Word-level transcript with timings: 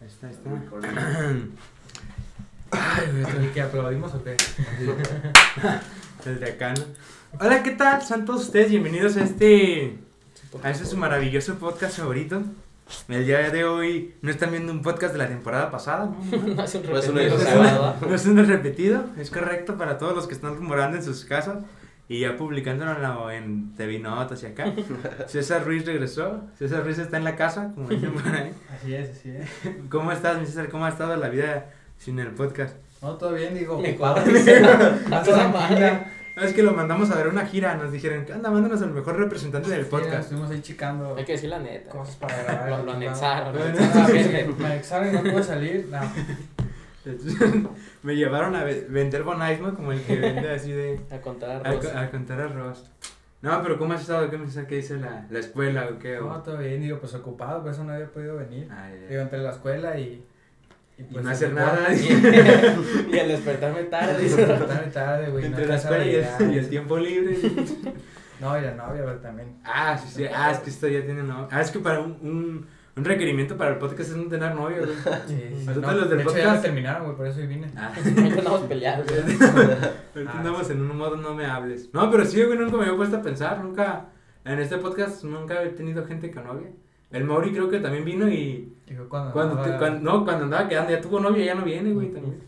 Está, 0.00 0.30
está. 0.30 0.48
Ay, 2.70 3.06
güey, 3.12 3.46
¿Y 3.46 3.48
que 3.48 3.60
aplaudimos 3.60 4.14
o 4.14 4.24
qué? 4.24 4.34
desde 6.24 6.52
acá, 6.52 6.72
¿no? 6.72 6.84
Hola, 7.38 7.62
¿qué 7.62 7.72
tal? 7.72 8.00
Sean 8.00 8.24
todos 8.24 8.44
ustedes 8.44 8.70
bienvenidos 8.70 9.18
a 9.18 9.24
este, 9.24 9.98
a 10.62 10.70
este 10.70 10.86
su 10.86 10.96
maravilloso 10.96 11.56
podcast 11.56 11.98
favorito. 11.98 12.42
El 13.08 13.26
día 13.26 13.50
de 13.50 13.64
hoy 13.64 14.14
no 14.22 14.30
están 14.30 14.52
viendo 14.52 14.72
un 14.72 14.80
podcast 14.80 15.12
de 15.12 15.18
la 15.18 15.28
temporada 15.28 15.70
pasada, 15.70 16.06
¿no? 16.06 16.16
No 16.56 16.64
es 16.64 16.74
un 16.74 16.82
repetido. 16.82 17.96
No 18.08 18.14
es 18.14 18.24
un 18.24 18.46
repetido, 18.46 19.04
es 19.18 19.30
correcto 19.30 19.76
para 19.76 19.98
todos 19.98 20.16
los 20.16 20.26
que 20.26 20.32
están 20.32 20.56
rumorando 20.56 20.96
en 20.96 21.04
sus 21.04 21.26
casas 21.26 21.58
y 22.10 22.18
ya 22.18 22.36
publicándolo 22.36 23.30
en 23.30 23.72
TV 23.76 24.00
Notas 24.00 24.42
y 24.42 24.46
acá. 24.46 24.64
César 25.28 25.64
Ruiz 25.64 25.86
regresó, 25.86 26.42
César 26.58 26.82
Ruiz 26.82 26.98
está 26.98 27.18
en 27.18 27.22
la 27.22 27.36
casa, 27.36 27.70
como 27.72 27.88
dicen 27.88 28.12
por 28.12 28.26
ahí. 28.34 28.50
Así 28.74 28.94
es, 28.96 29.10
así 29.10 29.30
es. 29.30 29.48
¿Cómo 29.88 30.10
estás, 30.10 30.40
mi 30.40 30.44
César? 30.44 30.68
¿Cómo 30.70 30.86
ha 30.86 30.88
estado 30.88 31.16
la 31.16 31.28
vida 31.28 31.70
sin 31.98 32.18
el 32.18 32.32
podcast? 32.32 32.74
No, 33.00 33.14
todo 33.14 33.34
bien, 33.34 33.54
digo. 33.54 33.78
Me 33.78 33.94
cuadra. 33.94 34.24
Es 36.36 36.52
que 36.52 36.64
lo 36.64 36.72
mandamos 36.72 37.12
a 37.12 37.14
ver 37.14 37.28
una 37.28 37.46
gira, 37.46 37.76
nos 37.76 37.92
dijeron, 37.92 38.26
anda, 38.34 38.50
mándanos 38.50 38.82
al 38.82 38.90
mejor 38.90 39.16
representante 39.16 39.70
del 39.70 39.84
Sí, 39.84 39.90
podcast. 39.90 40.22
Estuvimos 40.22 40.50
ahí 40.50 40.60
chicando 40.62 41.14
Hay 41.16 41.24
que 41.24 41.32
decir 41.32 41.48
la 41.48 41.60
neta. 41.60 41.90
cosas 41.90 42.16
para 42.16 42.42
grabar. 42.42 42.84
Lo, 42.84 42.92
anexaron. 42.92 43.54
Lo. 43.54 43.62
Ah, 43.62 44.08
anexaron 44.64 45.10
y 45.10 45.12
no 45.12 45.22
pude 45.22 45.44
salir. 45.44 45.88
No. 45.88 46.00
Me 48.02 48.16
llevaron 48.16 48.54
a 48.56 48.64
ve- 48.64 48.86
vender 48.88 49.22
bonais, 49.22 49.60
¿no? 49.60 49.74
Como 49.74 49.92
el 49.92 50.02
que 50.02 50.16
vende 50.20 50.50
así 50.50 50.72
de... 50.72 51.00
A 51.10 51.18
contar 51.20 51.50
A, 51.50 51.70
arroz. 51.70 51.86
a 51.94 52.10
contar 52.10 52.40
arroz. 52.40 52.90
No, 53.42 53.62
pero 53.62 53.78
¿cómo 53.78 53.94
has 53.94 54.02
estado? 54.02 54.28
¿Qué 54.30 54.36
me 54.38 54.44
dice, 54.46 54.66
qué 54.66 54.76
dice 54.76 54.96
la, 54.98 55.26
la 55.30 55.38
escuela 55.38 55.88
o 55.90 55.98
qué? 55.98 56.16
No, 56.16 56.28
O... 56.32 56.38
todo 56.42 56.58
bien, 56.58 56.82
digo, 56.82 56.98
pues 56.98 57.14
ocupado, 57.14 57.62
por 57.62 57.72
eso 57.72 57.84
no 57.84 57.92
había 57.92 58.06
podido 58.06 58.36
venir. 58.36 58.68
Ay. 58.70 59.06
Digo, 59.08 59.22
entre 59.22 59.38
la 59.38 59.50
escuela 59.50 59.98
y. 59.98 60.24
Y 60.98 61.02
pues, 61.04 61.24
no 61.24 61.30
hacer 61.30 61.52
nada. 61.54 61.88
y 61.94 63.18
al 63.18 63.28
despertarme 63.28 63.84
tarde. 63.84 64.22
Y 64.22 64.28
despertarme 64.28 64.90
tarde, 64.92 65.30
güey. 65.30 65.46
Entre 65.46 65.62
no 65.64 65.68
la 65.70 65.76
escuela 65.76 66.04
y 66.04 66.08
a 66.08 66.10
el, 66.12 66.18
y 66.18 66.44
llegar. 66.50 66.58
el 66.58 66.68
tiempo 66.68 66.98
libre. 66.98 67.38
No, 68.40 68.58
y 68.58 68.62
la 68.62 68.74
novia, 68.74 69.02
pero 69.04 69.16
también. 69.18 69.56
ah, 69.64 69.96
sí, 69.98 70.08
sí. 70.16 70.24
Ah, 70.34 70.50
es 70.50 70.58
que 70.58 70.68
esto 70.70 70.88
ya 70.88 71.02
tiene 71.02 71.22
novio. 71.22 71.48
Ah, 71.50 71.62
es 71.62 71.70
que 71.70 71.78
para 71.78 72.00
un, 72.00 72.12
un, 72.22 72.66
un 73.00 73.04
requerimiento 73.06 73.56
para 73.56 73.70
el 73.72 73.78
podcast 73.78 74.10
es 74.10 74.16
no 74.16 74.28
tener 74.28 74.54
novio, 74.54 74.78
güey. 74.78 74.90
Sí, 75.26 75.36
sí. 75.58 75.64
Nosotros 75.66 75.92
No, 75.92 75.98
los 76.00 76.10
del 76.10 76.18
de 76.18 76.24
hecho, 76.24 76.36
ya 76.36 76.44
podcast- 76.54 76.62
terminaron, 76.62 77.04
güey, 77.04 77.16
por 77.16 77.26
eso 77.26 77.40
hoy 77.40 77.46
vine. 77.46 77.70
Ah. 77.76 77.92
Andamos 78.06 78.60
peleados. 78.62 79.06
Ahorita 79.10 80.32
Ah, 80.32 80.38
andamos 80.38 80.70
en 80.70 80.80
un 80.82 80.96
modo 80.96 81.16
no 81.16 81.34
me 81.34 81.46
hables. 81.46 81.88
No, 81.92 82.10
pero 82.10 82.24
sí, 82.24 82.42
güey, 82.44 82.58
nunca 82.58 82.76
me 82.76 82.84
había 82.84 82.96
puesto 82.96 83.16
a 83.16 83.22
pensar. 83.22 83.62
Nunca, 83.64 84.06
en 84.44 84.58
este 84.58 84.76
podcast, 84.78 85.24
nunca 85.24 85.62
he 85.62 85.70
tenido 85.70 86.04
gente 86.06 86.30
con 86.30 86.44
novia. 86.44 86.68
El 87.10 87.24
Mauri 87.24 87.50
creo 87.52 87.68
que 87.68 87.80
también 87.80 88.04
vino 88.04 88.28
y 88.28 88.72
Digo, 88.86 89.08
cuando. 89.08 89.32
cuando, 89.32 89.54
te- 89.56 89.62
andaba- 89.62 89.78
cuando- 89.78 90.12
no, 90.12 90.24
cuando 90.24 90.44
andaba 90.44 90.68
quedando, 90.68 90.90
ya 90.92 91.00
tuvo 91.00 91.18
novia, 91.20 91.44
ya 91.44 91.54
no 91.54 91.62
viene, 91.64 91.92
güey, 91.92 92.08
también. 92.12 92.40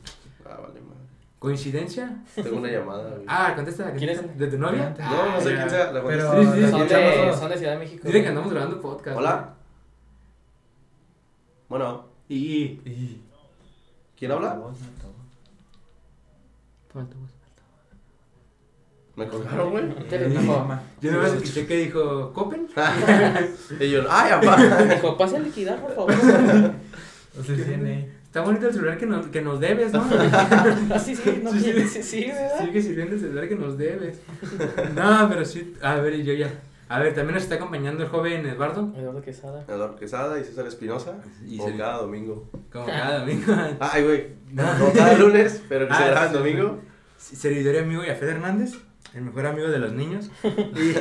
Ah, 0.44 0.58
vale, 0.62 0.80
madre. 0.82 1.00
¿Coincidencia? 1.38 2.22
Tengo 2.34 2.58
una 2.58 2.70
llamada, 2.70 3.10
güey. 3.10 3.24
Ah, 3.26 3.52
contesta 3.56 3.92
¿Quién 3.94 4.10
es? 4.10 4.38
¿De 4.38 4.46
tu 4.48 4.58
novia? 4.58 4.94
No, 4.98 5.32
no, 5.32 5.40
sé 5.40 5.52
Ah, 5.54 5.56
quién 5.56 5.70
sea. 5.70 5.92
La 5.92 6.02
Pero- 6.04 6.28
contesté. 6.28 6.56
Sí, 6.60 6.64
sí, 6.64 6.70
Son 6.70 6.88
de, 6.88 7.32
son 7.36 7.48
de 7.50 7.56
Ciudad 7.58 7.72
de 7.72 7.78
México. 7.78 8.02
Dile 8.06 8.22
que 8.22 8.28
andamos 8.28 8.52
grabando 8.52 8.80
podcast. 8.80 9.16
Hola. 9.16 9.54
Bueno. 11.72 12.04
Y. 12.28 12.64
Y- 12.84 13.22
¿quién 14.18 14.30
habla? 14.30 14.60
Toma 16.92 17.08
tu 17.08 17.16
voz. 17.16 17.30
Me 19.16 19.26
colgaron, 19.26 19.70
güey. 19.70 19.84
Yo 21.00 21.12
no 21.12 21.26
escuché 21.26 21.66
que 21.66 21.76
dijo 21.78 22.30
¿Copen? 22.34 22.68
Y 23.80 23.90
yo, 23.90 24.02
¡ay, 24.10 24.32
papá! 24.32 24.82
dijo, 24.94 25.16
pase 25.16 25.38
a 25.38 25.40
liquidar, 25.40 25.80
por 25.80 25.94
favor. 25.94 26.14
Pues 27.34 27.48
el 27.48 27.64
CNA. 27.64 28.06
Está 28.26 28.42
bonito 28.42 28.68
el 28.68 28.74
celular 28.74 28.98
que 28.98 29.06
nos, 29.06 29.26
que 29.28 29.40
nos 29.40 29.58
debes, 29.58 29.94
¿no? 29.94 30.06
Ah, 30.10 30.98
sí, 30.98 31.16
sí, 31.16 31.40
no, 31.42 31.52
Sí, 31.52 31.60
sí, 31.60 31.72
sí. 31.72 31.88
sí, 31.88 32.02
sí, 32.02 32.24
¿verdad? 32.26 32.66
Sigue 32.66 32.82
sirviendo 32.82 33.14
el 33.14 33.20
celular 33.22 33.48
que 33.48 33.56
nos 33.56 33.78
debes. 33.78 34.20
No, 34.94 35.26
pero 35.30 35.42
sí. 35.46 35.74
A 35.80 35.94
ver, 35.94 36.22
yo 36.22 36.34
ya. 36.34 36.50
A 36.88 36.98
ver, 36.98 37.14
también 37.14 37.34
nos 37.34 37.44
está 37.44 37.54
acompañando 37.54 38.02
el 38.02 38.08
joven 38.10 38.44
Eduardo. 38.44 38.92
Eduardo 38.96 39.22
Quesada. 39.22 39.64
Eduardo 39.66 39.96
Quesada 39.96 40.38
y 40.38 40.44
César 40.44 40.66
Espinosa. 40.66 41.14
Y 41.46 41.56
Como 41.58 41.70
se- 41.70 41.76
cada 41.78 41.96
domingo. 41.98 42.50
Como 42.70 42.86
cada 42.86 43.20
domingo. 43.20 43.54
Ay, 43.80 44.04
güey. 44.04 44.28
No 44.50 44.62
cada 44.94 45.14
lunes, 45.16 45.62
pero 45.68 45.86
que 45.88 45.94
Ah, 45.94 45.98
se 45.98 46.04
graba 46.06 46.28
sí, 46.28 46.34
el 46.36 46.38
domingo. 46.38 46.80
Servidor 47.16 47.74
y 47.76 47.78
amigo 47.78 48.04
Yafet 48.04 48.28
Hernández, 48.30 48.74
el 49.14 49.22
mejor 49.22 49.46
amigo 49.46 49.68
de 49.68 49.78
los 49.78 49.92
niños. 49.92 50.30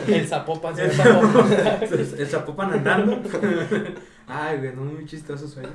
Y 0.07 0.13
El 0.13 0.27
Zapopan, 0.27 0.75
sí, 0.75 0.81
el 0.83 0.91
Zapopan. 0.91 1.51
el 2.17 2.27
Zapopan 2.27 2.73
andando. 2.73 3.21
Ay, 4.27 4.59
güey, 4.59 4.73
no, 4.75 4.83
muy 4.83 5.05
chistoso 5.05 5.47
soy. 5.47 5.65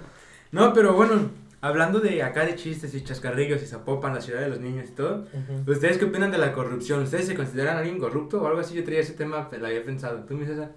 No, 0.53 0.73
pero 0.73 0.95
bueno, 0.95 1.31
hablando 1.67 2.01
de 2.01 2.23
acá 2.23 2.45
de 2.45 2.55
chistes 2.55 2.95
y 2.95 3.03
chascarrillos 3.03 3.63
y 3.63 3.67
Zapopan, 3.67 4.15
la 4.15 4.21
ciudad 4.21 4.41
de 4.41 4.49
los 4.49 4.61
niños 4.61 4.89
y 4.89 4.93
todo. 4.93 5.25
¿Ustedes 5.67 5.99
qué 5.99 6.05
opinan 6.07 6.31
de 6.31 6.39
la 6.39 6.53
corrupción? 6.53 7.03
¿Ustedes 7.03 7.27
se 7.27 7.35
consideran 7.35 7.77
alguien 7.77 7.99
corrupto 7.99 8.43
o 8.43 8.47
algo 8.47 8.61
así? 8.61 8.75
Yo 8.75 8.85
traía 8.85 9.01
ese 9.01 9.15
tema, 9.15 9.49
lo 9.59 9.67
había 9.67 9.85
pensado. 9.85 10.21
¿Tú, 10.25 10.35
mi 10.35 10.47
César? 10.47 10.73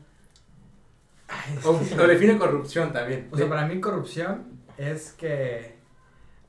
O, 1.63 1.71
o 1.71 2.07
define 2.07 2.37
corrupción 2.37 2.91
también. 2.91 3.27
O 3.31 3.37
sea, 3.37 3.47
para 3.47 3.67
mí 3.67 3.79
corrupción 3.79 4.59
es 4.77 5.11
que 5.11 5.75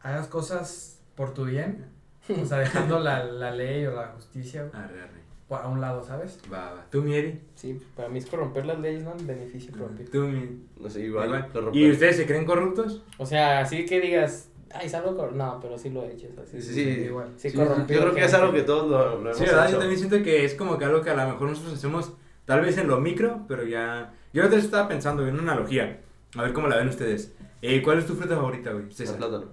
hagas 0.01 0.27
cosas 0.29 1.01
por 1.15 1.35
tu 1.35 1.45
bien, 1.45 1.87
o 2.31 2.47
sea, 2.47 2.59
dejando 2.59 2.99
la, 2.99 3.25
la 3.25 3.51
ley 3.51 3.85
o 3.87 3.93
la 3.95 4.09
justicia 4.09 4.71
Arre, 4.73 5.03
arre. 5.03 5.20
A 5.57 5.69
un 5.69 5.81
lado, 5.81 6.03
¿sabes? 6.03 6.39
Va, 6.53 6.73
va. 6.73 6.87
¿Tú, 6.91 7.03
Mieri? 7.03 7.41
Sí, 7.55 7.79
para 7.97 8.09
mí 8.09 8.19
es 8.19 8.27
corromper 8.27 8.67
las 8.67 8.79
leyes, 8.81 9.03
¿no? 9.03 9.13
En 9.19 9.27
beneficio 9.27 9.73
propio. 9.73 10.07
¿Tú, 10.11 10.21
mi... 10.23 10.63
No 10.79 10.89
sé, 10.91 11.01
igual. 11.03 11.49
¿Y 11.73 11.91
ustedes 11.91 12.17
se 12.17 12.27
creen 12.27 12.45
corruptos? 12.45 13.03
O 13.19 13.27
sea, 13.27 13.61
así 13.61 13.85
que 13.87 14.01
digas, 14.01 14.49
ay, 14.73 14.89
salgo 14.89 15.17
cor... 15.17 15.33
No, 15.33 15.59
pero 15.61 15.77
sí 15.79 15.91
lo 15.91 16.05
he 16.05 16.13
hecho. 16.13 16.29
sea, 16.37 16.61
Sí, 16.61 16.63
sí, 16.63 16.75
sí. 16.75 16.81
igual. 17.03 17.29
Sí, 17.37 17.51
Sí, 17.51 17.57
corrompido 17.57 18.01
Yo 18.01 18.07
creo 18.07 18.15
que 18.15 18.25
es 18.25 18.35
algo 18.35 18.53
que 18.53 18.63
todos 18.63 18.91
lo, 18.91 19.11
lo 19.17 19.21
hemos 19.21 19.37
Sí, 19.39 19.45
¿verdad? 19.45 19.65
hecho. 19.65 19.73
Yo 19.75 19.79
también 19.79 19.99
siento 19.99 20.23
que 20.23 20.45
es 20.45 20.55
como 20.55 20.79
que 20.79 20.85
algo 20.85 21.03
que 21.03 21.11
a 21.11 21.15
lo 21.15 21.33
mejor 21.33 21.49
nosotros 21.49 21.75
hacemos, 21.75 22.13
tal 22.45 22.61
vez 22.61 22.79
en 22.79 22.89
lo 22.89 23.01
micro, 23.01 23.45
pero 23.49 23.65
ya... 23.65 24.15
Yo 24.33 24.49
vez 24.49 24.65
estaba 24.65 24.87
pensando 24.89 25.27
en 25.27 25.35
una 25.35 25.53
analogía. 25.53 26.01
A 26.37 26.43
ver 26.43 26.53
cómo 26.53 26.69
la 26.69 26.77
ven 26.77 26.89
ustedes. 26.89 27.35
Eh, 27.63 27.83
¿Cuál 27.83 27.99
es 27.99 28.07
tu 28.07 28.15
fruta 28.15 28.37
favorita, 28.37 28.71
güey? 28.73 28.85
El 28.85 28.93
César. 28.93 29.17
plátano. 29.17 29.47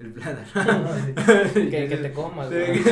El 0.00 0.12
plátano. 0.12 0.46
Que, 1.54 1.86
que 1.88 1.96
te 2.00 2.12
comas, 2.12 2.48
güey. 2.50 2.82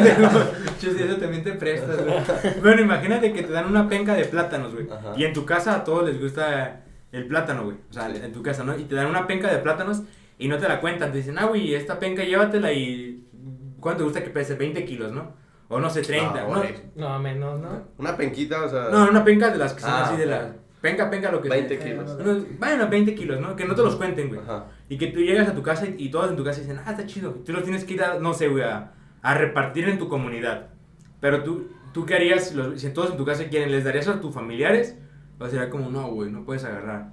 Chus, 0.81 0.95
eso 1.01 1.17
también 1.17 1.43
te 1.43 1.53
prestas, 1.53 2.05
güey. 2.05 2.15
Bueno, 2.63 2.83
imagínate 2.83 3.33
que 3.33 3.43
te 3.43 3.53
dan 3.53 3.67
una 3.67 3.89
penca 3.89 4.15
de 4.15 4.25
plátanos, 4.27 4.75
güey. 4.75 4.87
Y 5.17 5.25
en 5.25 5.33
tu 5.33 5.45
casa 5.47 5.75
a 5.75 5.85
todos 5.85 6.07
les 6.09 6.21
gusta 6.21 6.83
el 7.13 7.27
plátano, 7.27 7.65
güey. 7.65 7.77
O 7.91 7.93
sea, 7.93 8.11
Sí. 8.11 8.21
en 8.23 8.33
tu 8.33 8.43
casa, 8.43 8.63
¿no? 8.65 8.77
Y 8.79 8.85
te 8.85 8.95
dan 8.95 9.07
una 9.07 9.27
penca 9.27 9.49
de 9.51 9.59
plátanos 9.59 10.03
y 10.39 10.49
no 10.49 10.59
te 10.59 10.69
la 10.69 10.81
cuentan. 10.81 11.11
Te 11.11 11.19
dicen, 11.19 11.39
ah, 11.39 11.47
güey, 11.47 11.75
esta 11.75 11.99
penca 11.99 12.23
llévatela 12.25 12.73
y. 12.73 13.25
¿Cuánto 13.81 13.99
te 13.99 14.05
gusta 14.05 14.23
que 14.25 14.31
pese? 14.31 14.55
20 14.55 14.85
kilos, 14.85 15.13
¿no? 15.13 15.33
O 15.69 15.79
no 15.81 15.89
sé, 15.91 16.03
30. 16.03 16.43
No, 16.43 16.49
No, 16.49 16.57
güey. 16.57 16.75
No, 16.97 17.19
menos, 17.21 17.61
¿no? 17.61 17.85
Una 17.99 18.17
penquita, 18.17 18.65
o 18.65 18.69
sea. 18.69 18.89
no, 18.91 19.09
una 19.09 19.25
penca 19.25 19.51
de 19.51 19.59
las 19.59 19.73
que 19.73 19.81
son 19.81 19.91
Ah, 19.91 20.05
así 20.05 20.17
de 20.17 20.27
la. 20.27 20.53
Penca, 20.81 21.11
penca, 21.11 21.31
lo 21.33 21.41
que 21.43 21.49
20 21.49 21.77
sea. 21.77 21.85
kilos. 21.85 22.17
Unos- 22.21 22.59
Bueno, 22.59 22.89
20 22.89 23.15
kilos, 23.15 23.41
¿no? 23.41 23.57
Que 23.57 23.65
no 23.65 23.75
te 23.75 23.83
los 23.83 23.97
cuenten, 23.97 24.29
güey. 24.29 24.41
Ajá. 24.41 24.67
Y 24.89 24.97
que 24.97 25.09
tú 25.09 25.21
llegas 25.21 25.49
a 25.49 25.55
tu 25.55 25.63
casa 25.63 25.87
y, 25.87 25.95
y 25.99 26.11
todos 26.11 26.31
en 26.31 26.37
tu 26.37 26.45
casa 26.45 26.61
dicen, 26.61 26.79
ah, 26.85 26.91
está 26.93 27.05
chido. 27.07 27.33
Tú 27.45 27.53
los 27.53 27.65
tienes 27.65 27.85
que 27.85 27.95
ir 27.95 28.03
a, 28.03 28.19
no 28.21 28.33
sé, 28.35 28.49
güey, 28.49 28.63
a, 28.65 28.93
a 29.23 29.35
repartir 29.35 29.89
en 29.89 29.99
tu 29.99 30.09
comunidad. 30.09 30.69
Pero 31.21 31.43
tú, 31.43 31.69
¿tú 31.93 32.07
qué 32.07 32.15
harías 32.15 32.49
si, 32.51 32.55
los- 32.55 32.81
si 32.81 32.91
todos 32.91 33.11
en 33.11 33.17
tu 33.17 33.25
casa 33.25 33.49
quieren? 33.49 33.73
¿Les 33.73 33.83
darías 33.85 34.07
a 34.09 34.21
tus 34.21 34.33
familiares? 34.33 34.97
O 35.41 35.47
sería 35.49 35.69
como, 35.71 35.91
no, 35.91 36.09
güey, 36.13 36.31
no 36.31 36.45
puedes 36.45 36.65
agarrar. 36.65 37.13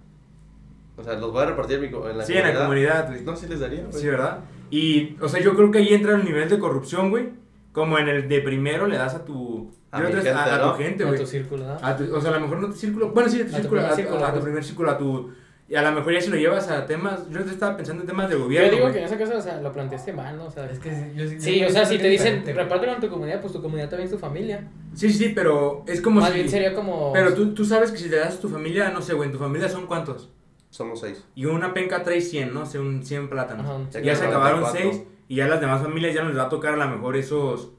O 0.97 1.03
sea, 1.03 1.13
los 1.15 1.31
voy 1.31 1.43
a 1.43 1.47
repartir 1.47 1.75
en, 1.77 1.81
mi 1.81 1.91
co- 1.91 2.09
en 2.09 2.17
la 2.19 2.23
sí, 2.25 2.33
en 2.33 2.43
la 2.43 2.53
comunidad, 2.61 3.07
güey. 3.09 3.23
No, 3.23 3.35
sí 3.35 3.47
les 3.47 3.59
daría, 3.59 3.81
güey. 3.81 3.93
Sí, 3.93 4.07
¿verdad? 4.07 4.39
Y, 4.69 5.17
o 5.21 5.27
sea, 5.27 5.41
yo 5.41 5.55
creo 5.55 5.69
que 5.71 5.79
ahí 5.79 5.93
entra 5.93 6.15
el 6.15 6.23
nivel 6.23 6.47
de 6.49 6.57
corrupción, 6.59 7.09
güey. 7.09 7.29
Como 7.73 7.97
en 7.99 8.07
el 8.07 8.29
de 8.29 8.39
primero 8.41 8.87
le 8.87 8.97
das 8.97 9.13
a 9.15 9.25
tu... 9.25 9.73
A 9.95 10.01
yo 10.01 10.07
mi 10.09 10.13
gente, 10.13 10.29
a, 10.31 10.55
a 10.55 10.57
¿no? 10.57 10.71
tu 10.73 10.77
gente, 10.77 11.03
A 11.03 11.07
güey. 11.07 11.19
tu 11.19 11.25
círculo, 11.25 11.65
¿no? 11.65 11.77
A 11.81 11.95
tu- 11.97 12.15
o 12.15 12.21
sea, 12.21 12.31
a 12.31 12.33
lo 12.35 12.39
mejor 12.41 12.59
no 12.59 12.67
tu 12.67 12.73
círculo. 12.73 13.09
Bueno, 13.11 13.29
sí, 13.29 13.41
a 13.41 13.45
tu 13.45 13.49
A 13.49 13.55
tu 13.55 13.61
círculo. 13.61 13.81
primer 13.81 13.91
a, 13.91 13.95
círculo, 13.95 14.17
a 14.23 14.27
tu 14.27 14.31
pues. 14.33 14.43
primer 14.43 14.63
círculo, 14.63 14.91
a 14.91 14.97
tu. 14.97 15.33
Y 15.67 15.73
a 15.73 15.81
lo 15.81 15.91
mejor 15.93 16.13
ya 16.13 16.21
si 16.21 16.29
lo 16.29 16.35
llevas 16.37 16.69
a 16.69 16.85
temas. 16.85 17.27
Yo 17.31 17.43
te 17.43 17.49
estaba 17.49 17.75
pensando 17.75 18.01
en 18.03 18.07
temas 18.07 18.29
de 18.29 18.35
Yo 18.35 18.43
gobierno. 18.43 18.69
digo 18.69 18.81
güey. 18.83 18.93
que 18.93 18.99
en 18.99 19.05
ese 19.05 19.17
caso, 19.17 19.35
o 19.37 19.41
sea, 19.41 19.59
lo 19.61 19.71
planteaste 19.73 20.13
mal, 20.13 20.37
¿no? 20.37 20.45
O 20.45 20.51
sea, 20.51 20.65
Es 20.69 20.77
que 20.77 20.91
yo, 21.15 21.27
sí, 21.39 21.59
yo- 21.59 21.67
o 21.67 21.69
sea, 21.71 21.83
yo 21.83 21.89
si 21.89 21.97
te 21.97 22.07
dicen, 22.07 22.43
repártelo 22.45 22.93
en 22.93 22.99
tu 23.01 23.09
comunidad, 23.09 23.41
pues 23.41 23.51
tu 23.53 23.61
comunidad 23.63 23.89
también 23.89 24.05
es 24.05 24.11
tu 24.13 24.19
familia. 24.19 24.67
Sí, 24.93 25.09
sí, 25.11 25.31
pero 25.33 25.83
es 25.87 26.01
como 26.01 26.19
Más 26.21 26.29
si. 26.29 26.35
bien 26.35 26.49
sería 26.49 26.73
como... 26.75 27.11
Pero 27.13 27.33
tú, 27.33 27.53
tú 27.55 27.65
sabes 27.65 27.91
que 27.91 27.97
si 27.97 28.09
le 28.09 28.17
das 28.17 28.35
a 28.35 28.39
tu 28.39 28.47
familia, 28.49 28.91
no 28.91 29.01
sé, 29.01 29.13
güey, 29.15 29.27
en 29.29 29.33
tu 29.33 29.39
familia 29.39 29.67
son 29.67 29.87
cuántos. 29.87 30.29
Somos 30.69 30.99
seis. 30.99 31.23
Y 31.35 31.45
una 31.45 31.73
penca 31.73 32.03
trae 32.03 32.21
100, 32.21 32.53
¿no? 32.53 32.61
O 32.61 32.65
sea, 32.65 32.81
un 32.81 33.03
100 33.03 33.29
plátanos. 33.29 33.65
Ajá, 33.65 33.77
Ya 33.85 33.91
círculo. 33.91 34.15
se 34.17 34.25
acabaron 34.27 34.59
94. 34.61 34.99
6 34.99 35.07
y 35.29 35.35
ya 35.37 35.47
las 35.47 35.61
demás 35.61 35.81
familias 35.81 36.13
ya 36.13 36.21
no 36.21 36.29
les 36.29 36.37
va 36.37 36.43
a 36.43 36.49
tocar 36.49 36.73
a 36.73 36.77
lo 36.77 36.87
mejor 36.95 37.15
esos. 37.15 37.71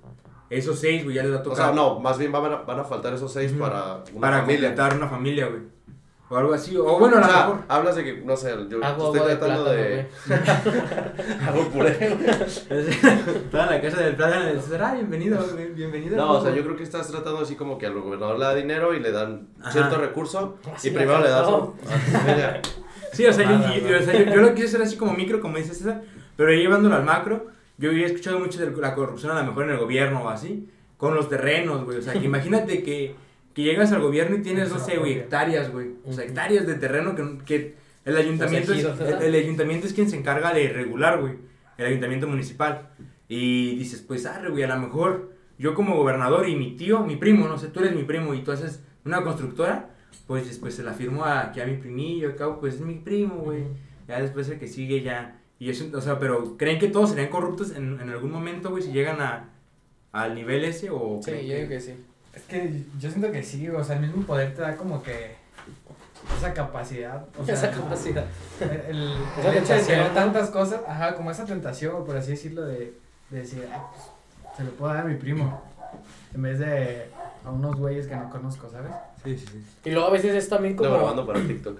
Esos 0.49 0.79
6, 0.79 1.05
güey, 1.05 1.17
ya 1.17 1.23
les 1.23 1.33
va 1.33 1.37
a 1.37 1.41
O 1.41 1.43
tocar. 1.43 1.57
sea, 1.67 1.73
no, 1.75 1.99
más 2.01 2.19
bien 2.19 2.31
van 2.33 2.45
a, 2.53 2.57
van 2.59 2.79
a 2.81 2.85
faltar 2.85 3.13
esos 3.15 3.33
seis 3.33 3.53
para 3.59 4.03
una 4.13 4.21
para 4.21 4.41
familia. 4.43 4.69
completar 4.69 4.97
una 4.97 5.09
familia, 5.09 5.47
güey. 5.49 5.63
O 6.29 6.37
algo 6.37 6.55
así. 6.55 6.77
O 6.77 6.99
bueno, 6.99 7.17
a 7.17 7.19
o 7.19 7.23
lo 7.23 7.27
sea, 7.29 7.37
mejor. 7.47 7.59
hablas 7.69 7.95
de 7.97 8.05
que, 8.05 8.15
no 8.23 8.37
sé, 8.37 8.53
yo 8.69 8.85
Hago 8.85 9.15
estoy 9.15 9.29
de 9.29 9.37
tratando 9.37 9.65
plátano, 9.65 9.83
de... 9.83 10.07
Hago 11.47 11.69
puré. 11.69 11.93
Toda 13.51 13.67
la 13.67 13.81
casa 13.81 14.01
del 14.03 14.15
plátano 14.17 14.61
César. 14.61 14.83
Ah, 14.83 14.95
bienvenido, 14.95 15.39
güey, 15.55 15.69
bienvenido. 15.73 16.17
No, 16.17 16.33
o 16.33 16.43
sea, 16.43 16.53
yo 16.55 16.63
creo 16.65 16.77
que 16.77 16.83
estás 16.83 17.09
tratando 17.09 17.41
así 17.41 17.55
como 17.55 17.79
que 17.79 17.87
al 17.87 17.95
gobernador 18.01 18.39
le 18.39 18.45
da 18.45 18.55
dinero 18.55 18.95
y 18.95 19.01
le 19.01 19.13
dan 19.13 19.49
Ajá. 19.61 19.71
cierto 19.73 19.97
recurso 19.99 20.59
Así 20.75 20.89
y 20.89 20.91
primero 20.93 21.21
le 21.21 21.29
das. 21.31 21.49
Sí, 23.13 23.25
o 23.27 23.33
sea, 23.33 23.45
yo, 23.45 23.53
yo- 23.79 23.91
¿no? 23.91 23.99
o 23.99 24.03
sea, 24.03 24.15
yo- 24.15 24.33
yo 24.35 24.41
lo 24.43 24.55
quise 24.55 24.67
hacer 24.67 24.83
así 24.83 24.97
como 24.97 25.13
micro, 25.13 25.41
como 25.41 25.57
dice 25.59 25.75
César, 25.75 26.03
pero 26.37 26.51
llevándolo 26.53 26.97
al 26.97 27.05
macro, 27.05 27.47
yo 27.79 27.91
había 27.91 28.07
escuchado 28.07 28.39
mucho 28.39 28.59
de 28.59 28.71
la 28.81 28.95
corrupción 28.95 29.33
a 29.33 29.41
lo 29.41 29.47
mejor 29.49 29.65
en 29.65 29.71
el 29.71 29.79
gobierno 29.79 30.25
o 30.25 30.29
así, 30.29 30.69
con 30.97 31.15
los 31.15 31.29
terrenos, 31.29 31.85
güey. 31.85 31.99
O 31.99 32.03
sea, 32.03 32.15
que 32.15 32.25
imagínate 32.25 32.83
que, 32.83 33.15
que 33.55 33.63
llegas 33.63 33.93
al 33.93 34.03
gobierno 34.03 34.37
y 34.37 34.43
tienes, 34.43 34.71
no 34.71 34.79
sé, 34.79 34.97
güey, 34.97 35.13
hectáreas, 35.13 35.71
güey. 35.73 35.91
O 36.05 36.13
sea, 36.13 36.25
hectáreas 36.25 36.67
de 36.67 36.75
terreno 36.75 37.15
que, 37.15 37.45
que 37.45 37.75
el 38.05 38.17
ayuntamiento, 38.17 38.73
es, 38.73 38.79
ejidos, 38.79 39.01
el, 39.01 39.07
¿verdad? 39.07 39.25
el 39.25 39.35
ayuntamiento 39.35 39.87
es 39.87 39.93
quien 39.93 40.09
se 40.09 40.17
encarga 40.17 40.53
de 40.53 40.69
regular, 40.69 41.21
güey. 41.21 41.35
El 41.77 41.87
ayuntamiento 41.87 42.27
municipal. 42.27 42.91
Y 43.29 43.77
dices, 43.77 44.01
pues, 44.01 44.25
arre, 44.27 44.51
güey, 44.51 44.63
a 44.63 44.69
lo 44.69 44.79
mejor 44.79 45.33
yo 45.59 45.75
como 45.75 45.97
gobernador 45.97 46.49
y 46.49 46.57
mi 46.57 46.77
tío, 46.77 47.01
mi 47.01 47.17
primo, 47.17 47.49
no 47.49 47.59
sé, 47.59 47.69
tú 47.69 47.81
eres 47.81 47.95
mi 47.95 48.05
primo 48.05 48.35
y 48.35 48.43
tú 48.43 48.53
haces 48.53 48.83
una 49.05 49.23
constructora, 49.23 49.91
pues 50.27 50.47
después 50.47 50.75
se 50.75 50.83
la 50.83 50.93
firmo 50.93 51.25
a, 51.25 51.53
que 51.53 51.63
a 51.63 51.67
mi 51.67 51.77
primillo, 51.77 52.31
acá, 52.31 52.59
pues 52.61 52.75
es 52.75 52.81
mi 52.81 52.97
primo, 52.97 53.37
güey. 53.37 53.65
Ya 54.09 54.21
después 54.21 54.49
el 54.49 54.59
que 54.59 54.69
sigue 54.69 55.03
ya. 55.03 55.41
Y 55.59 55.71
eso, 55.71 55.85
o 55.95 56.01
sea, 56.01 56.19
pero 56.19 56.57
¿creen 56.57 56.79
que 56.79 56.89
todos 56.89 57.11
serían 57.11 57.29
corruptos 57.29 57.71
en, 57.73 57.99
en 58.01 58.11
algún 58.11 58.31
momento, 58.31 58.71
güey, 58.71 58.83
si 58.83 58.93
llegan 58.93 59.21
a, 59.21 59.49
al 60.13 60.35
nivel 60.35 60.65
ese 60.65 60.91
o 60.91 61.21
Sí, 61.23 61.31
creen 61.31 61.47
yo 61.47 61.55
digo 61.57 61.69
que 61.69 61.81
sí. 61.81 62.05
Es 62.35 62.43
que 62.43 62.83
yo 62.99 63.11
siento 63.11 63.33
que 63.33 63.43
sí, 63.43 63.69
o 63.71 63.83
sea, 63.83 63.97
el 63.97 64.03
mismo 64.03 64.23
poder 64.25 64.55
te 64.55 64.61
da 64.61 64.77
como 64.77 65.03
que 65.03 65.35
esa 66.39 66.53
capacidad. 66.53 67.25
O 67.39 67.45
sea, 67.45 67.55
Esa 67.55 67.71
capacidad. 67.71 68.27
El, 68.61 68.97
el, 68.97 69.13
el 69.47 69.57
hecho 69.57 69.73
de 69.75 69.81
tener 69.81 70.09
¿no? 70.09 70.15
tantas 70.15 70.51
cosas, 70.51 70.81
ajá, 70.87 71.15
como 71.15 71.31
esa 71.31 71.45
tentación, 71.47 72.05
por 72.05 72.17
así 72.17 72.33
decirlo, 72.33 72.63
de, 72.63 72.95
de 73.31 73.39
decir, 73.39 73.67
ah, 73.73 73.91
pues, 73.93 74.57
se 74.57 74.65
lo 74.65 74.71
puedo 74.73 74.93
dar 74.93 75.05
a 75.05 75.09
mi 75.09 75.15
primo, 75.15 75.63
en 76.35 76.43
vez 76.43 76.59
de 76.59 77.07
a 77.45 77.51
unos 77.51 77.77
güeyes 77.77 78.07
que 78.07 78.17
no 78.17 78.29
conozco, 78.29 78.69
¿sabes? 78.69 78.93
Sí, 79.25 79.39
sí, 79.39 79.47
sí. 79.47 79.65
Y 79.85 79.91
luego 79.93 80.09
a 80.09 80.11
veces 80.11 80.35
es 80.35 80.49
también 80.49 80.75
Estoy 80.75 80.89
como 80.89 80.99
grabando 80.99 81.27
para 81.27 81.41
TikTok. 81.41 81.79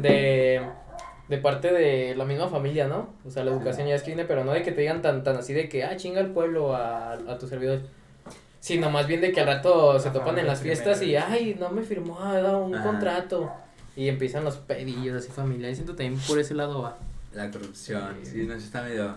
de, 0.00 0.62
de 1.32 1.38
parte 1.38 1.72
de 1.72 2.14
la 2.14 2.26
misma 2.26 2.46
familia, 2.48 2.86
¿no? 2.88 3.14
O 3.24 3.30
sea, 3.30 3.42
la 3.42 3.52
educación 3.52 3.88
ya 3.88 3.94
es 3.94 4.02
que 4.02 4.08
viene, 4.10 4.26
pero 4.26 4.44
no 4.44 4.52
de 4.52 4.62
que 4.62 4.70
te 4.70 4.82
digan 4.82 5.00
tan, 5.00 5.24
tan 5.24 5.36
así 5.36 5.54
de 5.54 5.66
que, 5.66 5.82
ah, 5.82 5.96
chinga 5.96 6.20
el 6.20 6.28
pueblo 6.30 6.76
a, 6.76 7.14
a 7.14 7.38
tus 7.38 7.48
servidores. 7.48 7.82
Sino 8.60 8.90
más 8.90 9.06
bien 9.06 9.22
de 9.22 9.32
que 9.32 9.40
al 9.40 9.46
rato 9.46 9.98
se 9.98 10.08
La 10.08 10.12
topan 10.12 10.38
en 10.38 10.46
las 10.46 10.60
fiestas 10.60 11.00
y, 11.02 11.16
ay, 11.16 11.56
no 11.58 11.70
me 11.70 11.82
firmó, 11.82 12.20
ha 12.20 12.40
dado 12.40 12.64
un 12.64 12.74
Ajá. 12.74 12.84
contrato. 12.84 13.50
Y 13.96 14.08
empiezan 14.08 14.44
los 14.44 14.56
pedillos 14.58 15.16
así 15.16 15.32
familiares. 15.32 15.78
Siento 15.78 15.94
también 15.96 16.20
por 16.28 16.38
ese 16.38 16.54
lado 16.54 16.82
va. 16.82 16.98
La 17.32 17.50
corrupción, 17.50 18.14
sí, 18.22 18.44
no, 18.46 18.58
sí 18.58 18.66
está 18.66 18.82
medio, 18.82 19.14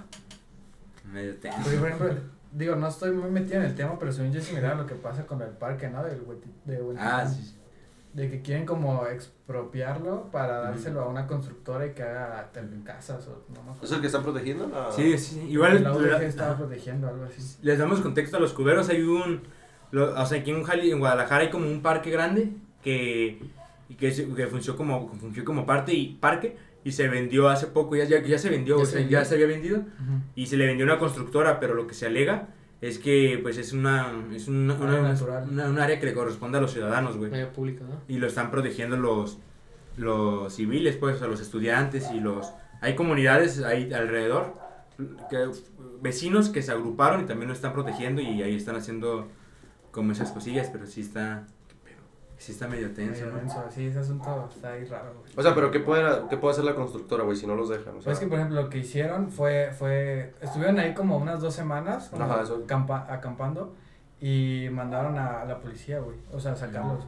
medio 1.12 1.35
tenso. 1.35 1.57
Porque, 1.63 1.77
por 1.77 1.88
ejemplo, 1.89 2.13
digo, 2.53 2.75
no 2.77 2.88
estoy 2.88 3.12
muy 3.12 3.29
metido 3.29 3.57
en 3.57 3.63
el 3.63 3.75
tema, 3.75 4.00
pero 4.00 4.12
según 4.13 4.31
yo 4.31 4.39
es 4.39 4.45
similar 4.45 4.71
a 4.71 4.75
lo 4.75 4.85
que 4.88 4.95
pasa 4.95 5.25
con 5.27 5.41
el 5.41 5.50
parque, 5.50 5.89
¿no? 5.89 6.01
Del 6.03 6.25
Hueti- 6.25 6.51
de 6.63 6.81
Huentitán. 6.81 7.19
Ah, 7.21 7.27
sí, 7.27 7.41
sí. 7.44 7.56
De 8.15 8.29
que 8.29 8.41
quieren 8.41 8.65
como 8.65 9.06
expropiarlo 9.07 10.31
para 10.31 10.59
dárselo 10.62 11.01
a 11.01 11.07
una 11.09 11.27
constructora 11.27 11.85
y 11.85 11.91
que 11.94 12.01
haga 12.03 12.50
casas 12.85 13.27
o 13.27 13.44
no 13.50 13.56
me 13.63 13.71
acuerdo. 13.71 13.83
¿Es 13.83 13.91
el 13.91 14.00
que 14.01 14.07
están 14.07 14.23
protegiendo? 14.23 14.71
Ah. 14.73 14.89
Sí, 14.95 15.17
sí. 15.17 15.41
Igual 15.50 15.83
la 15.83 15.91
UDG 15.91 16.21
estaba 16.23 16.51
la- 16.51 16.57
protegiendo 16.57 17.07
algo 17.09 17.25
así. 17.25 17.57
les 17.62 17.77
damos 17.77 18.00
contexto 18.00 18.38
a 18.38 18.39
los 18.39 18.53
cuberos. 18.53 18.88
Hay 18.89 19.01
un. 19.03 19.41
lo- 19.91 20.13
o 20.19 20.25
sea, 20.25 20.39
aquí 20.39 20.51
en, 20.51 20.63
Jali- 20.63 20.91
en 20.91 21.00
Guadalajara 21.00 21.44
hay 21.44 21.50
como 21.50 21.67
un 21.69 21.81
parque 21.81 22.09
grande 22.09 22.53
que, 22.81 23.41
y 23.89 23.95
que, 23.95 24.12
se- 24.12 24.27
que 24.33 24.47
funcionó, 24.47 24.77
como, 24.77 25.09
fungió 25.19 25.44
como 25.44 25.65
parte 25.65 25.94
y 25.94 26.13
parque 26.15 26.56
y 26.85 26.91
se 26.94 27.07
vendió 27.09 27.50
hace 27.50 27.67
poco. 27.67 27.95
Ya, 27.97 28.06
ya, 28.06 28.21
ya 28.23 28.38
se 28.39 28.50
vendió, 28.50 28.77
Ya 28.77 28.83
o 28.83 28.85
se 28.85 28.91
sea, 28.94 29.00
vendió. 29.01 29.19
ya 29.19 29.25
se 29.25 29.35
había 29.35 29.47
vendido 29.47 29.83
y 30.35 30.47
se 30.47 30.56
le 30.56 30.65
vendió 30.67 30.85
a 30.85 30.89
una 30.89 31.00
constructora, 31.00 31.59
pero 31.59 31.73
lo 31.73 31.85
que 31.85 31.94
se 31.94 32.06
alega 32.06 32.47
es 32.81 33.00
que 33.00 33.39
pues 33.42 33.57
es 33.57 33.74
una 33.74 34.12
es 34.33 34.48
una, 34.48 34.74
una, 34.75 34.88
Área 34.88 35.00
una- 35.00 35.10
natural. 35.13 35.48
una- 35.50 35.69
un 35.69 35.80
área 35.80 36.00
que 36.00 36.06
le 36.07 36.13
corresponde 36.13 36.57
a 36.57 36.62
los 36.62 36.72
ciudadanos, 36.72 37.18
güey. 37.18 37.31
¿no? 37.83 38.01
y 38.07 38.18
lo 38.18 38.27
están 38.27 38.51
protegiendo 38.51 38.98
los 38.98 39.38
los 39.98 40.54
civiles 40.54 40.98
pues 40.98 41.22
a 41.22 41.27
los 41.27 41.39
estudiantes 41.42 42.12
y 42.13 42.19
los 42.19 42.51
hay 42.81 42.95
comunidades 42.95 43.63
ahí 43.63 43.92
alrededor 43.94 44.54
que, 45.30 45.50
vecinos 46.01 46.50
que 46.50 46.62
se 46.62 46.72
agruparon 46.74 47.22
y 47.22 47.25
también 47.25 47.48
lo 47.48 47.54
están 47.54 47.72
protegiendo 47.74 48.22
y 48.22 48.42
ahí 48.44 48.56
están 48.56 48.75
haciendo 48.75 49.27
como 49.92 50.12
esas 50.12 50.31
cosillas 50.33 50.69
pero 50.72 50.86
sí 50.86 51.00
está 51.01 51.48
sí 52.45 52.51
está 52.51 52.68
medio 52.68 52.92
tenso 52.94 53.12
Medio 53.25 53.31
¿no? 53.33 53.38
denso, 53.39 53.63
Sí, 53.71 53.88
ese 53.88 54.00
asunto 54.00 54.50
está 54.53 54.69
ahí 54.74 54.86
raro, 54.86 55.13
güey. 55.19 55.33
O 55.36 55.42
sea, 55.42 55.56
pero 55.56 55.71
¿qué 55.71 55.80
puede, 55.80 56.03
qué 56.30 56.38
puede 56.38 56.51
hacer 56.53 56.63
la 56.65 56.75
constructora, 56.75 57.24
güey, 57.24 57.36
si 57.36 57.47
no 57.47 57.56
los 57.56 57.69
dejan? 57.69 57.89
O 57.97 58.01
sea, 58.01 58.03
Pues 58.03 58.18
es 58.18 58.19
que, 58.19 58.27
por 58.27 58.38
ejemplo, 58.38 58.62
lo 58.62 58.69
que 58.69 58.77
hicieron 58.80 59.30
fue, 59.31 59.71
fue, 59.77 60.33
estuvieron 60.42 60.77
ahí 60.80 60.94
como 60.94 61.18
unas 61.18 61.42
dos 61.42 61.53
semanas, 61.56 62.09
como 62.09 62.24
Ajá, 62.25 62.44
eso. 62.44 62.63
campa- 62.68 63.07
acampando, 63.09 63.74
y 64.21 64.68
mandaron 64.71 65.18
a, 65.18 65.44
la 65.45 65.59
policía, 65.59 66.00
güey, 66.00 66.18
o 66.31 66.39
sea, 66.39 66.51
a 66.53 66.56
sacarlos. 66.56 67.00
Us- 67.03 67.06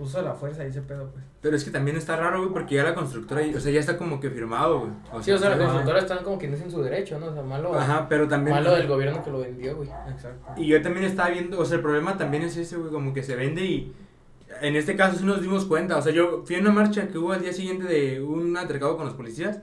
Uso 0.00 0.18
de 0.20 0.24
la 0.24 0.32
fuerza 0.32 0.64
y 0.64 0.68
ese 0.68 0.80
pedo, 0.80 1.10
pues. 1.12 1.22
pero 1.42 1.54
es 1.54 1.62
que 1.62 1.70
también 1.70 1.98
está 1.98 2.16
raro 2.16 2.38
güey 2.40 2.50
porque 2.50 2.76
ya 2.76 2.82
la 2.82 2.94
constructora 2.94 3.42
o 3.54 3.60
sea 3.60 3.70
ya 3.70 3.80
está 3.80 3.98
como 3.98 4.18
que 4.18 4.30
firmado 4.30 4.78
güey 4.80 4.90
Sí, 5.20 5.32
o 5.32 5.36
sea, 5.36 5.50
las 5.50 5.58
constructoras 5.58 6.04
están 6.04 6.24
como 6.24 6.38
que 6.38 6.48
no 6.48 6.56
en 6.56 6.70
su 6.70 6.80
derecho, 6.82 7.18
¿no? 7.18 7.26
O 7.26 7.34
sea, 7.34 7.42
malo, 7.42 7.74
ajá 7.78 8.06
pero 8.08 8.26
también 8.26 8.56
malo 8.56 8.72
del 8.74 8.88
gobierno 8.88 9.22
que 9.22 9.30
lo 9.30 9.40
vendió, 9.40 9.76
güey. 9.76 9.90
Exacto. 10.10 10.54
Y 10.56 10.66
yo 10.68 10.80
también 10.80 11.04
estaba 11.04 11.28
viendo, 11.28 11.60
o 11.60 11.64
sea, 11.66 11.76
el 11.76 11.82
problema 11.82 12.16
también 12.16 12.42
es 12.44 12.56
ese, 12.56 12.78
güey, 12.78 12.90
como 12.90 13.12
que 13.12 13.22
se 13.22 13.36
vende 13.36 13.66
y 13.66 13.94
en 14.62 14.76
este 14.76 14.96
caso 14.96 15.18
sí 15.18 15.24
nos 15.24 15.40
dimos 15.42 15.64
cuenta, 15.64 15.96
o 15.96 16.02
sea, 16.02 16.12
yo 16.12 16.42
fui 16.46 16.56
a 16.56 16.60
una 16.60 16.72
marcha 16.72 17.08
que 17.08 17.18
hubo 17.18 17.32
al 17.32 17.42
día 17.42 17.52
siguiente 17.52 17.84
de 17.84 18.20
un 18.22 18.56
altercado 18.56 18.96
con 18.96 19.06
los 19.06 19.14
policías, 19.14 19.60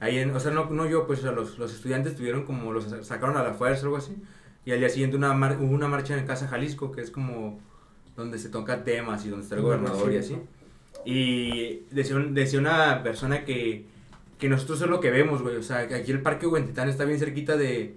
ahí 0.00 0.18
en, 0.18 0.30
o 0.34 0.38
sea, 0.40 0.52
no, 0.52 0.70
no 0.70 0.86
yo, 0.86 1.06
pues 1.06 1.20
o 1.20 1.22
sea, 1.22 1.32
los, 1.32 1.58
los 1.58 1.72
estudiantes 1.74 2.14
tuvieron 2.16 2.44
como, 2.44 2.72
los 2.72 2.84
sacaron 3.06 3.36
a 3.36 3.42
la 3.42 3.54
fuerza 3.54 3.82
o 3.82 3.84
algo 3.86 3.96
así, 3.96 4.16
y 4.64 4.70
al 4.72 4.78
día 4.78 4.88
siguiente 4.88 5.16
una 5.16 5.32
mar- 5.34 5.58
hubo 5.60 5.72
una 5.74 5.88
marcha 5.88 6.16
en 6.16 6.26
Casa 6.26 6.46
Jalisco, 6.48 6.92
que 6.92 7.00
es 7.00 7.10
como 7.10 7.58
donde 8.16 8.38
se 8.38 8.48
toca 8.48 8.84
temas 8.84 9.24
y 9.24 9.30
donde 9.30 9.44
está 9.44 9.56
el 9.56 9.62
gobernador 9.62 10.12
y 10.12 10.18
así, 10.18 10.36
y 11.04 11.84
decía, 11.90 12.16
decía 12.30 12.60
una 12.60 13.02
persona 13.02 13.44
que, 13.44 13.86
que 14.38 14.48
nosotros 14.48 14.82
es 14.82 14.88
lo 14.88 15.00
que 15.00 15.10
vemos, 15.10 15.42
güey, 15.42 15.56
o 15.56 15.62
sea, 15.62 15.88
que 15.88 15.94
aquí 15.94 16.12
el 16.12 16.20
Parque 16.22 16.46
Huentitán 16.46 16.88
está 16.88 17.04
bien 17.04 17.18
cerquita 17.18 17.56
de, 17.56 17.96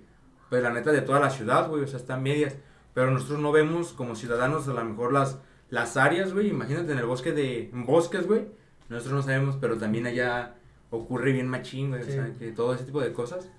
pues 0.49 0.63
la 0.63 0.71
neta, 0.71 0.91
de 0.91 1.01
toda 1.01 1.19
la 1.19 1.29
ciudad, 1.29 1.69
güey, 1.69 1.83
o 1.83 1.87
sea, 1.87 1.99
está 1.99 2.15
a 2.15 2.19
medias, 2.19 2.55
pero 2.93 3.11
nosotros 3.11 3.39
no 3.39 3.51
vemos 3.51 3.93
como 3.93 4.15
ciudadanos 4.15 4.67
a 4.67 4.73
lo 4.73 4.83
mejor 4.85 5.11
las, 5.13 5.37
las 5.75 5.97
áreas, 5.97 6.33
güey, 6.33 6.47
imagínate 6.49 6.91
en 6.93 6.99
el 6.99 7.05
bosque 7.05 7.31
de, 7.33 7.69
en 7.69 7.85
bosques, 7.85 8.25
güey, 8.27 8.45
nosotros 8.89 9.13
no 9.13 9.21
sabemos, 9.21 9.57
pero 9.61 9.77
también 9.77 10.05
allá 10.07 10.55
ocurre 10.89 11.31
bien 11.33 11.47
machín, 11.47 11.89
güey, 11.89 12.03
Sí. 12.03 12.11
o 12.11 12.13
sea, 12.13 12.33
que 12.39 12.51
todo 12.51 12.73
ese 12.73 12.85
tipo 12.85 13.01
de 13.01 13.11
cosas 13.11 13.49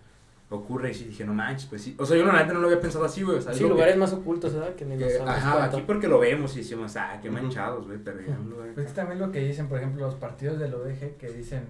ocurre 0.49 0.93
y 0.93 0.95
sí 0.95 1.05
dije, 1.07 1.25
no 1.25 1.35
manches, 1.35 1.67
pues 1.69 1.83
sí, 1.83 1.97
o 1.99 2.07
sea, 2.07 2.17
yo 2.17 2.25
la 2.25 2.33
neta 2.33 2.53
no 2.53 2.61
lo 2.61 2.69
había 2.69 2.81
pensado 2.81 3.05
así, 3.05 3.23
güey, 3.23 3.39
o 3.39 3.41
sea, 3.43 3.53
Sí, 3.53 3.59
algo 3.65 3.71
que- 3.71 3.75
lugares 3.75 3.97
más 3.97 4.13
ocultos, 4.13 4.55
¿verdad? 4.55 4.75
Que 4.77 4.85
ni 4.85 4.97
que- 4.97 5.19
ajá, 5.27 5.53
cuenta. 5.59 5.65
aquí 5.77 5.85
porque 5.87 6.07
lo 6.09 6.19
vemos 6.21 6.55
y 6.55 6.59
decimos, 6.61 6.97
ah, 6.97 7.19
qué 7.21 7.31
manchados, 7.31 7.87
güey, 7.87 7.99
pero 8.03 8.21
ya 8.21 8.37
lugar 8.39 8.69
Pues 8.75 8.87
es 8.87 8.93
que 8.93 8.97
también 8.97 9.19
lo 9.19 9.31
que 9.33 9.41
dicen, 9.41 9.69
por 9.69 9.79
ejemplo, 9.79 10.07
los 10.07 10.15
partidos 10.15 10.59
del 10.61 10.73
ODG 10.75 11.17
que 11.19 11.31
dicen, 11.33 11.65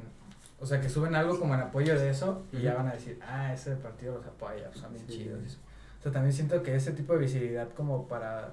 o 0.61 0.67
sea, 0.67 0.81
que 0.81 0.89
suben 0.91 1.15
algo 1.15 1.39
como 1.41 1.55
en 1.55 1.61
apoyo 1.61 1.99
de 1.99 2.11
eso 2.11 2.45
y 2.53 2.61
ya 2.61 2.75
van 2.75 2.89
a 2.89 2.93
decir, 2.93 3.19
ah, 3.27 3.53
ese 3.55 3.75
partido 3.77 4.15
los 4.19 4.27
apoya, 4.27 4.71
son 4.75 4.93
bien 4.93 5.05
Sí. 5.09 5.19
chidos. 5.19 5.59
O 5.99 6.03
sea, 6.03 6.13
también 6.13 6.33
siento 6.35 6.63
que 6.63 6.77
ese 6.77 6.93
tipo 6.93 7.15
de 7.15 7.21
visibilidad 7.21 7.69
como 7.75 8.07
para 8.07 8.53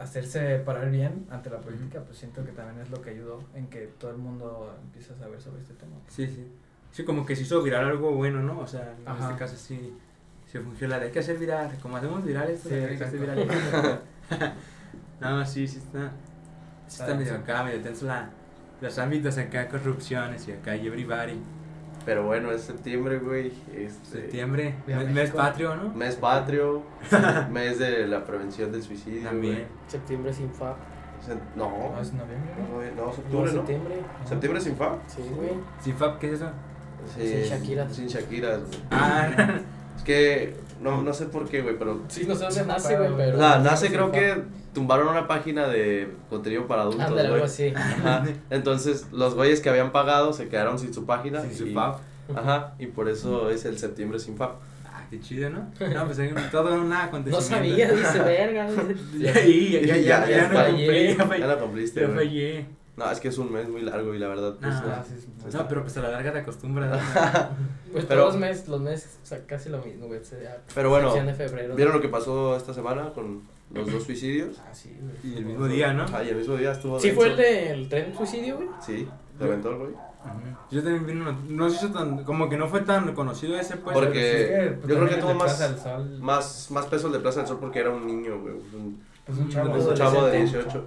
hacerse 0.00 0.58
parar 0.60 0.90
bien 0.90 1.26
ante 1.30 1.50
la 1.50 1.60
política, 1.60 2.00
pues 2.00 2.18
siento 2.18 2.44
que 2.44 2.52
también 2.52 2.80
es 2.80 2.90
lo 2.90 3.02
que 3.02 3.10
ayudó 3.10 3.44
en 3.54 3.68
que 3.68 3.86
todo 3.98 4.10
el 4.10 4.16
mundo 4.16 4.74
empiece 4.82 5.12
a 5.12 5.16
saber 5.16 5.40
sobre 5.40 5.60
este 5.60 5.74
tema. 5.74 5.96
Sí, 6.08 6.26
sí. 6.26 6.50
Sí, 6.90 7.04
como 7.04 7.24
que 7.24 7.36
se 7.36 7.42
hizo 7.42 7.62
viral 7.62 7.84
algo 7.84 8.12
bueno, 8.12 8.42
¿no? 8.42 8.58
O 8.60 8.66
sea, 8.66 8.94
en 8.98 9.06
Ajá. 9.06 9.26
este 9.28 9.38
caso 9.38 9.56
sí 9.56 9.94
se 10.50 10.58
fungió 10.58 10.88
la 10.88 10.98
de 10.98 11.06
hay 11.06 11.12
que 11.12 11.20
hacer 11.20 11.38
viral. 11.38 11.70
Como 11.80 11.98
hacemos 11.98 12.24
virales, 12.24 12.60
Sí, 12.60 12.74
hay 12.74 12.96
que 12.96 13.04
hacer 13.04 13.20
virales. 13.20 13.46
no, 15.20 15.46
sí, 15.46 15.68
sí 15.68 15.78
está. 15.78 16.10
Sí 16.88 17.02
está 17.02 17.14
medio 17.14 17.34
acá, 17.34 17.62
medio 17.62 17.80
tenso 17.80 18.06
la, 18.06 18.30
los 18.80 18.98
ámbitos 18.98 19.38
acá, 19.38 19.68
corrupciones 19.68 20.48
y 20.48 20.52
acá, 20.52 20.74
y 20.74 20.86
everybody. 20.88 21.38
Pero 22.04 22.24
bueno, 22.24 22.50
es 22.50 22.62
septiembre, 22.62 23.18
güey. 23.18 23.52
Este, 23.74 24.22
Septiembre, 24.22 24.74
mes, 25.12 25.30
patrio, 25.30 25.76
¿no? 25.76 25.92
Mes 25.94 26.16
patrio, 26.16 26.82
mes 27.50 27.78
de 27.78 28.06
la 28.06 28.24
prevención 28.24 28.72
del 28.72 28.82
suicidio. 28.82 29.22
También. 29.28 29.66
Septiembre 29.86 30.32
sin 30.32 30.50
FAP. 30.50 30.76
No, 31.54 31.70
No, 31.94 32.00
es 32.00 32.12
noviembre, 32.14 32.54
¿no? 32.72 32.82
es 32.82 32.96
No, 32.96 33.02
octubre, 33.04 33.52
¿no? 33.52 33.58
septiembre. 33.58 33.94
¿Septiembre 34.24 34.60
sin 34.62 34.76
FA? 34.76 34.98
Sí, 35.06 35.22
güey. 35.36 35.50
Sí, 35.82 35.92
Fab, 35.92 36.18
¿qué 36.18 36.28
es 36.28 36.32
eso? 36.34 36.50
Sí, 37.14 37.28
Sin 37.28 37.42
Shakira. 37.42 37.88
Sin 37.90 38.06
Shakira. 38.06 38.56
güey. 38.56 38.70
Ah, 38.90 39.28
Es 39.96 40.02
que 40.02 40.56
no, 40.80 41.02
no 41.02 41.12
sé 41.14 41.26
por 41.26 41.48
qué, 41.48 41.62
güey, 41.62 41.78
pero. 41.78 42.00
Sí, 42.08 42.24
no 42.26 42.34
sé 42.34 42.44
dónde 42.44 42.64
nace, 42.66 42.96
güey, 42.96 43.10
pero-. 43.16 43.36
O 43.36 43.40
sea, 43.40 43.58
nace 43.58 43.86
sin 43.86 43.94
creo 43.94 44.10
que 44.12 44.42
tumbaron 44.74 45.08
una 45.08 45.26
página 45.28 45.66
de 45.68 46.12
contenido 46.28 46.66
para 46.66 46.82
adultos, 46.82 47.02
Ándale, 47.04 47.22
algo 47.28 47.34
güey. 47.36 47.44
así. 47.44 47.72
Ajá. 47.74 48.24
Entonces, 48.50 49.06
los 49.12 49.34
güeyes 49.34 49.60
que 49.60 49.68
habían 49.68 49.92
pagado 49.92 50.32
se 50.32 50.48
quedaron 50.48 50.78
sin 50.78 50.92
su 50.94 51.04
página. 51.06 51.42
sí, 51.42 51.54
su 51.54 51.66
Fab. 51.72 51.96
Ajá, 52.34 52.74
y 52.78 52.86
por 52.86 53.08
eso 53.08 53.50
es 53.50 53.64
el 53.64 53.76
septiembre 53.78 54.18
sin 54.20 54.36
FAP. 54.36 54.52
Ah, 54.86 55.02
qué 55.10 55.18
chido, 55.20 55.50
¿no? 55.50 55.68
No, 55.92 56.04
pues 56.06 56.18
hay 56.20 56.32
todo 56.52 56.80
un 56.80 56.92
acontecimiento. 56.92 57.30
No 57.36 57.40
sabía, 57.40 57.90
dice, 57.92 58.18
verga. 58.20 58.68
Ya, 59.18 59.32
ya, 59.34 59.80
ya, 59.80 59.96
ya, 59.96 60.26
ya, 60.26 60.26
ya 60.26 60.68
Ya 61.38 61.56
Ya 61.96 62.06
güey. 62.06 62.16
fallé. 62.16 62.66
No, 63.00 63.10
es 63.10 63.18
que 63.18 63.28
es 63.28 63.38
un 63.38 63.50
mes 63.50 63.66
muy 63.66 63.80
largo 63.80 64.14
y 64.14 64.18
la 64.18 64.28
verdad, 64.28 64.56
pues, 64.60 64.74
Ah, 64.74 64.96
no. 64.98 65.04
Sí, 65.04 65.20
sí. 65.20 65.56
No, 65.56 65.66
pero 65.66 65.82
pues 65.82 65.96
a 65.96 66.02
la 66.02 66.10
larga 66.10 66.32
te 66.32 66.38
acostumbras. 66.40 67.00
Pues 67.92 68.04
Pero- 68.04 68.20
todos 68.20 68.34
los 68.34 68.40
meses, 68.40 68.68
los 68.68 68.80
meses, 68.80 69.18
o 69.22 69.26
sea, 69.26 69.44
casi 69.46 69.68
lo 69.68 69.78
mismo, 69.78 70.06
güey. 70.06 70.20
Pero 70.74 70.90
bueno, 70.90 71.12
de 71.12 71.34
febrero. 71.34 71.74
¿vieron 71.74 71.94
lo 71.94 72.00
que 72.00 72.08
pasó 72.08 72.56
esta 72.56 72.72
semana 72.72 73.12
con 73.12 73.42
los 73.72 73.90
dos 73.90 74.04
suicidios? 74.04 74.60
Ah, 74.60 74.72
sí, 74.72 74.96
güey. 75.00 75.34
Y 75.34 75.38
el 75.38 75.44
mismo 75.46 75.66
día, 75.66 75.92
¿no? 75.92 76.04
Ah, 76.12 76.22
y 76.22 76.28
el 76.28 76.36
mismo 76.36 76.54
día 76.56 76.70
estuvo 76.72 77.00
Sí 77.00 77.10
fue 77.10 77.28
el 77.30 77.36
del 77.36 77.88
tren 77.88 78.14
suicidio, 78.16 78.56
güey. 78.58 78.68
Sí, 78.80 79.08
reventó 79.40 79.70
el 79.70 79.76
güey. 79.78 79.90
Yo 80.70 80.82
también 80.84 81.06
vi 81.06 81.12
una, 81.14 81.36
no 81.48 81.68
se 81.70 81.76
hizo 81.76 81.92
tan, 81.92 82.22
como 82.24 82.48
que 82.48 82.56
no 82.58 82.68
fue 82.68 82.82
tan 82.82 83.12
conocido 83.14 83.58
ese 83.58 83.76
pues. 83.78 83.94
Porque- 83.96 84.76
pues, 84.78 84.88
yo 84.88 84.96
creo 84.98 85.08
que 85.08 85.16
tuvo 85.16 85.34
más- 85.34 86.20
Más, 86.20 86.70
más 86.70 86.86
peso 86.86 87.06
el 87.08 87.14
de 87.14 87.18
Plaza 87.20 87.40
del 87.40 87.48
Sol 87.48 87.58
porque 87.60 87.80
era 87.80 87.90
un 87.90 88.06
niño, 88.06 88.38
güey. 88.40 88.54
Un, 88.54 89.02
Pues 89.26 89.38
un 89.38 89.48
chavo. 89.48 89.72
un 89.74 89.94
chavo 89.94 90.26
de 90.26 90.36
18. 90.42 90.84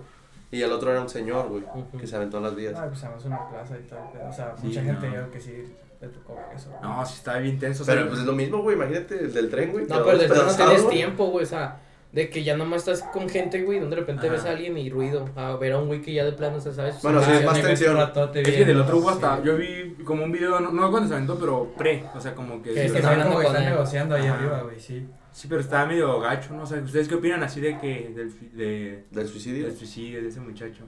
Y 0.53 0.61
el 0.61 0.71
otro 0.71 0.91
era 0.91 1.01
un 1.01 1.09
señor, 1.09 1.47
güey, 1.49 1.63
Ujú. 1.63 1.97
que 1.97 2.05
se 2.07 2.15
aventó 2.15 2.37
en 2.37 2.43
las 2.43 2.55
vías. 2.55 2.73
Ah, 2.77 2.85
pues 2.87 3.03
además 3.03 3.25
una 3.25 3.49
plaza 3.49 3.75
y 3.75 3.85
pero, 3.89 4.29
O 4.29 4.31
sea, 4.33 4.53
Sí, 4.59 4.67
mucha 4.67 4.83
gente 4.83 5.07
no. 5.07 5.13
yo 5.13 5.19
creo 5.21 5.31
que 5.31 5.39
sí 5.41 5.73
le 5.99 6.07
tocó 6.09 6.39
eso. 6.55 6.69
No, 6.81 7.05
sí 7.05 7.13
estaba 7.17 7.39
bien 7.39 7.57
tenso. 7.59 7.83
o 7.83 7.85
sea, 7.85 7.95
Pero 7.95 8.07
pues 8.07 8.19
es 8.19 8.25
lo 8.25 8.33
mismo, 8.33 8.61
güey. 8.61 8.75
Imagínate 8.75 9.19
el 9.19 9.33
del 9.33 9.49
tren, 9.49 9.71
güey. 9.71 9.85
No, 9.87 10.03
pero 10.03 10.17
de 10.17 10.27
no 10.27 10.33
despedazado, 10.35 10.69
tienes 10.71 10.89
tiempo, 10.89 11.25
güey, 11.27 11.43
o 11.43 11.47
sea, 11.47 11.79
de 12.11 12.29
que 12.29 12.43
ya 12.43 12.55
nomás 12.55 12.87
estás 12.87 13.01
con 13.11 13.27
gente, 13.27 13.63
güey, 13.63 13.79
donde 13.79 13.95
de 13.95 14.01
repente 14.01 14.27
Ajá. 14.27 14.35
ves 14.35 14.45
a 14.45 14.51
alguien 14.51 14.77
y 14.77 14.89
ruido, 14.91 15.27
a 15.35 15.55
ver 15.55 15.73
a 15.73 15.79
un 15.79 15.87
güey 15.87 16.01
que 16.03 16.13
ya 16.13 16.23
de 16.23 16.33
plano, 16.33 16.57
o 16.57 16.61
sea, 16.61 16.71
¿sabes? 16.71 17.01
Bueno, 17.01 17.19
sí, 17.23 17.31
Ah, 17.31 17.39
es 17.39 17.45
más 17.45 17.59
tensión. 17.61 17.95
ratote 17.97 18.41
Es 18.41 18.45
que 18.47 18.51
viendo, 18.57 18.73
del 18.73 18.81
otro 18.81 18.97
hubo 18.99 19.09
hasta, 19.09 19.37
sí. 19.37 19.41
yo 19.45 19.57
vi 19.57 19.95
como 20.05 20.23
un 20.23 20.31
video, 20.31 20.59
no, 20.59 20.71
no 20.71 20.91
cuando 20.91 21.09
se 21.09 21.15
aventó, 21.15 21.39
pero 21.39 21.73
pre, 21.75 22.03
o 22.13 22.19
sea, 22.21 22.35
como 22.35 22.61
que... 22.61 22.73
Que 22.75 22.89
sí, 22.89 22.95
que 22.95 23.01
como 23.01 23.39
que 23.39 23.47
están 23.47 23.65
negociando 23.65 24.13
ahí 24.15 24.27
arriba, 24.27 24.61
güey, 24.61 24.79
sí. 24.79 25.07
Sí, 25.33 25.47
pero 25.49 25.59
estaba 25.59 25.85
medio 25.85 26.19
gacho, 26.19 26.53
¿no? 26.53 26.63
O 26.63 26.65
sea, 26.65 26.81
¿ustedes 26.81 27.07
qué 27.07 27.15
opinan 27.15 27.43
así 27.43 27.59
de 27.59 27.77
que, 27.77 28.09
del, 28.15 28.55
de, 28.55 29.05
¿Del 29.11 29.27
suicidio? 29.27 29.65
del 29.65 29.75
suicidio 29.75 30.21
de 30.21 30.29
ese 30.29 30.39
muchacho? 30.39 30.85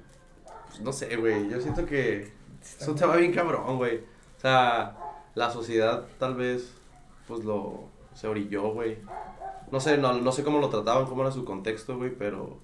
Pues, 0.68 0.82
no 0.82 0.94
sé, 0.94 1.16
güey. 1.18 1.50
Yo 1.50 1.60
siento 1.60 1.86
que 1.86 2.32
eso 2.62 2.96
te 2.96 3.06
va 3.06 3.18
bien 3.18 3.34
cabrón, 3.34 3.78
güey. 3.78 3.98
O 3.98 4.40
sea, 4.40 4.96
la 5.34 5.52
sociedad 5.52 6.06
tal 6.20 6.36
vez, 6.36 6.74
pues 7.28 7.44
lo. 7.44 7.90
se 8.14 8.28
orilló, 8.28 8.74
güey. 8.74 8.98
No 9.72 9.80
sé, 9.80 9.98
no, 9.98 10.14
no 10.14 10.32
sé 10.32 10.44
cómo 10.44 10.60
lo 10.60 10.70
trataban, 10.70 11.06
cómo 11.06 11.24
era 11.24 11.32
su 11.32 11.44
contexto, 11.44 11.98
güey, 11.98 12.12
pero. 12.16 12.60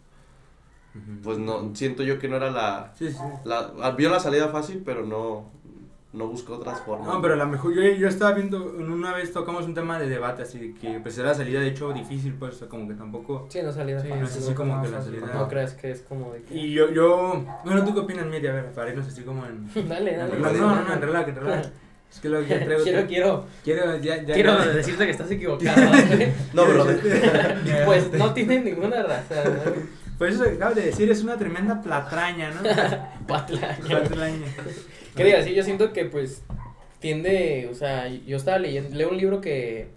Pues 1.23 1.37
no, 1.37 1.73
siento 1.73 2.03
yo 2.03 2.19
que 2.19 2.27
no 2.27 2.35
era 2.35 2.51
la. 2.51 2.93
Sí, 2.97 3.11
sí. 3.11 3.17
la 3.45 3.91
vio 3.91 4.09
la 4.09 4.19
salida 4.19 4.49
fácil, 4.49 4.83
pero 4.85 5.05
no. 5.05 5.49
No 6.13 6.27
buscó 6.27 6.55
otras 6.55 6.81
formas. 6.81 7.07
No, 7.07 7.21
pero 7.21 7.35
a 7.35 7.37
lo 7.37 7.47
mejor 7.47 7.73
yo, 7.73 7.81
yo 7.81 8.07
estaba 8.09 8.33
viendo, 8.33 8.75
en 8.77 8.91
una 8.91 9.13
vez 9.13 9.31
tocamos 9.31 9.65
un 9.65 9.73
tema 9.73 9.97
de 9.97 10.09
debate, 10.09 10.41
así 10.41 10.59
de 10.59 10.73
que 10.73 10.99
pues 10.99 11.17
era 11.17 11.29
la 11.29 11.35
salida 11.35 11.61
de 11.61 11.67
hecho 11.67 11.93
difícil, 11.93 12.33
pues, 12.33 12.57
como 12.69 12.85
que 12.87 12.95
tampoco... 12.95 13.47
Sí, 13.49 13.59
no 13.63 13.71
salida 13.71 14.01
Sí, 14.01 14.09
fácil, 14.09 14.21
no 14.21 14.27
es 14.27 14.37
así 14.37 14.53
como 14.53 14.75
no, 14.75 14.81
que 14.83 14.89
la 14.89 15.01
salida... 15.01 15.27
No 15.33 15.47
creas 15.47 15.73
que 15.73 15.91
es 15.91 16.01
como 16.01 16.33
de 16.33 16.41
que... 16.43 16.53
Y 16.53 16.73
yo, 16.73 16.91
yo, 16.91 17.41
bueno, 17.63 17.85
¿tú 17.85 17.93
qué 17.93 17.99
opinas, 18.01 18.25
Miri? 18.25 18.47
A 18.47 18.53
ver, 18.53 18.65
para 18.73 18.89
irnos 18.89 19.07
así 19.07 19.21
como 19.21 19.45
en... 19.45 19.69
Dale, 19.87 20.17
dale. 20.17 20.37
no, 20.37 20.51
no, 20.51 20.81
no, 20.83 20.93
en 20.93 21.01
relax, 21.01 21.29
en 21.29 21.35
relax. 21.35 21.71
Es 22.11 22.19
que 22.19 22.27
lo 22.27 22.39
que 22.45 22.55
traigo... 22.57 22.83
quiero, 22.83 23.07
quiero, 23.07 23.45
quiero, 23.63 23.97
ya, 23.99 24.21
ya, 24.21 24.33
quiero 24.33 24.57
ya- 24.57 24.65
decirte 24.71 25.05
que 25.05 25.11
estás 25.11 25.31
equivocado. 25.31 25.81
No, 26.53 26.65
pero. 26.65 26.85
Pues 27.85 28.11
no 28.11 28.33
tiene 28.33 28.59
ninguna 28.59 29.01
raza, 29.01 29.43
güey. 29.43 30.01
Pues 30.17 30.35
eso 30.35 30.43
que 30.43 30.51
acabas 30.51 30.75
de 30.75 30.81
decir 30.87 31.09
es 31.09 31.23
una 31.23 31.37
tremenda 31.37 31.81
platraña, 31.81 32.51
¿no? 32.51 32.61
Patlaña. 33.27 33.77
Platraña. 33.77 34.45
¿Qué 35.15 35.23
digas? 35.23 35.45
Sí, 35.45 35.53
yo 35.53 35.63
siento 35.63 35.93
que 35.93 36.05
pues 36.05 36.43
tiende, 36.99 37.67
o 37.71 37.75
sea, 37.75 38.07
yo 38.07 38.37
estaba 38.37 38.59
leyendo, 38.59 38.95
leo 38.95 39.09
un 39.09 39.17
libro 39.17 39.41
que 39.41 39.87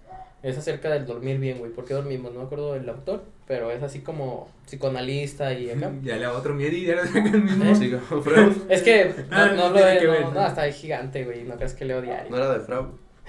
es 0.43 0.59
acerca 0.59 0.91
del 0.91 1.07
dormir 1.07 1.39
bien, 1.39 1.59
güey. 1.59 1.71
¿Por 1.73 1.85
qué 1.85 1.95
dormimos? 1.95 2.33
No 2.33 2.41
me 2.41 2.47
acuerdo 2.47 2.75
del 2.75 2.89
autor, 2.89 3.25
pero 3.47 3.71
es 3.71 3.83
así 3.83 4.01
como 4.01 4.49
psicoanalista 4.67 5.53
y 5.55 5.71
acá. 5.71 5.93
Ya 6.03 6.17
le 6.17 6.25
hago 6.27 6.39
otro 6.39 6.55
miedo 6.55 6.73
y 6.77 6.85
ya 6.87 6.97
lo 6.97 7.05
saca 7.07 7.29
el 7.31 7.43
mismo. 7.43 7.65
¿Eh? 7.65 7.75
Sí, 7.75 7.91
como 8.09 8.23
Freud. 8.23 8.53
Es 8.69 8.83
que 8.83 9.07
no, 9.07 9.13
Ah, 9.31 9.47
no 9.55 9.71
lo 9.71 9.79
no, 9.79 10.21
no, 10.21 10.31
¿no? 10.33 10.41
hasta 10.41 10.67
es 10.67 10.77
gigante, 10.77 11.25
güey. 11.25 11.45
No 11.45 11.57
crees 11.57 11.75
que 11.75 11.85
leo 11.85 12.03
diario. 12.03 12.31
No 12.31 12.37
era 12.37 12.53
de 12.53 12.61
Freud. 12.61 12.87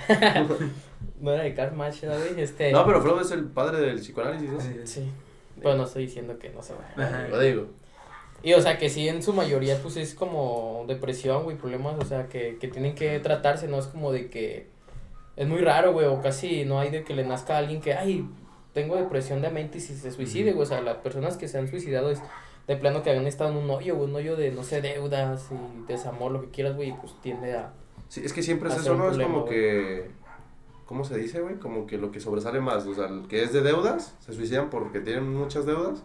No 1.21 1.31
era 1.33 1.43
de 1.43 1.53
Karl 1.53 1.75
Marx, 1.75 2.03
¿no, 2.03 2.11
güey. 2.17 2.41
Este, 2.41 2.71
No, 2.71 2.85
pero 2.85 3.01
Freud 3.01 3.21
es 3.21 3.31
el 3.31 3.45
padre 3.45 3.79
del 3.79 3.99
psicoanálisis, 3.99 4.49
¿no? 4.49 4.59
Sí. 4.59 4.69
Sí, 4.83 5.11
pero 5.61 5.75
no 5.75 5.83
estoy 5.85 6.05
diciendo 6.07 6.37
que 6.37 6.49
no 6.49 6.61
se 6.61 6.73
va. 6.73 7.27
Lo 7.29 7.39
digo. 7.39 7.67
Y 8.43 8.53
o 8.53 8.61
sea 8.61 8.77
que 8.77 8.89
sí 8.89 9.07
en 9.07 9.23
su 9.23 9.33
mayoría 9.33 9.79
pues 9.81 9.97
es 9.97 10.13
como 10.13 10.85
depresión, 10.87 11.43
güey, 11.43 11.57
problemas, 11.57 11.95
o 11.99 12.05
sea 12.05 12.27
que, 12.27 12.57
que 12.59 12.67
tienen 12.67 12.93
que 12.95 13.19
tratarse, 13.19 13.67
no 13.67 13.79
es 13.79 13.87
como 13.87 14.11
de 14.11 14.29
que 14.29 14.67
es 15.35 15.47
muy 15.47 15.61
raro, 15.61 15.93
güey, 15.93 16.05
o 16.05 16.21
casi 16.21 16.63
no 16.65 16.79
hay 16.79 16.89
de 16.91 17.03
que 17.03 17.15
le 17.15 17.25
nazca 17.25 17.55
a 17.55 17.57
alguien 17.59 17.81
que, 17.81 17.93
ay, 17.93 18.27
tengo 18.73 18.95
depresión 18.95 19.41
de 19.41 19.49
mente 19.49 19.79
y 19.79 19.81
si 19.81 19.95
se 19.95 20.11
suicide, 20.11 20.51
güey, 20.51 20.63
o 20.63 20.65
sea, 20.65 20.81
las 20.81 20.97
personas 20.97 21.37
que 21.37 21.47
se 21.47 21.57
han 21.57 21.67
suicidado 21.67 22.11
es 22.11 22.21
de 22.67 22.75
plano 22.75 23.03
que 23.03 23.09
habían 23.09 23.27
estado 23.27 23.51
en 23.51 23.57
un 23.57 23.69
hoyo, 23.69 23.95
güey, 23.95 24.09
un 24.09 24.15
hoyo 24.15 24.35
de, 24.35 24.51
no 24.51 24.63
sé, 24.63 24.81
deudas 24.81 25.49
y 25.51 25.87
desamor, 25.87 26.31
lo 26.31 26.41
que 26.41 26.49
quieras, 26.49 26.75
güey, 26.75 26.95
pues 26.99 27.13
tiende 27.21 27.55
a... 27.55 27.73
Sí, 28.07 28.21
es 28.23 28.33
que 28.33 28.43
siempre 28.43 28.69
es 28.69 28.77
eso, 28.77 28.95
¿no? 28.95 29.09
Es 29.09 29.17
como 29.17 29.41
güey. 29.41 29.53
que. 29.53 30.11
¿Cómo 30.85 31.03
se 31.03 31.17
dice, 31.17 31.41
güey? 31.41 31.55
Como 31.55 31.87
que 31.87 31.97
lo 31.97 32.11
que 32.11 32.19
sobresale 32.19 32.61
más. 32.61 32.85
O 32.85 32.93
sea, 32.93 33.07
el 33.07 33.27
que 33.27 33.43
es 33.43 33.51
de 33.51 33.61
deudas, 33.61 34.15
se 34.19 34.33
suicidan 34.33 34.69
porque 34.69 34.99
tienen 34.99 35.33
muchas 35.33 35.65
deudas. 35.65 36.03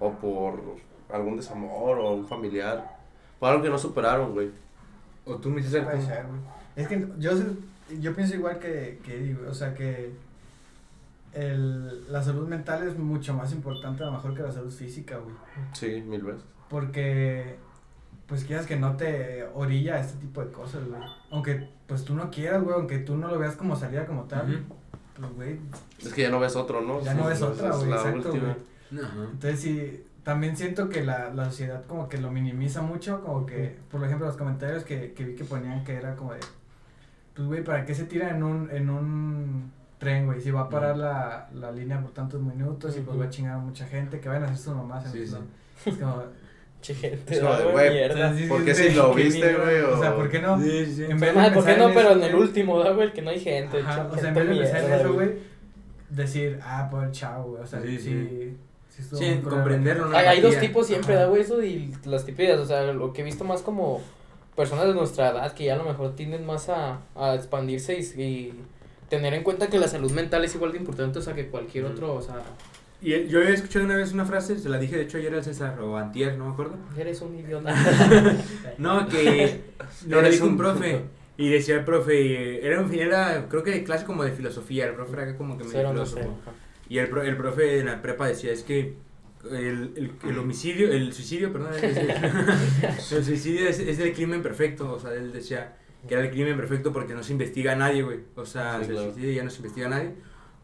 O 0.00 0.12
por 0.12 0.76
algún 1.12 1.36
desamor 1.36 1.98
o 1.98 2.12
un 2.14 2.26
familiar. 2.26 2.98
Por 3.38 3.50
algo 3.50 3.62
que 3.62 3.70
no 3.70 3.78
superaron, 3.78 4.32
güey. 4.32 4.50
O 5.24 5.36
tú 5.36 5.50
me 5.50 5.60
dices 5.60 5.82
Puede 5.84 6.00
ser, 6.02 6.26
güey. 6.26 6.40
Es 6.76 6.88
que 6.88 7.06
yo, 7.18 7.32
yo 8.00 8.14
pienso 8.14 8.34
igual 8.34 8.58
que, 8.58 9.00
que 9.04 9.16
Eddie, 9.18 9.34
güey. 9.34 9.48
O 9.48 9.54
sea 9.54 9.74
que 9.74 10.12
el, 11.34 12.10
la 12.12 12.22
salud 12.22 12.46
mental 12.48 12.86
es 12.86 12.98
mucho 12.98 13.34
más 13.34 13.52
importante 13.52 14.02
a 14.02 14.06
lo 14.06 14.12
mejor 14.12 14.34
que 14.34 14.42
la 14.42 14.52
salud 14.52 14.70
física, 14.72 15.18
güey. 15.18 15.34
Sí, 15.72 16.02
mil 16.06 16.22
veces. 16.22 16.42
Porque, 16.68 17.56
pues 18.26 18.44
quieras 18.44 18.66
que 18.66 18.76
no 18.76 18.96
te 18.96 19.44
orilla 19.54 19.94
a 19.96 20.00
este 20.00 20.18
tipo 20.18 20.44
de 20.44 20.52
cosas, 20.52 20.84
güey. 20.86 21.00
Aunque, 21.30 21.68
pues 21.86 22.04
tú 22.04 22.14
no 22.14 22.30
quieras, 22.30 22.62
güey, 22.62 22.74
aunque 22.76 22.98
tú 22.98 23.16
no 23.16 23.28
lo 23.28 23.38
veas 23.38 23.56
como 23.56 23.76
salida 23.76 24.06
como 24.06 24.24
tal, 24.24 24.50
Ujú. 24.54 24.74
pues, 25.18 25.32
güey, 25.34 25.58
Es 26.00 26.12
que 26.12 26.22
ya 26.22 26.30
no 26.30 26.40
ves 26.40 26.56
otro, 26.56 26.80
¿no? 26.82 27.00
ya 27.02 27.14
no 27.14 27.26
ves 27.26 27.38
Esa 27.38 27.48
otra, 27.48 27.70
es 27.70 27.76
güey, 27.76 27.90
la 27.90 27.96
exacto, 27.96 28.28
última. 28.28 28.56
güey. 28.90 29.04
Ajá. 29.04 29.22
Entonces 29.32 29.60
sí, 29.60 30.04
también 30.24 30.56
siento 30.56 30.88
que 30.88 31.02
la, 31.02 31.30
la 31.30 31.46
sociedad 31.46 31.84
como 31.86 32.08
que 32.08 32.18
lo 32.18 32.30
minimiza 32.30 32.82
mucho, 32.82 33.20
como 33.22 33.44
que, 33.46 33.76
por 33.90 34.04
ejemplo, 34.04 34.26
los 34.26 34.36
comentarios 34.36 34.84
que, 34.84 35.12
que 35.12 35.24
vi 35.24 35.34
que 35.34 35.44
ponían 35.44 35.84
que 35.84 35.94
era 35.94 36.14
como 36.14 36.32
de, 36.32 36.40
pues 37.34 37.48
güey, 37.48 37.64
¿para 37.64 37.84
qué 37.84 37.94
se 37.94 38.04
tira 38.04 38.30
en 38.30 38.42
un, 38.42 38.70
en 38.70 38.90
un 38.90 39.72
tren, 39.98 40.26
güey? 40.26 40.40
Si 40.40 40.50
va 40.50 40.62
a 40.62 40.68
parar 40.68 40.96
la, 40.96 41.48
la 41.54 41.72
línea 41.72 42.00
por 42.00 42.12
tantos 42.12 42.40
minutos 42.40 42.96
y 42.96 43.00
pues 43.00 43.18
va 43.18 43.24
a 43.24 43.30
chingar 43.30 43.54
a 43.54 43.58
mucha 43.58 43.86
gente, 43.86 44.20
que 44.20 44.28
vayan 44.28 44.44
a 44.44 44.46
hacer 44.46 44.58
sus 44.58 44.74
mamás. 44.76 45.10
Sí, 45.10 45.26
sí. 45.26 45.36
Es 45.86 45.96
como, 45.96 46.22
Che, 46.82 46.94
gente, 46.96 47.40
güey, 47.40 47.90
mierda. 47.90 48.34
¿Por 48.48 48.64
qué 48.64 48.74
si 48.74 48.90
lo 48.90 49.14
viste, 49.14 49.54
güey? 49.54 49.80
O 49.82 50.00
sea, 50.00 50.16
¿por 50.16 50.28
qué 50.28 50.40
no? 50.40 50.60
Sí, 50.60 50.84
sí. 50.84 51.04
En 51.04 51.20
vez 51.20 51.32
de 51.32 51.50
¿por 51.52 51.64
qué 51.64 51.74
pensar 51.74 51.78
no? 51.78 51.94
Pero 51.94 52.10
en 52.10 52.18
eso, 52.18 52.26
el 52.26 52.32
güey, 52.32 52.42
último, 52.42 52.78
¿da, 52.80 52.90
güey? 52.90 53.06
El 53.06 53.12
que 53.12 53.22
no 53.22 53.30
hay 53.30 53.38
gente. 53.38 53.78
Ajá, 53.80 54.08
o 54.10 54.16
sea, 54.16 54.28
en 54.30 54.34
vez 54.34 54.48
de 54.48 54.56
pensar 54.56 54.84
en 54.84 54.92
eso, 54.92 55.12
güey, 55.14 55.30
decir, 56.10 56.58
ah, 56.60 56.88
pobre 56.90 57.12
chavo, 57.12 57.50
güey, 57.50 57.62
o 57.62 57.66
sea, 57.66 57.80
Sí, 57.82 57.98
sí, 57.98 58.56
sí. 58.96 59.16
sí, 59.16 59.40
comprenderlo. 59.42 60.14
Hay, 60.16 60.26
hay 60.26 60.40
dos 60.40 60.58
tipos 60.58 60.86
siempre, 60.86 61.14
da, 61.14 61.26
güey, 61.26 61.42
eso 61.42 61.62
y 61.62 61.94
las 62.04 62.24
típicas, 62.24 62.58
o 62.58 62.66
sea, 62.66 62.92
lo 62.92 63.12
que 63.12 63.22
he 63.22 63.24
visto 63.24 63.44
más 63.44 63.62
como 63.62 64.00
personas 64.56 64.86
de 64.86 64.94
nuestra 64.94 65.30
edad 65.30 65.52
que 65.54 65.64
ya 65.64 65.74
a 65.74 65.78
lo 65.78 65.84
mejor 65.84 66.14
tienden 66.14 66.44
más 66.44 66.68
a, 66.68 67.00
a 67.14 67.34
expandirse 67.34 67.98
y, 67.98 68.22
y 68.22 68.54
tener 69.08 69.34
en 69.34 69.42
cuenta 69.42 69.68
que 69.68 69.78
la 69.78 69.88
salud 69.88 70.10
mental 70.12 70.44
es 70.44 70.54
igual 70.54 70.72
de 70.72 70.78
importante, 70.78 71.18
o 71.18 71.22
sea, 71.22 71.34
que 71.34 71.48
cualquier 71.48 71.84
otro, 71.84 72.14
o 72.14 72.22
sea, 72.22 72.36
Y 73.00 73.12
eh, 73.12 73.26
yo 73.28 73.40
había 73.40 73.50
escuchado 73.54 73.84
una 73.84 73.96
vez 73.96 74.12
una 74.12 74.24
frase, 74.24 74.58
se 74.58 74.68
la 74.68 74.78
dije 74.78 74.96
de 74.96 75.02
hecho 75.02 75.18
ayer 75.18 75.34
al 75.34 75.44
César 75.44 75.80
o 75.80 75.96
antier, 75.96 76.36
no 76.38 76.46
me 76.46 76.52
acuerdo. 76.52 76.76
eres 76.98 77.20
un 77.20 77.38
idiota. 77.38 77.74
No, 78.78 79.08
que 79.08 79.60
No 80.06 80.22
le 80.22 80.30
dijo 80.30 80.46
un 80.46 80.56
profe. 80.56 81.02
Y 81.36 81.48
decía 81.50 81.76
el 81.76 81.84
profe, 81.84 82.14
eh, 82.14 82.66
era, 82.66 82.80
un, 82.80 82.92
era 82.94 83.46
creo 83.48 83.62
que 83.62 83.70
de 83.70 83.84
clase 83.84 84.04
como 84.04 84.22
de 84.22 84.32
filosofía, 84.32 84.86
el 84.86 84.94
profe 84.94 85.14
era 85.14 85.36
como 85.36 85.56
que 85.56 85.64
medio 85.64 85.78
Cero, 85.78 85.92
no 85.94 86.06
sé. 86.06 86.26
Y 86.88 86.98
el, 86.98 87.16
el 87.18 87.36
profe 87.36 87.78
en 87.80 87.86
la 87.86 88.02
prepa 88.02 88.26
decía, 88.28 88.52
es 88.52 88.62
que 88.62 88.96
el, 89.50 89.92
el, 89.96 90.12
el 90.28 90.38
homicidio, 90.38 90.92
el 90.92 91.12
suicidio, 91.12 91.52
perdón, 91.52 91.72
es 91.74 91.82
el, 91.96 92.10
el 93.18 93.24
suicidio 93.24 93.68
es, 93.68 93.78
es 93.78 93.98
el 93.98 94.12
crimen 94.12 94.42
perfecto, 94.42 94.92
o 94.92 94.98
sea, 95.00 95.12
él 95.14 95.32
decía 95.32 95.76
que 96.06 96.14
era 96.14 96.24
el 96.24 96.30
crimen 96.30 96.56
perfecto 96.56 96.92
porque 96.92 97.14
no 97.14 97.22
se 97.22 97.32
investiga 97.32 97.72
a 97.72 97.76
nadie, 97.76 98.02
güey, 98.02 98.20
o 98.36 98.44
sea, 98.44 98.78
Sí, 98.80 98.86
se 98.86 98.92
claro. 98.92 99.12
suicida 99.12 99.32
y 99.32 99.34
ya 99.36 99.44
no 99.44 99.50
se 99.50 99.56
investiga 99.58 99.86
a 99.86 99.90
nadie, 99.90 100.14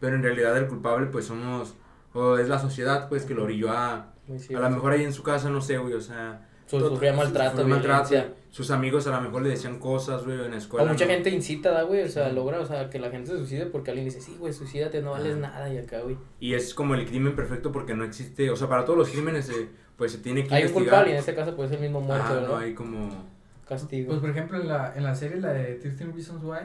pero 0.00 0.16
en 0.16 0.22
realidad 0.22 0.56
el 0.58 0.66
culpable 0.66 1.06
pues 1.06 1.24
somos, 1.26 1.74
o 2.12 2.36
es 2.38 2.48
la 2.48 2.58
sociedad 2.58 3.08
pues 3.08 3.24
que 3.24 3.34
lo 3.34 3.44
orilló 3.44 3.70
a, 3.70 4.12
Muy 4.26 4.36
a 4.36 4.40
cierto. 4.40 4.62
lo 4.68 4.70
mejor 4.74 4.92
ahí 4.92 5.04
en 5.04 5.12
su 5.12 5.22
casa, 5.22 5.48
no 5.50 5.60
sé, 5.60 5.78
güey, 5.78 5.94
o 5.94 6.00
sea, 6.00 6.48
Su- 6.66 6.80
Sufría 6.80 7.12
maltrato, 7.14 7.66
maltrato. 7.66 8.14
Sus 8.58 8.72
amigos 8.72 9.06
a 9.06 9.12
lo 9.12 9.20
mejor 9.20 9.42
le 9.42 9.50
decían 9.50 9.78
cosas, 9.78 10.24
güey, 10.24 10.36
en 10.36 10.50
la 10.50 10.56
O 10.56 10.58
escuela. 10.58 10.90
mucha 10.90 11.04
¿no? 11.04 11.12
gente 11.12 11.30
incita, 11.30 11.80
güey, 11.84 12.02
o 12.02 12.08
sea, 12.08 12.28
Sí. 12.28 12.34
logra, 12.34 12.58
o 12.58 12.66
sea, 12.66 12.90
que 12.90 12.98
la 12.98 13.08
gente 13.08 13.30
se 13.30 13.36
suicide 13.38 13.66
porque 13.66 13.92
alguien 13.92 14.04
dice, 14.06 14.20
sí, 14.20 14.34
güey, 14.36 14.52
suicídate, 14.52 15.00
no 15.00 15.12
vales 15.12 15.34
Ajá. 15.34 15.40
nada, 15.40 15.72
y 15.72 15.78
acá, 15.78 16.00
güey. 16.00 16.16
Y 16.40 16.54
es 16.54 16.74
como 16.74 16.96
el 16.96 17.06
crimen 17.06 17.36
perfecto 17.36 17.70
porque 17.70 17.94
no 17.94 18.02
existe, 18.02 18.50
o 18.50 18.56
sea, 18.56 18.68
para 18.68 18.84
todos 18.84 18.98
los 18.98 19.10
crímenes 19.10 19.48
eh, 19.50 19.68
pues 19.96 20.10
se 20.10 20.18
tiene 20.18 20.42
que 20.44 20.52
Hay 20.54 20.62
un 20.62 20.68
investigar. 20.70 20.84
culpable 20.90 21.10
y 21.10 21.12
en 21.12 21.18
este 21.20 21.34
caso 21.36 21.54
puede 21.54 21.68
ser 21.68 21.78
el 21.78 21.84
mismo 21.84 22.00
muerto, 22.00 22.24
Ah, 22.28 22.32
¿verdad? 22.34 22.48
no 22.48 22.56
hay 22.56 22.74
como... 22.74 23.24
Castigo. 23.68 24.08
Pues 24.08 24.20
por 24.20 24.30
ejemplo 24.30 24.60
en 24.60 24.66
la, 24.66 24.92
en 24.96 25.04
la 25.04 25.14
serie, 25.14 25.36
la 25.40 25.52
de 25.52 25.74
13 25.74 26.06
Reasons 26.06 26.42
Why, 26.42 26.58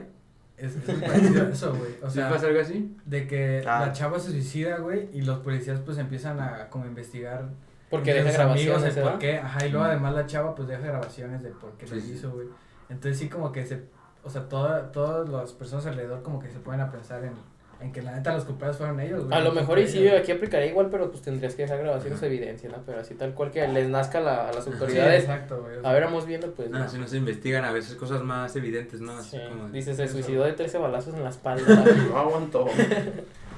es, 0.57 0.75
es 0.75 0.87
muy 0.87 0.97
parecido 1.07 1.45
a 1.45 1.49
eso, 1.49 1.75
güey. 1.75 1.91
O 2.01 2.07
¿Sí 2.09 2.15
sea, 2.15 2.29
pasa 2.29 2.47
algo 2.47 2.59
así? 2.61 2.95
de 3.05 3.27
que 3.27 3.61
Ah. 3.67 3.85
la 3.85 3.91
chava 3.93 4.17
se 4.19 4.31
suicida, 4.31 4.77
güey, 4.77 5.09
y 5.13 5.21
los 5.21 5.39
policías 5.39 5.79
pues 5.81 5.97
empiezan 5.99 6.39
a 6.39 6.69
como 6.69 6.85
investigar 6.87 7.49
porque 7.97 8.13
deja 8.13 8.31
grabaciones, 8.31 8.97
el 8.97 9.03
por 9.03 9.19
qué, 9.19 9.37
ajá, 9.37 9.65
y 9.65 9.69
luego 9.69 9.85
además 9.85 10.13
la 10.13 10.25
chava 10.25 10.55
pues 10.55 10.67
deja 10.67 10.81
grabaciones 10.81 11.41
de 11.43 11.49
por 11.49 11.71
qué 11.77 11.87
lo 11.87 11.95
Sí, 11.95 12.01
sí. 12.01 12.13
hizo, 12.13 12.31
güey. 12.31 12.47
Entonces 12.89 13.17
sí 13.19 13.29
como 13.29 13.51
que 13.51 13.65
se, 13.65 13.83
o 14.23 14.29
sea, 14.29 14.47
toda, 14.49 14.91
todas 14.91 15.27
las 15.29 15.51
personas 15.53 15.85
alrededor 15.85 16.21
como 16.23 16.39
que 16.39 16.49
se 16.49 16.59
ponen 16.59 16.81
a 16.81 16.91
pensar 16.91 17.23
en, 17.23 17.33
en 17.79 17.91
que 17.91 18.01
la 18.01 18.11
neta 18.13 18.33
los 18.33 18.45
culpables 18.45 18.77
fueron 18.77 18.99
ellos, 18.99 19.25
güey. 19.25 19.37
A 19.37 19.41
lo 19.41 19.51
mejor 19.51 19.77
y 19.79 19.87
sí, 19.87 20.07
aquí 20.07 20.31
aplicaría 20.31 20.67
igual, 20.67 20.87
pero 20.89 21.09
pues 21.11 21.21
tendrías 21.23 21.55
que 21.55 21.63
dejar 21.63 21.79
grabaciones 21.79 22.21
de 22.21 22.27
evidencia, 22.27 22.69
¿no? 22.69 22.77
Pero 22.85 22.99
así 23.01 23.13
tal 23.15 23.33
cual 23.33 23.51
que 23.51 23.67
les 23.67 23.89
nazca 23.89 24.19
la, 24.21 24.47
a 24.49 24.53
las 24.53 24.63
Sí, 24.65 24.71
autoridades. 24.71 25.23
exacto, 25.23 25.61
güey. 25.63 25.77
o 25.77 25.81
sea, 25.81 25.89
a 25.89 25.93
ver, 25.93 26.03
vamos 26.05 26.25
viendo, 26.25 26.51
pues. 26.53 26.69
No, 26.69 26.79
no. 26.79 26.89
si 26.89 26.97
no 26.97 27.07
se 27.07 27.17
investigan 27.17 27.65
a 27.65 27.71
veces 27.71 27.95
cosas 27.95 28.21
más 28.23 28.55
evidentes, 28.55 29.01
¿no? 29.01 29.13
Así 29.17 29.37
Sí, 29.37 29.43
como... 29.49 29.69
Dice, 29.69 29.93
se 29.95 30.07
suicidó 30.07 30.43
de 30.45 30.53
13 30.53 30.77
balazos 30.77 31.13
en 31.15 31.23
la 31.23 31.29
espalda. 31.29 31.83
No 32.09 32.17
aguantó. 32.17 32.65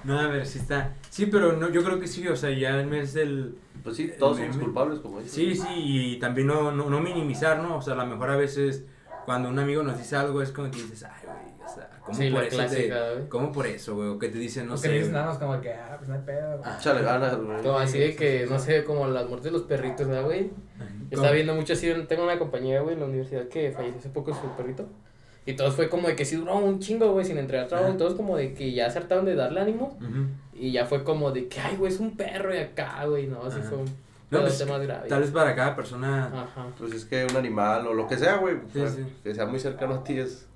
No, 0.03 0.19
a 0.19 0.27
ver, 0.27 0.45
sí 0.45 0.59
está... 0.59 0.93
Sí, 1.09 1.25
pero 1.25 1.53
no, 1.53 1.69
yo 1.71 1.83
creo 1.83 1.99
que 1.99 2.05
sí, 2.05 2.27
o 2.27 2.35
sea, 2.35 2.51
ya 2.51 2.79
el 2.79 2.85
mes 2.85 3.13
del... 3.15 3.55
Pues 3.85 3.97
sí, 3.97 4.11
todos 4.17 4.37
somos 4.37 4.57
culpables, 4.57 4.99
como 4.99 5.19
dices. 5.19 5.33
Sí, 5.33 5.55
sí, 5.55 5.67
y 5.75 6.19
también 6.19 6.47
no, 6.47 6.71
no, 6.71 6.89
no 6.89 6.99
minimizar, 6.99 7.59
¿no? 7.59 7.77
O 7.77 7.81
sea, 7.83 7.93
a 7.93 7.97
lo 7.97 8.07
mejor 8.07 8.31
a 8.31 8.35
veces 8.35 8.83
cuando 9.25 9.47
un 9.47 9.59
amigo 9.59 9.83
nos 9.83 9.97
dice 9.99 10.15
algo 10.15 10.41
es 10.41 10.51
como 10.51 10.71
que 10.71 10.77
dices, 10.77 11.03
ay, 11.03 11.21
güey, 11.23 11.63
o 11.63 11.71
sea, 11.71 11.89
¿cómo 12.03 12.17
sí, 12.17 12.31
por 12.31 12.43
eso 12.43 12.57
clásica, 12.57 12.95
te... 12.95 13.13
güey. 13.13 13.29
¿Cómo 13.29 13.51
por 13.51 13.67
eso, 13.67 13.95
güey? 13.95 14.09
O 14.09 14.17
que 14.17 14.29
te 14.29 14.39
dicen, 14.39 14.65
no 14.67 14.73
o 14.73 14.75
que 14.75 14.81
sé... 14.81 14.89
dicen 14.89 15.11
güey. 15.11 15.13
nada 15.13 15.27
más 15.27 15.37
como 15.37 15.61
que, 15.61 15.71
ah, 15.71 15.95
pues 15.99 16.09
no 16.09 16.15
hay 16.15 16.21
pedo, 16.21 16.57
güey. 16.57 16.61
Ah. 16.63 16.77
Échale 16.79 17.01
ganas, 17.03 17.37
güey. 17.37 17.61
Como 17.61 17.77
así 17.77 17.99
de 17.99 18.15
que, 18.15 18.47
no 18.49 18.57
sé, 18.57 18.83
como 18.83 19.07
las 19.07 19.27
muertes 19.27 19.45
de 19.45 19.51
los 19.51 19.67
perritos, 19.67 20.07
¿verdad, 20.07 20.25
güey? 20.25 20.49
Estaba 21.11 21.31
viendo 21.31 21.53
mucho 21.53 21.73
así, 21.73 21.93
tengo 22.07 22.23
una 22.23 22.39
compañera, 22.39 22.81
güey, 22.81 22.95
en 22.95 23.01
la 23.01 23.05
universidad 23.05 23.47
que 23.49 23.71
falleció 23.71 23.99
hace 23.99 24.09
poco 24.09 24.33
su 24.33 24.47
perrito. 24.57 24.87
Y 25.45 25.53
todos 25.53 25.75
fue 25.75 25.89
como 25.89 26.07
de 26.07 26.15
que 26.15 26.25
sí 26.25 26.35
duró 26.35 26.57
un 26.57 26.79
chingo, 26.79 27.11
güey, 27.11 27.23
sin 27.23 27.37
entregar 27.37 27.67
trabajo. 27.67 27.93
Todos 27.97 28.15
como 28.15 28.35
de 28.35 28.55
que 28.55 28.73
ya 28.73 28.89
se 28.89 28.97
hartaron 28.97 29.25
de 29.25 29.35
darle 29.35 29.59
ánimo. 29.61 29.95
Ujú. 30.01 30.25
Y 30.57 30.71
ya 30.71 30.85
fue 30.85 31.03
como 31.03 31.31
de 31.31 31.47
que, 31.47 31.59
ay, 31.59 31.75
güey, 31.75 31.91
es 31.91 31.99
un 31.99 32.15
perro 32.15 32.53
y 32.55 32.59
acá, 32.59 33.05
güey. 33.05 33.27
No, 33.27 33.43
así 33.43 33.59
Ajá. 33.59 33.69
fue 33.69 33.77
un 33.79 33.85
No, 34.31 34.41
pues, 34.41 34.67
más 34.67 34.81
grave. 34.81 35.09
Tal 35.09 35.21
vez 35.21 35.31
para 35.31 35.53
cada 35.55 35.75
persona... 35.75 36.27
Ajá. 36.27 36.67
Pues 36.77 36.93
es 36.93 37.05
que 37.05 37.25
un 37.29 37.35
animal 37.35 37.85
o 37.87 37.93
lo 37.93 38.07
que 38.07 38.17
sea, 38.17 38.37
güey. 38.37 38.55
Sí, 38.73 38.79
o 38.79 38.87
sea, 38.87 38.95
sí. 38.95 39.05
Que 39.23 39.35
sea 39.35 39.45
muy 39.45 39.59
cercano 39.59 39.95
a 39.95 40.03
ti 40.03 40.17
es. 40.17 40.47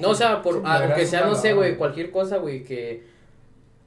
No, 0.00 0.10
o 0.10 0.14
sea, 0.14 0.40
por, 0.42 0.62
ah, 0.64 0.80
aunque 0.84 1.06
sea, 1.06 1.26
no 1.26 1.34
sé, 1.34 1.52
güey, 1.52 1.76
cualquier 1.76 2.10
cosa, 2.10 2.38
güey, 2.38 2.64
que 2.64 3.04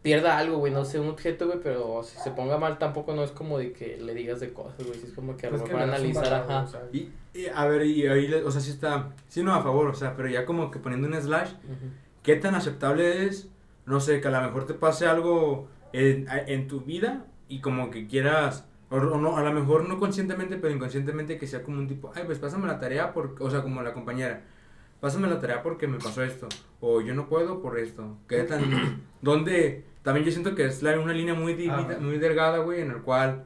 pierda 0.02 0.38
algo, 0.38 0.58
güey, 0.60 0.72
no 0.72 0.86
sé, 0.86 1.00
un 1.02 1.10
objeto, 1.10 1.48
güey, 1.48 1.60
pero 1.62 2.02
si 2.04 2.18
se 2.18 2.32
ponga 2.32 2.58
mal 2.58 2.78
tampoco 2.78 3.14
no 3.14 3.24
es 3.26 3.32
como 3.32 3.58
de 3.58 3.74
que 3.74 3.98
le 3.98 4.14
digas 4.14 4.40
de 4.40 4.54
cosas, 4.54 4.86
güey, 4.86 4.98
si 4.98 5.08
es 5.08 5.14
como 5.14 5.36
que 5.36 5.48
a 5.48 5.50
lo 5.50 5.58
Pues 5.58 5.68
que 5.70 5.76
mejor 5.76 5.90
analizar, 5.90 6.34
ajá. 6.34 6.66
Y, 6.94 7.10
y, 7.34 7.48
a 7.54 7.66
ver, 7.66 7.86
y 7.86 8.08
ahí, 8.08 8.28
le- 8.30 8.44
o 8.44 8.52
sea, 8.52 8.62
sí 8.62 8.72
está... 8.72 9.10
Sí, 9.28 9.44
no, 9.44 9.54
a 9.54 9.62
favor, 9.62 9.88
o 9.90 9.94
sea, 9.94 10.16
pero 10.16 10.30
ya 10.30 10.46
como 10.46 10.72
que 10.72 10.80
poniendo 10.80 11.08
un 11.10 11.22
slash... 11.22 11.50
¿Qué 12.24 12.38
tan 12.38 12.56
aceptable 12.56 13.26
es? 13.26 13.50
No 13.88 14.00
sé, 14.00 14.22
que 14.22 14.28
a 14.28 14.32
lo 14.32 14.42
mejor 14.42 14.66
te 14.68 14.74
pase 14.76 15.08
algo 15.08 15.68
en, 15.94 16.28
en 16.48 16.68
tu 16.68 16.82
vida 16.82 17.26
y 17.48 17.62
como 17.62 17.90
que 17.90 18.06
quieras, 18.08 18.68
o, 18.90 18.98
o 18.98 19.18
no, 19.20 19.38
a 19.38 19.42
lo 19.44 19.52
mejor 19.52 19.88
no 19.90 19.98
conscientemente, 20.00 20.58
pero 20.58 20.74
inconscientemente 20.74 21.38
que 21.40 21.48
sea 21.48 21.64
como 21.64 21.78
un 21.80 21.88
tipo, 21.88 22.12
ay, 22.14 22.24
pues 22.26 22.38
pásame 22.38 22.68
la 22.68 22.78
tarea, 22.80 23.14
porque, 23.14 23.44
o 23.44 23.50
sea, 23.50 23.62
como 23.64 23.82
la 23.82 23.94
compañera, 23.94 24.44
pásame 25.00 25.28
la 25.28 25.40
tarea 25.40 25.64
porque 25.64 25.88
me 25.88 25.98
pasó 25.98 26.22
esto, 26.24 26.48
o 26.82 27.02
yo 27.02 27.16
no 27.16 27.28
puedo 27.30 27.62
por 27.62 27.80
esto. 27.80 28.18
¿Qué 28.28 28.44
tan, 28.44 28.62
donde, 29.22 29.86
también 30.04 30.26
yo 30.26 30.32
siento 30.32 30.54
que 30.56 30.66
es 30.66 30.84
la- 30.84 31.00
una 31.00 31.14
línea 31.14 31.34
muy, 31.34 31.54
divida- 31.54 31.92
Ajá. 31.92 32.00
muy 32.00 32.18
delgada, 32.18 32.60
güey, 32.60 32.82
en 32.82 32.92
el 32.92 33.02
cual 33.02 33.46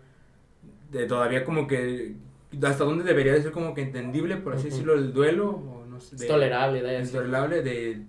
de, 0.92 1.06
todavía 1.06 1.44
como 1.46 1.68
que, 1.68 2.16
hasta 2.64 2.84
dónde 2.84 3.04
debería 3.04 3.34
de 3.34 3.42
ser 3.44 3.52
como 3.52 3.74
que 3.76 3.82
entendible, 3.84 4.38
por 4.38 4.54
así 4.56 4.66
decirlo, 4.70 4.94
el 4.96 5.14
duelo, 5.14 5.50
o 5.52 5.86
no 5.88 6.00
sé. 6.02 6.16
Es 6.16 6.22
de- 6.22 6.28
tolerable, 6.28 6.82
da 6.82 6.94
es 6.94 7.12
tolerable 7.12 7.62
de... 7.62 8.02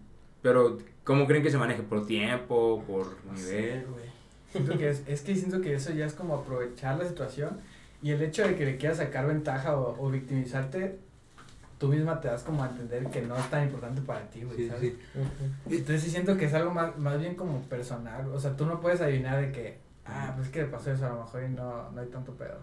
Pero, 0.43 0.79
¿cómo 1.05 1.27
creen 1.27 1.43
que 1.43 1.51
se 1.51 1.59
maneje? 1.59 1.83
¿Por 1.83 2.07
tiempo? 2.07 2.83
¿Por 2.87 3.07
no 3.25 3.37
sé, 3.37 3.61
nivel? 3.61 3.87
güey. 3.87 4.05
Siento 4.51 4.77
que 4.77 4.91
es, 4.91 5.03
es 5.07 5.23
que 5.23 5.35
siento 5.35 5.61
que 5.63 5.75
eso 5.75 5.93
ya 5.93 6.05
es 6.05 6.13
como 6.13 6.35
aprovechar 6.35 6.99
la 6.99 7.07
situación 7.09 7.59
y 8.03 8.11
el 8.11 8.21
hecho 8.21 8.47
de 8.47 8.55
que 8.55 8.67
le 8.67 8.77
quieras 8.77 8.99
sacar 8.99 9.27
ventaja 9.27 9.77
o, 9.77 9.97
o 10.05 10.11
victimizarte, 10.11 10.99
tú 11.79 11.89
misma 11.89 12.21
te 12.21 12.29
das 12.29 12.43
como 12.43 12.63
a 12.63 12.69
entender 12.69 13.07
que 13.11 13.23
no 13.23 13.37
es 13.37 13.49
tan 13.49 13.63
importante 13.65 14.03
para 14.03 14.29
ti, 14.29 14.43
güey, 14.43 14.57
Sí, 14.59 14.69
¿sabes? 14.69 14.83
sí. 14.83 14.99
Entonces 15.71 16.03
sí 16.03 16.11
siento 16.11 16.37
que 16.37 16.45
es 16.47 16.55
algo 16.55 16.73
más, 16.75 16.99
más 16.99 17.19
bien 17.19 17.35
como 17.35 17.61
personal, 17.63 18.29
o 18.29 18.39
sea, 18.39 18.55
tú 18.57 18.67
no 18.67 18.81
puedes 18.81 19.01
adivinar 19.01 19.41
de 19.41 19.53
que, 19.53 19.79
ah, 20.05 20.33
pues 20.35 20.49
es 20.49 20.53
que 20.53 20.63
le 20.63 20.69
pasó 20.69 20.93
eso 20.93 21.07
a 21.07 21.11
lo 21.11 21.21
mejor 21.23 21.45
y 21.45 21.49
no, 21.49 21.91
no 21.93 22.01
hay 22.01 22.09
tanto 22.09 22.33
pedo. 22.33 22.59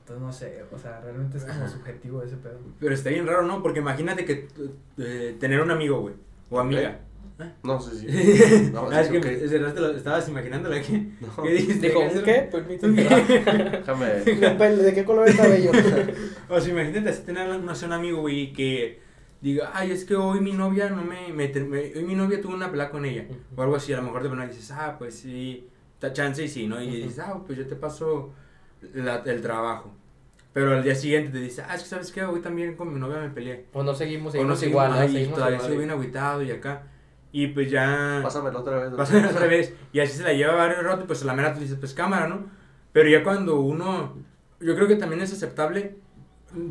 Entonces 0.00 0.22
no 0.26 0.32
sé, 0.32 0.64
o 0.72 0.78
sea, 0.78 1.00
realmente 1.02 1.38
es 1.38 1.44
como 1.44 1.68
subjetivo 1.68 2.22
ese 2.22 2.36
pedo. 2.36 2.58
Pero 2.80 2.94
está 2.94 3.10
bien 3.10 3.26
raro, 3.26 3.42
¿no? 3.42 3.62
Porque 3.62 3.78
imagínate 3.78 4.24
que 4.24 4.48
eh, 4.98 5.36
tener 5.38 5.60
un 5.60 5.70
amigo, 5.70 6.00
güey. 6.00 6.14
O 6.50 6.60
amiga. 6.60 7.00
No, 7.62 7.80
sí, 7.80 7.96
sí. 8.06 8.70
No, 8.72 8.88
ah, 8.90 9.00
es 9.00 9.08
que 9.08 9.18
ok. 9.18 9.24
me- 9.24 9.48
¿será 9.48 9.72
te 9.72 9.96
estabas 9.96 10.28
imaginándola 10.28 10.82
que 10.82 11.06
No, 11.20 11.42
¿Qué 11.42 11.50
dijiste? 11.52 11.88
Dijo, 11.88 12.00
¿Qué? 12.00 12.18
¿un 12.18 12.24
qué? 12.24 12.48
Permíteme. 12.52 13.02
déjame. 13.04 14.06
¿De 14.76 14.94
qué 14.94 15.04
color 15.04 15.28
el 15.28 15.36
cabello? 15.36 15.70
O 16.50 16.60
sea, 16.60 16.70
imagínate 16.72 17.08
así 17.08 17.22
tener 17.22 17.48
no 17.60 17.74
sé, 17.74 17.86
un 17.86 17.92
amigo, 17.94 18.20
güey, 18.20 18.40
y 18.40 18.52
que 18.52 19.00
diga, 19.40 19.70
ay, 19.72 19.90
es 19.92 20.04
que 20.04 20.16
hoy 20.16 20.40
mi 20.40 20.52
novia 20.52 20.90
no 20.90 21.02
me, 21.02 21.32
me, 21.32 21.48
me- 21.48 21.92
hoy 21.96 22.02
mi 22.04 22.14
novia 22.14 22.42
tuvo 22.42 22.52
una 22.54 22.70
pelea 22.70 22.90
con 22.90 23.06
ella. 23.06 23.24
Ujú. 23.30 23.38
O 23.56 23.62
algo 23.62 23.76
así, 23.76 23.92
a 23.94 23.96
lo 23.96 24.02
mejor 24.02 24.22
de 24.22 24.28
verdad 24.28 24.46
dices, 24.46 24.70
ah, 24.72 24.96
pues 24.98 25.14
sí, 25.14 25.66
da 25.98 26.12
chance 26.12 26.42
y 26.44 26.48
sí, 26.48 26.66
¿no? 26.66 26.82
Y 26.82 26.88
Ujú. 26.88 26.96
dices, 26.96 27.20
ah, 27.20 27.40
pues 27.46 27.56
yo 27.58 27.66
te 27.66 27.74
paso 27.76 28.34
la- 28.94 29.22
el 29.24 29.40
trabajo. 29.40 29.94
Pero 30.52 30.74
al 30.74 30.82
día 30.82 30.94
siguiente 30.94 31.30
te 31.30 31.38
dice, 31.38 31.62
ah, 31.68 31.74
es 31.74 31.82
que 31.82 31.88
sabes 31.88 32.10
qué, 32.10 32.24
hoy 32.24 32.40
también 32.40 32.74
con 32.76 32.92
mi 32.92 32.98
novia 32.98 33.18
me 33.18 33.30
peleé. 33.30 33.66
O 33.72 33.82
no 33.82 33.94
seguimos, 33.94 34.34
O 34.34 34.44
no 34.44 34.56
seguimos 34.56 34.58
seguimos, 34.58 34.86
igual, 34.88 35.08
y 35.08 35.12
Seguimos 35.12 35.34
todavía 35.34 35.56
igual. 35.56 35.68
sigo 35.68 35.78
bien 35.78 35.90
agüitado 35.90 36.42
y 36.42 36.50
acá. 36.50 36.82
Y 37.32 37.46
pues 37.48 37.70
ya... 37.70 38.20
Pásamelo 38.22 38.58
otra 38.60 38.78
vez. 38.78 38.94
Pásame 38.94 39.28
otra 39.28 39.46
vez. 39.46 39.74
Y 39.92 40.00
así 40.00 40.16
se 40.16 40.24
la 40.24 40.32
lleva 40.32 40.54
varios 40.54 40.82
rato 40.82 41.04
y 41.04 41.06
pues 41.06 41.22
a 41.22 41.26
la 41.26 41.34
mera 41.34 41.54
tú 41.54 41.60
dices, 41.60 41.76
pues 41.78 41.94
cámara, 41.94 42.26
¿no? 42.26 42.46
Pero 42.92 43.08
ya 43.08 43.22
cuando 43.22 43.60
uno, 43.60 44.16
yo 44.58 44.74
creo 44.74 44.88
que 44.88 44.96
también 44.96 45.22
es 45.22 45.32
aceptable 45.32 45.96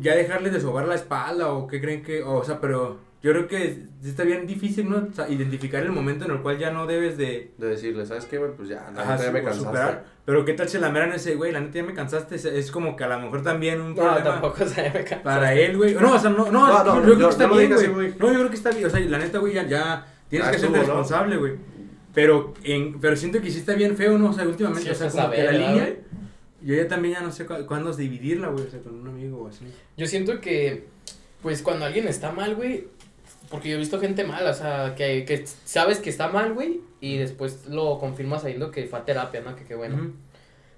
ya 0.00 0.14
dejarle 0.14 0.50
de 0.50 0.60
sobar 0.60 0.86
la 0.86 0.94
espalda 0.94 1.52
o 1.52 1.66
qué 1.66 1.80
creen 1.80 2.02
que, 2.02 2.22
o, 2.22 2.44
sea, 2.44 2.60
pero 2.60 2.98
yo 3.22 3.32
creo 3.32 3.48
que 3.48 3.84
está 4.04 4.24
bien 4.24 4.46
difícil, 4.46 4.88
¿no? 4.88 5.06
O 5.10 5.12
sea, 5.14 5.28
identificar 5.28 5.82
el 5.82 5.92
momento 5.92 6.24
en 6.24 6.30
el 6.30 6.40
cual 6.40 6.58
ya 6.58 6.70
no 6.70 6.86
debes 6.86 7.18
de... 7.18 7.52
De 7.58 7.66
decirle, 7.68 8.06
¿sabes 8.06 8.24
qué, 8.24 8.38
güey? 8.38 8.52
Pues 8.56 8.68
ya, 8.70 8.90
la 8.94 9.02
ajá, 9.02 9.12
neta 9.12 9.24
ya 9.26 9.32
me 9.32 9.42
cansaste. 9.42 9.66
superar. 9.68 10.04
Pero 10.24 10.44
qué 10.44 10.52
tal 10.54 10.68
se 10.68 10.78
la 10.80 10.90
meran 10.90 11.12
ese, 11.12 11.34
güey, 11.34 11.52
la 11.52 11.60
neta 11.60 11.74
ya 11.74 11.82
me 11.84 11.92
cansaste, 11.94 12.36
es, 12.36 12.70
como 12.70 12.96
que 12.96 13.04
a 13.04 13.08
lo 13.08 13.18
mejor 13.20 13.42
también 13.42 13.80
un 13.80 13.90
No, 13.90 13.96
problema 13.96 14.22
tampoco 14.22 14.64
se 14.66 14.82
me 14.82 15.04
cansa. 15.04 15.22
para 15.22 15.52
él, 15.54 15.76
güey. 15.76 15.94
No, 15.94 16.14
o 16.14 16.18
sea, 16.18 16.30
no, 16.30 16.50
no, 16.50 16.66
No, 16.66 16.84
no, 16.84 16.96
yo, 16.96 17.02
creo 17.02 17.18
que 17.18 17.32
está 17.32 17.46
bien, 17.46 17.92
güey. 17.94 18.14
No, 18.18 18.28
yo 18.32 18.38
creo 18.38 18.48
que 18.50 18.56
está 18.56 18.70
bien, 18.70 18.86
o 18.86 18.90
sea, 18.90 19.00
la 19.00 19.18
neta, 19.18 19.38
güey, 19.38 19.52
ya, 19.54 19.66
ya 19.66 20.06
tienes 20.28 20.46
Ya 20.48 20.52
que 20.52 20.58
ser 20.58 20.72
responsable, 20.72 21.36
güey. 21.36 21.52
Pero, 22.14 22.54
en, 22.64 22.98
pero 23.00 23.16
siento 23.16 23.40
que 23.40 23.50
sí 23.50 23.58
está 23.58 23.74
bien 23.74 23.96
feo, 23.96 24.16
¿no? 24.18 24.30
O 24.30 24.32
sea, 24.32 24.44
últimamente, 24.46 24.84
Sí, 24.86 24.90
o 24.90 24.94
sea, 24.94 25.10
como 25.10 25.22
saber, 25.24 25.36
que 25.38 25.44
la 25.44 25.50
¿verdad, 25.52 25.68
línea, 25.68 25.84
güey? 25.84 25.96
yo 26.62 26.74
ya 26.74 26.88
también 26.88 27.14
ya 27.14 27.20
no 27.20 27.30
sé 27.32 27.46
cu- 27.46 27.66
cuándo 27.66 27.90
es 27.90 27.96
dividirla, 27.98 28.48
güey, 28.48 28.66
o 28.66 28.70
sea, 28.70 28.80
con 28.80 28.94
un 28.94 29.08
amigo 29.08 29.42
o 29.42 29.48
así. 29.48 29.64
Yo 29.96 30.06
siento 30.06 30.40
que, 30.40 30.86
pues, 31.42 31.62
cuando 31.62 31.84
alguien 31.84 32.08
está 32.08 32.32
mal, 32.32 32.54
güey, 32.56 32.88
porque 33.50 33.68
yo 33.68 33.76
he 33.76 33.78
visto 33.78 34.00
gente 34.00 34.24
mala, 34.24 34.50
o 34.50 34.54
sea, 34.54 34.94
que, 34.96 35.24
que 35.24 35.44
sabes 35.64 35.98
que 35.98 36.08
está 36.08 36.28
mal, 36.28 36.54
güey, 36.54 36.80
y 37.00 37.18
después 37.18 37.66
lo 37.66 37.98
confirmas 37.98 38.42
sabiendo 38.42 38.70
que 38.70 38.84
fue 38.86 39.00
a 39.00 39.04
terapia, 39.04 39.40
¿no? 39.40 39.56
Que 39.56 39.64
qué 39.64 39.74
bueno. 39.74 39.96
Ujú. 39.96 40.12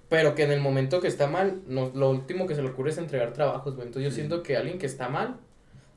Pero 0.08 0.35
que 0.35 0.42
en 0.42 0.52
el 0.52 0.61
momento 0.61 1.00
que 1.00 1.08
está 1.08 1.26
mal, 1.26 1.61
no, 1.66 1.90
lo 1.94 2.11
último 2.11 2.46
que 2.46 2.54
se 2.54 2.62
le 2.62 2.68
ocurre 2.70 2.90
es 2.90 2.98
entregar 2.98 3.32
trabajos, 3.32 3.74
güey. 3.76 3.87
Entonces 3.87 4.11
yo 4.11 4.11
Sí. 4.11 4.16
siento 4.16 4.42
que 4.42 4.56
alguien 4.56 4.78
que 4.78 4.87
está 4.87 5.08
mal, 5.08 5.37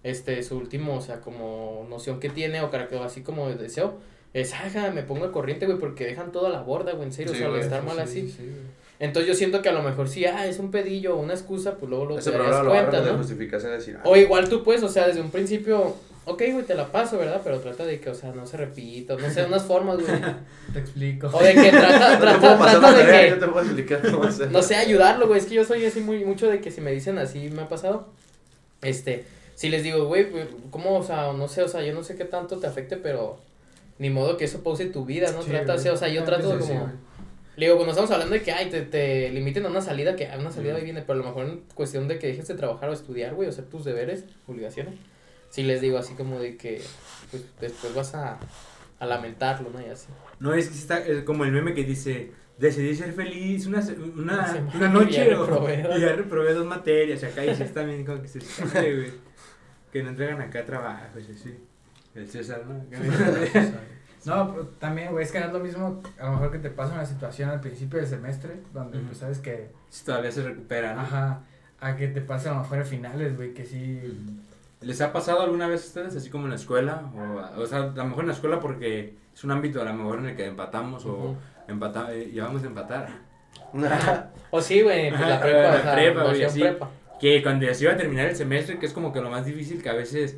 este, 0.04 0.42
su 0.44 0.58
último, 0.58 0.96
o 0.98 1.02
sea, 1.02 1.20
como 1.22 1.86
noción 1.90 2.20
que 2.20 2.30
tiene, 2.30 2.62
o 2.62 2.70
carácter, 2.70 3.00
así 3.02 3.22
como 3.22 3.50
de 3.50 3.56
deseo, 3.56 3.98
es, 4.34 4.54
ajá, 4.54 4.92
me 4.92 5.04
pongo 5.04 5.26
al 5.26 5.32
corriente, 5.32 5.66
güey, 5.66 5.78
porque 5.80 6.06
dejan 6.06 6.32
toda 6.32 6.50
la 6.50 6.62
borda, 6.62 6.92
güey, 6.94 7.08
en 7.08 7.14
serio, 7.14 7.32
Sí, 7.34 7.38
o 7.38 7.40
sea, 7.40 7.50
güey, 7.50 7.62
estar 7.62 7.84
mal 7.84 7.96
sí, 7.98 8.02
así. 8.02 8.30
sí. 8.32 8.52
Entonces 9.00 9.28
yo 9.28 9.34
siento 9.36 9.62
que 9.62 9.68
a 9.70 9.74
lo 9.74 9.82
mejor 9.84 10.08
sí, 10.08 10.26
ah, 10.26 10.46
es 10.46 10.60
un 10.60 10.72
pedillo 10.72 11.16
o 11.16 11.20
una 11.20 11.34
excusa, 11.34 11.76
pues 11.76 11.90
luego 11.90 12.06
lo 12.06 12.16
te 12.16 12.32
lo 12.32 12.38
cuenta, 12.38 12.70
agarras 12.70 13.06
de 13.06 13.12
¿no? 13.12 13.18
justificación 13.18 13.72
de 13.72 13.78
decir, 13.78 13.98
ah, 13.98 14.04
O 14.06 14.16
igual 14.16 14.48
tú 14.48 14.64
puedes, 14.64 14.84
o 14.84 14.90
sea, 14.90 15.08
desde 15.08 15.20
un 15.22 15.32
principio, 15.32 15.96
ok, 16.26 16.44
güey, 16.52 16.66
te 16.66 16.76
la 16.76 16.92
paso, 16.92 17.18
¿verdad? 17.18 17.42
Pero 17.44 17.60
trata 17.60 17.86
de 17.86 18.00
que, 18.00 18.10
o 18.10 18.16
sea, 18.16 18.32
no 18.32 18.46
se 18.46 18.58
repita, 18.58 19.16
no 19.16 19.30
sé, 19.30 19.46
unas 19.46 19.64
formas, 19.64 19.98
güey. 19.98 20.08
Te 20.74 20.80
explico. 20.80 21.30
O 21.32 21.42
de 21.42 21.54
que 21.54 21.70
trata, 21.70 22.20
trata, 22.20 22.58
trata 22.58 22.92
de 22.92 23.04
tarea, 23.04 23.22
que, 23.22 23.30
yo 23.30 23.40
te 23.40 23.48
puedo 23.48 23.66
explicar 23.66 24.02
cómo 24.12 24.24
hacer. 24.28 24.52
no 24.52 24.62
sé, 24.62 24.76
ayudarlo, 24.76 25.28
güey. 25.28 25.40
Es 25.40 25.46
que 25.46 25.56
yo 25.56 25.64
soy 25.64 25.86
así 25.86 26.02
muy, 26.02 26.26
mucho 26.26 26.50
de 26.50 26.60
que 26.60 26.72
si 26.72 26.82
me 26.82 26.92
dicen 26.92 27.18
así, 27.18 27.50
me 27.50 27.64
ha 27.64 27.70
pasado, 27.70 28.08
este, 28.82 29.26
si 29.56 29.70
les 29.70 29.84
digo, 29.84 30.06
güey, 30.06 30.28
¿cómo, 30.72 30.98
o 30.98 31.04
sea, 31.04 31.32
no 31.34 31.48
sé, 31.48 31.64
o 31.64 31.68
sea, 31.68 31.82
yo 31.84 31.94
no 31.94 32.04
sé 32.04 32.16
qué 32.16 32.26
tanto 32.26 32.58
te 32.58 32.68
afecte, 32.68 32.98
pero 32.98 33.40
ni 34.00 34.10
modo 34.10 34.38
que 34.38 34.46
eso 34.46 34.64
pause 34.64 34.86
tu 34.88 35.06
vida, 35.06 35.32
¿no? 35.32 35.42
Sí, 35.42 35.52
trata, 35.52 35.76
güey. 35.76 35.88
o 35.90 35.98
sea, 35.98 36.10
yo 36.10 36.22
Ah, 36.22 36.26
trato 36.26 36.58
de 36.58 36.62
sí, 36.62 36.70
como... 36.70 36.92
Le 37.56 37.68
digo, 37.68 37.78
cuando 37.78 37.92
estamos 37.92 38.12
hablando 38.12 38.34
de 38.34 38.42
que, 38.42 38.52
ay, 38.52 38.70
te, 38.70 38.82
te 38.82 39.30
limiten 39.30 39.66
a 39.66 39.70
una 39.70 39.80
salida, 39.82 40.18
que 40.18 40.28
a 40.28 40.38
una 40.38 40.52
salida 40.52 40.76
ahí 40.76 40.84
viene, 40.84 41.02
pero 41.04 41.14
a 41.14 41.22
lo 41.22 41.24
mejor 41.24 41.46
en 41.46 41.62
cuestión 41.74 42.10
de 42.10 42.20
que 42.20 42.28
dejes 42.28 42.50
de 42.50 42.56
trabajar 42.56 42.90
o 42.90 42.94
estudiar, 42.94 43.34
güey, 43.34 43.48
o 43.48 43.52
hacer 43.52 43.64
tus 43.66 43.86
deberes, 43.86 44.26
obligaciones. 44.46 44.96
Sí 45.56 45.64
les 45.64 45.80
digo 45.80 45.98
así 45.98 46.14
como 46.16 46.38
de 46.40 46.58
que, 46.58 46.82
pues, 47.32 47.44
después 47.62 47.96
vas 47.96 48.14
a, 48.16 48.38
a 49.00 49.06
lamentarlo, 49.06 49.70
¿no? 49.70 49.80
Y 49.82 49.86
así. 49.90 50.08
No, 50.40 50.54
es 50.54 50.68
que 50.68 50.74
sí 50.74 50.80
está 50.82 51.00
es 51.00 51.24
como 51.24 51.46
el 51.46 51.52
meme 51.54 51.74
que 51.74 51.84
dice, 51.86 52.32
decidí 52.58 52.94
ser 52.94 53.14
feliz 53.14 53.66
una, 53.66 53.82
se- 53.82 53.94
una, 53.94 54.12
Una 54.74 54.76
una 54.76 54.88
y 54.88 54.92
noche 54.94 55.28
ya 55.30 55.40
o- 55.40 55.46
reprobé 55.46 55.82
dos. 55.84 55.98
y 55.98 56.02
ya 56.02 56.12
reprobé 56.14 56.54
dos 56.54 56.66
materias 56.66 57.24
acá 57.24 57.46
y 57.46 57.56
sí 57.56 57.64
está 57.64 57.84
bien 57.84 58.06
como 58.06 58.22
que 58.22 58.28
se 58.28 58.42
siente, 58.42 58.96
güey. 58.96 59.12
Que 59.94 60.04
no 60.04 60.10
entregan 60.10 60.42
acá 60.42 60.66
trabajos 60.66 61.24
y 61.30 61.32
así. 61.32 61.58
El 62.16 62.30
César, 62.30 62.64
¿no? 62.68 62.84
No, 64.26 64.52
pero 64.52 64.68
también, 64.80 65.12
güey, 65.12 65.24
es 65.24 65.32
que 65.32 65.40
no 65.40 65.46
es 65.46 65.54
lo 65.54 65.60
mismo 65.60 66.02
a 66.18 66.26
lo 66.26 66.32
mejor 66.32 66.52
que 66.52 66.58
te 66.58 66.72
pasa 66.72 66.96
una 66.96 67.06
situación 67.06 67.50
al 67.52 67.62
principio 67.62 68.00
del 68.00 68.08
semestre, 68.08 68.56
donde 68.74 68.98
Ujú. 68.98 69.08
pues 69.08 69.20
sabes 69.20 69.38
que, 69.38 69.70
Sí, 69.90 70.04
Todavía 70.04 70.32
se 70.32 70.42
recupera, 70.42 70.96
¿no? 70.96 71.02
ajá, 71.02 71.44
a 71.80 71.96
que 71.96 72.08
te 72.08 72.22
pase 72.22 72.50
a 72.50 72.54
lo 72.54 72.60
mejor 72.62 72.80
a 72.80 72.84
finales, 72.86 73.36
güey, 73.36 73.54
que 73.54 73.66
sí. 73.66 74.02
¿Les 74.86 75.02
ha 75.02 75.12
pasado 75.12 75.42
alguna 75.42 75.68
vez 75.68 75.84
a 75.84 75.88
ustedes, 75.88 76.16
así 76.16 76.30
como 76.30 76.46
en 76.46 76.52
la 76.52 76.56
escuela? 76.58 77.12
O, 77.58 77.62
o 77.62 77.66
sea, 77.66 77.80
a 77.80 77.88
lo 77.88 78.06
mejor 78.06 78.22
en 78.24 78.28
la 78.28 78.34
escuela 78.34 78.60
porque 78.60 79.16
es 79.34 79.44
un 79.44 79.52
ámbito 79.52 79.82
a 79.82 79.86
lo 79.86 79.94
mejor 79.94 80.20
en 80.20 80.26
el 80.28 80.36
que 80.36 80.46
empatamos 80.46 81.06
o 81.06 81.14
Ujú. 81.14 81.36
empata, 81.68 82.14
eh, 82.14 82.30
llevamos 82.32 82.64
a 82.64 82.68
empatar. 82.68 83.10
O 84.52 84.62
sí, 84.62 84.82
güey, 84.82 85.10
pues 85.10 85.20
la 85.22 85.40
prepa, 85.42 85.62
la 85.62 85.76
o 85.76 85.82
sea, 85.82 85.96
prepa, 85.96 86.32
así. 86.48 86.60
prepa. 86.62 86.90
Que 87.20 87.42
cuando 87.44 87.66
ya 87.66 87.74
se 87.74 87.84
iba 87.86 87.94
a 87.94 87.98
terminar 87.98 88.28
el 88.28 88.36
semestre, 88.36 88.78
que 88.80 88.86
es 88.86 88.94
como 88.94 89.12
que 89.12 89.20
lo 89.22 89.30
más 89.30 89.46
difícil, 89.46 89.82
que 89.82 89.90
a 89.90 89.94
veces 89.94 90.38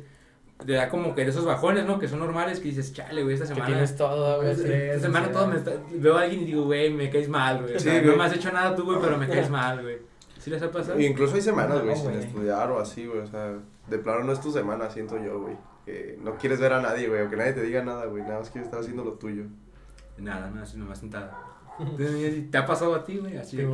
te 0.64 0.72
da 0.72 0.88
como 0.88 1.14
que 1.14 1.24
de 1.24 1.30
esos 1.30 1.44
bajones, 1.44 1.84
¿no? 1.84 1.98
Que 2.00 2.08
son 2.08 2.18
normales, 2.18 2.58
que 2.58 2.68
dices, 2.68 2.92
chale, 2.92 3.22
güey, 3.22 3.34
esta 3.34 3.46
Que 3.46 3.54
semana... 3.54 3.66
tienes 3.66 3.96
todo, 3.96 4.38
güey. 4.38 4.50
Esta, 4.50 4.62
sí. 4.66 4.72
esta 4.72 5.00
semana 5.06 5.26
sí, 5.26 5.32
todo 5.32 5.46
me 5.48 5.56
está... 5.56 5.72
Veo 5.92 6.16
a 6.16 6.22
alguien 6.22 6.42
y 6.42 6.44
digo, 6.46 6.64
güey, 6.64 6.90
me 6.90 7.10
caes 7.10 7.28
mal, 7.28 7.62
güey. 7.62 7.74
O 7.76 7.78
Sí, 7.78 7.84
sea, 7.90 8.02
no 8.02 8.16
me 8.16 8.24
has 8.24 8.32
hecho 8.32 8.50
nada 8.52 8.74
tú, 8.74 8.84
güey, 8.84 8.98
pero 9.00 9.18
me 9.18 9.28
caes 9.28 9.50
mal, 9.60 9.82
güey. 9.82 9.98
¿Sí 10.38 10.50
les 10.50 10.62
ha 10.62 10.70
pasado? 10.70 10.98
Incluso 11.00 11.34
hay 11.36 11.42
semanas, 11.42 11.82
güey, 11.82 11.94
No, 11.94 12.00
sin 12.10 12.12
estudiar 12.14 12.70
o 12.70 12.80
así, 12.80 13.06
güey. 13.06 13.20
O 13.20 13.26
sea, 13.26 13.54
de 13.88 13.98
plano 13.98 14.24
no 14.24 14.32
es 14.32 14.40
tu 14.40 14.50
semana, 14.52 14.90
siento 14.90 15.16
yo, 15.22 15.40
güey. 15.40 15.56
Que 15.84 16.18
no 16.22 16.36
quieres 16.36 16.60
ver 16.60 16.72
a 16.72 16.80
nadie, 16.82 17.08
güey, 17.08 17.22
o 17.22 17.30
que 17.30 17.36
nadie 17.36 17.52
te 17.54 17.62
diga 17.62 17.82
nada, 17.82 18.06
güey. 18.06 18.22
Nada 18.22 18.40
más 18.40 18.50
quieres 18.50 18.66
estar 18.66 18.80
haciendo 18.80 19.04
lo 19.04 19.12
tuyo. 19.12 19.44
Nada, 20.18 20.50
no, 20.50 20.62
así 20.62 20.76
nomás 20.76 20.98
sentada. 20.98 21.38
¿Te 22.50 22.58
ha 22.58 22.66
pasado 22.66 22.94
a 22.96 23.04
ti, 23.04 23.18
güey? 23.18 23.36
Así 23.36 23.56
de. 23.56 23.64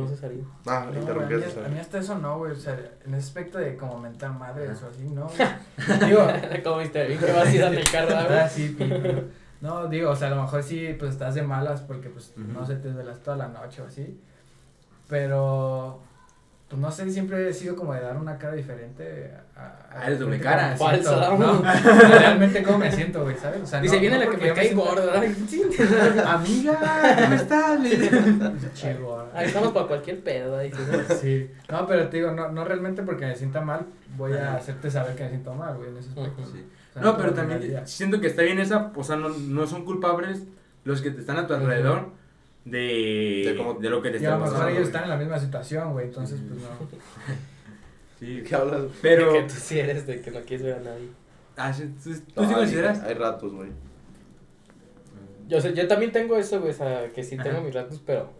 Ah, 0.67 0.85
No, 0.93 1.01
a, 1.23 1.65
a 1.65 1.69
mí 1.69 1.79
hasta 1.79 1.97
eso 1.97 2.17
no, 2.19 2.37
güey. 2.37 2.51
O 2.51 2.55
sea, 2.55 2.73
en 3.03 3.13
ese 3.15 3.25
aspecto 3.27 3.57
de 3.57 3.75
como 3.75 3.99
mentar 3.99 4.31
madres 4.31 4.81
o 4.83 4.87
así, 4.87 5.03
no. 5.09 5.27
güey. 5.27 5.99
Digo, 6.09 6.27
Como 6.63 6.77
viste, 6.77 7.05
bien 7.07 7.19
que 7.19 7.31
vas 7.31 7.47
a 7.47 7.53
ir 7.55 7.61
el 7.63 7.91
carro, 7.91 8.15
ah, 8.15 8.25
güey. 8.29 8.49
sí, 8.49 8.75
pi- 8.77 8.85
pi- 8.85 9.23
No, 9.61 9.87
digo, 9.87 10.11
o 10.11 10.15
sea, 10.15 10.27
a 10.27 10.35
lo 10.35 10.41
mejor 10.43 10.61
sí, 10.61 10.95
pues 10.99 11.13
estás 11.13 11.33
de 11.33 11.41
malas 11.41 11.81
porque, 11.81 12.09
pues, 12.09 12.33
no 12.37 12.63
sé, 12.65 12.75
te 12.75 12.89
desvelas 12.89 13.23
toda 13.23 13.37
la 13.37 13.47
noche 13.47 13.81
o 13.81 13.85
así. 13.87 14.19
Pero, 15.07 16.01
pues 16.75 16.81
no 16.81 16.91
sé, 16.91 17.09
siempre 17.09 17.47
he 17.49 17.53
sido 17.53 17.73
como 17.75 17.93
de 17.93 18.01
dar 18.01 18.17
una 18.17 18.37
cara 18.37 18.53
diferente 18.53 19.31
a. 19.55 19.61
a 19.61 19.75
Ah, 19.97 20.07
eres 20.07 20.19
doble 20.19 20.39
cara. 20.41 20.75
Falsa, 20.75 21.29
¿no? 21.37 21.61
Realmente 22.19 22.61
cómo 22.63 22.79
me 22.79 22.91
siento, 22.91 23.23
güey, 23.23 23.37
¿sabes? 23.37 23.61
O 23.61 23.65
sea, 23.65 23.79
Dice, 23.79 23.95
no- 23.95 24.01
viene 24.01 24.17
no 24.17 24.25
la 24.25 24.31
que 24.31 24.37
me 24.37 24.47
yo 24.47 24.53
cae 24.53 24.73
gorda. 24.73 25.21
Sí. 25.47 25.61
Amiga, 26.25 27.17
¿cómo 27.21 27.33
estás? 27.35 27.79
Che. 28.73 28.97
Ahí 29.33 29.47
estamos 29.47 29.71
para 29.71 29.87
cualquier 29.87 30.21
pedo. 30.21 30.57
Ahí, 30.57 30.69
sí. 31.21 31.49
No, 31.71 31.87
pero 31.87 32.09
te 32.09 32.17
digo, 32.17 32.31
no, 32.31 32.51
no 32.51 32.65
realmente 32.65 33.03
porque 33.03 33.25
me 33.25 33.35
sienta 33.35 33.61
mal, 33.61 33.85
voy 34.17 34.33
a 34.33 34.55
hacerte 34.55 34.91
saber 34.91 35.15
que 35.15 35.23
me 35.23 35.29
siento 35.29 35.53
mal, 35.53 35.77
güey, 35.77 35.89
en 35.89 35.97
ese 35.97 36.09
aspecto. 36.09 36.43
Sí. 36.43 36.65
O 36.89 36.93
sea, 36.93 37.01
No, 37.01 37.15
pero 37.17 37.29
como 37.33 37.47
también 37.47 37.87
siento 37.87 38.19
que 38.19 38.27
está 38.27 38.41
bien 38.41 38.59
esa, 38.59 38.91
o 38.93 39.03
sea, 39.03 39.15
no, 39.15 39.29
no 39.29 39.65
son 39.65 39.85
culpables 39.85 40.43
los 40.83 41.01
que 41.01 41.11
te 41.11 41.21
están 41.21 41.37
a 41.37 41.47
tu 41.47 41.53
alrededor 41.53 42.09
de, 42.65 43.43
De 43.45 43.55
cómo- 43.57 43.75
de 43.75 43.89
lo 43.89 44.01
que 44.01 44.09
te 44.11 44.17
está 44.17 44.31
lo 44.31 44.35
mejor 44.37 44.51
pasando. 44.53 44.69
ellos 44.69 44.79
güey. 44.81 44.87
están 44.87 45.03
en 45.03 45.09
la 45.09 45.17
misma 45.17 45.39
situación, 45.39 45.93
güey, 45.93 46.05
entonces, 46.07 46.39
pues 46.47 46.61
no. 46.61 46.69
Sí, 48.19 48.43
¿Qué 48.47 48.55
hablas? 48.55 48.83
pero... 49.01 49.33
Que 49.33 49.43
tú 49.43 49.53
sí 49.57 49.77
eres 49.79 50.07
de 50.07 50.21
que 50.21 50.31
no 50.31 50.39
quieres 50.41 50.63
ver 50.65 50.75
a 50.75 50.79
nadie. 50.79 51.09
Ah, 51.57 51.71
sí, 51.73 51.83
¿Tú, 52.03 52.11
tú 52.11 52.41
No, 52.41 52.47
sí 52.47 52.53
hay- 52.53 52.59
consideras? 52.61 53.03
Hay 53.03 53.13
ratos, 53.13 53.53
güey. 53.53 53.69
Yo, 55.47 55.61
sé, 55.61 55.73
yo 55.73 55.87
también 55.87 56.11
tengo 56.11 56.35
eso, 56.37 56.59
güey, 56.59 56.71
o 56.71 56.75
sea, 56.75 57.09
que 57.13 57.23
sí 57.23 57.37
tengo 57.37 57.57
Ajá. 57.57 57.61
mis 57.61 57.73
ratos, 57.73 58.01
pero 58.05 58.31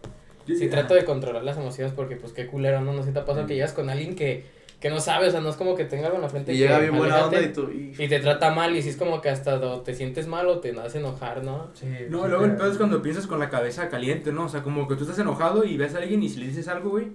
Yo- 0.46 0.56
sí 0.56 0.68
trato 0.68 0.94
de 0.94 1.04
controlar 1.04 1.44
las 1.44 1.56
emociones 1.56 1.92
porque, 1.94 2.16
pues, 2.16 2.32
qué 2.32 2.46
culero, 2.46 2.80
¿no? 2.80 2.92
No 2.92 3.02
sé 3.02 3.08
si 3.08 3.12
te 3.14 3.20
ha 3.20 3.24
pasado 3.24 3.46
que 3.46 3.54
llegas 3.54 3.72
con 3.72 3.88
alguien 3.90 4.16
que, 4.16 4.44
que 4.88 4.94
no 4.94 5.00
sabe, 5.00 5.26
o 5.26 5.30
sea, 5.30 5.40
no 5.40 5.48
es 5.48 5.56
como 5.56 5.74
que 5.74 5.84
tenga 5.84 6.06
algo 6.06 6.16
en 6.16 6.22
la 6.22 6.28
frente 6.28 6.52
Y 6.52 6.56
que 6.56 6.62
llega 6.62 6.78
bien 6.78 6.96
buena 6.96 7.24
onda 7.26 7.40
y 7.42 7.52
tú. 7.52 7.70
y- 7.70 7.92
Y 7.98 8.08
te 8.08 8.20
trata 8.20 8.50
mal 8.54 8.76
y 8.76 8.82
sí 8.82 8.90
es 8.90 8.96
como 8.96 9.20
que 9.20 9.28
hasta 9.30 9.56
o 9.56 9.80
te 9.80 9.94
sientes 9.94 10.26
mal 10.28 10.46
o 10.48 10.60
te 10.60 10.70
hace 10.78 10.98
enojar, 10.98 11.42
¿no? 11.42 11.68
Sí, 11.74 11.86
No, 11.86 11.96
sí, 11.98 12.04
luego 12.28 12.44
el 12.44 12.50
pero- 12.52 12.56
pedo 12.62 12.72
es 12.72 12.76
cuando 12.78 13.02
piensas 13.02 13.26
con 13.26 13.38
la 13.40 13.50
cabeza 13.50 13.88
caliente, 13.88 14.32
¿no? 14.32 14.44
O 14.44 14.48
sea, 14.48 14.62
como 14.62 14.86
que 14.86 14.94
tú 14.94 15.02
estás 15.02 15.18
enojado 15.18 15.64
y 15.64 15.76
ves 15.76 15.94
a 15.94 15.98
alguien 15.98 16.22
y 16.22 16.28
si 16.28 16.38
le 16.40 16.46
dices 16.46 16.68
algo, 16.68 16.90
güey, 16.90 17.08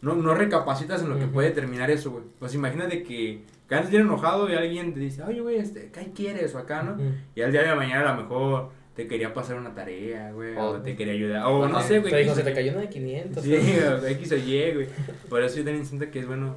no, 0.00 0.14
no 0.16 0.34
recapacitas 0.34 1.02
en 1.02 1.08
lo 1.10 1.18
que 1.18 1.26
puede 1.26 1.50
terminar 1.50 1.90
eso, 1.90 2.10
güey. 2.10 2.24
Pues 2.38 2.54
imagínate 2.54 3.02
que, 3.04 3.42
que 3.68 3.74
antes 3.74 3.90
bien 3.90 4.02
enojado 4.02 4.50
y 4.50 4.54
alguien 4.54 4.92
te 4.92 5.00
dice, 5.00 5.22
oye, 5.22 5.40
güey, 5.40 5.56
este, 5.56 5.90
¿qué 5.92 6.10
quieres 6.14 6.54
o 6.54 6.58
acá, 6.58 6.82
no? 6.82 6.96
Y 7.34 7.40
al 7.42 7.52
día 7.52 7.62
de 7.62 7.74
mañana 7.74 8.10
a 8.10 8.14
lo 8.16 8.22
mejor 8.22 8.70
te 8.94 9.08
quería 9.08 9.32
pasar 9.34 9.56
una 9.56 9.74
tarea, 9.74 10.30
güey, 10.32 10.54
o 10.56 10.62
O- 10.66 10.76
te 10.80 10.94
quería 10.94 11.14
ayudar, 11.14 11.46
o 11.46 11.66
no 11.68 11.80
sé, 11.80 11.98
güey. 11.98 12.12
Te 12.12 12.18
dijo, 12.18 12.34
se 12.34 12.42
te 12.44 12.52
cayó 12.52 12.72
una 12.72 12.82
de 12.82 12.88
500. 12.90 13.42
Sí, 13.42 13.52
o 13.56 14.06
X 14.06 14.32
o 14.32 14.36
Y, 14.36 14.72
güey. 14.74 14.86
Por 15.28 15.42
eso 15.42 15.56
yo 15.56 15.64
también 15.64 15.84
siento 15.86 16.08
que 16.10 16.20
es 16.20 16.26
bueno. 16.26 16.54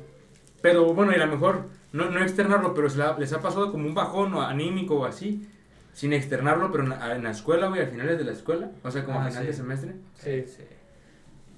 Pero 0.61 0.93
bueno, 0.93 1.11
y 1.11 1.15
a 1.15 1.25
lo 1.25 1.31
mejor, 1.31 1.65
no, 1.93 2.09
no 2.09 2.21
externarlo, 2.21 2.73
pero 2.73 2.89
se 2.89 2.97
la- 2.97 3.17
les 3.17 3.31
ha 3.33 3.41
pasado 3.41 3.71
como 3.71 3.87
un 3.87 3.93
bajón 3.93 4.33
o 4.33 4.41
anímico 4.41 4.95
o 4.99 5.05
así, 5.05 5.47
sin 5.93 6.13
externarlo, 6.13 6.71
pero 6.71 6.83
en, 6.83 6.89
la- 6.89 7.15
en 7.15 7.23
la 7.23 7.31
escuela, 7.31 7.67
güey, 7.67 7.81
a 7.81 7.87
finales 7.87 8.17
de 8.17 8.23
la 8.23 8.31
escuela, 8.31 8.69
o 8.83 8.91
sea, 8.91 9.03
como 9.05 9.19
Ah, 9.19 9.25
a 9.25 9.29
final 9.29 9.43
sí. 9.43 9.47
de 9.47 9.53
semestre. 9.53 9.95
Sí, 10.15 10.43
sí. 10.47 10.63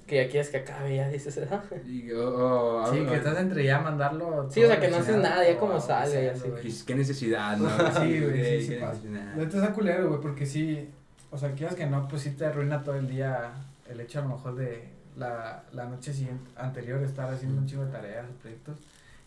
Que 0.06 0.16
ya 0.24 0.28
quieres 0.28 0.48
que 0.48 0.56
acabe, 0.58 0.96
ya 0.96 1.08
dices, 1.08 1.36
¿verdad? 1.36 1.62
Y, 1.86 2.10
o- 2.12 2.82
o- 2.82 2.92
Sí, 2.92 2.98
o- 3.00 3.08
que 3.08 3.14
estás 3.16 3.38
entre 3.38 3.64
ya 3.64 3.78
mandarlo. 3.80 4.48
Sí, 4.50 4.62
o 4.64 4.66
sea, 4.66 4.80
que 4.80 4.88
no 4.88 4.96
haces 4.96 5.16
nada, 5.16 5.46
ya 5.48 5.56
como 5.58 5.80
sale, 5.80 6.30
haciendo, 6.30 6.32
así. 6.40 6.48
güey. 6.50 6.68
y 6.68 6.84
qué 6.84 6.94
necesidad, 6.94 7.56
¿no? 7.56 7.68
Sí, 8.04 8.20
güey, 8.20 8.60
sí, 8.60 8.66
sí. 8.66 8.76
La 8.78 9.34
neta 9.36 9.56
está 9.58 9.72
culero, 9.72 10.08
güey, 10.08 10.20
porque 10.20 10.46
sí, 10.46 10.88
o 11.30 11.38
sea, 11.38 11.52
quieras 11.52 11.76
que 11.76 11.86
no, 11.86 12.08
pues 12.08 12.22
sí 12.22 12.30
te 12.32 12.44
arruina 12.44 12.82
todo 12.82 12.96
el 12.96 13.08
día 13.08 13.52
el 13.88 14.00
hecho 14.00 14.18
a 14.18 14.22
lo 14.22 14.28
mejor 14.30 14.56
de 14.56 14.88
la, 15.16 15.62
la 15.72 15.84
noche 15.84 16.12
siguiente, 16.12 16.50
anterior 16.56 17.00
estar 17.02 17.32
haciendo 17.32 17.60
un 17.60 17.66
chingo 17.66 17.84
de 17.84 17.92
tareas 17.92 18.26
proyectos. 18.40 18.76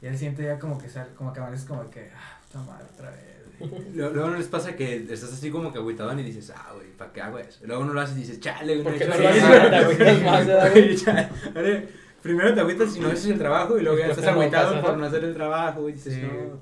Y 0.03 0.07
al 0.07 0.15
siguiente 0.17 0.41
día 0.43 0.59
como 0.59 0.77
que 0.77 0.89
sale, 0.89 1.11
como 1.15 1.31
que 1.33 1.39
amaneces 1.39 1.65
como 1.65 1.89
que, 1.89 2.11
ah, 2.15 2.37
puta 2.45 2.63
madre, 2.65 2.85
otra 2.93 3.09
vez. 3.09 3.19
güey. 3.59 3.83
Luego 3.95 4.13
luego 4.13 4.29
no 4.31 4.37
les 4.37 4.47
pasa 4.47 4.75
que 4.75 4.97
estás 4.97 5.31
así 5.31 5.49
como 5.49 5.71
que 5.71 5.79
agüitadón 5.79 6.19
y 6.19 6.23
dices, 6.23 6.51
ah, 6.55 6.71
güey, 6.75 6.87
¿para 6.97 7.11
qué 7.13 7.21
hago 7.21 7.39
eso? 7.39 7.63
Y 7.63 7.67
luego 7.67 7.85
no 7.85 7.93
lo 7.93 8.01
haces 8.01 8.17
y 8.17 8.19
dices, 8.21 8.39
chale, 8.41 8.81
güey. 8.81 8.97
No 8.97 9.03
hecho 9.03 9.07
lo 9.17 9.29
haces, 9.29 9.43
eso". 9.43 9.47
te 9.69 9.75
agüitas 9.77 10.21
más, 10.23 10.45
¿verdad, 10.47 10.71
güey? 10.71 10.83
Güey, 10.85 10.95
chale, 10.97 11.29
ahora, 11.55 11.83
Primero 12.21 12.53
te 12.53 12.59
agüitas 12.61 12.93
si 12.93 12.99
no 13.01 13.07
haces 13.09 13.25
el 13.27 13.37
trabajo 13.37 13.77
y 13.77 13.81
luego 13.83 13.97
ya 13.99 14.07
estás 14.07 14.25
agüitado 14.27 14.81
por 14.81 14.97
no 14.97 15.05
hacer 15.05 15.23
el 15.25 15.33
trabajo 15.33 15.89
y 15.89 15.93
dices, 15.93 16.13
Sí. 16.15 16.21
no. 16.21 16.59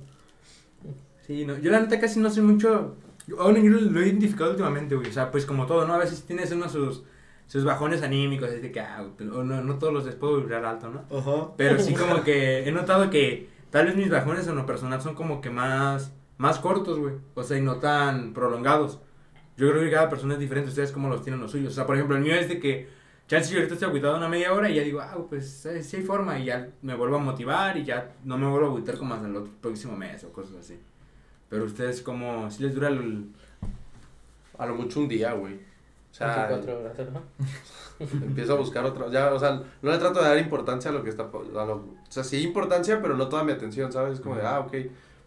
Sí, 1.25 1.45
no. 1.45 1.57
Yo 1.59 1.71
la 1.71 1.79
neta 1.79 1.99
casi 1.99 2.19
no 2.19 2.29
soy 2.29 2.43
mucho. 2.43 2.95
yo- 3.27 3.37
Bueno, 3.37 3.59
yo 3.59 3.69
lo, 3.69 4.01
he 4.01 4.07
identificado 4.07 4.51
últimamente, 4.51 4.95
güey. 4.95 5.07
O 5.09 5.13
sea, 5.13 5.29
pues 5.31 5.45
como 5.45 5.65
todo, 5.67 5.85
¿no? 5.87 5.93
A 5.93 5.97
veces 5.99 6.23
tienes 6.23 6.51
unos 6.51 6.71
sus, 6.71 7.03
sus 7.51 7.65
bajones 7.65 8.01
anímicos, 8.01 8.49
es 8.49 8.61
de 8.61 8.71
que, 8.71 8.79
ah, 8.79 9.05
no, 9.19 9.43
no 9.43 9.77
todos 9.77 9.91
los 9.91 10.05
les 10.05 10.15
puedo 10.15 10.37
vibrar 10.37 10.63
alto, 10.63 10.89
¿no? 10.89 11.03
Ajá. 11.13 11.51
Pero 11.57 11.77
sí 11.79 11.93
como 11.99 12.23
que 12.23 12.65
he 12.65 12.71
notado 12.71 13.09
que 13.09 13.49
tal 13.69 13.87
vez 13.87 13.97
mis 13.97 14.09
bajones 14.09 14.47
en 14.47 14.55
lo 14.55 14.65
personal 14.65 15.01
son 15.01 15.15
como 15.15 15.41
que 15.41 15.49
más, 15.49 16.13
más 16.37 16.59
cortos, 16.59 16.97
güey. 16.97 17.15
O 17.35 17.43
sea, 17.43 17.57
y 17.57 17.61
no 17.61 17.75
tan 17.75 18.31
prolongados. 18.31 19.01
Yo 19.57 19.69
creo 19.69 19.83
que 19.83 19.91
cada 19.91 20.07
persona 20.07 20.35
es 20.35 20.39
diferente, 20.39 20.69
ustedes 20.69 20.93
cómo 20.93 21.09
los 21.09 21.23
tienen 21.23 21.41
los 21.41 21.51
suyos. 21.51 21.73
O 21.73 21.75
sea, 21.75 21.85
por 21.85 21.97
ejemplo, 21.97 22.15
el 22.15 22.23
mío 22.23 22.35
es 22.35 22.47
de 22.47 22.57
que, 22.57 22.87
chance 23.27 23.51
yo 23.51 23.57
ahorita 23.57 23.73
estoy 23.73 23.89
agüitado 23.89 24.15
una 24.15 24.29
media 24.29 24.53
hora 24.53 24.69
y 24.69 24.75
ya 24.75 24.83
digo, 24.83 25.01
ah, 25.01 25.17
pues 25.27 25.65
eh, 25.65 25.83
sí 25.83 25.97
hay 25.97 26.03
forma 26.03 26.39
y 26.39 26.45
ya 26.45 26.69
me 26.81 26.95
vuelvo 26.95 27.17
a 27.17 27.19
motivar 27.19 27.75
y 27.75 27.83
ya 27.83 28.13
no 28.23 28.37
me 28.37 28.47
vuelvo 28.47 28.67
a 28.67 28.69
agüitar 28.69 28.97
como 28.97 29.13
hasta 29.13 29.27
el 29.27 29.35
otro 29.35 29.51
próximo 29.59 29.97
mes 29.97 30.23
o 30.23 30.31
cosas 30.31 30.55
así. 30.55 30.79
Pero 31.49 31.65
ustedes 31.65 32.01
como, 32.01 32.49
si 32.49 32.63
les 32.63 32.73
dura 32.73 32.87
el... 32.87 33.25
A 34.57 34.65
lo 34.65 34.75
mucho 34.75 35.01
un 35.01 35.09
día, 35.09 35.33
güey. 35.33 35.70
O 36.11 36.13
sea, 36.13 36.47
24 36.47 36.79
horas, 36.79 36.97
¿no? 37.11 37.21
empiezo 38.25 38.53
a 38.53 38.57
buscar 38.57 38.85
otra. 38.85 39.07
Ya, 39.09 39.33
o 39.33 39.39
sea, 39.39 39.61
no 39.81 39.91
le 39.91 39.97
trato 39.97 40.21
de 40.21 40.27
dar 40.27 40.37
importancia 40.37 40.91
a 40.91 40.93
lo 40.93 41.03
que 41.03 41.09
está. 41.09 41.23
A 41.23 41.65
lo, 41.65 41.75
o 41.75 41.97
sea, 42.09 42.23
sí 42.23 42.41
importancia, 42.41 43.01
pero 43.01 43.15
no 43.15 43.29
toda 43.29 43.43
mi 43.43 43.51
atención, 43.51 43.91
¿sabes? 43.91 44.19
Como 44.19 44.35
de, 44.35 44.41
ah, 44.41 44.59
ok, 44.59 44.73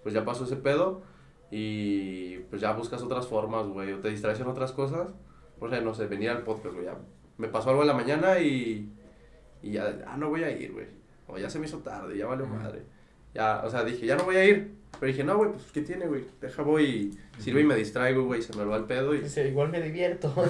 pues 0.03 0.15
ya 0.15 0.25
pasó 0.25 0.45
ese 0.45 0.57
pedo. 0.57 1.03
Y 1.51 2.39
pues 2.51 2.61
ya 2.61 2.73
buscas 2.73 3.03
otras 3.03 3.27
formas, 3.27 3.67
güey. 3.67 3.93
O 3.93 4.01
te 4.01 4.11
distraes 4.11 4.41
en 4.41 4.49
otras 4.49 4.73
cosas. 4.73 5.09
O 5.61 5.69
sea, 5.69 5.81
no 5.81 5.95
sé, 5.95 6.07
venir 6.07 6.31
al 6.31 6.43
podcast, 6.43 6.75
güey. 6.75 6.87
Ya 6.87 6.99
me 7.39 7.49
pasó 7.49 7.71
algo 7.71 7.83
en 7.83 7.89
la 7.89 7.95
mañana 7.95 8.39
y. 8.39 8.93
Y 9.63 9.73
ya, 9.73 10.03
ah, 10.07 10.17
no 10.17 10.29
voy 10.29 10.45
a 10.45 10.51
ir, 10.51 10.73
güey. 10.73 10.87
O 11.27 11.39
ya 11.39 11.49
se 11.49 11.59
me 11.59 11.67
hizo 11.67 11.79
tarde, 11.79 12.19
ya 12.19 12.27
valió 12.27 12.47
madre. 12.47 12.83
Ya, 13.33 13.63
o 13.65 13.71
sea, 13.71 13.83
dije, 13.83 14.05
ya 14.07 14.17
no 14.17 14.25
voy 14.25 14.37
a 14.37 14.45
ir. 14.45 14.75
Pero 15.01 15.13
dije, 15.13 15.25
no, 15.25 15.37
güey, 15.37 15.53
pues, 15.53 15.65
¿qué 15.73 15.83
tiene, 15.83 16.07
güey? 16.07 16.25
Deja, 16.41 16.63
voy 16.63 16.85
y 16.85 17.43
sirve 17.43 17.61
y 17.61 17.65
me 17.65 17.77
distraigo, 17.77 18.25
güey. 18.25 18.43
Se 18.43 18.57
me 18.57 18.65
va 18.65 18.77
el 18.77 18.85
pedo 18.85 19.15
y. 19.15 19.21
Dice, 19.21 19.49
igual 19.49 19.71
me 19.71 19.81
divierto. 19.81 20.33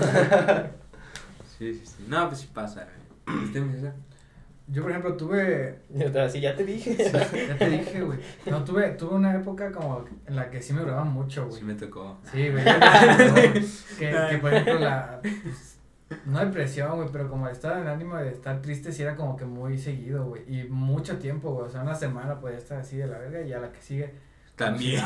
Sí, 1.57 1.72
sí, 1.72 1.87
sí. 1.87 2.04
No, 2.09 2.26
pues 2.28 2.40
sí 2.40 2.48
pasa, 2.52 2.85
güey. 3.26 3.44
¿Usted 3.44 3.62
me 3.62 3.74
dice? 3.74 3.92
Yo, 4.66 4.83
por 4.83 4.90
ejemplo, 4.90 5.16
tuve, 5.16 5.78
Así 6.20 6.40
ya 6.40 6.57
te 6.57 6.64
dije. 6.64 6.96
ya 6.96 7.57
te 7.57 7.70
dije, 7.70 8.00
güey, 8.00 8.18
no, 8.46 8.64
tuve, 8.64 8.88
tuve 8.90 9.14
una 9.14 9.37
época 9.37 9.70
como 9.70 10.04
en 10.26 10.35
la 10.35 10.50
que 10.50 10.61
sí 10.61 10.72
me 10.72 10.80
duraba 10.80 11.04
mucho, 11.04 11.46
güey. 11.46 11.61
Sí 11.61 11.64
me 11.64 11.74
tocó. 11.74 12.18
Sí, 12.33 12.48
güey. 12.48 12.64
que, 13.98 14.16
que 14.30 14.38
por 14.38 14.52
ejemplo 14.52 14.80
la 14.80 15.20
pues, 15.22 15.74
no 16.26 16.40
depresión, 16.40 16.96
güey, 16.96 17.09
pero 17.12 17.28
como 17.28 17.46
el 17.46 17.52
estado 17.52 17.83
de 17.83 17.90
ánimo 17.90 18.16
de 18.16 18.30
estar 18.30 18.61
triste 18.62 18.92
sí 18.92 19.02
era 19.02 19.16
como 19.16 19.37
que 19.37 19.44
muy 19.44 19.78
seguido, 19.78 20.24
güey, 20.26 20.42
y 20.48 20.64
mucho 20.64 21.18
tiempo, 21.18 21.52
güey, 21.52 21.66
o 21.66 21.70
sea, 21.70 21.83
una 21.83 21.94
semana 21.94 22.40
podía 22.40 22.59
estar 22.59 22.78
así 22.78 22.96
de 22.96 23.07
la 23.07 23.18
verga 23.18 23.42
y 23.42 23.52
a 23.52 23.59
la 23.59 23.72
que 23.72 23.80
sigue 23.80 24.14
También. 24.56 25.02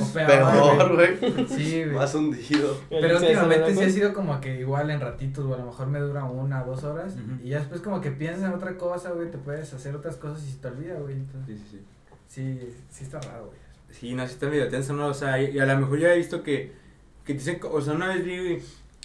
o 0.00 0.12
peor, 0.14 0.94
güey. 0.94 1.46
Sí, 1.48 1.84
güey. 1.84 1.94
Más 1.96 2.14
hundido. 2.14 2.74
Pero 2.88 3.16
últimamente 3.18 3.74
sí 3.74 3.84
ha 3.84 3.90
sido 3.90 4.12
como 4.14 4.40
que 4.40 4.60
igual 4.60 4.90
en 4.90 5.00
ratitos, 5.00 5.44
güey, 5.44 5.58
a 5.60 5.62
lo 5.64 5.70
mejor 5.70 5.88
me 5.88 5.98
dura 6.00 6.24
una, 6.24 6.62
dos 6.64 6.84
horas 6.84 7.14
y 7.42 7.50
ya 7.50 7.58
después 7.58 7.80
como 7.82 8.00
que 8.00 8.10
piensas 8.10 8.44
en 8.44 8.52
otra 8.54 8.76
cosa, 8.78 9.10
güey, 9.10 9.30
te 9.30 9.38
puedes 9.38 9.72
hacer 9.74 9.94
otras 9.94 10.16
cosas 10.16 10.42
y 10.46 10.52
se 10.52 10.58
te 10.58 10.68
olvida, 10.68 10.94
güey, 10.94 11.16
entonces 11.16 11.58
Sí, 11.58 11.64
sí, 11.70 11.78
sí. 12.28 12.60
sí, 12.60 12.74
sí 12.90 13.04
está 13.04 13.20
raro, 13.20 13.46
güey. 13.46 13.58
Sí, 13.90 14.14
no, 14.14 14.26
sí 14.26 14.32
está 14.34 14.48
medio 14.48 14.68
tenso, 14.68 14.92
¿no? 14.94 15.06
O 15.08 15.14
sea, 15.14 15.40
y 15.42 15.50
y 15.56 15.58
a 15.58 15.66
lo 15.66 15.78
mejor 15.78 15.98
ya 15.98 16.12
he 16.14 16.16
visto 16.18 16.42
que, 16.42 16.72
que 17.24 17.34
dicen, 17.34 17.60
o 17.70 17.80
sea, 17.82 17.92
una 17.94 18.08
vez 18.08 18.24
vi, 18.24 18.62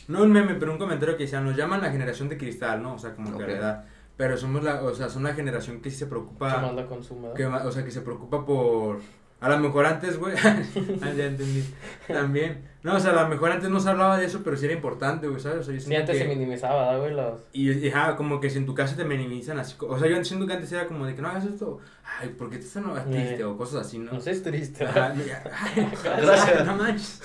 no 0.08 0.24
un 0.24 0.32
meme, 0.32 0.56
pero 0.56 0.72
un 0.72 0.78
comentario 0.78 1.17
que 1.17 1.24
decía, 1.24 1.41
nos 1.41 1.56
llaman 1.58 1.82
la 1.82 1.91
generación 1.91 2.30
de 2.30 2.38
cristal, 2.38 2.82
¿no? 2.84 2.93
O 2.96 3.00
sea, 3.00 3.13
como 3.15 3.38
que 3.38 3.43
Ok. 3.43 3.50
la 3.50 3.58
edad. 3.58 3.86
Pero 4.15 4.38
somos 4.38 4.63
la, 4.63 4.82
o 4.84 4.93
sea, 4.93 5.10
son 5.10 5.24
la 5.24 5.34
generación 5.34 5.82
que 5.82 5.89
sí 5.89 5.98
se 5.98 6.06
Que 6.06 6.10
preocupa, 6.12 6.58
más 6.62 6.74
la 6.76 6.86
consume, 6.86 7.30
¿no? 7.30 7.34
que, 7.34 7.46
o 7.46 7.72
sea, 7.72 7.84
que 7.84 7.91
se 7.91 8.02
preocupa 8.02 8.46
por 8.46 9.00
A 9.44 9.50
lo 9.50 9.60
mejor 9.60 9.86
antes, 9.86 10.18
güey. 10.18 10.36
ah, 10.44 11.12
ya 11.16 11.26
entendí. 11.26 11.64
También. 12.08 12.64
No, 12.82 12.96
o 12.96 13.00
sea, 13.00 13.12
a 13.12 13.24
lo 13.24 13.30
mejor 13.30 13.52
antes 13.52 13.70
no 13.70 13.80
se 13.80 13.90
hablaba 13.90 14.18
de 14.18 14.26
eso, 14.26 14.42
pero 14.44 14.56
sí 14.56 14.66
era 14.66 14.74
importante, 14.74 15.28
güey, 15.28 15.42
¿sabes? 15.42 15.60
O 15.60 15.64
sea, 15.64 15.74
yo 15.74 15.82
Sí, 15.82 15.94
antes 15.96 16.18
que- 16.18 16.24
se 16.24 16.28
minimizaba, 16.30 16.86
¿verdad, 16.86 17.00
güey? 17.00 17.14
Los... 17.14 17.42
Y, 17.52 17.72
y, 17.72 17.90
ajá, 17.90 18.16
como 18.16 18.40
que 18.40 18.50
si 18.50 18.58
en 18.58 18.66
tu 18.66 18.74
casa 18.74 18.96
te 18.96 19.04
minimizan 19.04 19.60
así. 19.60 19.76
O 19.80 20.00
sea, 20.00 20.08
yo 20.08 20.24
siento 20.24 20.48
que 20.48 20.54
antes 20.54 20.72
era 20.72 20.88
como 20.88 21.06
de 21.06 21.14
que 21.14 21.22
no 21.22 21.28
hagas 21.28 21.46
esto. 21.46 21.80
Ay, 22.20 22.30
¿por 22.30 22.50
qué 22.50 22.58
te 22.58 22.64
estás 22.64 22.84
triste? 23.10 23.42
Eh. 23.42 23.44
O 23.44 23.58
cosas 23.58 23.86
así, 23.86 24.00
¿no? 24.00 24.14
No 24.14 24.22
sé, 24.22 24.32
es 24.32 24.44
triste. 24.44 24.86
Ajá, 24.86 25.14
ay, 25.14 25.92
Gracias. 26.04 26.66
No 26.66 26.76
manches. 26.78 27.22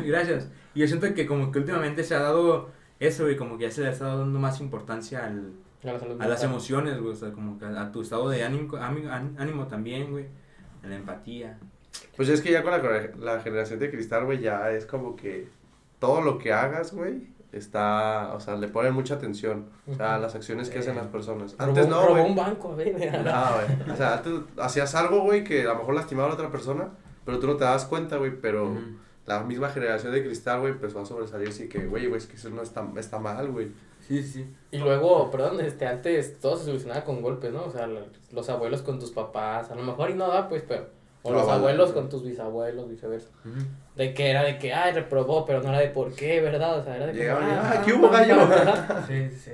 Gracias. 0.00 0.48
Y 0.74 0.80
yo 0.80 0.86
siento 0.86 1.12
que 1.14 1.26
como 1.26 1.50
que 1.50 1.58
últimamente 1.60 2.04
se 2.04 2.14
ha 2.14 2.20
dado 2.20 2.70
eso, 3.00 3.24
güey, 3.24 3.36
como 3.36 3.56
que 3.58 3.64
ya 3.64 3.70
se 3.70 3.82
le 3.82 3.90
está 3.90 4.14
dando 4.14 4.38
más 4.38 4.60
importancia 4.60 5.24
al, 5.24 5.52
A 5.82 5.92
la 5.92 5.98
salud 5.98 6.20
a 6.20 6.28
las 6.28 6.44
emociones, 6.44 6.98
güey, 7.00 7.12
o 7.12 7.16
sea, 7.16 7.32
como 7.32 7.58
que 7.58 7.64
a, 7.64 7.80
a 7.80 7.90
tu 7.92 8.02
estado 8.02 8.28
de 8.28 8.44
ánimo, 8.44 8.76
ánimo, 8.76 9.10
ánimo 9.38 9.66
también, 9.66 10.10
güey, 10.10 10.26
la 10.88 10.96
empatía. 10.96 11.58
Pues 12.16 12.28
es 12.28 12.40
que 12.40 12.52
ya 12.52 12.62
con 12.62 12.72
la, 12.72 12.78
la 13.18 13.40
generación 13.40 13.78
de 13.78 13.90
cristal, 13.90 14.24
güey, 14.24 14.40
ya 14.40 14.70
es 14.70 14.86
como 14.86 15.16
que 15.16 15.48
todo 15.98 16.20
lo 16.20 16.38
que 16.38 16.52
hagas, 16.52 16.92
güey, 16.94 17.28
está, 17.52 18.32
o 18.34 18.40
sea, 18.40 18.56
le 18.56 18.68
ponen 18.68 18.94
mucha 18.94 19.14
atención. 19.14 19.66
O 19.90 19.94
sea, 19.94 20.12
Ujú. 20.14 20.22
las 20.22 20.34
acciones 20.34 20.70
que 20.70 20.78
hacen 20.78 20.96
las 20.96 21.06
personas. 21.08 21.56
Robó- 21.58 21.64
Antes 21.68 21.88
no, 21.88 22.02
robó 22.02 22.10
güey. 22.16 22.30
un 22.30 22.36
banco, 22.36 22.72
a 22.72 22.76
ver. 22.76 22.94
No, 23.24 23.44
güey. 23.54 23.90
O 23.92 23.96
sea, 23.96 24.14
antes 24.14 24.32
hacías 24.58 24.94
algo, 24.94 25.20
güey, 25.22 25.44
que 25.44 25.62
a 25.62 25.72
lo 25.72 25.76
mejor 25.76 25.94
lastimaba 25.94 26.26
a 26.26 26.30
la 26.30 26.34
otra 26.36 26.50
persona, 26.50 26.88
pero 27.24 27.38
tú 27.38 27.46
no 27.48 27.56
te 27.56 27.64
das 27.64 27.84
cuenta, 27.86 28.16
güey, 28.16 28.32
pero 28.40 28.76
la 29.26 29.40
misma 29.42 29.68
generación 29.70 30.12
de 30.12 30.24
cristal, 30.24 30.60
güey, 30.60 30.72
empezó 30.72 31.00
a 31.00 31.06
sobresalir 31.06 31.48
así 31.48 31.68
que, 31.68 31.86
güey, 31.86 32.06
güey, 32.06 32.18
es 32.18 32.26
que 32.26 32.36
eso 32.36 32.50
no 32.50 32.62
está, 32.62 32.86
está 32.96 33.18
mal, 33.18 33.50
güey. 33.50 33.68
Sí, 34.10 34.24
sí. 34.24 34.44
Y 34.72 34.78
luego, 34.78 35.30
perdón, 35.30 35.60
este, 35.60 35.86
antes 35.86 36.40
todo 36.40 36.56
se 36.56 36.64
solucionaba 36.64 37.04
con 37.04 37.22
golpes, 37.22 37.52
¿no? 37.52 37.62
O 37.66 37.70
sea, 37.70 37.88
los 38.32 38.48
abuelos 38.48 38.82
con 38.82 38.98
tus 38.98 39.12
papás, 39.12 39.70
a 39.70 39.76
lo 39.76 39.82
mejor 39.84 40.10
y 40.10 40.14
no 40.14 40.26
da, 40.26 40.48
pues, 40.48 40.64
pero... 40.66 40.88
O 41.22 41.30
No, 41.30 41.36
los 41.38 41.46
vale. 41.46 41.58
abuelos 41.60 41.92
con 41.92 42.08
tus 42.08 42.24
bisabuelos, 42.24 42.88
viceversa. 42.88 43.28
De 43.94 44.12
que 44.12 44.30
era 44.30 44.42
de 44.42 44.58
que, 44.58 44.72
ay, 44.74 44.92
reprobó, 44.94 45.44
pero 45.44 45.62
no 45.62 45.68
era 45.68 45.78
de 45.78 45.88
por 45.90 46.12
qué, 46.14 46.40
¿verdad? 46.40 46.80
O 46.80 46.82
sea, 46.82 46.96
era 46.96 47.06
de 47.06 47.16
y, 47.22 47.26
ah, 47.28 47.72
"Ah, 47.78 47.82
¿qué 47.84 47.92
hubo, 47.92 48.08
gallo?" 48.10 48.34
¿verdad? 48.48 49.04
Sí, 49.06 49.30
sí. 49.30 49.50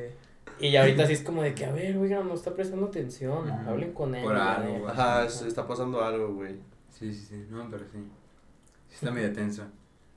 Y 0.58 0.74
ahorita 0.76 1.06
sí 1.06 1.12
es 1.12 1.22
como 1.22 1.42
de 1.42 1.54
que, 1.54 1.66
a 1.66 1.72
ver, 1.72 1.98
oiga, 1.98 2.22
no 2.22 2.32
está 2.32 2.54
prestando 2.54 2.86
atención, 2.86 3.50
hablen 3.50 3.92
con 3.92 4.14
él. 4.14 4.22
Por 4.22 4.36
algo. 4.36 4.88
Ajá, 4.88 5.24
es- 5.26 5.42
está 5.42 5.66
pasando 5.66 6.02
algo, 6.02 6.32
güey. 6.34 6.54
Sí, 6.88 7.12
sí, 7.12 7.26
sí, 7.26 7.46
no, 7.50 7.68
pero 7.70 7.84
sí. 7.92 7.98
Sí 8.88 8.94
está 8.94 9.10
medio 9.10 9.32
tenso. 9.34 9.64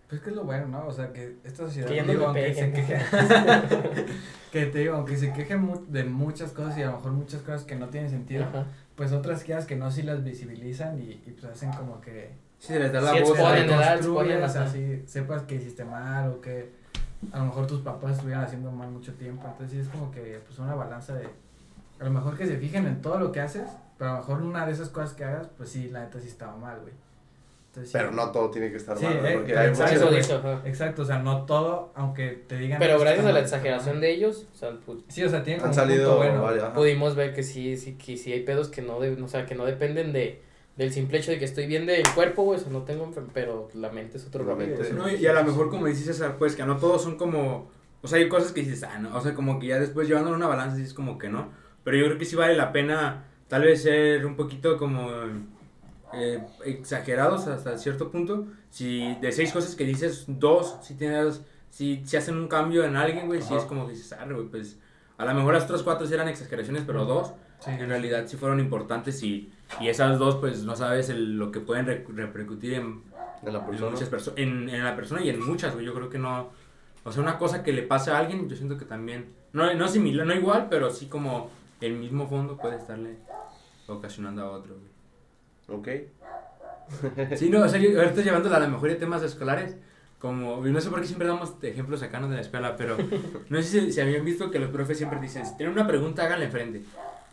Pues 0.10 0.22
que 0.22 0.32
es 0.32 0.36
lo 0.36 0.44
bueno, 0.44 0.68
¿no? 0.68 0.88
O 0.88 0.92
sea, 0.92 1.14
que 1.14 1.38
esta 1.44 1.66
sociedad, 1.66 1.88
Que 1.88 2.02
digo, 2.04 2.26
aunque 2.26 2.54
se 2.54 2.72
queje, 2.72 2.98
que 4.52 4.66
te 4.66 4.80
digo, 4.80 4.96
aunque 4.96 5.16
se 5.18 5.32
queje 5.34 5.56
mu- 5.56 5.86
de 5.88 6.04
muchas 6.04 6.52
cosas 6.52 6.78
y 6.78 6.82
a 6.82 6.88
lo 6.88 6.94
mejor 6.94 7.12
muchas 7.12 7.42
cosas 7.42 7.64
que 7.64 7.76
no 7.76 7.90
tienen 7.90 8.10
sentido, 8.10 8.46
Ajá. 8.46 8.66
pues 8.96 9.12
otras 9.12 9.44
quedas 9.44 9.66
que 9.66 9.76
no 9.76 9.92
sí 9.92 10.02
las 10.02 10.24
visibilizan 10.24 11.00
y, 11.00 11.12
y 11.26 11.36
pues 11.40 11.54
hacen 11.54 11.72
como 11.74 12.02
que 12.02 12.32
Sí, 12.60 12.74
se 12.74 12.80
les 12.80 12.92
da 12.92 13.00
la 13.02 13.14
Sí, 13.14 13.20
voz. 13.22 13.38
exponen, 13.40 14.44
o 14.44 14.50
sea, 14.50 14.68
sí, 14.68 15.04
sepas 15.06 15.44
que 15.44 15.56
hiciste 15.56 15.86
mal 15.86 16.30
o 16.30 16.42
que 16.42 16.72
a 17.32 17.38
lo 17.40 17.46
mejor 17.46 17.68
tus 17.68 17.82
papás 17.82 18.16
estuvieran 18.16 18.44
haciendo 18.44 18.72
mal 18.72 18.90
mucho 18.90 19.14
tiempo, 19.14 19.48
entonces 19.48 19.72
sí 19.72 19.80
es 19.80 19.88
como 19.90 20.12
que 20.12 20.42
pues 20.46 20.58
una 20.60 20.74
balanza 20.76 21.14
de 21.14 21.30
a 22.00 22.04
lo 22.04 22.12
mejor 22.12 22.36
que 22.38 22.48
se 22.48 22.58
fijen 22.58 22.86
en 22.88 23.02
todo 23.02 23.20
lo 23.20 23.32
que 23.32 23.42
haces, 23.42 23.68
pero 23.98 24.10
a 24.10 24.14
lo 24.16 24.20
mejor 24.20 24.42
una 24.42 24.66
de 24.66 24.72
esas 24.72 24.90
cosas 24.90 25.14
que 25.14 25.24
hagas, 25.24 25.48
pues 25.56 25.70
sí, 25.70 25.90
la 25.90 26.00
neta 26.02 26.20
sí 26.20 26.28
estaba 26.28 26.56
mal, 26.56 26.80
güey. 26.82 26.94
Entonces, 27.70 27.92
sí. 27.92 27.98
Pero 28.00 28.12
no 28.12 28.32
todo 28.32 28.50
tiene 28.50 28.72
que 28.72 28.78
estar 28.78 28.98
Sí, 28.98 29.06
eh, 29.06 29.32
porque 29.36 29.56
hay 29.56 29.68
exacto, 29.70 30.10
Eso 30.10 30.40
muchas... 30.42 30.66
Exacto, 30.66 31.02
o 31.04 31.06
sea, 31.06 31.20
no 31.20 31.46
todo, 31.46 31.92
aunque 31.94 32.30
te 32.48 32.58
digan... 32.58 32.80
Pero 32.80 33.00
gracias 33.00 33.28
a 33.28 33.32
la 33.32 33.40
exageración 33.42 34.02
de 34.02 34.12
ellos, 34.12 34.48
o 34.52 34.58
sea, 34.58 34.72
pu- 34.72 35.04
Sí, 35.08 35.24
o 35.24 35.30
sea, 35.30 35.44
tienen 35.44 35.64
Han 35.64 35.74
salido 35.74 36.18
bueno. 36.18 36.42
varias, 36.42 36.70
pudimos 36.72 37.16
ver 37.16 37.34
que 37.34 37.44
sí, 37.44 37.78
sí, 37.78 37.94
que 37.94 38.18
sí 38.18 38.34
hay 38.34 38.42
pedos 38.42 38.70
que 38.70 38.82
no, 38.82 39.00
de, 39.00 39.12
o 39.22 39.28
sea, 39.28 39.46
que 39.46 39.54
no 39.54 39.66
dependen 39.66 40.14
de, 40.14 40.42
del 40.78 40.92
simple 40.92 41.20
hecho 41.20 41.30
de 41.30 41.38
que 41.38 41.46
estoy 41.46 41.68
bien 41.68 41.86
del 41.86 42.02
cuerpo, 42.16 42.42
güey, 42.42 42.58
o 42.60 42.62
sea, 42.62 42.72
no 42.72 42.82
tengo 42.82 43.12
pero 43.36 43.70
la 43.76 43.90
mente 43.92 44.18
es 44.18 44.26
otro 44.26 44.44
rollo. 44.44 44.66
No, 44.96 45.08
y 45.08 45.16
y 45.18 45.28
a 45.28 45.34
lo 45.34 45.44
mejor 45.44 45.70
como 45.70 45.86
dices 45.86 46.06
César, 46.06 46.38
pues 46.40 46.56
que 46.56 46.66
no 46.66 46.78
todos 46.78 47.04
son 47.04 47.18
como, 47.18 47.70
o 48.02 48.08
sea, 48.08 48.18
hay 48.18 48.28
cosas 48.28 48.52
que 48.52 48.62
dices, 48.62 48.82
ah, 48.84 48.98
no, 48.98 49.16
o 49.16 49.22
sea, 49.22 49.36
como 49.36 49.60
que 49.60 49.68
ya 49.68 49.80
después 49.80 50.08
llevándolo 50.08 50.34
a 50.36 50.38
una 50.40 50.48
balanza 50.48 50.76
dices 50.76 50.96
como 50.96 51.20
que 51.20 51.30
no, 51.30 51.50
pero 51.84 51.98
yo 51.98 52.06
creo 52.06 52.18
que 52.18 52.26
sí 52.26 52.36
vale 52.36 52.56
la 52.56 52.72
pena 52.72 53.26
tal 53.48 53.62
vez 53.62 53.84
ser 53.84 54.26
un 54.26 54.36
poquito 54.36 54.76
como 54.78 55.12
eh, 56.14 56.44
exagerados 56.66 57.48
hasta 57.48 57.78
cierto 57.78 58.10
punto, 58.12 58.48
si 58.70 59.16
de 59.16 59.32
seis 59.32 59.52
cosas 59.52 59.76
que 59.76 59.86
dices, 59.86 60.26
dos, 60.28 60.78
si 60.82 60.96
tienes, 60.96 61.42
si, 61.70 62.02
si 62.06 62.18
hacen 62.18 62.38
un 62.38 62.48
cambio 62.48 62.84
en 62.84 62.96
alguien, 62.96 63.28
güey, 63.28 63.42
si 63.42 63.54
es 63.56 63.64
como 63.64 63.86
que 63.86 63.94
dices, 63.94 64.14
ah, 64.14 64.26
güey, 64.30 64.48
pues 64.48 64.78
a 65.18 65.26
lo 65.26 65.34
mejor 65.34 65.54
las 65.54 65.64
otras 65.66 65.84
cuatro 65.84 66.08
eran 66.08 66.28
exageraciones, 66.28 66.84
pero 66.86 67.06
dos 67.06 67.34
Sí. 67.60 67.72
en 67.72 67.90
realidad 67.90 68.24
sí 68.26 68.38
fueron 68.38 68.62
importantes 68.62 69.22
y, 69.22 69.52
y 69.82 69.90
esas 69.90 70.18
dos 70.18 70.38
pues 70.38 70.64
no 70.64 70.78
sabes 70.78 71.10
el- 71.10 71.38
lo 71.38 71.52
que 71.52 71.60
pueden 71.60 71.86
re- 71.86 72.06
repercutir 72.08 72.76
en 72.76 73.04
En 73.46 73.52
la 73.54 73.60
en 73.60 73.66
persona. 73.66 73.92
muchas 73.92 74.10
perso- 74.10 74.32
en, 74.38 74.70
en 74.70 74.82
la 74.82 74.96
persona 74.96 75.22
y 75.22 75.30
en 75.30 75.46
muchas, 75.46 75.74
güey. 75.74 75.86
Yo 75.86 75.94
creo 75.94 76.10
que 76.10 76.18
no. 76.18 76.50
O 77.04 77.12
sea, 77.12 77.22
una 77.22 77.38
cosa 77.38 77.62
que 77.62 77.74
le 77.74 77.84
pasa 77.84 78.16
a 78.16 78.20
alguien, 78.20 78.48
yo 78.48 78.56
siento 78.56 78.78
que 78.78 78.86
también. 78.86 79.34
No, 79.52 79.74
no 79.74 79.88
similar, 79.90 80.26
no 80.26 80.34
igual, 80.36 80.68
pero 80.70 80.90
sí 80.90 81.08
como 81.08 81.50
el 81.82 81.94
mismo 81.98 82.30
fondo 82.30 82.56
puede 82.56 82.78
estarle 82.78 83.18
ocasionando 83.88 84.42
a 84.44 84.52
otro, 84.52 84.76
güey. 84.76 84.88
Ok. 85.72 85.88
Sí, 87.36 87.50
no, 87.52 87.62
o 87.62 87.70
sea, 87.70 87.80
yo 87.80 88.00
ahorita 88.02 88.22
llevándola 88.24 88.58
a 88.58 88.62
lo 88.62 88.70
mejor 88.70 88.90
de 88.90 88.96
temas 88.96 89.22
escolares. 89.24 89.76
Como, 90.18 90.58
no 90.66 90.82
sé 90.82 90.90
por 90.90 91.00
qué 91.00 91.06
siempre 91.06 91.28
damos 91.28 91.54
ejemplos 91.62 92.00
sacanos 92.02 92.30
de 92.30 92.36
la 92.36 92.42
escuela, 92.42 92.76
pero 92.76 92.98
no 93.50 93.62
sé 93.62 93.64
si, 93.82 93.92
si 93.94 94.02
habían 94.02 94.26
visto 94.26 94.50
que 94.52 94.60
los 94.60 94.70
profes 94.72 94.98
siempre 94.98 95.20
dicen: 95.20 95.46
si 95.46 95.56
tienen 95.56 95.74
una 95.74 95.88
pregunta, 95.88 96.24
háganla 96.24 96.46
enfrente. 96.46 96.82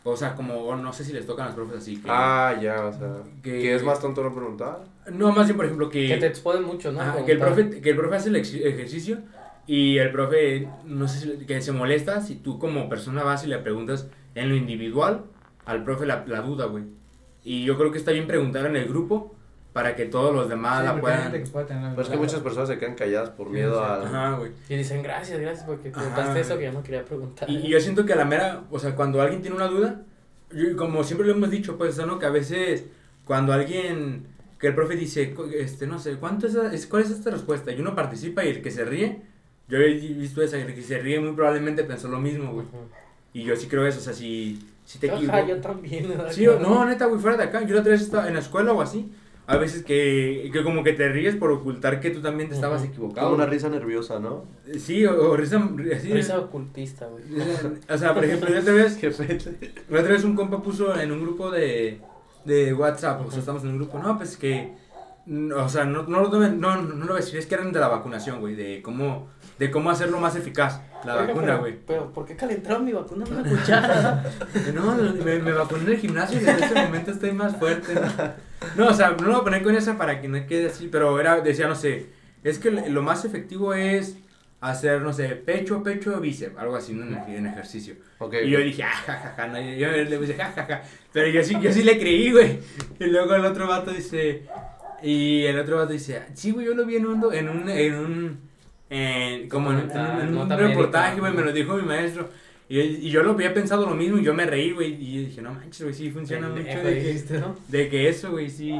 O 0.03 0.15
sea, 0.15 0.35
como, 0.35 0.73
no 0.75 0.93
sé 0.93 1.03
si 1.03 1.11
les 1.11 1.25
tocan 1.25 1.45
a 1.45 1.47
los 1.47 1.55
profes 1.55 1.79
así. 1.79 1.97
Que, 1.97 2.07
Ah, 2.09 2.57
ya, 2.61 2.85
o 2.85 2.93
sea. 2.93 3.13
Que- 3.43 3.59
Que 3.59 3.75
es 3.75 3.83
más 3.83 3.99
tonto 3.99 4.23
no 4.23 4.33
preguntar. 4.33 4.85
No, 5.11 5.31
más 5.33 5.47
bien, 5.47 5.57
por 5.57 5.65
ejemplo, 5.65 5.89
que. 5.89 6.07
Que 6.07 6.17
te 6.17 6.27
exponen 6.27 6.63
mucho, 6.63 6.91
¿no? 6.93 6.99
Como 7.13 7.25
que, 7.25 7.31
el 7.33 7.39
profe, 7.39 7.81
que 7.81 7.89
el 7.89 7.95
profe 7.97 8.15
hace 8.15 8.29
el 8.29 8.35
ex- 8.37 8.53
ejercicio 8.53 9.17
y 9.65 9.97
el 9.97 10.11
profe, 10.11 10.69
no 10.85 11.07
sé 11.09 11.19
si, 11.19 11.45
que 11.45 11.59
se 11.61 11.73
molesta 11.73 12.21
si 12.21 12.35
tú 12.35 12.57
como 12.57 12.87
persona 12.87 13.23
vas 13.23 13.43
y 13.43 13.47
le 13.47 13.57
preguntas 13.57 14.07
en 14.35 14.47
lo 14.49 14.55
individual 14.55 15.23
al 15.65 15.83
profe 15.83 16.05
la, 16.05 16.23
la 16.25 16.39
duda, 16.41 16.67
güey. 16.67 16.85
Y 17.49 17.63
yo 17.63 17.77
creo 17.77 17.91
que 17.91 17.97
está 17.97 18.11
bien 18.11 18.27
preguntar 18.27 18.65
en 18.65 18.75
el 18.75 18.87
grupo 18.89 19.33
para 19.71 19.95
que 19.95 20.05
todos 20.05 20.33
los 20.35 20.49
demás 20.49 20.79
Sí, 20.81 20.85
la 20.87 20.99
puedan... 20.99 21.21
gente 21.23 21.43
que 21.43 21.49
puede 21.49 21.65
tener 21.67 21.83
la 21.83 21.89
Pero 21.91 22.01
es 22.01 22.09
que 22.09 22.17
muchas 22.17 22.39
personas 22.41 22.67
se 22.67 22.77
quedan 22.77 22.95
calladas 22.95 23.29
por 23.29 23.47
Sí, 23.47 23.53
miedo 23.53 23.79
sí. 23.79 23.85
a... 23.89 24.01
Ajá, 24.03 24.37
güey. 24.37 24.51
Y 24.67 24.75
dicen, 24.75 25.01
gracias, 25.01 25.39
gracias, 25.39 25.65
porque 25.65 25.89
preguntaste 25.91 26.39
eso 26.41 26.57
que 26.57 26.65
yo 26.65 26.73
no 26.73 26.83
quería 26.83 27.05
preguntar. 27.05 27.49
Y, 27.49 27.57
y 27.57 27.69
yo 27.69 27.79
siento 27.79 28.05
que 28.05 28.11
a 28.13 28.15
la 28.17 28.25
mera, 28.25 28.63
o 28.69 28.79
sea, 28.79 28.95
cuando 28.95 29.21
alguien 29.21 29.41
tiene 29.41 29.55
una 29.55 29.67
duda, 29.67 30.01
yo- 30.51 30.75
como 30.75 31.03
siempre 31.05 31.25
lo 31.27 31.33
hemos 31.33 31.49
dicho, 31.49 31.77
pues, 31.77 31.97
¿no? 32.05 32.19
Que 32.19 32.25
a 32.25 32.31
veces 32.31 32.85
cuando 33.23 33.53
alguien, 33.53 34.25
que 34.59 34.67
el 34.67 34.75
profe 34.75 34.95
dice, 34.95 35.33
este, 35.57 35.87
no 35.87 35.99
sé, 35.99 36.15
¿cuánto 36.15 36.47
es, 36.47 36.55
es, 36.55 36.85
¿cuál 36.87 37.03
es 37.03 37.11
esta 37.11 37.29
respuesta? 37.29 37.71
Y 37.71 37.79
uno 37.79 37.95
participa 37.95 38.43
y 38.43 38.49
el 38.49 38.61
que 38.61 38.71
se 38.71 38.83
ríe, 38.83 39.21
yo 39.69 39.77
he 39.77 39.93
visto 39.93 40.41
esa, 40.41 40.57
el 40.57 40.73
que 40.73 40.81
se 40.81 40.97
ríe 40.97 41.19
muy 41.21 41.31
probablemente 41.33 41.83
pensó 41.85 42.07
lo 42.09 42.19
mismo, 42.19 42.51
güey. 42.51 42.65
Ujú. 42.65 42.77
Y 43.33 43.43
yo 43.43 43.55
sí 43.55 43.67
creo 43.67 43.85
eso, 43.85 43.99
o 43.99 44.03
sea, 44.03 44.13
si, 44.13 44.59
si 44.87 44.99
te 44.99 45.07
Ajá, 45.11 45.17
equivocas. 45.17 45.47
yo 45.49 45.57
también. 45.61 46.07
¿verdad? 46.07 46.31
Sí, 46.31 46.47
o- 46.47 46.59
no, 46.59 46.85
neta, 46.85 47.05
güey, 47.07 47.19
fuera 47.19 47.35
de 47.35 47.43
acá. 47.43 47.61
Yo 47.65 47.75
la 47.75 47.81
otra 47.81 47.91
vez 47.91 48.01
estaba 48.01 48.27
en 48.27 48.33
la 48.35 48.39
escuela 48.39 48.71
o 48.71 48.81
así. 48.81 49.11
A 49.49 49.55
veces 49.57 49.83
que, 49.83 50.49
que 50.51 50.61
como 50.63 50.83
que 50.83 50.91
te 50.93 51.07
ríes 51.09 51.35
por 51.37 51.51
ocultar 51.51 51.99
que 52.01 52.09
tú 52.09 52.21
también 52.21 52.49
te 52.49 52.55
estabas 52.55 52.83
equivocado. 52.83 53.27
Como 53.27 53.35
una 53.37 53.45
risa 53.45 53.69
nerviosa, 53.69 54.19
¿no? 54.19 54.43
Sí, 54.77 55.05
o, 55.05 55.31
o 55.31 55.37
risa, 55.37 55.61
así. 55.95 56.11
Risa 56.11 56.37
ocultista, 56.39 57.07
güey. 57.07 57.23
O 57.89 57.97
sea, 57.97 58.13
por 58.13 58.25
ejemplo, 58.25 58.49
la 58.49 58.59
otra 58.59 58.73
vez, 58.73 58.99
la 59.89 59.99
otra 59.99 60.11
vez 60.11 60.23
un 60.25 60.35
compa 60.35 60.61
puso 60.61 60.97
en 60.99 61.11
un 61.13 61.21
grupo 61.21 61.49
de, 61.51 62.01
de 62.45 62.73
WhatsApp, 62.73 63.25
o 63.25 63.29
sea, 63.31 63.39
estamos 63.39 63.63
en 63.63 63.69
un 63.69 63.77
grupo, 63.77 63.99
no, 63.99 64.17
pues 64.17 64.35
que, 64.35 64.73
o 65.55 65.69
sea, 65.69 65.85
no, 65.85 66.03
no, 66.03 66.19
lo 66.21 66.29
tomen- 66.31 66.57
no, 66.57 66.75
no, 66.81 66.95
no 66.95 67.05
lo 67.05 67.13
voy 67.13 67.21
a 67.21 67.25
decir, 67.25 67.39
es 67.39 67.45
que 67.45 67.55
eran 67.55 67.71
de 67.71 67.79
la 67.79 67.87
vacunación, 67.87 68.41
güey, 68.41 68.55
de 68.55 68.81
cómo, 68.81 69.29
de 69.59 69.71
cómo 69.71 69.89
hacerlo 69.89 70.19
más 70.19 70.35
eficaz, 70.35 70.81
la 71.05 71.15
Oiga, 71.15 71.27
vacuna, 71.33 71.55
güey. 71.55 71.75
Pero, 71.85 72.11
¿por 72.13 72.25
qué 72.25 72.35
calentaron 72.35 72.85
mi 72.85 72.91
vacuna 72.93 73.25
en 73.25 73.33
una 73.33 73.49
cuchara? 73.49 74.23
No, 74.73 74.95
me, 74.95 75.39
me 75.39 75.51
vacuné 75.51 75.83
en 75.83 75.89
el 75.89 75.97
gimnasio 75.97 76.39
y 76.41 76.43
en 76.43 76.49
este 76.63 76.75
momento 76.83 77.11
estoy 77.11 77.31
más 77.31 77.55
fuerte. 77.57 77.93
No, 78.75 78.85
No, 78.85 78.91
o 78.91 78.93
sea, 78.93 79.11
no 79.11 79.25
lo 79.25 79.31
voy 79.33 79.41
a 79.41 79.43
poner 79.43 79.63
con 79.63 79.75
esa 79.75 79.97
para 79.97 80.21
que 80.21 80.27
no 80.27 80.45
quede 80.47 80.67
así, 80.67 80.87
pero 80.91 81.19
era, 81.19 81.41
decía, 81.41 81.67
no 81.67 81.75
sé, 81.75 82.07
es 82.43 82.59
que 82.59 82.71
lo 82.71 83.01
más 83.01 83.25
efectivo 83.25 83.73
es 83.73 84.17
hacer, 84.59 85.01
no 85.01 85.13
sé, 85.13 85.29
pecho, 85.29 85.83
pecho, 85.83 86.19
bíceps, 86.19 86.57
algo 86.57 86.75
así, 86.75 86.93
¿no? 86.93 87.03
en, 87.03 87.13
ej- 87.15 87.37
en 87.37 87.45
ejercicio. 87.45 87.95
Ok. 88.19 88.35
Y 88.43 88.49
yo 88.49 88.59
dije, 88.59 88.83
ah, 88.83 88.89
ja, 89.05 89.13
ja, 89.13 89.33
ja, 89.37 89.47
no, 89.47 89.59
yo, 89.61 89.75
yo 89.75 89.91
le 89.91 90.17
puse, 90.17 90.33
ja, 90.33 90.51
ja, 90.55 90.65
ja, 90.65 90.81
pero 91.13 91.27
yo 91.29 91.43
sí, 91.43 91.55
yo 91.61 91.71
sí 91.71 91.83
le 91.83 91.99
creí, 91.99 92.31
güey. 92.31 92.59
Y 92.99 93.05
luego 93.05 93.35
el 93.35 93.45
otro 93.45 93.67
vato 93.67 93.91
dice, 93.91 94.45
y 95.03 95.43
el 95.45 95.59
otro 95.59 95.77
vato 95.77 95.93
dice, 95.93 96.23
sí, 96.33 96.51
güey, 96.51 96.65
yo 96.65 96.73
lo 96.73 96.85
vi 96.85 96.95
en 96.95 97.05
un, 97.05 97.33
en 97.33 97.49
un, 97.49 97.69
en 97.69 97.93
un, 97.95 98.46
en- 98.89 99.49
como 99.49 99.71
en, 99.71 99.79
en 99.91 99.99
un- 99.99 100.21
en 100.21 100.37
un 100.37 100.49
reportaje, 100.49 101.19
güey, 101.19 101.33
me 101.33 101.41
lo 101.41 101.51
dijo 101.51 101.75
mi 101.75 101.83
maestro. 101.83 102.29
Y, 102.69 102.79
y 102.79 103.09
yo 103.09 103.23
lo 103.23 103.31
había 103.31 103.53
pensado 103.53 103.85
lo 103.85 103.95
mismo 103.95 104.17
y 104.17 104.23
yo 104.23 104.33
me 104.33 104.45
reí, 104.45 104.71
güey. 104.71 104.93
Y 104.93 105.25
dije, 105.27 105.41
no 105.41 105.53
manches, 105.53 105.81
güey, 105.83 105.93
sí 105.93 106.09
funciona 106.11 106.49
mucho 106.49 106.63
de 106.63 106.73
que, 106.83 106.91
dijiste, 106.91 107.39
¿no? 107.39 107.55
de 107.67 107.89
que 107.89 108.09
eso, 108.09 108.31
güey, 108.31 108.49
sí. 108.49 108.79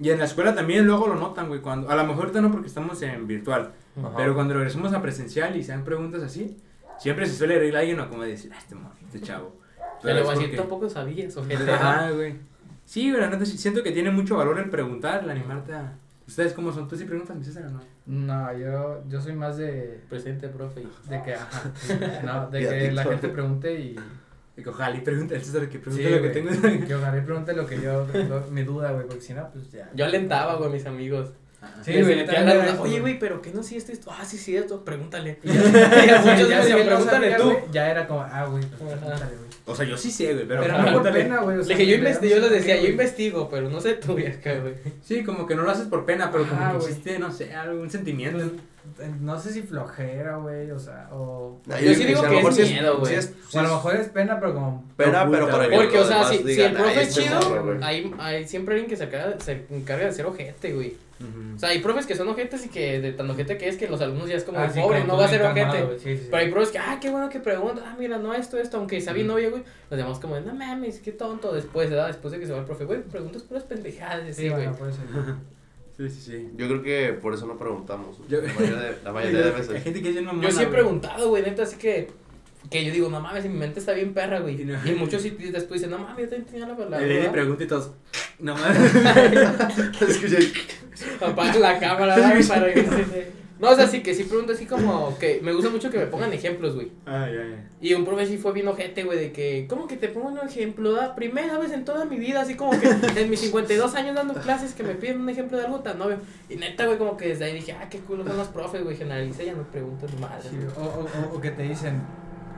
Y 0.00 0.10
en 0.10 0.18
la 0.18 0.24
escuela 0.26 0.54
también 0.54 0.86
luego 0.86 1.08
lo 1.08 1.16
notan, 1.16 1.48
güey, 1.48 1.60
cuando, 1.60 1.90
a 1.90 1.96
lo 1.96 2.04
mejor 2.04 2.24
ahorita 2.24 2.40
no 2.40 2.50
porque 2.52 2.68
estamos 2.68 3.02
en 3.02 3.26
virtual, 3.26 3.72
Ajá. 3.98 4.12
pero 4.16 4.34
cuando 4.34 4.54
regresamos 4.54 4.92
a 4.92 5.02
presencial 5.02 5.56
y 5.56 5.62
se 5.64 5.72
dan 5.72 5.84
preguntas 5.84 6.22
así, 6.22 6.56
siempre 6.98 7.26
se 7.26 7.34
suele 7.34 7.58
reír 7.58 7.76
alguien 7.76 7.98
o 8.00 8.08
como 8.08 8.22
decir, 8.22 8.50
ah, 8.54 8.58
este, 8.58 8.76
este 9.06 9.20
chavo. 9.20 9.56
Pero 10.02 10.30
así 10.30 10.40
porque- 10.42 10.56
tampoco 10.56 10.88
sabías, 10.88 11.36
ojete. 11.36 11.70
Ajá, 11.70 12.10
güey. 12.12 12.34
Sí, 12.84 13.12
siento 13.44 13.82
que 13.82 13.90
tiene 13.90 14.10
mucho 14.10 14.36
valor 14.36 14.58
el 14.58 14.70
preguntar, 14.70 15.24
el 15.24 15.30
animarte 15.30 15.72
a... 15.74 15.92
¿Ustedes 16.28 16.52
cómo 16.52 16.70
son? 16.72 16.86
¿Tú 16.86 16.96
sí 16.96 17.04
preguntas, 17.04 17.36
mi 17.36 17.44
César, 17.44 17.64
o 17.66 17.70
no? 17.70 17.80
No, 18.06 18.56
yo, 18.56 19.02
yo 19.08 19.20
soy 19.20 19.32
más 19.32 19.56
de, 19.56 20.00
Presente, 20.08 20.46
profe. 20.48 20.82
de 21.08 21.22
que, 21.22 21.34
ajá, 21.34 21.72
no, 22.22 22.50
de 22.50 22.60
que 22.60 22.92
la 22.92 23.02
gente 23.04 23.28
pregunte 23.28 23.74
y... 23.80 23.96
Y 24.56 24.62
que 24.62 24.68
ojalá 24.70 24.96
y 24.96 25.00
pregunta 25.02 25.34
al 25.36 25.40
César 25.42 25.68
que 25.68 25.78
pregunte 25.78 26.04
Sí, 26.06 26.14
lo 26.14 26.20
que 26.22 26.28
tengo. 26.30 26.86
que 26.86 26.94
ojalá 26.94 27.16
y 27.16 27.20
pregunte 27.22 27.52
lo 27.54 27.64
que 27.66 27.80
yo, 27.80 28.06
lo- 28.28 28.40
mi 28.50 28.62
duda, 28.64 28.90
güey, 28.92 29.06
porque 29.06 29.22
si 29.22 29.32
no, 29.32 29.48
pues 29.50 29.70
ya. 29.70 29.88
Yo 29.94 30.04
alentaba, 30.04 30.56
güey, 30.56 30.68
a 30.68 30.72
mis 30.72 30.84
amigos. 30.86 31.30
Sí, 31.82 31.92
Les 31.92 32.04
güey, 32.04 32.78
Oye, 32.80 33.00
güey. 33.00 33.18
pero 33.18 33.40
¿qué 33.40 33.50
no 33.52 33.60
hiciste 33.60 33.92
esto? 33.92 34.10
Ah, 34.12 34.24
sí, 34.24 34.36
sí, 34.36 34.56
esto, 34.56 34.84
pregúntale. 34.84 35.38
Y 35.44 35.48
ya, 35.48 35.62
ya, 36.06 36.20
muchos 36.22 36.48
ya, 36.48 36.58
me 36.58 36.64
si 36.64 36.72
no 36.72 36.78
pregúntale 36.84 37.34
tú. 37.36 37.52
Ya 37.72 37.90
era 37.90 38.06
como, 38.06 38.20
ah, 38.20 38.46
güey, 38.46 38.62
pues 38.64 38.82
Ajá. 38.82 39.00
pregúntale, 39.00 39.36
güey. 39.36 39.47
O 39.68 39.74
sea, 39.76 39.84
yo 39.84 39.96
sí 39.96 40.10
sé, 40.10 40.32
güey, 40.32 40.48
pero... 40.48 40.62
Pero 40.62 40.78
no 40.78 41.02
por 41.02 41.12
pena, 41.12 41.40
güey. 41.42 41.56
o 41.56 41.58
Le 41.58 41.64
sea, 41.64 41.76
dije, 41.76 41.90
yo, 41.90 41.96
yo 41.96 42.36
no 42.36 42.42
les 42.48 42.50
decía, 42.50 42.80
yo 42.80 42.88
investigo, 42.88 43.48
pero 43.50 43.68
no 43.68 43.80
sé 43.80 43.94
tú, 43.94 44.12
acá, 44.18 44.58
güey. 44.58 44.74
Sí, 45.02 45.22
como 45.22 45.46
que 45.46 45.54
no 45.54 45.62
lo 45.62 45.70
haces 45.70 45.86
por 45.86 46.06
pena, 46.06 46.30
pero 46.32 46.48
como 46.48 46.60
que 46.60 46.76
güey. 46.78 46.88
existe, 46.88 47.18
no 47.18 47.30
sé, 47.30 47.54
algún 47.54 47.90
sentimiento. 47.90 48.44
No 49.20 49.38
sé 49.38 49.52
si 49.52 49.62
flojera, 49.62 50.36
güey, 50.36 50.70
o 50.70 50.78
sea, 50.78 51.08
o... 51.12 51.60
Nah, 51.66 51.78
Yo 51.78 51.92
sí 51.94 52.04
digo 52.04 52.20
a 52.20 52.22
lo 52.22 52.28
que 52.30 52.36
mejor 52.36 52.52
es 52.58 52.70
miedo, 52.70 52.98
güey. 52.98 53.14
O 53.52 53.58
a 53.58 53.62
lo 53.62 53.68
mejor 53.68 53.96
es 53.96 54.08
pena, 54.08 54.40
pero 54.40 54.54
como... 54.54 54.84
Pena, 54.96 55.28
pero 55.30 55.48
para 55.48 55.68
Porque, 55.68 55.98
o 55.98 56.04
sea, 56.06 56.24
si, 56.24 56.36
el 56.38 56.72
profe 56.72 56.90
"Ay, 56.90 56.96
es 57.02 57.08
este 57.08 57.22
chido, 57.22 57.40
morro, 57.42 57.64
güey". 57.64 57.78
hay, 57.82 58.14
hay 58.18 58.48
siempre 58.48 58.74
alguien 58.76 58.88
que 58.88 58.96
se 58.96 59.04
encarga, 59.04 59.38
se 59.38 59.66
encarga 59.70 60.06
de 60.06 60.12
ser 60.12 60.24
ojete, 60.26 60.72
güey. 60.72 60.96
O 61.56 61.58
sea, 61.58 61.70
hay 61.70 61.80
profes 61.80 62.06
que 62.06 62.14
son 62.14 62.28
ojetes 62.28 62.64
y 62.66 62.68
que 62.68 63.00
de 63.00 63.12
tan 63.12 63.28
ojete 63.28 63.58
que 63.58 63.68
es 63.68 63.76
que 63.76 63.88
los 63.88 64.00
alumnos 64.00 64.28
ya 64.28 64.36
es 64.36 64.44
como, 64.44 64.58
Ah, 64.60 64.70
sí, 64.70 64.78
pobre, 64.80 65.02
no 65.04 65.16
va 65.16 65.24
a 65.24 65.28
ser 65.28 65.42
ojete. 65.42 65.82
güey, 65.82 65.98
sí, 65.98 66.04
sí, 66.04 66.16
sí. 66.18 66.28
Pero 66.30 66.36
hay 66.44 66.50
profes 66.52 66.68
que, 66.70 66.78
ah, 66.78 66.98
qué 67.00 67.10
bueno 67.10 67.28
que 67.28 67.40
pregunta, 67.40 67.82
ah, 67.84 67.96
mira, 67.98 68.18
no 68.18 68.32
esto, 68.34 68.56
esto, 68.58 68.76
aunque 68.76 69.00
sea 69.00 69.12
bien 69.12 69.26
novia, 69.26 69.50
güey. 69.50 69.62
Los 69.90 69.98
demás 69.98 70.18
como, 70.20 70.38
no 70.38 70.54
mames, 70.54 71.00
qué 71.00 71.10
tonto 71.12 71.52
después, 71.52 71.90
¿verdad? 71.90 72.06
Después 72.06 72.30
de 72.32 72.38
que 72.38 72.46
se 72.46 72.52
va 72.52 72.58
el 72.60 72.64
profe, 72.64 72.84
güey, 72.84 73.02
preguntas 73.02 73.42
puras 73.42 73.64
pendejadas, 73.64 74.24
Sí, 74.28 74.32
sí, 74.42 74.48
güey. 74.48 74.62
bueno, 74.66 74.76
puede 74.78 74.92
ser. 74.92 75.02
Sí, 75.98 76.08
sí, 76.10 76.20
sí. 76.20 76.48
Yo 76.56 76.68
creo 76.68 76.80
que 76.80 77.12
por 77.14 77.34
eso 77.34 77.44
no 77.48 77.58
preguntamos. 77.58 78.18
Yo- 78.28 78.40
La 78.40 78.52
mayoría 78.52 78.76
de, 78.78 78.96
la 79.02 79.12
mayoría 79.14 79.38
de 79.40 79.44
Hay 79.46 79.50
veces. 79.56 79.82
gente 79.82 80.00
que 80.00 80.08
es 80.10 80.14
bien 80.14 80.26
mamona, 80.26 80.48
Yo 80.48 80.54
sí 80.56 80.62
he 80.62 80.66
preguntado, 80.68 81.28
güey, 81.28 81.42
neta, 81.42 81.64
así 81.64 81.76
que, 81.76 82.08
que 82.70 82.84
yo 82.84 82.92
digo, 82.92 83.08
no 83.08 83.18
mames, 83.20 83.42
mi 83.46 83.54
mente 83.58 83.80
está 83.80 83.94
bien 83.94 84.14
perra, 84.14 84.38
güey. 84.38 84.62
Y 84.62 84.64
no- 84.64 84.78
Y 84.86 84.92
muchos 84.92 85.22
sí 85.22 85.30
después 85.30 85.80
dicen, 85.80 85.90
no 85.90 85.98
mames, 85.98 86.26
yo 86.26 86.28
también 86.30 86.44
tenía 86.52 86.68
la 86.68 86.76
palabra. 86.76 87.04
¿verdad?". 87.04 87.32
pregunta 87.32 87.64
y 87.64 87.66
todos... 87.66 87.90
No 88.38 88.54
mames. 88.54 88.94
Escuché. 90.08 90.38
Apaga 91.20 91.58
la 91.58 91.78
cámara, 91.78 92.16
¿verdad? 92.16 92.48
para 92.48 92.72
que- 92.72 93.38
No, 93.60 93.70
o 93.70 93.74
sea, 93.74 93.88
sí 93.88 94.02
que 94.04 94.14
sí 94.14 94.22
pregunto 94.22 94.52
así 94.52 94.66
como 94.66 95.18
que 95.18 95.40
me 95.42 95.52
gusta 95.52 95.68
mucho 95.68 95.90
que 95.90 95.98
me 95.98 96.06
pongan 96.06 96.32
ejemplos, 96.32 96.76
güey. 96.76 96.92
Ay, 97.06 97.32
ay, 97.32 97.38
ay. 97.56 97.64
Y 97.80 97.94
un 97.94 98.04
profe 98.04 98.24
sí 98.24 98.38
fue 98.38 98.52
bien 98.52 98.68
ojete, 98.68 99.02
güey, 99.02 99.18
de 99.18 99.32
que, 99.32 99.66
¿cómo 99.68 99.88
que 99.88 99.96
te 99.96 100.06
pongo 100.08 100.28
un 100.28 100.38
ejemplo? 100.48 100.92
Da? 100.92 101.16
Primera 101.16 101.58
vez 101.58 101.72
en 101.72 101.84
toda 101.84 102.04
mi 102.04 102.18
vida, 102.18 102.42
así 102.42 102.54
como 102.54 102.70
que 102.78 102.88
en 103.16 103.28
mis 103.30 103.40
52 103.40 103.94
años 103.96 104.14
dando 104.14 104.34
clases 104.34 104.74
que 104.74 104.84
me 104.84 104.94
piden 104.94 105.20
un 105.20 105.28
ejemplo 105.28 105.58
de 105.58 105.64
algo 105.64 105.80
tan 105.80 106.00
obvio. 106.00 106.18
Y 106.48 106.54
neta, 106.54 106.86
güey, 106.86 106.98
como 106.98 107.16
que 107.16 107.28
desde 107.30 107.46
ahí 107.46 107.54
dije, 107.54 107.72
ah, 107.72 107.88
qué 107.90 107.98
culo 107.98 108.24
son 108.24 108.36
los 108.36 108.46
profes, 108.48 108.84
güey, 108.84 108.96
generaliza 108.96 109.42
ya 109.42 109.54
no 109.54 109.64
preguntas 109.64 110.08
más. 110.20 110.40
Sí, 110.44 110.56
o, 110.76 110.80
o, 110.80 111.00
o- 111.32 111.36
o 111.36 111.40
que 111.40 111.50
te 111.50 111.64
dicen, 111.64 112.00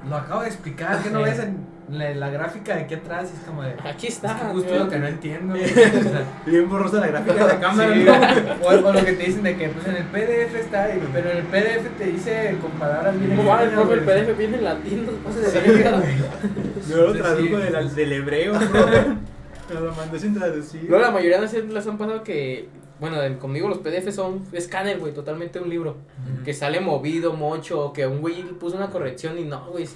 lo 0.08 0.16
acabo 0.16 0.42
de 0.42 0.48
explicar, 0.48 1.02
que 1.02 1.10
no 1.10 1.22
ves 1.22 1.38
en 1.38 1.58
la, 1.90 2.14
la 2.14 2.30
gráfica 2.30 2.74
de 2.76 2.82
aquí 2.82 2.94
atrás? 2.94 3.30
Y 3.34 3.36
es 3.38 3.44
como 3.44 3.62
de, 3.62 3.74
Aquí 3.84 4.06
es 4.06 4.14
está. 4.14 4.34
que 4.38 4.44
justo 4.46 4.78
lo 4.78 4.88
que 4.88 4.98
no 4.98 5.06
entiendo. 5.08 5.54
Bien 6.46 6.68
borrosa 6.68 7.00
la 7.00 7.08
gráfica 7.08 7.34
de 7.34 7.52
la 7.54 7.60
cámara, 7.60 7.94
Sí, 7.94 8.04
¿no? 8.04 8.66
o, 8.66 8.88
o 8.88 8.92
lo 8.92 9.04
que 9.04 9.12
te 9.12 9.24
dicen 9.24 9.42
de 9.42 9.56
que 9.56 9.68
pues 9.68 9.86
en 9.86 9.96
el 9.96 10.04
PDF 10.04 10.54
está, 10.54 10.94
y- 10.94 11.00
pero 11.12 11.30
en 11.30 11.36
el 11.38 11.42
PDF 11.44 11.88
te 11.98 12.04
dice 12.06 12.56
con 12.62 12.70
palabras 12.72 13.18
bien 13.18 13.36
¿Cómo 13.36 13.48
va 13.50 13.62
el. 13.64 13.70
PDF 14.00 14.38
viene 14.38 14.56
en 14.58 14.64
latín, 14.64 15.06
pases 15.24 15.52
de 15.52 15.60
Sí. 15.60 16.90
Yo 16.90 16.96
lo 17.08 17.12
traduzco 17.14 17.56
sí. 17.88 17.94
del, 17.96 18.12
hebreo, 18.12 18.54
bro. 18.54 19.80
Lo 19.80 19.94
mandó 19.94 20.18
sin 20.18 20.34
traducir. 20.34 20.84
Luego 20.88 21.04
la 21.04 21.10
mayoría 21.12 21.36
de 21.36 21.42
las 21.42 21.52
les 21.52 21.86
han 21.86 21.96
pasado 21.98 22.22
que, 22.24 22.68
bueno, 23.00 23.20
de- 23.20 23.36
conmigo 23.38 23.68
los 23.68 23.78
PDF 23.78 24.12
son 24.12 24.44
escáner, 24.52 24.98
güey, 24.98 25.12
totalmente 25.14 25.58
un 25.58 25.68
libro. 25.70 25.96
Que 26.44 26.52
sale 26.54 26.80
movido, 26.80 27.32
mocho, 27.32 27.86
o 27.86 27.92
que 27.92 28.06
un 28.06 28.20
güey 28.20 28.42
puso 28.42 28.76
una 28.76 28.90
corrección 28.90 29.38
y 29.38 29.44
no, 29.44 29.66
güey, 29.70 29.86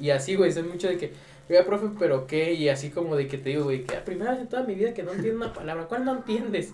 y 0.00 0.10
así, 0.10 0.34
güey, 0.34 0.50
soy 0.52 0.62
mucho 0.64 0.88
de 0.88 0.96
que, 0.96 1.12
oiga, 1.48 1.64
profe, 1.64 1.88
pero 1.98 2.26
qué, 2.26 2.52
y 2.54 2.68
así 2.68 2.90
como 2.90 3.16
de 3.16 3.26
que 3.28 3.38
te 3.38 3.50
digo, 3.50 3.64
güey, 3.64 3.84
que 3.84 3.94
la 3.94 4.04
primera 4.04 4.30
vez 4.32 4.40
en 4.40 4.48
toda 4.48 4.62
mi 4.64 4.74
vida 4.74 4.94
que 4.94 5.02
no 5.02 5.12
entiendo 5.12 5.44
una 5.44 5.52
palabra, 5.52 5.84
¿cuál 5.84 6.04
no 6.04 6.12
entiendes? 6.16 6.72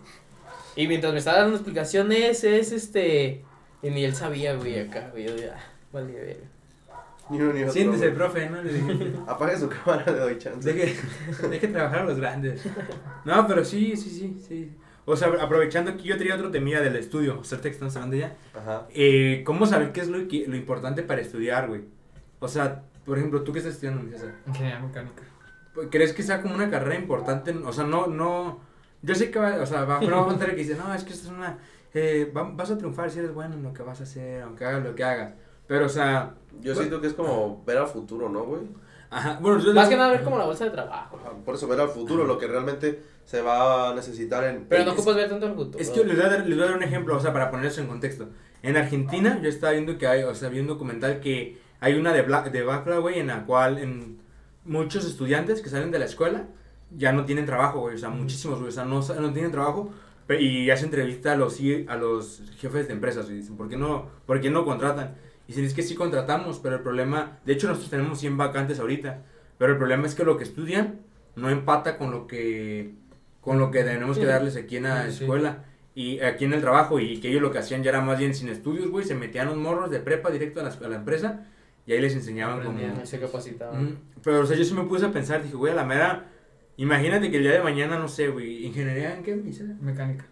Y 0.76 0.86
mientras 0.86 1.12
me 1.12 1.18
estaba 1.18 1.38
dando 1.38 1.56
explicaciones, 1.56 2.44
es 2.44 2.70
este, 2.72 3.44
y 3.82 3.90
ni 3.90 4.04
él 4.04 4.14
sabía, 4.14 4.54
güey, 4.54 4.78
acá, 4.78 5.08
güey, 5.12 5.24
yo 5.26 5.34
de, 5.34 5.50
ah, 5.50 5.58
vale, 5.92 6.12
verga. 6.12 6.44
Ni 7.30 7.36
uno 7.40 7.52
ni 7.52 7.60
otro. 7.62 7.72
Siéntese, 7.72 8.06
güey. 8.06 8.16
profe, 8.16 8.50
¿no? 8.50 8.62
Le 8.62 8.72
dije, 8.72 9.12
Apague 9.28 9.56
su 9.56 9.68
cámara, 9.68 10.04
le 10.10 10.18
doy 10.18 10.38
chance. 10.38 10.72
deje, 10.72 10.96
deje 11.48 11.68
trabajar 11.68 12.00
a 12.00 12.04
los 12.04 12.18
grandes. 12.18 12.62
No, 13.24 13.46
pero 13.46 13.64
sí, 13.64 13.96
sí, 13.96 14.10
sí, 14.10 14.36
sí. 14.48 14.70
O 15.10 15.16
sea, 15.16 15.28
aprovechando 15.40 15.96
que 15.96 16.02
yo 16.04 16.16
tenía 16.16 16.34
otro 16.34 16.50
temía 16.50 16.80
del 16.80 16.96
estudio, 16.96 17.38
o 17.40 17.44
sea, 17.44 17.60
que 17.60 17.68
estamos 17.68 17.94
hablando 17.96 18.16
ya. 18.16 18.36
Ajá. 18.54 18.86
Eh, 18.94 19.42
¿Cómo 19.44 19.66
saber 19.66 19.92
qué 19.92 20.00
es 20.00 20.08
lo, 20.08 20.26
que- 20.28 20.46
lo 20.46 20.56
importante 20.56 21.02
para 21.02 21.20
estudiar, 21.20 21.68
güey? 21.68 21.82
O 22.38 22.48
sea, 22.48 22.82
por 23.04 23.18
ejemplo, 23.18 23.42
¿tú 23.42 23.52
qué 23.52 23.58
estás 23.58 23.74
estudiando? 23.74 24.02
Ingeniería 24.46 24.80
mecánica. 24.80 25.22
¿Crees 25.90 26.12
que 26.12 26.22
sea 26.22 26.42
como 26.42 26.54
una 26.54 26.68
carrera 26.70 26.96
importante? 26.96 27.52
O 27.52 27.72
sea, 27.72 27.84
no, 27.84 28.06
no. 28.06 28.60
Yo 29.02 29.14
sé 29.14 29.30
que 29.30 29.38
va, 29.38 29.56
o 29.60 29.66
sea, 29.66 29.84
va 29.84 29.94
a 29.94 29.96
haber 29.98 30.12
una 30.12 30.38
que 30.46 30.54
dice, 30.56 30.74
no, 30.76 30.92
es 30.94 31.04
que 31.04 31.12
esto 31.12 31.28
es 31.28 31.32
una. 31.34 31.58
eh, 31.94 32.30
va- 32.36 32.50
vas 32.52 32.70
a 32.70 32.78
triunfar 32.78 33.10
si 33.10 33.18
eres 33.18 33.32
bueno 33.34 33.54
en 33.54 33.62
lo 33.64 33.72
que 33.72 33.82
vas 33.82 34.00
a 34.00 34.04
hacer, 34.04 34.42
aunque 34.42 34.64
hagas 34.64 34.84
lo 34.84 34.94
que 34.94 35.02
hagas. 35.04 35.34
Pero, 35.66 35.86
o 35.86 35.88
sea. 35.88 36.34
Yo 36.60 36.74
Bueno. 36.74 36.74
siento 36.74 37.00
que 37.00 37.06
es 37.08 37.14
como 37.14 37.64
ver 37.64 37.78
al 37.78 37.86
futuro, 37.88 38.28
¿no, 38.28 38.44
güey? 38.44 38.62
Ajá, 39.10 39.38
bueno, 39.40 39.58
yo 39.60 39.72
Más 39.74 39.88
que 39.88 39.96
nada 39.96 40.10
ver 40.12 40.22
como 40.22 40.38
la 40.38 40.44
bolsa 40.44 40.64
de 40.66 40.70
trabajo. 40.70 41.16
Ajá, 41.20 41.30
Por 41.44 41.54
eso 41.56 41.66
ver 41.66 41.80
al 41.80 41.88
futuro, 41.88 42.24
lo 42.24 42.38
que 42.38 42.46
realmente 42.46 43.02
se 43.24 43.42
va 43.42 43.90
a 43.90 43.94
necesitar 43.94 44.44
en. 44.44 44.64
Pero 44.64 44.84
no 44.84 44.92
ocupas 44.92 45.14
ver 45.16 45.28
tanto 45.28 45.46
el 45.46 45.54
futuro. 45.54 45.78
Es 45.78 45.90
que 45.90 46.04
les 46.04 46.16
voy, 46.16 46.24
a 46.26 46.28
dar, 46.28 46.46
les 46.46 46.56
voy 46.56 46.66
a 46.66 46.68
dar 46.68 46.76
un 46.76 46.82
ejemplo, 46.82 47.16
o 47.16 47.20
sea, 47.20 47.32
para 47.32 47.50
poner 47.50 47.66
eso 47.66 47.80
en 47.80 47.86
contexto. 47.86 48.28
En 48.62 48.76
Argentina, 48.76 49.40
yo 49.42 49.48
estaba 49.48 49.72
viendo 49.72 49.96
que 49.98 50.06
hay, 50.06 50.22
o 50.24 50.34
sea, 50.34 50.48
vi 50.48 50.60
un 50.60 50.66
documental 50.66 51.20
que 51.20 51.58
hay 51.80 51.94
una 51.94 52.12
de, 52.12 52.26
Bla- 52.26 52.50
de 52.50 52.62
Bacla, 52.62 52.98
güey, 52.98 53.18
en 53.18 53.28
la 53.28 53.46
cual 53.46 53.78
en 53.78 54.18
muchos 54.64 55.06
estudiantes 55.06 55.62
que 55.62 55.70
salen 55.70 55.90
de 55.90 55.98
la 55.98 56.04
escuela 56.04 56.46
ya 56.96 57.12
no 57.12 57.24
tienen 57.24 57.46
trabajo, 57.46 57.80
güey, 57.80 57.94
o 57.94 57.98
sea, 57.98 58.10
muchísimos, 58.10 58.58
güey, 58.58 58.68
o 58.68 58.72
sea, 58.72 58.84
no, 58.84 59.00
no 59.00 59.32
tienen 59.32 59.52
trabajo 59.52 59.90
y 60.28 60.70
hace 60.70 60.84
entrevista 60.84 61.32
a 61.32 61.36
los, 61.36 61.58
a 61.88 61.96
los 61.96 62.42
jefes 62.58 62.86
de 62.88 62.92
empresas 62.92 63.28
y 63.30 63.34
dicen, 63.34 63.56
¿por 63.56 63.68
qué 63.68 63.76
no, 63.76 64.06
por 64.26 64.40
qué 64.40 64.50
no 64.50 64.64
contratan? 64.64 65.14
Y 65.46 65.52
dicen, 65.52 65.64
es 65.64 65.72
que 65.74 65.82
sí 65.82 65.94
contratamos, 65.94 66.58
pero 66.58 66.76
el 66.76 66.82
problema, 66.82 67.38
de 67.46 67.52
hecho 67.54 67.66
nosotros 67.68 67.90
tenemos 67.90 68.20
100 68.20 68.36
vacantes 68.36 68.78
ahorita, 68.78 69.22
pero 69.58 69.72
el 69.72 69.78
problema 69.78 70.06
es 70.06 70.14
que 70.14 70.24
lo 70.24 70.36
que 70.36 70.44
estudian 70.44 71.00
no 71.36 71.48
empata 71.48 71.96
con 71.96 72.10
lo 72.10 72.26
que, 72.26 72.92
con 73.40 73.58
lo 73.58 73.70
que 73.70 73.82
tenemos 73.84 74.18
que 74.18 74.26
darles 74.26 74.56
aquí 74.56 74.76
en 74.76 74.84
la 74.84 75.06
Sí, 75.06 75.12
sí. 75.18 75.24
escuela 75.24 75.64
y 75.94 76.20
aquí 76.20 76.44
en 76.44 76.52
el 76.52 76.60
trabajo 76.60 77.00
y 77.00 77.18
que 77.20 77.28
ellos 77.28 77.42
lo 77.42 77.50
que 77.50 77.58
hacían 77.58 77.82
ya 77.82 77.90
era 77.90 78.00
más 78.00 78.18
bien 78.18 78.34
sin 78.34 78.48
estudios, 78.48 78.88
güey, 78.90 79.04
se 79.04 79.14
metían 79.14 79.46
los 79.48 79.56
morros 79.56 79.90
de 79.90 80.00
prepa 80.00 80.30
directo 80.30 80.60
a 80.60 80.64
la, 80.64 80.70
a 80.70 80.88
la 80.88 80.96
empresa 80.96 81.46
y 81.86 81.92
ahí 81.92 82.00
les 82.00 82.14
enseñaban. 82.14 82.58
Aprendían. 82.60 83.06
Se 83.06 83.18
capacitaba. 83.18 83.72
Ujú. 83.72 83.94
Pero, 84.22 84.40
o 84.40 84.46
sea, 84.46 84.56
yo 84.56 84.64
sí 84.64 84.74
me 84.74 84.84
puse 84.84 85.06
a 85.06 85.10
pensar, 85.12 85.42
dije, 85.42 85.56
güey, 85.56 85.72
a 85.72 85.76
la 85.76 85.84
mera, 85.84 86.26
imagínate 86.76 87.30
que 87.30 87.38
el 87.38 87.42
día 87.42 87.52
de 87.52 87.62
mañana, 87.62 87.98
no 87.98 88.06
sé, 88.08 88.28
güey, 88.28 88.66
ingeniería 88.66 89.14
en 89.16 89.22
qué? 89.22 89.34
Mecánica. 89.80 90.26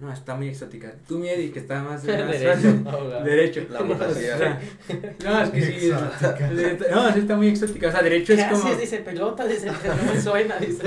No, 0.00 0.10
está 0.10 0.34
muy 0.34 0.48
exótica. 0.48 0.94
Tú, 1.06 1.18
mi 1.18 1.28
Eddie, 1.28 1.50
que 1.52 1.58
está 1.58 1.82
más... 1.82 2.02
más- 2.06 2.06
Derecho. 2.06 2.72
Derecho. 3.22 3.66
La 3.70 3.80
sea, 4.14 4.60
No, 5.22 5.42
es 5.42 5.50
que 5.50 5.60
sí. 5.62 5.90
Exótica. 5.90 6.50
No, 6.90 7.12
sí 7.12 7.18
está 7.20 7.36
muy 7.36 7.48
exótica. 7.48 7.88
O 7.88 7.92
sea, 7.92 8.02
derecho 8.02 8.34
¿Qué 8.34 8.40
es 8.40 8.46
como... 8.48 8.64
haces? 8.64 8.80
Dice 8.80 8.98
pelota, 8.98 9.46
dice, 9.46 9.66
no 9.66 10.12
me 10.12 10.18
suena, 10.20 10.56
dice. 10.56 10.82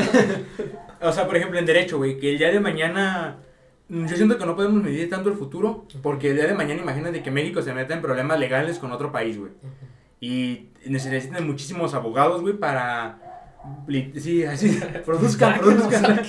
O 1.03 1.11
sea, 1.11 1.25
por 1.27 1.35
ejemplo, 1.37 1.59
en 1.59 1.65
derecho, 1.65 1.97
güey, 1.97 2.17
que 2.19 2.31
el 2.31 2.37
día 2.37 2.51
de 2.51 2.59
mañana. 2.59 3.37
mm, 3.89 4.05
Yo 4.07 4.15
siento 4.15 4.37
que 4.37 4.45
no 4.45 4.55
podemos 4.55 4.81
medir 4.81 5.09
tanto 5.09 5.29
el 5.29 5.35
futuro, 5.35 5.85
porque 6.01 6.29
el 6.31 6.37
día 6.37 6.47
de 6.47 6.53
mañana 6.53 6.81
imagínate 6.81 7.21
que 7.23 7.31
México 7.31 7.61
se 7.61 7.73
meta 7.73 7.93
en 7.93 8.01
problemas 8.01 8.39
legales 8.39 8.79
con 8.79 8.91
otro 8.91 9.11
país, 9.11 9.37
güey. 9.37 9.51
Y 10.19 10.69
necesitan 10.85 11.45
muchísimos 11.45 11.93
abogados, 11.93 12.41
güey, 12.41 12.53
para. 12.55 13.19
Sí, 14.17 14.43
así. 14.43 14.77
Produzcan, 15.05 15.59
produzcan. 15.59 16.21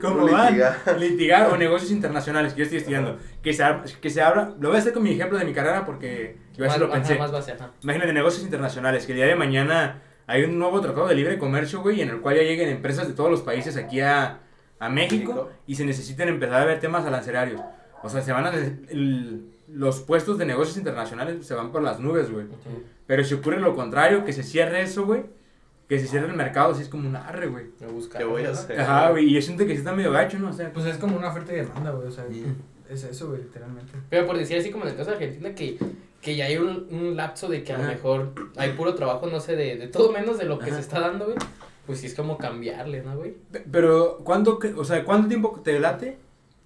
¿Cómo 0.00 0.26
van? 0.30 0.46
Litigar. 0.54 0.76
Litigar 0.98 1.50
o 1.50 1.56
negocios 1.58 1.90
internacionales 1.90 2.54
que 2.54 2.60
yo 2.60 2.64
estoy 2.64 2.78
estudiando. 2.78 3.18
Que 3.42 3.52
se, 3.52 3.64
que 4.00 4.08
se 4.10 4.22
abra. 4.22 4.54
Lo 4.58 4.68
voy 4.68 4.76
a 4.76 4.80
hacer 4.80 4.94
con 4.94 5.02
mi 5.02 5.10
ejemplo 5.10 5.38
de 5.38 5.44
mi 5.44 5.52
carrera 5.52 5.84
porque 5.84 6.38
yo 6.56 6.64
así 6.64 6.78
lo 6.78 6.86
ajá, 6.86 6.94
pensé. 6.94 7.18
Más 7.18 7.32
base, 7.32 7.52
ajá. 7.52 7.70
Imagínate 7.82 8.12
negocios 8.14 8.44
internacionales, 8.44 9.04
que 9.04 9.12
el 9.12 9.16
día 9.16 9.26
de 9.26 9.34
mañana 9.36 10.02
hay 10.26 10.44
un 10.44 10.58
nuevo 10.58 10.80
tratado 10.80 11.06
de 11.08 11.14
libre 11.14 11.38
comercio, 11.38 11.82
güey, 11.82 12.00
en 12.00 12.08
el 12.10 12.20
cual 12.20 12.36
ya 12.36 12.42
lleguen 12.42 12.68
empresas 12.68 13.06
de 13.08 13.14
todos 13.14 13.30
los 13.30 13.42
países 13.42 13.76
aquí 13.76 14.00
a, 14.00 14.40
a 14.78 14.88
México, 14.88 15.32
México. 15.32 15.50
y 15.66 15.74
se 15.74 15.84
necesiten 15.84 16.28
empezar 16.28 16.62
a 16.62 16.64
ver 16.64 16.80
temas 16.80 17.04
arancelarios. 17.04 17.60
O 18.02 18.08
sea, 18.08 18.22
se 18.22 18.32
van 18.32 18.46
a... 18.46 18.50
el- 18.54 19.50
los 19.66 20.00
puestos 20.00 20.36
de 20.38 20.44
negocios 20.44 20.76
internacionales 20.76 21.44
se 21.46 21.54
van 21.54 21.72
por 21.72 21.82
las 21.82 21.98
nubes, 21.98 22.30
güey. 22.30 22.46
Pero 23.06 23.24
si 23.24 23.34
ocurre 23.34 23.58
lo 23.60 23.74
contrario, 23.74 24.24
que 24.24 24.32
se 24.34 24.42
cierre 24.42 24.82
eso, 24.82 25.04
güey, 25.06 25.24
que 25.88 25.98
se 25.98 26.06
cierre 26.06 26.26
el 26.28 26.36
mercado, 26.36 26.72
así 26.72 26.82
es 26.82 26.88
como 26.88 27.08
un 27.08 27.16
arre, 27.16 27.46
güey. 27.48 27.66
Me 27.80 27.86
busca. 27.88 28.18
¿Qué 28.18 28.24
voy 28.24 28.44
a 28.44 28.50
hacer? 28.50 28.78
Ajá, 28.80 29.10
güey, 29.10 29.24
y 29.30 29.34
yo 29.34 29.42
siento 29.42 29.64
que 29.64 29.72
sí 29.72 29.78
está 29.78 29.92
medio 29.94 30.12
gacho, 30.12 30.38
¿no? 30.38 30.50
O 30.50 30.52
sea, 30.52 30.70
Pues 30.72 30.84
es 30.86 30.98
como 30.98 31.16
una 31.16 31.28
oferta 31.30 31.52
y 31.54 31.56
demanda, 31.56 31.90
güey. 31.92 32.06
O 32.08 32.10
sea, 32.10 32.24
es 32.90 33.04
eso, 33.04 33.28
güey, 33.30 33.40
literalmente. 33.42 33.92
Pero 34.10 34.26
por 34.26 34.36
decir 34.36 34.58
así 34.58 34.70
como 34.70 34.84
en 34.84 34.90
el 34.90 34.96
caso 34.96 35.10
de 35.10 35.16
Argentina, 35.16 35.54
que, 35.54 35.78
que 36.24 36.34
ya 36.36 36.46
hay 36.46 36.56
un, 36.56 36.88
un 36.90 37.16
lapso 37.16 37.48
de 37.48 37.62
que 37.62 37.72
a 37.74 37.78
lo 37.78 37.84
mejor 37.84 38.32
hay 38.56 38.72
puro 38.72 38.94
trabajo, 38.94 39.26
no 39.28 39.38
sé, 39.40 39.54
de, 39.56 39.76
de 39.76 39.88
todo 39.88 40.10
menos 40.10 40.38
de 40.38 40.46
lo 40.46 40.58
que 40.58 40.66
Ajá. 40.66 40.76
se 40.76 40.80
está 40.80 41.00
dando, 41.00 41.26
güey. 41.26 41.36
pues 41.86 42.00
sí 42.00 42.06
es 42.06 42.14
como 42.14 42.38
cambiarle, 42.38 43.02
¿no, 43.02 43.16
güey? 43.16 43.34
Pe- 43.52 43.64
Pero, 43.70 44.18
¿cuánto, 44.24 44.58
o 44.76 44.84
sea, 44.84 45.04
¿cuánto 45.04 45.28
tiempo 45.28 45.60
te 45.62 45.78
late? 45.78 46.16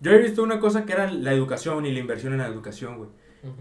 Yo 0.01 0.13
he 0.13 0.19
visto 0.19 0.45
una 0.45 0.61
cosa 0.61 0.85
que 0.87 0.93
era 0.93 1.11
la 1.11 1.33
educación 1.33 1.85
y 1.87 1.93
la 1.93 1.99
inversión 1.99 2.33
en 2.35 2.39
la 2.39 2.47
educación, 2.47 2.99
güey. 2.99 3.11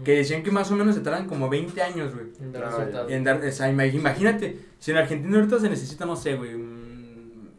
Que 0.04 0.12
decían 0.18 0.42
que 0.42 0.50
más 0.50 0.70
o 0.70 0.76
menos 0.76 0.94
se 0.94 1.00
tardan 1.00 1.26
como 1.26 1.48
20 1.48 1.80
años, 1.82 2.14
güey. 2.14 2.26
En 2.40 2.52
dar 2.52 2.64
resultados. 2.66 3.10
En 3.12 3.24
dar, 3.24 3.40
o 3.44 3.50
sea, 3.52 3.70
ima- 3.72 3.86
imagínate, 3.92 4.56
si 4.78 4.90
en 4.92 4.96
Argentina 4.98 5.36
ahorita 5.36 5.58
se 5.58 5.68
necesita, 5.68 6.06
no 6.06 6.14
sé, 6.16 6.34
güey, 6.36 6.50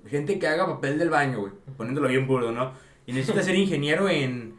gente 0.07 0.39
que 0.39 0.47
haga 0.47 0.65
papel 0.65 0.97
del 0.97 1.09
baño, 1.09 1.39
güey, 1.41 1.51
poniéndolo 1.77 2.07
bien 2.07 2.25
burdo, 2.27 2.51
¿no? 2.51 2.71
Y 3.05 3.13
necesita 3.13 3.41
ser 3.43 3.55
ingeniero 3.55 4.07
en, 4.09 4.55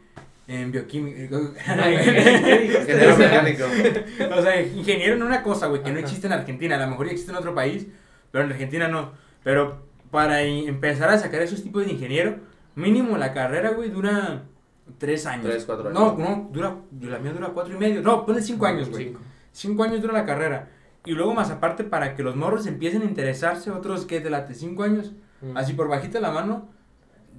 en 0.51 0.71
bioquímica. 0.71 1.37
Ingeniero 1.37 3.17
mecánico. 3.17 3.63
o 4.37 4.41
sea, 4.41 4.61
ingeniero 4.61 5.15
en 5.15 5.23
una 5.23 5.43
cosa, 5.43 5.67
güey, 5.67 5.81
que 5.81 5.91
no 5.91 5.99
existe 5.99 6.27
en 6.27 6.33
Argentina. 6.33 6.75
A 6.75 6.79
lo 6.79 6.87
mejor 6.87 7.05
ya 7.05 7.13
existe 7.13 7.31
en 7.31 7.37
otro 7.37 7.55
país, 7.55 7.87
pero 8.31 8.43
en 8.43 8.51
Argentina 8.51 8.87
no. 8.87 9.13
Pero 9.43 9.85
para 10.11 10.41
empezar 10.41 11.09
a 11.09 11.17
sacar 11.17 11.41
esos 11.41 11.63
tipos 11.63 11.85
de 11.85 11.91
ingeniero, 11.91 12.37
mínimo 12.75 13.17
la 13.17 13.33
carrera, 13.33 13.71
güey, 13.71 13.89
dura 13.89 14.43
tres 14.97 15.25
años. 15.25 15.45
Tres, 15.45 15.65
cuatro 15.65 15.89
años. 15.89 15.99
No, 15.99 16.17
no, 16.17 16.49
dura, 16.51 16.75
la 17.01 17.19
mía 17.19 17.31
dura 17.31 17.49
cuatro 17.49 17.73
y 17.73 17.77
medio. 17.77 18.01
No, 18.01 18.25
ponle 18.25 18.41
cinco 18.41 18.65
años, 18.65 18.89
güey. 18.89 19.05
Cinco. 19.05 19.19
Cinco 19.53 19.83
años 19.83 20.01
dura 20.01 20.13
la 20.13 20.25
carrera. 20.25 20.69
Y 21.05 21.11
luego 21.13 21.33
más 21.33 21.49
aparte 21.49 21.83
para 21.83 22.15
que 22.15 22.23
los 22.23 22.35
morros 22.35 22.67
empiecen 22.67 23.01
a 23.01 23.05
interesarse, 23.05 23.71
otros 23.71 24.05
que 24.05 24.19
de 24.19 24.29
late 24.29 24.53
cinco 24.53 24.83
años, 24.83 25.13
Ujú. 25.41 25.57
así 25.57 25.73
por 25.73 25.87
bajita 25.87 26.19
la 26.19 26.31
mano, 26.31 26.69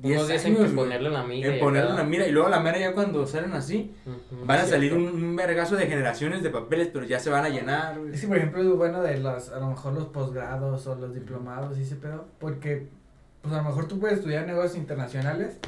Unos 0.03 0.16
años, 0.16 0.28
dicen 0.28 0.55
que 0.57 0.62
güey. 0.62 0.74
ponerle 0.74 1.11
la 1.11 1.22
mira. 1.22 1.49
En 1.49 1.57
y 1.57 1.61
ponerle 1.61 1.93
una 1.93 2.03
mira 2.05 2.26
y 2.26 2.32
luego 2.32 2.49
la 2.49 2.61
mera 2.61 2.78
ya 2.78 2.93
cuando 2.93 3.26
salen 3.26 3.53
así, 3.53 3.95
Ujú, 4.05 4.45
van 4.47 4.59
a 4.61 4.64
salir 4.64 4.95
un, 4.95 5.03
un 5.05 5.36
vergazo 5.36 5.76
de 5.76 5.86
generaciones 5.86 6.43
de 6.43 6.51
papeles, 6.51 6.88
pero 6.93 7.05
ya 7.05 7.18
se 7.20 7.30
van 7.30 7.45
a 7.45 7.49
llenar, 7.49 7.99
güey. 7.99 8.12
Que, 8.12 8.26
por 8.26 8.36
ejemplo, 8.36 8.61
es 8.62 8.68
bueno 8.76 9.03
de 9.03 9.18
los, 9.18 9.51
a 9.51 9.61
lo 9.61 9.68
mejor 9.68 9.93
los 9.93 10.07
posgrados 10.07 10.86
o 10.86 10.95
los 10.97 11.14
diplomados 11.14 11.78
y 11.78 11.82
ese 11.82 11.97
pedo, 11.97 12.24
porque, 12.40 12.88
pues 13.43 13.55
a 13.55 13.59
lo 13.59 13.64
mejor 13.64 13.86
tú 13.86 14.01
puedes 14.01 14.18
estudiar 14.18 14.47
negocios 14.47 14.76
internacionales 14.76 15.59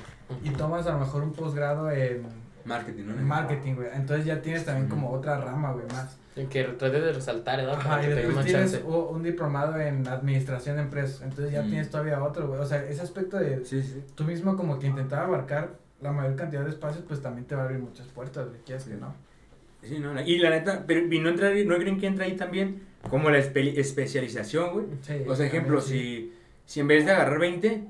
y 0.43 0.49
Ujú. 0.49 0.59
tomas 0.59 0.87
a 0.87 0.93
lo 0.93 0.99
mejor 1.01 1.23
un 1.23 1.33
posgrado 1.33 1.91
en 1.91 2.23
Marketing, 2.65 3.05
¿no? 3.07 3.15
marketing, 3.23 3.75
güey. 3.75 3.89
Entonces 3.95 4.25
ya 4.27 4.41
tienes 4.41 4.65
también 4.65 4.89
como 4.89 5.11
otra 5.11 5.39
rama, 5.41 5.73
güey, 5.73 5.87
más. 5.89 6.17
En 6.37 6.49
que 6.49 6.65
trate 6.65 7.01
de 7.01 7.13
resaltar, 7.13 7.59
¿verdad? 7.59 7.77
Para 7.77 7.95
Ajá, 7.97 8.07
y 8.07 8.11
después 8.11 8.45
tienes 8.47 8.81
un 8.85 9.23
diplomado 9.23 9.79
en 9.79 10.07
administración 10.09 10.77
de 10.77 10.83
empresas, 10.83 11.23
entonces 11.23 11.53
ya 11.53 11.63
Mm. 11.63 11.69
tienes 11.69 11.91
todavía 11.91 12.23
otro, 12.25 12.49
güey. 12.49 12.61
O 12.61 12.65
sea, 12.67 12.83
ese 12.85 13.03
aspecto 13.03 13.37
de 13.39 13.65
Sí, 13.65 13.83
sí. 13.83 14.03
tú 14.17 14.25
mismo 14.25 14.57
como 14.57 14.79
que 14.79 14.87
intentar 14.89 15.25
abarcar 15.25 15.75
la 16.01 16.11
mayor 16.11 16.35
cantidad 16.37 16.65
de 16.65 16.71
espacios, 16.71 17.05
pues 17.07 17.23
también 17.23 17.47
te 17.47 17.55
va 17.55 17.63
a 17.63 17.65
abrir 17.67 17.79
muchas 17.81 18.07
puertas, 18.09 18.49
güey, 18.49 18.61
quieres 18.67 18.85
que 18.85 18.95
no. 18.95 19.15
Sí, 19.83 19.99
no, 20.01 20.21
y 20.23 20.39
la 20.39 20.51
neta, 20.51 20.85
pero 20.87 21.01
y 21.15 21.21
no, 21.21 21.29
entra, 21.29 21.51
no 21.51 21.77
creen 21.77 22.01
que 22.01 22.07
entra 22.07 22.25
ahí 22.25 22.35
también 22.37 22.83
como 23.11 23.31
la 23.31 23.39
espe- 23.39 23.79
especialización, 23.79 24.73
güey. 24.73 24.87
Sí, 25.03 25.23
O 25.29 25.37
sea, 25.37 25.47
ejemplo, 25.47 25.81
sí. 25.81 25.93
si, 25.93 26.33
si 26.75 26.81
en 26.81 26.89
vez 26.89 27.05
de 27.05 27.13
agarrar 27.13 27.39
20, 27.39 27.85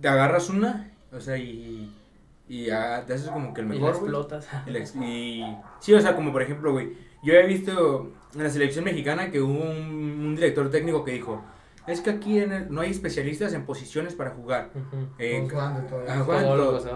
te 0.00 0.08
agarras 0.08 0.48
una, 0.50 0.90
o 1.12 1.20
sea, 1.20 1.36
y, 1.38 1.94
y 2.48 2.70
ah, 2.70 3.02
te 3.06 3.14
haces 3.14 3.28
como 3.30 3.52
que 3.54 3.60
el 3.62 3.66
Y 3.66 3.70
la 3.70 3.74
mejor, 3.76 3.90
explotas. 3.96 4.48
Y, 4.66 4.70
la 4.70 4.78
ex- 4.78 4.96
y- 4.96 5.56
sí, 5.80 5.94
o 5.94 6.00
sea, 6.00 6.14
como 6.16 6.32
por 6.32 6.42
ejemplo, 6.42 6.72
güey, 6.72 6.92
yo 7.22 7.32
he 7.34 7.46
visto 7.46 8.12
en 8.34 8.42
la 8.42 8.50
selección 8.50 8.84
mexicana 8.84 9.30
que 9.30 9.40
hubo 9.40 9.62
un, 9.62 9.78
un 10.26 10.34
director 10.36 10.70
técnico 10.70 11.04
que 11.04 11.12
dijo, 11.12 11.42
es 11.86 12.00
que 12.00 12.10
aquí 12.10 12.38
en 12.38 12.52
el- 12.52 12.70
no 12.72 12.80
hay 12.82 12.90
especialistas 12.90 13.52
en 13.54 13.64
posiciones 13.66 14.14
para 14.14 14.30
jugar. 14.30 14.70
Ujú. 14.74 15.06
Eh, 15.18 15.38
Todos 15.38 15.52
jugando 15.52 15.80
y 15.80 15.86
todo. 15.88 16.04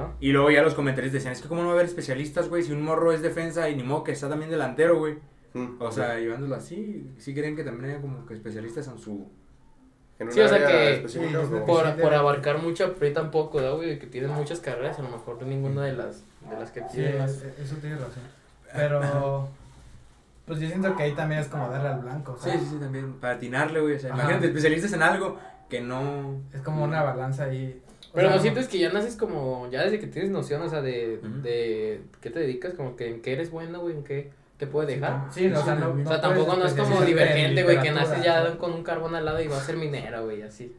¿no? 0.01 0.15
Y 0.21 0.33
luego 0.33 0.51
ya 0.51 0.63
los 0.63 0.75
comentarios 0.75 1.13
decían, 1.13 1.33
es 1.33 1.41
que 1.43 1.49
cómo 1.49 1.61
no 1.63 1.69
va 1.69 1.73
a 1.73 1.77
haber 1.77 1.87
especialistas, 1.87 2.49
güey, 2.49 2.63
si 2.63 2.73
un 2.73 2.83
morro 2.83 3.13
es 3.13 3.23
defensa 3.23 3.69
y 3.69 3.77
ni 3.77 3.83
modo 3.83 4.05
que 4.05 4.13
está 4.13 4.29
también 4.29 4.51
delantero, 4.51 4.99
güey. 4.99 5.17
Mm. 5.55 5.77
O 5.81 5.91
sea, 5.91 6.19
llevándolo 6.19 6.55
así, 6.57 7.11
sí 7.17 7.33
creen 7.35 7.57
que 7.57 7.65
también 7.65 7.91
haya 7.93 8.01
como 8.03 8.27
que 8.27 8.35
especialistas 8.35 8.87
en 8.89 8.99
su... 8.99 9.31
En 10.19 10.33
Sí, 10.33 10.41
o 10.41 10.49
sea 10.49 10.67
que- 10.67 11.09
Sí. 11.09 11.19
Por, 11.67 11.87
Sí, 11.87 11.93
por 12.03 12.15
abarcar 12.15 12.59
mucho 12.63 12.87
aprietan 12.87 13.31
poco, 13.31 13.61
¿no, 13.61 13.77
güey? 13.77 13.99
Que 13.99 14.07
tienen 14.07 14.31
muchas 14.31 14.59
carreras, 14.61 14.99
a 14.99 15.03
lo 15.03 15.11
mejor 15.11 15.41
ninguna 15.45 15.85
de 15.85 15.93
las, 15.93 16.25
de 16.51 16.59
las 16.59 16.71
que 16.73 16.81
Sí, 16.81 16.87
tienen 16.95 17.19
las... 17.19 17.43
es- 17.43 17.59
eso 17.61 17.77
tienes 17.77 18.01
razón. 18.01 18.23
Pero, 18.75 19.01
pues 20.47 20.59
yo 20.61 20.67
siento 20.69 20.97
que 20.97 21.03
ahí 21.05 21.13
también 21.15 21.41
es 21.41 21.49
como 21.49 21.69
darle 21.71 21.89
al 21.89 22.01
blanco, 22.01 22.37
Sí, 22.41 22.51
¿sabes? 22.51 22.63
sí, 22.63 22.69
sí, 22.73 22.77
también, 22.81 23.13
para 23.15 23.35
atinarle, 23.35 23.81
güey. 23.81 23.95
O 23.95 23.99
sea, 24.01 24.11
Ajá. 24.13 24.23
imagínate, 24.23 24.47
especialistas 24.49 24.93
en 24.93 25.03
algo 25.03 25.39
que 25.71 25.81
no... 25.81 26.41
Es 26.53 26.63
como 26.63 26.83
una 26.85 27.03
balanza 27.03 27.45
ahí. 27.45 27.81
Pero 28.15 28.29
sea, 28.29 28.37
no 28.37 28.43
sientes 28.43 28.69
que 28.69 28.79
ya 28.79 28.91
naces 28.91 29.15
como, 29.17 29.69
ya 29.71 29.83
desde 29.83 30.01
que 30.01 30.07
tienes 30.07 30.31
noción, 30.31 30.63
o 30.63 30.69
sea, 30.69 30.81
de, 30.81 31.19
de 31.43 32.01
qué 32.23 32.31
te 32.31 32.41
dedicas, 32.41 32.75
como 32.75 32.97
que 32.97 33.09
en 33.09 33.21
qué 33.21 33.35
eres 33.35 33.51
bueno, 33.51 33.81
güey, 33.81 33.95
en 33.97 34.03
qué 34.03 34.31
te 34.59 34.67
puede 34.67 34.95
dejar. 34.97 35.29
Sí, 35.31 35.49
no, 35.49 35.61
o 35.61 35.65
sea, 35.65 35.77
no, 35.77 35.91
O 35.91 35.95
sea, 36.05 36.17
no 36.17 36.21
tampoco 36.21 36.57
no 36.57 36.67
es 36.67 36.75
como 36.75 37.01
divergente, 37.03 37.63
güey, 37.63 37.81
que 37.81 37.93
naces 37.93 38.23
ya 38.23 38.59
con 38.59 38.73
un 38.73 38.83
carbón 38.83 39.15
al 39.15 39.25
lado 39.25 39.41
y 39.41 39.47
va 39.47 39.57
a 39.57 39.61
ser 39.61 39.77
minero, 39.77 40.25
güey, 40.25 40.43
así. 40.43 40.75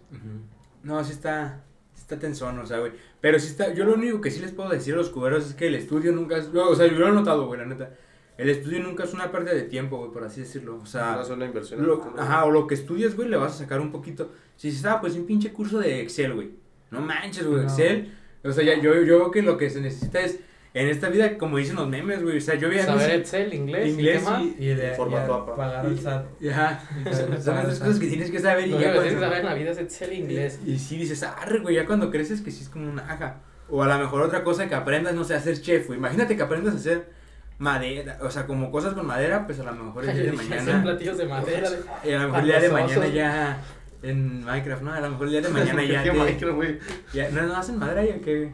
No, 0.83 1.03
sí 1.03 1.13
está, 1.13 1.63
está 1.97 2.19
tensón, 2.19 2.59
o 2.59 2.65
sea, 2.65 2.79
güey. 2.79 2.91
Pero 3.21 3.39
sí 3.39 3.47
está, 3.47 3.73
yo 3.73 3.85
lo 3.85 3.93
único 3.93 4.21
que 4.21 4.31
sí 4.31 4.39
les 4.41 4.51
puedo 4.51 4.69
decir 4.69 4.93
a 4.93 4.97
los 4.97 5.09
cuberos 5.09 5.47
es 5.47 5.53
que 5.55 5.67
el 5.67 5.75
estudio 5.75 6.11
nunca 6.11 6.37
es, 6.37 6.49
o 6.53 6.75
sea, 6.75 6.87
yo 6.87 6.99
lo 6.99 7.07
he 7.07 7.11
notado, 7.11 7.47
güey, 7.47 7.59
la 7.59 7.65
neta. 7.65 7.89
El 8.37 8.49
estudio 8.49 8.79
nunca 8.79 9.03
es 9.03 9.13
una 9.13 9.31
pérdida 9.31 9.53
de 9.53 9.63
tiempo, 9.63 9.97
güey, 9.97 10.11
por 10.11 10.23
así 10.23 10.41
decirlo. 10.41 10.79
O 10.81 10.85
sea, 10.85 11.15
No 11.15 11.21
es 11.21 11.29
una 11.29 11.45
inversión. 11.45 11.85
ajá, 12.17 12.45
o 12.45 12.51
lo 12.51 12.67
que 12.67 12.75
estudias, 12.75 13.15
güey, 13.15 13.27
le 13.27 13.35
vas 13.35 13.55
a 13.55 13.57
sacar 13.59 13.81
un 13.81 13.91
poquito. 13.91 14.31
Si 14.55 14.69
dices, 14.69 14.85
ah, 14.85 15.01
pues 15.01 15.15
un 15.15 15.25
pinche 15.25 15.51
curso 15.51 15.79
de 15.79 16.01
Excel, 16.01 16.33
güey. 16.33 16.51
No 16.89 17.01
manches, 17.01 17.45
güey, 17.45 17.63
No. 17.63 17.63
Excel. 17.63 18.13
O 18.41 18.51
sea, 18.51 18.63
ya, 18.63 18.75
yo, 18.81 18.93
yo 19.03 19.19
veo 19.19 19.31
que 19.31 19.41
lo 19.41 19.57
que 19.57 19.69
se 19.69 19.81
necesita 19.81 20.21
es, 20.21 20.39
en 20.73 20.87
esta 20.87 21.09
vida, 21.09 21.37
como 21.37 21.57
dicen 21.57 21.75
los 21.75 21.87
memes, 21.87 22.21
güey, 22.21 22.37
o 22.37 22.41
sea, 22.41 22.55
yo 22.55 22.69
veía... 22.69 22.85
Saber 22.85 23.11
Excel, 23.11 23.53
inglés, 23.53 23.89
Inglés 23.89 24.23
¿y 24.59 24.65
y- 24.65 24.67
de 24.75 24.91
Formato 24.91 25.55
pagar 25.55 25.85
el 25.85 25.99
SAT. 25.99 26.25
Ajá, 26.51 26.83
son 27.11 27.31
las 27.31 27.43
SAT. 27.43 27.79
cosas 27.79 27.99
que 27.99 28.07
tienes 28.07 28.29
que 28.29 28.39
saber 28.39 28.67
y 28.67 28.71
ya 28.71 28.77
que 28.77 28.99
tienes 28.99 29.13
que 29.13 29.19
saber 29.19 29.39
en 29.39 29.45
la 29.45 29.53
vida 29.55 29.71
es 29.71 29.77
Excel 29.79 30.11
e 30.11 30.15
inglés. 30.15 30.59
Y, 30.65 30.77
sí 30.77 30.97
dices, 30.97 31.23
arre, 31.23 31.59
güey, 31.59 31.75
ya 31.75 31.85
cuando 31.85 32.11
creces 32.11 32.41
que 32.41 32.51
sí 32.51 32.61
es 32.63 32.69
como 32.69 32.89
una 32.89 33.11
aja. 33.11 33.37
O 33.67 33.81
a 33.83 33.87
lo 33.87 33.97
mejor 33.97 34.21
otra 34.21 34.43
cosa 34.43 34.67
que 34.67 34.75
aprendas, 34.75 35.13
no 35.15 35.23
sé, 35.23 35.33
a 35.35 35.39
ser 35.39 35.59
chef, 35.61 35.87
güey. 35.87 35.97
Imagínate 35.99 36.35
que 36.37 36.43
aprendas 36.43 36.73
a 36.75 36.77
hacer 36.77 37.09
madera, 37.57 38.17
o 38.21 38.29
sea, 38.31 38.45
como 38.47 38.71
cosas 38.71 38.93
con 38.93 39.05
madera, 39.05 39.45
pues 39.45 39.59
a 39.59 39.63
lo 39.63 39.73
mejor 39.73 40.05
el 40.05 40.13
día 40.15 40.23
de 40.25 40.31
mañana. 40.37 40.83
platillos 40.83 41.17
de 41.17 41.25
madera. 41.25 41.69
de- 42.03 42.09
Y 42.09 42.13
a 42.13 42.19
lo 42.19 42.25
mejor 42.27 42.39
el 42.41 42.45
día 42.45 42.59
de 42.59 42.69
mañana 42.69 43.07
ya. 43.07 43.61
En 44.01 44.45
Minecraft, 44.45 44.81
¿no? 44.83 44.93
A 44.93 45.01
lo 45.01 45.09
mejor 45.09 45.25
el 45.27 45.31
día 45.33 45.41
de 45.41 45.49
mañana 45.53 45.83
ya. 45.83 46.03
¿Qué 46.03 46.11
te- 46.11 46.17
Minecraft, 46.17 46.55
güey? 46.55 46.79
ya 47.13 47.29
no, 47.31 47.41
no 47.47 47.55
hacen 47.57 47.77
madera 47.79 48.05
ya 48.05 48.19
que. 48.21 48.51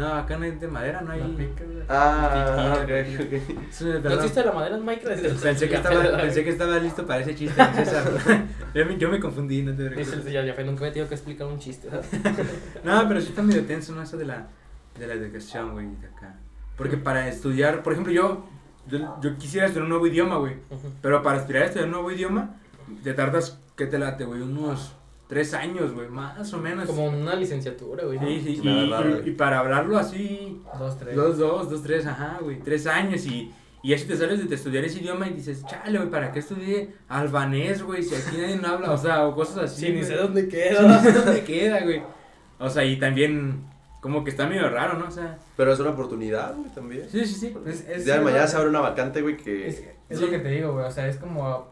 No, 0.00 0.14
acá 0.14 0.38
no 0.38 0.44
hay 0.44 0.52
de 0.52 0.66
madera, 0.66 1.02
no 1.02 1.08
La 1.08 1.14
hay. 1.14 1.32
pica, 1.36 1.64
güey. 1.64 1.82
Ah, 1.88 2.78
ok, 2.82 2.86
Piquilla, 2.86 3.24
ok. 3.24 3.68
Eso 3.68 3.94
es 3.94 4.02
¿No 4.02 4.10
existe 4.14 4.44
la 4.44 4.52
madera 4.52 4.76
en 4.76 4.84
Minecraft? 4.84 5.42
Pensé 5.42 5.68
que, 5.68 5.74
estaba, 5.74 6.16
pensé 6.16 6.44
que 6.44 6.50
estaba 6.50 6.78
listo 6.78 7.06
para 7.06 7.20
ese 7.20 7.34
chiste, 7.34 7.62
César. 7.74 8.10
yo, 8.74 8.86
me, 8.86 8.96
yo 8.96 9.10
me 9.10 9.20
confundí, 9.20 9.62
no 9.62 9.72
te 9.72 9.90
preocupes. 9.90 10.24
señor 10.24 10.46
Jaffe, 10.46 10.64
nunca 10.64 10.80
me 10.80 10.88
he 10.88 10.92
tenido 10.92 11.08
que 11.08 11.14
explicar 11.16 11.46
un 11.46 11.58
chiste. 11.58 11.88
No, 12.84 13.06
pero 13.08 13.20
sí 13.20 13.28
está 13.28 13.42
medio 13.42 13.64
tenso, 13.66 13.94
¿no? 13.94 14.02
Eso 14.02 14.16
de 14.16 14.24
la, 14.24 14.48
de 14.98 15.06
la 15.06 15.14
educación, 15.14 15.72
güey, 15.72 15.86
de 15.96 16.06
acá. 16.06 16.34
Porque 16.78 16.96
para 16.96 17.28
estudiar, 17.28 17.82
por 17.82 17.92
ejemplo, 17.92 18.10
yo, 18.10 18.46
yo, 18.88 19.20
yo 19.20 19.36
quisiera 19.36 19.66
estudiar 19.66 19.84
un 19.84 19.90
nuevo 19.90 20.06
idioma, 20.06 20.36
güey. 20.38 20.54
Pero 21.02 21.22
para 21.22 21.38
aspirar 21.40 21.64
a 21.64 21.66
estudiar 21.66 21.86
un 21.86 21.92
nuevo 21.92 22.10
idioma, 22.10 22.56
te 23.04 23.12
tardas, 23.12 23.60
¿qué 23.76 23.84
te 23.86 23.98
late, 23.98 24.24
güey? 24.24 24.40
Unos 24.40 24.96
tres 25.30 25.54
años, 25.54 25.92
güey, 25.94 26.08
más 26.10 26.52
o 26.52 26.58
menos. 26.58 26.84
Como 26.86 27.06
una 27.06 27.34
licenciatura, 27.34 28.04
güey. 28.04 28.18
¿no? 28.18 28.26
Sí, 28.26 28.40
sí, 28.44 28.56
Sí, 28.56 28.60
y, 28.62 28.64
la 28.66 28.74
verdad, 28.74 29.04
y- 29.08 29.12
güey. 29.22 29.28
y 29.30 29.32
para 29.32 29.60
hablarlo 29.60 29.96
así, 29.96 30.60
Dos, 30.78 30.98
tres. 30.98 31.16
dos, 31.16 31.38
dos, 31.38 31.70
dos, 31.70 31.82
tres, 31.82 32.04
ajá, 32.04 32.38
güey, 32.42 32.58
tres 32.60 32.86
años 32.86 33.24
y... 33.24 33.50
Y 33.82 33.94
así 33.94 34.04
te 34.06 34.14
sales 34.14 34.46
de 34.46 34.54
estudiar 34.54 34.84
ese 34.84 34.98
idioma 35.00 35.26
y 35.26 35.32
dices, 35.32 35.64
chale, 35.64 35.96
güey, 35.96 36.10
¿para 36.10 36.32
qué 36.32 36.40
estudié 36.40 36.92
albanés, 37.08 37.82
güey? 37.82 38.02
Si 38.02 38.14
aquí 38.14 38.36
nadie 38.36 38.56
no 38.58 38.68
habla, 38.68 38.92
o 38.92 38.98
sea, 38.98 39.26
o 39.26 39.34
cosas 39.34 39.56
así. 39.72 39.86
Sí, 39.86 39.92
ni 39.92 40.04
sé 40.04 40.16
dónde 40.16 40.42
Sí, 40.42 40.48
queda. 40.48 40.82
no 40.82 41.00
sé 41.00 41.12
dónde 41.12 41.42
queda, 41.44 41.80
güey. 41.80 42.02
O 42.58 42.68
sea, 42.68 42.84
y 42.84 42.98
también, 42.98 43.64
como 44.02 44.22
que 44.22 44.28
está 44.28 44.46
medio 44.46 44.68
raro, 44.68 44.98
¿no? 44.98 45.06
O 45.06 45.10
sea, 45.10 45.38
Pero 45.56 45.72
es 45.72 45.80
una 45.80 45.90
oportunidad, 45.92 46.54
güey, 46.56 46.68
también. 46.74 47.08
sí, 47.10 47.24
sí, 47.24 47.34
sí. 47.34 47.54
Es, 47.66 47.88
es, 47.88 48.04
Ya 48.04 48.18
de 48.18 48.20
mañana 48.20 48.46
se 48.46 48.58
abre 48.58 48.68
una 48.68 48.80
vacante, 48.80 49.22
güey, 49.22 49.38
que... 49.38 49.68
Es, 49.68 49.82
es 50.10 50.18
Sí. 50.18 50.24
lo 50.24 50.30
que 50.30 50.38
te 50.40 50.48
digo, 50.48 50.72
güey. 50.74 50.84
O 50.84 50.90
sea, 50.90 51.06
es 51.06 51.16
como. 51.16 51.70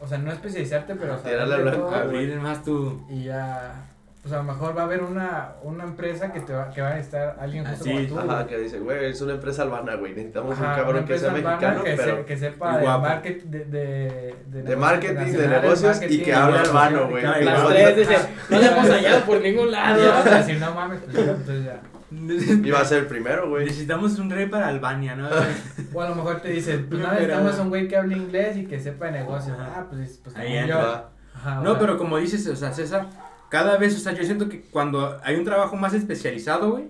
O 0.00 0.06
sea, 0.06 0.18
no 0.18 0.30
especializarte, 0.30 0.94
pero. 0.94 1.14
o 1.14 1.18
sea, 1.18 1.44
blanco, 1.44 1.90
Abrir 1.92 2.36
más 2.38 2.62
tu... 2.62 3.04
Y 3.10 3.24
ya. 3.24 3.86
Pues 4.20 4.34
a 4.34 4.38
lo 4.38 4.42
mejor 4.42 4.76
va 4.76 4.82
a 4.82 4.84
haber 4.84 5.02
una, 5.04 5.52
una 5.62 5.84
empresa 5.84 6.32
que 6.32 6.40
te 6.40 6.52
va, 6.52 6.70
que 6.70 6.82
va 6.82 6.88
a 6.88 6.98
estar 6.98 7.36
alguien 7.40 7.64
justo 7.64 7.84
Así, 7.84 8.08
como 8.08 8.22
tú. 8.24 8.30
Ajá, 8.30 8.42
güey. 8.42 8.46
que 8.48 8.58
dice, 8.58 8.78
güey, 8.80 9.04
es 9.06 9.20
una 9.22 9.34
empresa 9.34 9.62
albana, 9.62 9.94
güey. 9.94 10.12
Necesitamos 10.12 10.58
Ajá, 10.58 10.70
un 10.70 10.74
cabrón 10.76 11.04
que 11.06 11.18
sea 11.18 11.30
mexicano, 11.30 11.84
que, 11.84 11.94
pero... 11.94 12.16
se- 12.16 12.24
que 12.24 12.36
sepa 12.36 12.74
y 12.74 12.78
de, 12.80 12.84
market, 12.86 13.42
de, 13.44 13.64
de, 13.64 14.34
de, 14.48 14.62
De 14.64 14.76
marketing, 14.76 15.32
de 15.32 15.48
negocios, 15.48 15.82
y 15.96 16.00
marketing, 16.00 16.24
que 16.24 16.34
hable 16.34 16.58
albano, 16.58 17.08
güey. 17.08 17.22
y 17.22 17.26
Las 17.44 17.58
Igual- 17.60 17.68
tres, 17.74 17.96
dice, 17.96 18.16
no 18.50 18.58
le 18.58 18.66
hemos 18.66 18.88
hallado 18.90 19.20
por 19.24 19.40
ningún 19.40 19.70
lado. 19.70 20.18
O 20.18 20.22
sea, 20.24 20.42
si 20.42 20.52
no 20.54 20.74
mames, 20.74 21.00
pues 21.00 21.14
ya, 21.16 21.22
entonces 21.32 21.64
ya. 21.64 21.80
Iba 22.64 22.80
a 22.80 22.84
ser 22.84 23.00
el 23.00 23.06
primero, 23.06 23.48
güey. 23.48 23.66
Necesitamos 23.66 24.18
un 24.18 24.30
rey 24.30 24.46
para 24.46 24.68
Albania, 24.68 25.14
¿no? 25.14 25.28
O 25.94 26.00
a 26.02 26.08
lo 26.08 26.14
mejor 26.14 26.40
te 26.40 26.48
dicen, 26.50 26.86
pues 26.90 27.00
no 27.00 27.08
necesitamos 27.12 27.58
un 27.58 27.68
güey 27.68 27.88
que 27.88 27.96
hable 27.96 28.16
inglés 28.16 28.56
y 28.56 28.66
que 28.66 28.80
sepa 28.80 29.06
de 29.06 29.12
negocios. 29.12 29.58
Ajá. 29.58 29.74
Ah, 29.76 29.86
pues, 29.90 30.20
pues 30.22 30.36
Ahí 30.36 30.56
entra. 30.56 31.10
Ajá, 31.34 31.56
No, 31.56 31.72
sea, 31.72 31.78
pero 31.78 31.98
como 31.98 32.16
dices, 32.18 32.46
o 32.46 32.56
sea, 32.56 32.72
César, 32.72 33.08
cada 33.48 33.76
vez, 33.76 33.96
o 33.96 33.98
sea, 33.98 34.12
yo 34.12 34.24
siento 34.24 34.48
que 34.48 34.62
cuando 34.62 35.18
hay 35.22 35.36
un 35.36 35.44
trabajo 35.44 35.76
más 35.76 35.94
especializado, 35.94 36.72
güey, 36.72 36.88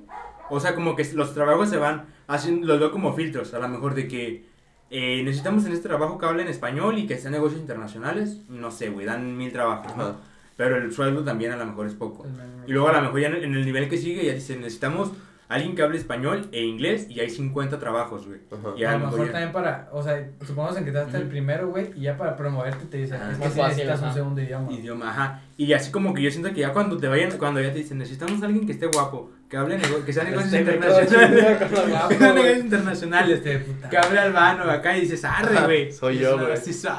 o 0.51 0.61
sea, 0.61 0.75
como 0.75 0.97
que 0.97 1.05
los 1.14 1.35
trabajos 1.35 1.69
se 1.69 1.77
van 1.77 2.07
haciendo, 2.27 2.66
los 2.66 2.81
veo 2.81 2.91
como 2.91 3.12
filtros, 3.12 3.53
a 3.55 3.59
lo 3.59 3.69
mejor 3.69 3.95
de 3.95 4.09
que 4.09 4.47
eh, 4.91 5.23
necesitamos 5.23 5.66
en 5.66 5.73
este 5.73 5.89
trabajo 5.89 6.19
que 6.19 6.27
hablen 6.27 6.49
español 6.49 6.99
y 6.99 7.07
que 7.07 7.19
sean 7.19 7.33
negocios 7.33 7.61
internacionales, 7.61 8.41
no 8.49 8.71
sé, 8.71 8.89
güey, 8.89 9.05
dan 9.05 9.37
mil 9.37 9.53
trabajos, 9.53 9.95
¿no? 9.97 10.16
Pero 10.59 10.76
el 10.76 10.92
sueldo 10.92 11.22
también 11.24 11.52
a 11.52 11.56
lo 11.56 11.64
mejor 11.64 11.86
es 11.86 11.94
poco. 11.94 12.26
Y 12.66 12.72
luego 12.72 12.88
a 12.88 12.92
lo 12.92 13.00
mejor 13.02 13.20
ya 13.20 13.28
en 13.28 13.36
en 13.36 13.54
el 13.54 13.64
nivel 13.64 13.88
que 13.88 13.96
sigue 13.96 14.26
ya 14.26 14.34
dicen, 14.34 14.61
necesitamos 14.61 15.12
alguien 15.48 15.74
que 15.74 15.82
hable 15.82 15.96
español 15.96 16.46
e 16.52 16.62
inglés 16.62 17.06
y 17.09 17.20
hay 17.20 17.30
50 17.30 17.78
trabajos, 17.78 18.26
güey. 18.26 18.40
Y 18.76 18.84
a 18.84 18.92
lo 18.98 19.06
mejor 19.06 19.24
ya- 19.26 19.32
también 19.32 19.52
para, 19.52 19.88
o 19.92 20.02
sea, 20.02 20.28
supongamos 20.44 20.76
en 20.76 20.84
que 20.84 20.90
te 20.90 20.98
das 20.98 21.14
el 21.14 21.22
primero, 21.28 21.68
güey, 21.70 21.90
y 21.96 22.02
ya 22.02 22.18
para 22.18 22.36
promoverte 22.36 22.84
te 22.86 22.98
dicen, 22.98 23.18
Ah, 23.22 23.30
es 23.32 23.38
que 23.38 23.44
fácil, 23.44 23.86
necesitas 23.86 24.02
un 24.02 24.12
segundo 24.12 24.42
idioma. 24.42 24.70
idioma, 24.72 25.09
ajá. 25.11 25.42
Y 25.56 25.72
así 25.72 25.90
como 25.90 26.12
que 26.12 26.20
yo 26.22 26.30
siento 26.30 26.50
que 26.52 26.61
ya 26.61 26.72
cuando 26.74 26.98
te 26.98 27.06
vayan, 27.09 27.30
cuando 27.38 27.62
ya 27.62 27.72
te 27.72 27.78
dicen, 27.78 27.96
necesitamos 27.96 28.42
a 28.42 28.46
alguien 28.46 28.66
que 28.66 28.72
esté 28.72 28.86
guapo, 28.88 29.30
que 29.48 29.56
hable 29.56 29.78
que 30.04 30.12
sea 30.12 30.24
negocios 30.24 30.52
Este, 30.52 30.64
me 30.64 30.74
internacionales. 30.74 31.59
Que 32.09 32.16
sea 32.18 32.32
negocios 32.34 32.59
internacionales. 32.64 33.40
Que 33.88 33.96
hable 33.96 34.18
albano 34.18 34.64
acá 34.70 34.98
y 34.98 35.02
dices, 35.02 35.24
arre, 35.24 35.61
güey. 35.64 35.92
Soy 35.92 36.18
yo, 36.18 36.36
güey. 36.36 36.59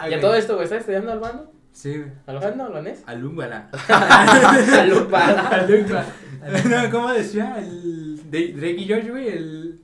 Y 0.10 0.14
a 0.16 0.20
todo 0.22 0.34
esto, 0.34 0.53
güey, 0.55 0.64
¿estás 0.64 0.80
estudiando 0.80 1.12
albano? 1.12 1.59
Sí, 1.80 1.96
güey. 1.98 2.12
¿Albano, 2.28 2.66
albanés? 2.66 3.04
Alúmbala. 3.06 3.70
No, 6.70 6.92
¿cómo 6.92 7.14
decía? 7.14 7.56
El 7.58 8.20
de- 8.30 8.52
Drake 8.54 8.76
y 8.80 8.90
Josh, 8.90 9.10
güey, 9.10 9.30
el... 9.30 9.80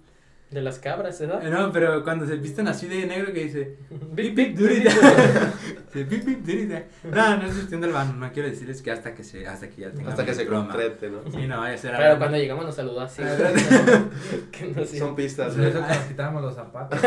De 0.52 0.62
las 0.62 0.78
cabras, 0.80 1.18
¿verdad? 1.22 1.42
No, 1.44 1.72
pero 1.72 2.04
cuando 2.04 2.26
se 2.28 2.36
visten 2.36 2.68
así 2.68 2.88
de 2.90 3.06
negro 3.06 3.32
que 3.32 3.46
dice... 3.46 3.78
Bip, 4.12 4.36
bip, 4.36 4.58
durita. 4.58 4.92
pip, 5.94 6.12
durita. 6.46 6.84
No, 7.06 7.38
no 7.38 7.44
estoy 7.46 7.60
estudiando 7.62 7.88
albano, 7.88 8.14
no 8.14 8.32
quiero 8.34 8.50
decirles 8.50 8.82
que 8.82 8.92
hasta 8.92 9.16
que 9.16 9.24
se, 9.24 9.48
hasta 9.48 9.70
que 9.70 9.84
ya 9.84 9.92
tenga 9.92 10.10
Hasta 10.10 10.26
que 10.26 10.34
se 10.34 10.46
concrete, 10.48 11.10
¿no? 11.10 11.20
Sí, 11.32 11.48
no 11.48 11.60
vaya 11.62 11.76
a 11.76 11.78
ser 11.78 11.92
Pero 11.96 12.04
algo- 12.08 12.18
cuando 12.20 12.38
llegamos 12.38 12.66
nos 12.66 12.76
saludó 12.76 13.00
así. 13.00 13.24
Son 15.00 15.16
pistas, 15.16 15.54
Por 15.54 15.64
eso 15.64 15.80
güey. 15.80 15.92
que 15.92 15.98
nos 15.98 16.08
quitábamos 16.08 16.42
los 16.42 16.56
zapatos. 16.56 17.00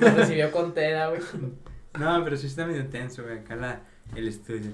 nos 0.00 0.14
recibió 0.14 0.52
con 0.52 0.72
teda, 0.72 1.08
güey. 1.08 1.20
No, 1.98 2.24
pero 2.24 2.36
sí 2.36 2.46
está 2.46 2.66
medio 2.66 2.86
tenso, 2.86 3.22
güey, 3.22 3.38
acá 3.38 3.56
la, 3.56 3.80
el 4.14 4.28
estudio. 4.28 4.70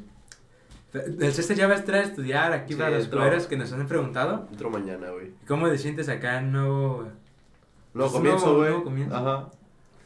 El 0.93 1.33
César 1.33 1.57
ya 1.57 1.67
va 1.69 1.75
a 1.75 1.79
entrar 1.79 2.01
a 2.01 2.05
estudiar 2.05 2.53
aquí 2.53 2.73
Sí, 2.73 2.79
para 2.79 2.91
los 2.97 3.09
culeros 3.09 3.47
que 3.47 3.57
nos 3.57 3.73
han 3.73 3.87
preguntado. 3.87 4.49
Entro 4.51 4.71
mañana, 4.71 5.11
güey. 5.11 5.33
¿Cómo 5.47 5.69
te 5.69 5.77
sientes 5.79 6.09
acá 6.09 6.39
en 6.39 6.53
nuevo... 6.53 7.07
Nuevo 7.93 8.09
Es 8.09 8.13
comienzo, 8.17 8.57
nuevo- 8.57 8.83
güey. 8.83 8.95
nuevo. 9.07 9.15
Ajá. 9.15 9.49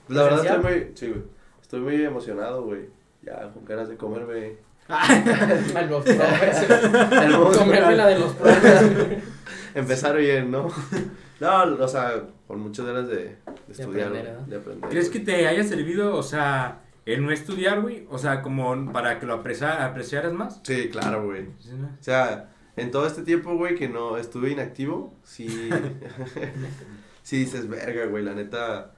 La 0.08 0.22
verdad 0.24 0.44
estoy 0.44 0.62
muy, 0.62 0.92
sí, 0.94 1.08
güey. 1.08 1.22
Estoy 1.60 1.80
muy 1.80 2.02
emocionado, 2.04 2.64
güey. 2.64 2.88
Ya, 3.22 3.48
con 3.52 3.64
ganas 3.64 3.88
de 3.88 3.96
comerme. 3.96 4.56
A 4.88 5.82
los 5.88 6.02
profes. 6.04 6.66
Comerme 7.58 7.96
la 7.96 8.06
de 8.08 8.18
los 8.18 8.32
profes. 8.32 9.22
Empezar 9.74 10.16
bien, 10.16 10.50
¿no? 10.50 10.68
No, 11.40 11.62
o 11.76 11.88
sea, 11.88 12.24
con 12.46 12.60
muchas 12.60 12.84
ganas 12.86 13.08
de, 13.08 13.16
de 13.16 13.36
estudiar, 13.70 14.08
aprender, 14.08 14.24
¿verdad? 14.32 14.46
de 14.46 14.56
aprender. 14.56 14.90
¿Crees 14.90 15.08
que 15.08 15.20
te 15.20 15.46
haya 15.46 15.62
servido, 15.64 16.14
o 16.16 16.22
sea, 16.22 16.80
el 17.06 17.24
no 17.24 17.30
estudiar, 17.32 17.80
güey? 17.80 18.06
O 18.10 18.18
sea, 18.18 18.42
como 18.42 18.92
para 18.92 19.18
que 19.18 19.26
lo 19.26 19.34
aprecia- 19.34 19.84
apreciaras 19.84 20.32
más. 20.32 20.60
Sí, 20.62 20.88
claro, 20.90 21.24
güey. 21.24 21.46
Sí. 21.58 21.70
O 21.72 22.02
sea, 22.02 22.50
en 22.76 22.90
todo 22.90 23.06
este 23.06 23.22
tiempo, 23.22 23.56
güey, 23.56 23.74
que 23.74 23.88
no 23.88 24.16
estuve 24.16 24.50
inactivo, 24.50 25.12
sí. 25.24 25.70
sí 27.22 27.38
dices, 27.38 27.68
verga, 27.68 28.06
güey, 28.06 28.24
la 28.24 28.34
neta. 28.34 28.92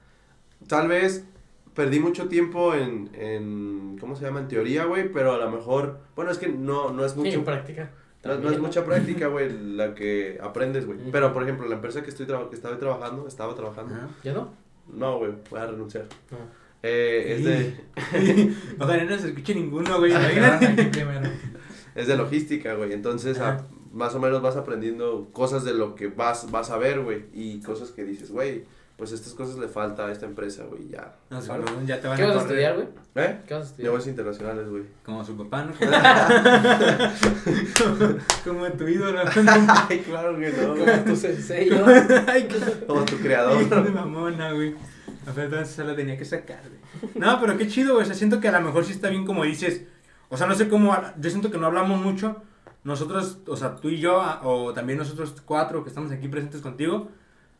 Tal 0.67 0.87
vez 0.87 1.25
perdí 1.73 1.99
mucho 1.99 2.27
tiempo 2.27 2.73
en, 2.73 3.09
en. 3.13 3.97
¿Cómo 3.99 4.15
se 4.15 4.25
llama? 4.25 4.39
En 4.39 4.47
teoría, 4.47 4.85
güey, 4.85 5.11
pero 5.11 5.33
a 5.33 5.37
lo 5.37 5.49
mejor. 5.51 5.99
Bueno, 6.15 6.31
es 6.31 6.37
que 6.37 6.47
no, 6.47 6.91
no 6.91 7.05
es 7.05 7.13
Sí, 7.13 7.19
mucho. 7.19 7.31
en 7.31 7.43
práctica. 7.45 7.91
No, 8.23 8.35
no 8.39 8.49
es 8.49 8.59
mucha 8.59 8.83
práctica, 8.83 9.27
güey, 9.27 9.51
la 9.75 9.93
que 9.93 10.39
aprendes, 10.41 10.87
güey. 10.87 10.97
Pero, 11.11 11.31
por 11.31 11.43
ejemplo, 11.43 11.67
la 11.67 11.75
empresa 11.75 12.01
que 12.01 12.09
estoy 12.09 12.25
que 12.25 12.55
estaba 12.55 12.75
trabajando, 12.79 13.27
estaba 13.27 13.53
trabajando. 13.53 13.93
¿Ya 14.23 14.33
no? 14.33 14.51
No, 14.91 15.19
güey, 15.19 15.33
voy 15.51 15.59
a 15.59 15.65
renunciar. 15.67 16.05
No. 16.31 16.37
Eh, 16.83 17.35
es 17.37 17.45
de. 17.45 18.53
Ojalá 18.79 19.03
no 19.05 19.17
se 19.17 19.29
escuche 19.29 19.55
ninguno, 19.55 19.97
güey. 19.99 20.11
Imagínate. 20.11 20.91
Es 21.95 22.07
de 22.07 22.17
logística, 22.17 22.73
güey. 22.75 22.93
Entonces, 22.93 23.39
a- 23.39 23.65
más 23.91 24.13
o 24.13 24.19
menos 24.19 24.41
vas 24.41 24.57
aprendiendo 24.57 25.29
cosas 25.31 25.63
de 25.63 25.73
lo 25.73 25.95
que 25.95 26.07
vas, 26.07 26.51
vas 26.51 26.69
a 26.69 26.77
ver, 26.77 26.99
güey. 27.01 27.25
Y 27.33 27.61
cosas 27.61 27.91
que 27.91 28.03
dices, 28.03 28.29
güey, 28.31 28.65
pues 28.97 29.11
estas 29.13 29.33
cosas 29.33 29.57
le 29.57 29.67
falta 29.67 30.07
a 30.07 30.11
esta 30.11 30.25
empresa, 30.25 30.63
güey, 30.65 30.89
ya. 30.89 31.15
No, 31.29 31.41
sí, 31.41 31.47
¿Vale? 31.49 31.63
ya 31.85 31.99
te 32.01 32.07
van 32.07 32.17
¿Qué 32.17 32.23
vas 32.25 32.35
a 32.35 32.39
estudiar, 32.41 32.75
güey? 32.75 32.87
¿Eh? 33.15 33.39
¿Qué 33.47 33.53
vas 33.53 33.63
a 33.63 33.67
estudiar? 33.67 33.91
Negocios 33.91 34.07
internacionales, 34.09 34.69
güey. 34.69 34.83
Como 35.03 35.23
su 35.25 35.37
papá, 35.37 35.65
¿no? 35.65 35.73
como 38.45 38.65
tu 38.73 38.87
ídolo. 38.87 39.19
Ay, 39.89 39.99
claro 39.99 40.37
que 40.37 40.51
no. 40.51 40.75
Como 40.75 41.03
tu 41.05 41.15
sensei, 41.15 41.69
¿no? 41.69 41.85
Como 42.87 43.05
tu 43.05 43.15
Ay, 43.15 43.21
creador. 43.21 43.83
de 43.83 43.91
mamona, 43.91 44.51
güey. 44.51 44.75
A 45.27 45.31
ver, 45.31 45.45
entonces 45.45 45.75
se 45.75 45.83
la 45.83 45.95
tenía 45.95 46.17
que 46.17 46.25
sacar, 46.25 46.61
güey. 46.67 47.11
No, 47.15 47.39
pero 47.41 47.57
qué 47.57 47.67
chido, 47.67 47.93
güey. 47.93 48.03
O 48.03 48.05
sea, 48.05 48.15
siento 48.15 48.39
que 48.39 48.47
a 48.47 48.51
lo 48.51 48.61
mejor 48.61 48.85
sí 48.85 48.91
está 48.91 49.09
bien 49.09 49.25
como 49.25 49.43
dices. 49.43 49.85
O 50.29 50.37
sea, 50.37 50.47
no 50.47 50.55
sé 50.55 50.67
cómo. 50.69 50.95
Yo 51.19 51.29
siento 51.29 51.51
que 51.51 51.57
no 51.57 51.65
hablamos 51.67 51.99
mucho. 52.01 52.41
Nosotros, 52.83 53.39
o 53.47 53.55
sea, 53.57 53.75
tú 53.77 53.89
y 53.89 53.99
yo, 53.99 54.21
o 54.43 54.73
también 54.73 54.99
nosotros 54.99 55.41
cuatro 55.43 55.83
que 55.83 55.89
estamos 55.89 56.11
aquí 56.11 56.27
presentes 56.27 56.61
contigo, 56.61 57.09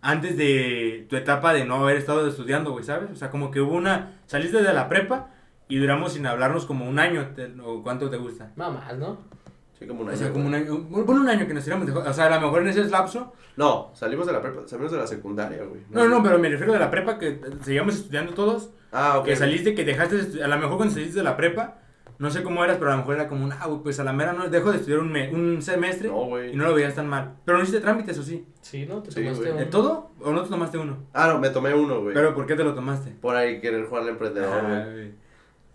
antes 0.01 0.37
de 0.37 1.07
tu 1.09 1.15
etapa 1.15 1.51
de 1.53 1.65
no 1.65 1.75
haber 1.77 1.97
estado 1.97 2.27
estudiando, 2.27 2.71
güey, 2.71 2.83
¿sabes? 2.83 3.09
O 3.11 3.15
sea, 3.15 3.31
como 3.31 3.49
que 3.49 3.59
hubo 3.61 3.73
una. 3.75 4.19
Saliste 4.27 4.61
de 4.61 4.73
la 4.73 4.87
prepa 4.87 5.31
y 5.67 5.77
duramos 5.77 6.13
sin 6.13 6.27
hablarnos 6.27 6.65
como 6.67 6.87
un 6.87 6.99
año, 6.99 7.29
te- 7.35 7.51
o 7.63 7.81
cuánto 7.81 8.09
te 8.11 8.17
gusta. 8.17 8.51
No 8.55 8.71
más, 8.71 8.95
¿no? 8.99 9.17
Sí, 9.77 9.85
como 9.87 10.01
un 10.01 10.07
O 10.07 10.09
año. 10.11 10.17
sea, 10.17 10.31
como 10.31 10.47
un 10.47 10.53
año. 10.55 10.77
Bueno, 10.89 11.21
un 11.21 11.29
año 11.29 11.45
que 11.47 11.53
nos 11.53 11.63
tiramos 11.63 11.85
de. 11.85 11.91
O 11.93 12.13
sea, 12.13 12.25
a 12.27 12.29
lo 12.29 12.41
mejor 12.41 12.61
en 12.61 12.69
ese 12.69 12.83
lapso. 12.85 13.33
No, 13.57 13.91
salimos 13.93 14.25
de 14.27 14.33
la 14.33 14.41
prepa, 14.41 14.61
salimos 14.67 14.91
de 14.91 14.97
la 14.97 15.07
secundaria, 15.07 15.63
güey. 15.65 15.81
No, 15.89 16.07
no, 16.07 16.23
pero 16.23 16.39
me 16.39 16.49
refiero 16.49 16.73
de 16.73 16.79
la 16.79 16.89
prepa 16.91 17.17
que 17.19 17.41
seguíamos 17.61 17.95
estudiando 17.95 18.33
todos. 18.33 18.69
Ah, 18.91 19.17
ok. 19.19 19.25
Que 19.25 19.35
saliste, 19.35 19.75
que 19.75 19.83
dejaste 19.83 20.15
de 20.17 20.43
a 20.43 20.47
lo 20.47 20.57
mejor 20.57 20.77
cuando 20.77 20.93
saliste 20.93 21.17
de 21.17 21.23
la 21.23 21.35
prepa, 21.35 21.79
no 22.19 22.31
sé 22.31 22.43
cómo 22.43 22.63
eras, 22.63 22.77
pero 22.77 22.91
a 22.91 22.93
lo 22.93 22.99
mejor 22.99 23.15
era 23.15 23.27
como 23.27 23.43
un, 23.43 23.51
ah, 23.51 23.65
güey, 23.67 23.81
pues 23.83 23.99
a 23.99 24.05
la 24.05 24.13
mera 24.13 24.31
no, 24.31 24.47
dejo 24.47 24.71
de 24.71 24.77
estudiar 24.77 24.99
un, 24.99 25.11
me- 25.11 25.29
un 25.33 25.61
semestre 25.61 26.07
No, 26.07 26.23
y 26.23 26.29
güey. 26.29 26.55
no 26.55 26.63
lo 26.65 26.73
veías 26.73 26.95
tan 26.95 27.07
mal. 27.09 27.33
Pero 27.43 27.57
no 27.57 27.63
hiciste 27.65 27.81
trámites, 27.81 28.17
¿o 28.17 28.23
sí? 28.23 28.47
Sí, 28.61 28.85
¿no? 28.85 29.01
Te 29.03 29.11
Sí, 29.11 29.21
tomaste 29.21 29.39
güey. 29.41 29.51
un... 29.51 29.57
¿De 29.57 29.65
todo? 29.65 30.11
¿O 30.21 30.31
no 30.31 30.41
te 30.43 30.49
tomaste 30.49 30.77
uno? 30.77 30.97
Ah, 31.13 31.27
no, 31.27 31.39
me 31.39 31.49
tomé 31.49 31.73
uno, 31.73 32.01
güey. 32.01 32.13
¿Pero 32.13 32.33
por 32.33 32.45
qué 32.45 32.55
te 32.55 32.63
lo 32.63 32.73
tomaste? 32.73 33.11
Por 33.19 33.35
ahí 33.35 33.59
querer 33.59 33.85
jugar 33.87 34.03
al 34.03 34.09
emprendedor, 34.09 34.61
güey. 34.63 35.11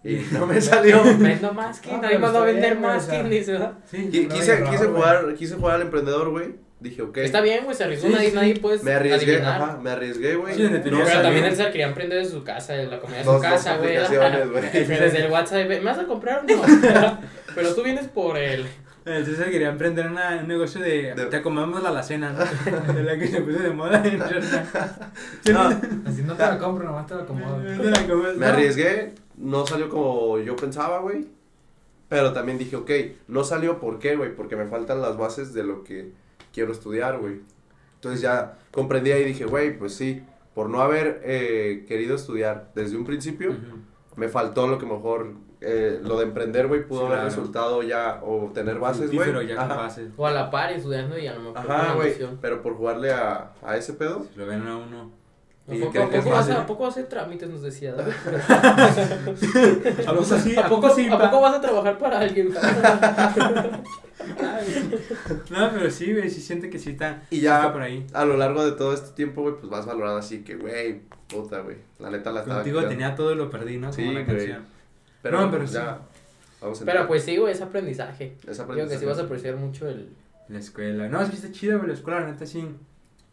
Y 0.02 0.16
no 0.32 0.46
me 0.46 0.60
salió. 0.60 1.02
Vendo 1.18 1.52
No, 1.52 2.02
nadie 2.02 2.18
mandó 2.18 2.38
a 2.42 2.44
vender 2.46 2.78
que 2.78 3.22
dice, 3.24 3.52
¿verdad? 3.52 3.72
Sí. 3.90 4.08
Quise, 4.10 4.64
quise 4.70 4.86
jugar, 4.86 5.34
quise 5.34 5.54
jugar 5.56 5.76
al 5.76 5.82
emprendedor, 5.82 6.30
güey. 6.30 6.54
Dije, 6.80 7.02
ok. 7.02 7.18
Está 7.18 7.42
bien, 7.42 7.64
güey, 7.64 7.76
se 7.76 7.84
arriesgó, 7.84 8.08
Sí, 8.08 8.14
nadie, 8.14 8.30
sí. 8.30 8.34
nadie 8.36 8.56
puede 8.58 8.82
Me 8.82 8.92
arriesgué, 8.94 9.32
adivinar. 9.34 9.60
ajá, 9.62 9.78
me 9.82 9.90
arriesgué, 9.90 10.34
güey. 10.36 10.54
Sí, 10.54 10.62
No 10.62 10.80
Pero 10.82 11.04
salió. 11.04 11.22
también 11.22 11.44
él 11.44 11.54
se 11.54 11.64
quería 11.66 11.88
emprender 11.88 12.18
desde 12.20 12.32
su 12.32 12.42
casa, 12.42 12.72
de 12.72 12.86
la 12.86 12.98
comida 13.00 13.18
de 13.18 13.24
su 13.24 13.30
Dos- 13.32 13.42
casa, 13.42 13.76
güey. 13.76 13.96
Desde 14.72 15.24
el 15.26 15.30
WhatsApp, 15.30 15.68
¿me 15.68 15.80
vas 15.80 15.98
a 15.98 16.04
comprar? 16.06 16.42
No. 16.48 16.62
Pero 17.54 17.74
tú 17.74 17.82
vienes 17.82 18.08
por 18.08 18.38
el... 18.38 18.64
El 19.04 19.24
César 19.26 19.50
quería 19.50 19.68
emprender 19.68 20.06
una- 20.06 20.38
un 20.40 20.48
negocio 20.48 20.80
de, 20.80 21.14
De- 21.14 21.26
te 21.26 21.36
acomodamos 21.36 21.82
la 21.82 21.88
alacena, 21.90 22.32
¿no? 22.32 22.92
de 22.94 23.02
la 23.02 23.18
que 23.18 23.28
se 23.28 23.40
puso 23.42 23.58
de 23.58 23.70
moda 23.70 24.02
en 24.04 24.20
Sí, 25.42 25.52
No, 25.52 25.60
Así 26.06 26.22
no 26.24 26.34
te 26.34 26.42
la 26.42 26.58
compro, 26.58 26.84
nomás 26.86 27.06
te 27.06 27.14
la 27.14 27.22
acomodo. 27.22 27.58
me 28.36 28.46
arriesgué, 28.46 29.12
no 29.40 29.66
salió 29.66 29.88
como 29.88 30.38
yo 30.38 30.54
pensaba, 30.56 30.98
güey. 31.00 31.26
Pero 32.08 32.32
también 32.32 32.58
dije, 32.58 32.76
ok, 32.76 32.90
no 33.28 33.44
salió, 33.44 33.78
¿por 33.78 33.98
qué, 33.98 34.16
güey? 34.16 34.34
Porque 34.34 34.56
me 34.56 34.66
faltan 34.66 35.00
las 35.00 35.16
bases 35.16 35.52
de 35.54 35.62
lo 35.64 35.84
que 35.84 36.12
quiero 36.52 36.72
estudiar, 36.72 37.18
güey. 37.18 37.40
Entonces 37.94 38.20
ya 38.20 38.58
comprendí 38.72 39.12
ahí 39.12 39.22
y 39.22 39.26
dije, 39.26 39.44
güey, 39.44 39.78
pues 39.78 39.94
sí, 39.94 40.22
por 40.54 40.68
no 40.68 40.80
haber 40.80 41.20
eh, 41.24 41.84
querido 41.86 42.16
estudiar 42.16 42.72
desde 42.74 42.96
un 42.96 43.04
principio, 43.04 43.54
me 44.16 44.28
faltó 44.28 44.66
lo 44.66 44.78
que 44.78 44.86
mejor, 44.86 45.34
eh, 45.60 46.00
lo 46.02 46.18
de 46.18 46.24
emprender, 46.24 46.66
güey, 46.66 46.84
pudo 46.84 47.00
Sí, 47.00 47.06
haber 47.06 47.18
claro. 47.18 47.28
resultado 47.30 47.82
ya, 47.84 48.20
o 48.24 48.50
tener 48.52 48.78
bases, 48.80 49.12
güey. 49.12 49.28
Fructífero 49.30 49.42
ya 49.42 49.54
con 49.56 49.64
Ajá. 49.70 49.76
bases. 49.82 50.10
O 50.16 50.26
a 50.26 50.32
la 50.32 50.50
par 50.50 50.72
estudiando 50.72 51.16
y 51.16 51.26
a 51.28 51.34
lo 51.34 51.40
mejor 51.40 51.54
con 51.62 51.70
Ajá, 51.70 51.88
la 51.88 51.94
güey, 51.94 52.14
pero 52.40 52.60
por 52.62 52.74
jugarle 52.74 53.12
a, 53.12 53.52
a 53.62 53.76
ese 53.76 53.92
pedo, 53.92 54.26
Si 54.32 54.38
lo 54.38 54.46
ven 54.46 54.66
a 54.66 54.76
uno. 54.76 55.12
¿A 55.70 55.74
¿Y 55.74 55.78
poco, 55.80 55.92
que 55.92 56.18
poco 56.20 56.34
a, 56.36 56.66
poco 56.66 56.86
hacer 56.86 57.06
trámites? 57.06 57.48
Nos 57.48 57.62
decía, 57.62 57.92
David. 57.94 58.12
¿A 60.06 60.12
poco 60.12 60.24
sí? 60.24 60.56
¿A 60.56 60.68
poco, 60.68 60.90
sí? 60.90 61.08
¿A 61.08 61.18
poco 61.18 61.40
vas 61.40 61.54
a 61.54 61.60
trabajar 61.60 61.98
para 61.98 62.18
alguien? 62.20 62.50
No, 65.50 65.70
pero 65.72 65.90
sí, 65.90 66.12
güey, 66.12 66.28
sí 66.30 66.40
siente 66.40 66.70
que 66.70 66.78
sí 66.78 66.90
está, 66.90 67.22
Y 67.30 67.40
ya- 67.40 67.56
está 67.60 67.72
por 67.72 67.82
ahí. 67.82 68.06
a 68.12 68.24
lo 68.24 68.36
largo 68.36 68.64
de 68.64 68.72
todo 68.72 68.92
este 68.92 69.10
tiempo, 69.14 69.42
güey, 69.42 69.54
pues 69.56 69.68
vas 69.70 69.86
valorando 69.86 70.18
así 70.18 70.42
que, 70.44 70.56
güey, 70.56 71.00
puta, 71.28 71.60
güey, 71.60 71.78
la 71.98 72.10
neta 72.10 72.30
la 72.30 72.40
estaba 72.40 72.60
Contigo 72.62 72.84
tenía 72.86 73.14
todo 73.14 73.32
y 73.32 73.36
lo 73.36 73.50
perdí, 73.50 73.78
¿no? 73.78 73.92
Sí, 73.92 74.02
Como 74.02 74.12
güey. 74.12 74.26
canción. 74.26 74.62
Pero, 75.22 75.40
No, 75.40 75.50
pero 75.50 75.62
pues, 75.62 75.70
sí. 75.70 75.76
ya, 75.76 75.98
vamos 76.60 76.82
a 76.82 76.84
Pero 76.84 77.06
pues 77.06 77.24
sí, 77.24 77.36
güey, 77.36 77.52
es 77.52 77.60
aprendizaje. 77.60 78.36
Es 78.46 78.58
Digo 78.58 78.88
que 78.88 78.98
sí 78.98 79.04
vas 79.04 79.18
a 79.18 79.22
apreciar 79.22 79.56
mucho 79.56 79.88
el... 79.88 80.08
La 80.48 80.58
escuela. 80.58 81.08
No, 81.08 81.20
es 81.22 81.30
que 81.30 81.36
está 81.36 81.50
chido, 81.52 81.78
güey, 81.78 81.88
la 81.88 81.94
escuela, 81.94 82.20
la 82.20 82.26
neta, 82.32 82.44
sí. 82.46 82.66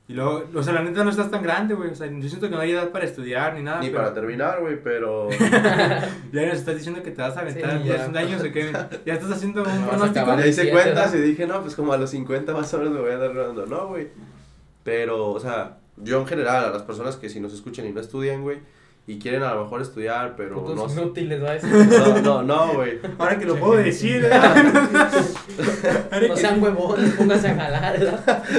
Y 0.10 0.14
luego, 0.14 0.45
o 0.55 0.64
sea, 0.64 0.72
la 0.72 0.84
neta 0.84 1.03
no 1.03 1.10
estás 1.10 1.30
tan 1.30 1.43
grande, 1.43 1.74
güey. 1.74 1.89
O 1.89 1.95
sea, 1.95 2.08
yo 2.08 2.30
siento 2.30 2.49
que 2.49 2.55
no 2.55 2.62
hay 2.62 2.72
edad 2.72 2.91
para 2.91 3.03
estudiar 3.03 3.55
ni 3.55 3.62
nada. 3.64 3.82
Ni 3.82 3.88
pero 3.88 4.03
para 4.03 4.14
terminar, 4.14 4.62
güey, 4.62 4.82
pero... 4.82 5.28
Ya 6.32 6.45
nos 6.45 6.60
estás 6.60 6.76
diciendo 6.76 7.03
que 7.03 7.12
te 7.12 7.22
vas 7.22 7.36
a 7.36 7.41
aventar 7.41 7.72
Sí, 7.72 7.78
en 7.78 7.84
ya. 7.84 8.08
10 8.08 8.16
años 8.16 8.41
o 8.41 8.51
qué. 8.51 8.72
Ya 9.05 9.16
estás 9.16 9.32
haciendo 9.32 9.64
un 9.64 9.86
pronóstico. 9.86 10.36
Le 10.38 10.47
hice 10.47 10.70
cuentas 10.72 11.14
¿no? 11.14 11.20
y 11.20 11.22
dije, 11.24 11.45
no, 11.45 11.62
pues 11.62 11.76
como 11.76 11.91
a 11.91 11.97
los 11.97 12.10
50 12.12 12.53
más 12.53 12.74
o 12.74 12.78
menos 12.78 12.93
me 12.93 13.01
voy 13.01 13.12
a 13.12 13.16
andar 13.16 13.34
rodando. 13.34 13.66
No, 13.66 13.88
güey. 13.88 14.08
Pero, 14.84 15.32
o 15.32 15.39
sea, 15.41 15.80
yo 15.97 16.22
en 16.22 16.28
general, 16.28 16.64
a 16.64 16.70
las 16.70 16.84
personas 16.84 17.18
que 17.18 17.28
si 17.28 17.41
nos 17.41 17.53
escuchan 17.53 17.86
y 17.86 17.91
no 17.91 17.99
estudian, 17.99 18.43
güey, 18.43 18.60
y 19.08 19.18
quieren 19.20 19.41
a 19.43 19.55
lo 19.55 19.64
mejor 19.64 19.82
estudiar, 19.82 20.36
pero 20.36 20.55
no, 20.58 20.64
Putos 20.66 20.91
sé- 20.93 21.01
inútiles, 21.01 21.41
¿va? 21.43 21.55
Eso. 21.55 21.66
no, 21.68 22.22
no, 22.22 22.43
no, 22.43 22.74
güey. 22.74 22.99
Ahora 23.18 23.39
que 23.39 23.45
lo 23.45 23.55
puedo 23.55 23.78
decir, 23.82 24.24
¿eh? 24.26 24.30
No 26.28 26.36
sean 26.36 26.62
huevones, 26.62 27.14
pónganse 27.14 27.47
a 27.49 27.55
jalar, 27.55 27.99
¿verdad? 27.99 28.43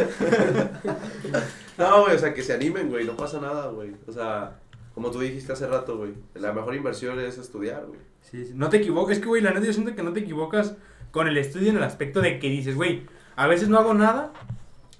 No, 1.78 2.02
güey, 2.02 2.16
o 2.16 2.18
sea, 2.18 2.34
que 2.34 2.42
se 2.42 2.52
animen, 2.54 2.88
güey, 2.88 3.04
no 3.06 3.16
pasa 3.16 3.40
nada, 3.40 3.68
güey. 3.68 3.92
O 4.08 4.12
sea, 4.12 4.56
como 4.94 5.10
tú 5.12 5.20
dijiste 5.20 5.52
hace 5.52 5.66
rato, 5.68 5.96
güey, 5.96 6.12
la 6.34 6.52
mejor 6.52 6.74
inversión 6.74 7.20
es 7.20 7.38
estudiar, 7.38 7.84
güey. 7.86 8.00
Sí, 8.20 8.44
sí, 8.46 8.52
No 8.56 8.68
te 8.68 8.78
equivocas, 8.78 9.16
es 9.16 9.22
que, 9.22 9.28
güey, 9.28 9.42
la 9.42 9.52
neta 9.52 9.64
yo 9.66 9.72
siento 9.72 9.94
que 9.94 10.02
no 10.02 10.12
te 10.12 10.20
equivocas 10.20 10.74
con 11.12 11.28
el 11.28 11.36
estudio 11.38 11.70
en 11.70 11.76
el 11.76 11.84
aspecto 11.84 12.20
de 12.20 12.38
que 12.40 12.48
dices, 12.48 12.74
güey, 12.74 13.04
a 13.36 13.46
veces 13.46 13.68
no 13.68 13.78
hago 13.78 13.94
nada 13.94 14.32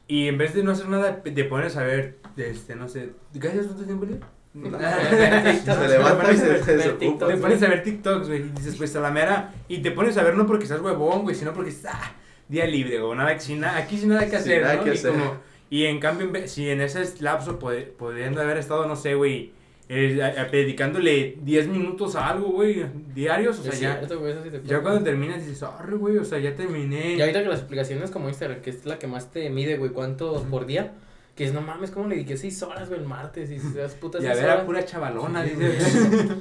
y 0.07 0.29
en 0.29 0.39
vez 0.39 0.55
de 0.55 0.63
no 0.63 0.71
hacer 0.71 0.89
nada 0.89 1.21
te 1.23 1.45
pones 1.45 1.77
a 1.77 1.83
ver, 1.83 2.19
este, 2.37 2.77
no 2.77 2.87
sé, 2.89 3.11
¿qué 3.41 3.49
haces 3.49 3.67
tu 3.75 3.83
tiempo 3.85 4.05
libre? 4.05 4.21
Se 4.59 5.89
levanta 5.89 6.33
y 6.33 6.37
se, 6.37 6.77
desocupa. 6.77 7.27
Te 7.29 7.37
pones 7.37 7.63
a 7.63 7.69
ver 7.69 7.83
TikToks, 7.83 8.29
güey, 8.29 8.41
y 8.41 8.49
dices, 8.51 8.75
pues 8.77 8.95
a 8.97 9.01
la 9.01 9.11
mera, 9.11 9.53
y 9.69 9.79
te 9.79 9.91
pones 9.91 10.17
a 10.17 10.23
ver 10.23 10.35
no 10.35 10.47
porque 10.47 10.67
seas 10.67 10.81
huevón, 10.81 11.23
güey, 11.23 11.35
sino 11.37 11.53
porque 11.53 11.71
estás, 11.71 11.95
ah, 11.95 12.13
día 12.49 12.67
libre, 12.67 13.01
o 13.01 13.15
nada, 13.15 13.39
sin 13.39 13.61
nada, 13.61 13.79
aquí 13.79 13.99
sin 13.99 14.09
nada 14.11 14.27
que 14.29 14.37
hacer, 14.37 14.63
nada 14.63 14.77
¿no? 14.77 14.85
que 14.85 14.91
y, 14.91 14.93
hacer. 14.95 15.13
como- 15.13 15.37
y 15.71 15.85
en 15.85 16.01
cambio, 16.01 16.31
si 16.47 16.69
en 16.71 16.81
ese 16.81 17.05
lapso 17.23 17.59
pod- 17.59 17.89
pudiendo 17.99 18.41
haber 18.41 18.57
estado, 18.57 18.87
no 18.89 18.97
sé, 18.97 19.15
güey, 19.15 19.53
eh, 19.91 20.21
a- 20.23 20.41
a- 20.43 20.45
dedicándole 20.47 21.37
10 21.43 21.69
minutos 21.69 22.17
a 22.17 22.29
algo, 22.29 22.49
güey, 22.53 22.85
diarios, 23.15 23.59
o 23.59 23.63
sea, 23.63 23.73
Es 23.73 23.81
ya, 23.81 23.97
cierto, 23.99 24.19
güey, 24.19 24.33
eso 24.33 24.43
sí 24.43 24.51
te 24.51 24.63
ya 24.65 24.81
cuando 24.81 25.03
terminas 25.03 25.45
dices, 25.47 25.63
arre, 25.63 25.97
güey, 25.97 26.17
o 26.19 26.25
sea, 26.25 26.39
ya 26.39 26.55
terminé. 26.55 27.15
Y 27.15 27.21
ahorita 27.21 27.43
que 27.43 27.49
las 27.49 27.63
aplicaciones 27.63 28.11
como 28.11 28.29
Instagram, 28.29 28.61
que 28.63 28.71
es 28.71 28.85
la 28.87 28.99
que 28.99 29.07
más 29.07 29.31
te 29.31 29.49
mide, 29.51 29.77
güey, 29.77 29.91
cuánto 29.93 30.43
por 30.45 30.67
día, 30.67 30.93
que 31.39 31.45
es, 31.45 31.53
no 31.53 31.61
mames, 31.61 31.93
¿cómo 31.93 32.09
le 32.09 32.17
dediqué 32.17 32.37
seis 32.37 32.61
horas, 32.65 32.89
güey, 32.89 33.01
el 33.01 33.07
martes? 33.07 33.49
Y 33.49 33.55
esas 33.55 33.95
putas 33.95 34.21
Y 34.25 34.27
a 34.27 34.35
ver 34.35 34.51
a 34.51 34.67
pura 34.67 34.85
chavalona, 34.85 35.45
dice. 35.45 35.79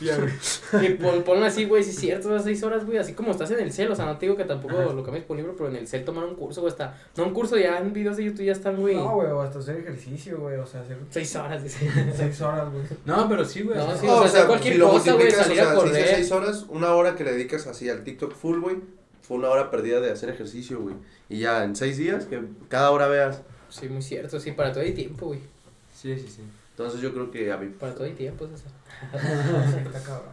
Y 0.00 0.10
a 0.10 0.18
ver. 0.18 0.32
Y 0.82 0.88
pon, 0.94 1.22
ponlo 1.22 1.46
así, 1.46 1.64
güey, 1.64 1.82
sí 1.82 1.90
es 1.90 1.96
cierto, 1.96 2.28
esas 2.30 2.44
seis 2.44 2.62
horas, 2.62 2.84
güey, 2.84 2.98
así 2.98 3.12
como 3.12 3.30
estás 3.30 3.50
en 3.52 3.60
el 3.60 3.72
cel, 3.72 3.90
o 3.90 3.94
sea, 3.94 4.04
no 4.04 4.18
te 4.18 4.26
digo 4.26 4.36
que 4.36 4.44
tampoco 4.44 4.76
Ajá. 4.76 4.92
lo 4.92 5.02
cambies 5.04 5.24
por 5.24 5.36
libro, 5.36 5.54
pero 5.56 5.68
en 5.68 5.76
el 5.76 5.86
cel 5.86 6.04
tomar 6.04 6.24
un 6.24 6.34
curso, 6.34 6.60
güey, 6.60 6.72
está, 6.72 6.96
no 7.16 7.24
un 7.24 7.32
curso, 7.32 7.56
ya 7.56 7.78
en 7.78 7.92
videos 7.92 8.16
de 8.16 8.24
YouTube 8.24 8.44
ya 8.44 8.52
están, 8.52 8.76
güey, 8.76 8.96
No, 8.96 9.14
güey, 9.14 9.30
o 9.30 9.40
hasta 9.40 9.60
hacer 9.60 9.78
ejercicio, 9.78 10.38
güey, 10.38 10.56
o 10.56 10.66
sea, 10.66 10.80
hacer 10.80 10.98
seis 11.10 11.34
horas, 11.36 11.62
dice. 11.62 11.88
seis 12.16 12.40
horas, 12.40 12.70
güey. 12.72 12.84
No, 13.04 13.28
pero 13.28 13.44
sí, 13.44 13.62
güey. 13.62 13.78
No, 13.78 13.84
o 13.84 13.88
sea, 13.88 13.96
sí, 13.98 14.06
o 14.08 14.28
sea, 14.28 14.46
cualquier 14.46 14.80
cosa, 14.80 15.12
güey, 15.12 15.30
salir 15.30 15.60
a 15.60 15.70
si 15.70 15.76
correr. 15.76 15.94
dices 15.94 16.10
seis 16.10 16.32
horas, 16.32 16.66
una 16.68 16.92
hora 16.94 17.14
que 17.14 17.24
le 17.24 17.32
dedicas 17.32 17.66
así 17.66 17.88
al 17.88 18.02
TikTok 18.02 18.34
full, 18.34 18.60
güey, 18.60 18.76
fue 19.22 19.38
una 19.38 19.48
hora 19.48 19.70
perdida 19.70 20.00
de 20.00 20.10
hacer 20.10 20.28
ejercicio, 20.28 20.80
güey. 20.80 20.96
Y 21.28 21.38
ya 21.38 21.64
en 21.64 21.76
seis 21.76 21.96
días, 21.96 22.26
que 22.26 22.42
cada 22.68 22.90
hora 22.90 23.06
veas. 23.06 23.42
Sí, 23.74 23.88
muy 23.88 24.02
cierto, 24.02 24.38
sí, 24.38 24.52
para 24.52 24.72
todo 24.72 24.84
hay 24.84 24.92
tiempo, 24.92 25.26
güey, 25.26 25.40
Sí, 25.92 26.16
sí, 26.18 26.28
sí. 26.28 26.42
Entonces 26.70 27.00
yo 27.00 27.12
creo 27.12 27.30
que 27.30 27.50
a 27.50 27.56
mí. 27.56 27.68
para 27.68 27.92
todo 27.94 28.04
hay 28.04 28.12
tiempo, 28.12 28.46
César. 28.46 28.70
Sí, 29.70 29.78
está 29.84 30.00
cabrón. 30.02 30.32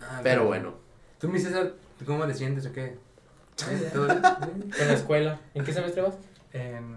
Ah, 0.00 0.20
Pero 0.22 0.44
bueno. 0.44 0.74
Tú, 1.18 1.28
mi 1.28 1.38
César, 1.38 1.72
¿cómo 2.04 2.26
te 2.26 2.34
sientes 2.34 2.66
o 2.66 2.72
qué? 2.72 2.96
¿Todo 3.92 4.06
bien? 4.06 4.20
En 4.80 4.88
la 4.88 4.94
escuela, 4.94 5.40
¿en 5.54 5.64
qué 5.64 5.72
semestre 5.72 6.02
vas? 6.02 6.16
En, 6.52 6.96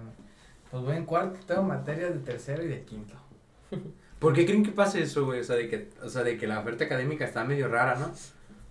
pues 0.72 0.84
voy 0.84 0.98
en 0.98 1.06
cuarto, 1.06 1.40
tengo 1.46 1.64
materias 1.64 2.14
de 2.14 2.20
tercero 2.20 2.64
y 2.64 2.68
de 2.68 2.82
quinto. 2.84 3.14
¿Por 4.20 4.34
qué 4.34 4.46
creen 4.46 4.64
que 4.66 4.72
pasa 4.72 5.00
eso, 5.00 5.26
güey? 5.26 5.40
O 5.40 5.44
sea, 5.46 5.56
de 5.56 5.70
que, 5.70 5.90
o 6.04 6.10
sea, 6.10 6.24
de 6.24 6.38
que 6.38 6.48
la 6.48 6.60
oferta 6.60 6.84
académica 6.84 7.24
está 7.24 7.46
medio 7.46 7.70
rara, 7.70 7.96
¿no? 7.98 8.12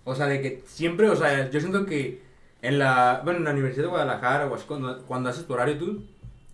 O 0.03 0.13
sea, 0.13 0.27
de 0.27 0.39
que 0.41 0.63
siempre, 0.67 1.09
o 1.09 1.15
sea, 1.15 1.49
yo 1.49 1.59
siento 1.59 1.85
que 1.87 2.21
en 2.61 2.77
la, 2.77 3.21
bueno, 3.23 3.39
en 3.39 3.45
la 3.45 3.51
Universidad 3.51 3.85
de 3.85 3.89
Guadalajara 3.89 4.45
o 4.47 4.53
así, 4.55 4.65
cuando, 4.67 5.01
cuando 5.05 5.29
haces 5.29 5.45
tu 5.45 5.53
horario 5.53 5.77
tú, 5.77 6.03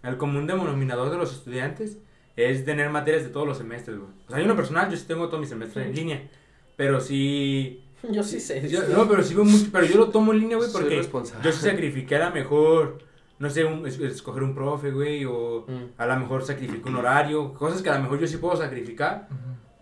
el 0.08 0.18
común 0.18 0.48
denominador 0.48 1.10
de 1.12 1.18
los 1.18 1.34
estudiantes 1.34 1.98
es 2.36 2.66
tener 2.66 2.90
materias 2.90 3.24
de 3.24 3.30
todos 3.30 3.48
los 3.48 3.58
semestres, 3.58 3.98
güey. 3.98 4.10
O 4.28 4.30
sea, 4.30 4.38
yo 4.38 4.44
en 4.44 4.50
lo 4.50 4.56
personal, 4.56 4.90
yo 4.92 4.98
sí 4.98 5.06
tengo 5.08 5.30
todo 5.30 5.40
mi 5.40 5.48
semestre 5.48 5.86
en 5.86 5.96
línea, 5.96 6.28
pero 6.76 7.00
sí... 7.02 7.82
Yo 8.12 8.22
sí 8.24 8.40
sé. 8.40 8.68
yo- 8.70 8.88
no, 8.90 9.08
pero 9.08 9.24
sí 9.24 9.34
veo 9.34 9.46
mucho, 9.46 9.66
pero 9.72 9.86
yo 9.86 9.98
lo 9.98 10.10
tomo 10.10 10.32
en 10.34 10.40
línea, 10.42 10.58
güey, 10.58 10.70
Soy 10.70 10.82
porque 10.82 10.98
responsable. 10.98 11.44
yo 11.44 11.52
sí 11.52 11.62
sacrifiqué 11.64 12.18
a 12.18 12.28
lo 12.30 12.36
mejor, 12.36 13.00
no 13.40 13.50
sé, 13.50 13.66
un- 13.66 13.88
es- 13.88 14.00
escoger 14.00 14.44
un 14.44 14.54
profe, 14.54 14.92
güey, 14.92 15.26
o 15.26 15.66
Mm. 15.68 15.84
a 16.00 16.06
lo 16.06 16.16
mejor 16.18 16.44
sacrifico 16.44 16.90
un 16.90 16.98
horario, 16.98 17.54
cosas 17.54 17.82
que 17.82 17.90
a 17.90 17.96
lo 17.96 18.04
mejor 18.04 18.20
yo 18.20 18.28
sí 18.28 18.38
puedo 18.38 18.56
sacrificar. 18.58 19.28
Ujú. 19.32 19.40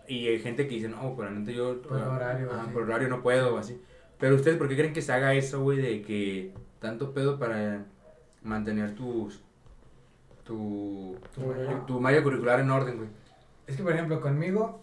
Y 0.07 0.28
hay 0.28 0.39
gente 0.39 0.67
que 0.67 0.76
dice, 0.76 0.88
no, 0.89 1.01
por 1.15 1.21
realmente 1.26 1.53
yo. 1.53 1.82
Por 1.82 1.97
horario, 1.97 2.49
ah, 2.53 2.67
por 2.71 2.84
horario 2.84 3.07
no 3.09 3.21
puedo, 3.24 3.57
así. 3.57 3.82
Pero 4.19 4.36
ustedes, 4.36 4.57
¿por 4.57 4.69
qué 4.69 4.76
creen 4.76 4.93
que 4.93 5.01
se 5.01 5.11
haga 5.11 5.34
eso, 5.34 5.61
güey? 5.61 5.80
De 5.80 6.01
que 6.01 6.53
tanto 6.80 7.13
pedo 7.13 7.39
para 7.39 7.86
mantener 8.43 8.95
tus. 8.95 9.41
Tu. 10.43 11.17
Tu. 11.33 11.41
Tu 11.87 11.99
malla 11.99 12.21
curricular 12.23 12.59
en 12.59 12.71
orden, 12.71 12.97
güey. 12.97 13.09
Es 13.67 13.77
que, 13.77 13.83
por 13.83 13.93
ejemplo, 13.93 14.19
conmigo, 14.19 14.81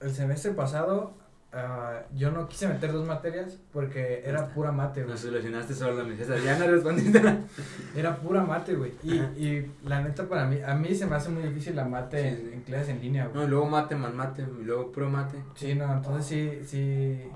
el 0.00 0.10
semestre 0.14 0.52
pasado, 0.52 1.14
ah, 1.52 2.02
yo 2.14 2.30
no 2.30 2.46
quise 2.46 2.68
meter 2.68 2.92
dos 2.92 3.06
materias 3.06 3.58
porque 3.72 4.22
era 4.24 4.48
pura 4.48 4.70
mate, 4.70 5.00
güey. 5.00 5.12
Nos 5.12 5.20
solucionaste 5.20 5.74
solo, 5.74 6.04
mi 6.04 6.14
César. 6.16 6.38
Ya 6.40 6.58
no 6.58 6.66
respondiste. 6.66 7.22
Era 7.96 8.16
pura 8.16 8.44
mate, 8.44 8.74
güey. 8.74 8.92
Y, 9.02 9.14
y 9.14 9.72
la 9.84 10.02
neta, 10.02 10.28
para 10.28 10.44
mí, 10.46 10.60
a 10.60 10.74
mí 10.74 10.94
se 10.94 11.06
me 11.06 11.16
hace 11.16 11.30
muy 11.30 11.42
difícil 11.42 11.74
la 11.74 11.84
mate 11.84 12.20
Sí, 12.20 12.26
en, 12.28 12.52
en 12.52 12.60
clases 12.62 12.90
en 12.90 13.00
línea, 13.00 13.26
güey. 13.28 13.42
No, 13.42 13.48
luego 13.48 13.66
mate, 13.66 13.96
man 13.96 14.14
mate, 14.14 14.42
y 14.60 14.64
luego 14.64 14.92
puro 14.92 15.08
mate. 15.08 15.42
Sí, 15.54 15.74
no, 15.74 15.90
entonces 15.90 16.26
sí, 16.26 16.60
sí. 16.66 17.30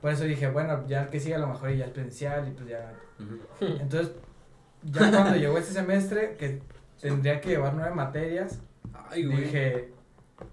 Por 0.00 0.12
eso 0.12 0.24
dije, 0.24 0.48
bueno, 0.48 0.86
ya 0.86 1.10
que 1.10 1.18
siga 1.20 1.36
a 1.36 1.40
lo 1.40 1.48
mejor 1.48 1.70
y 1.70 1.78
ya 1.78 1.86
es 1.86 1.90
presencial 1.90 2.48
y 2.48 2.52
pues 2.52 2.68
ya. 2.68 2.92
Ujú. 3.18 3.66
Entonces, 3.80 4.12
ya 4.84 5.10
cuando 5.10 5.36
llegó 5.36 5.58
este 5.58 5.72
semestre, 5.72 6.36
que 6.38 6.60
tendría 7.02 7.40
que 7.40 7.50
llevar 7.50 7.74
nueve 7.74 7.94
materias, 7.94 8.60
Ay, 9.10 9.24
güey. 9.26 9.38
dije, 9.42 9.92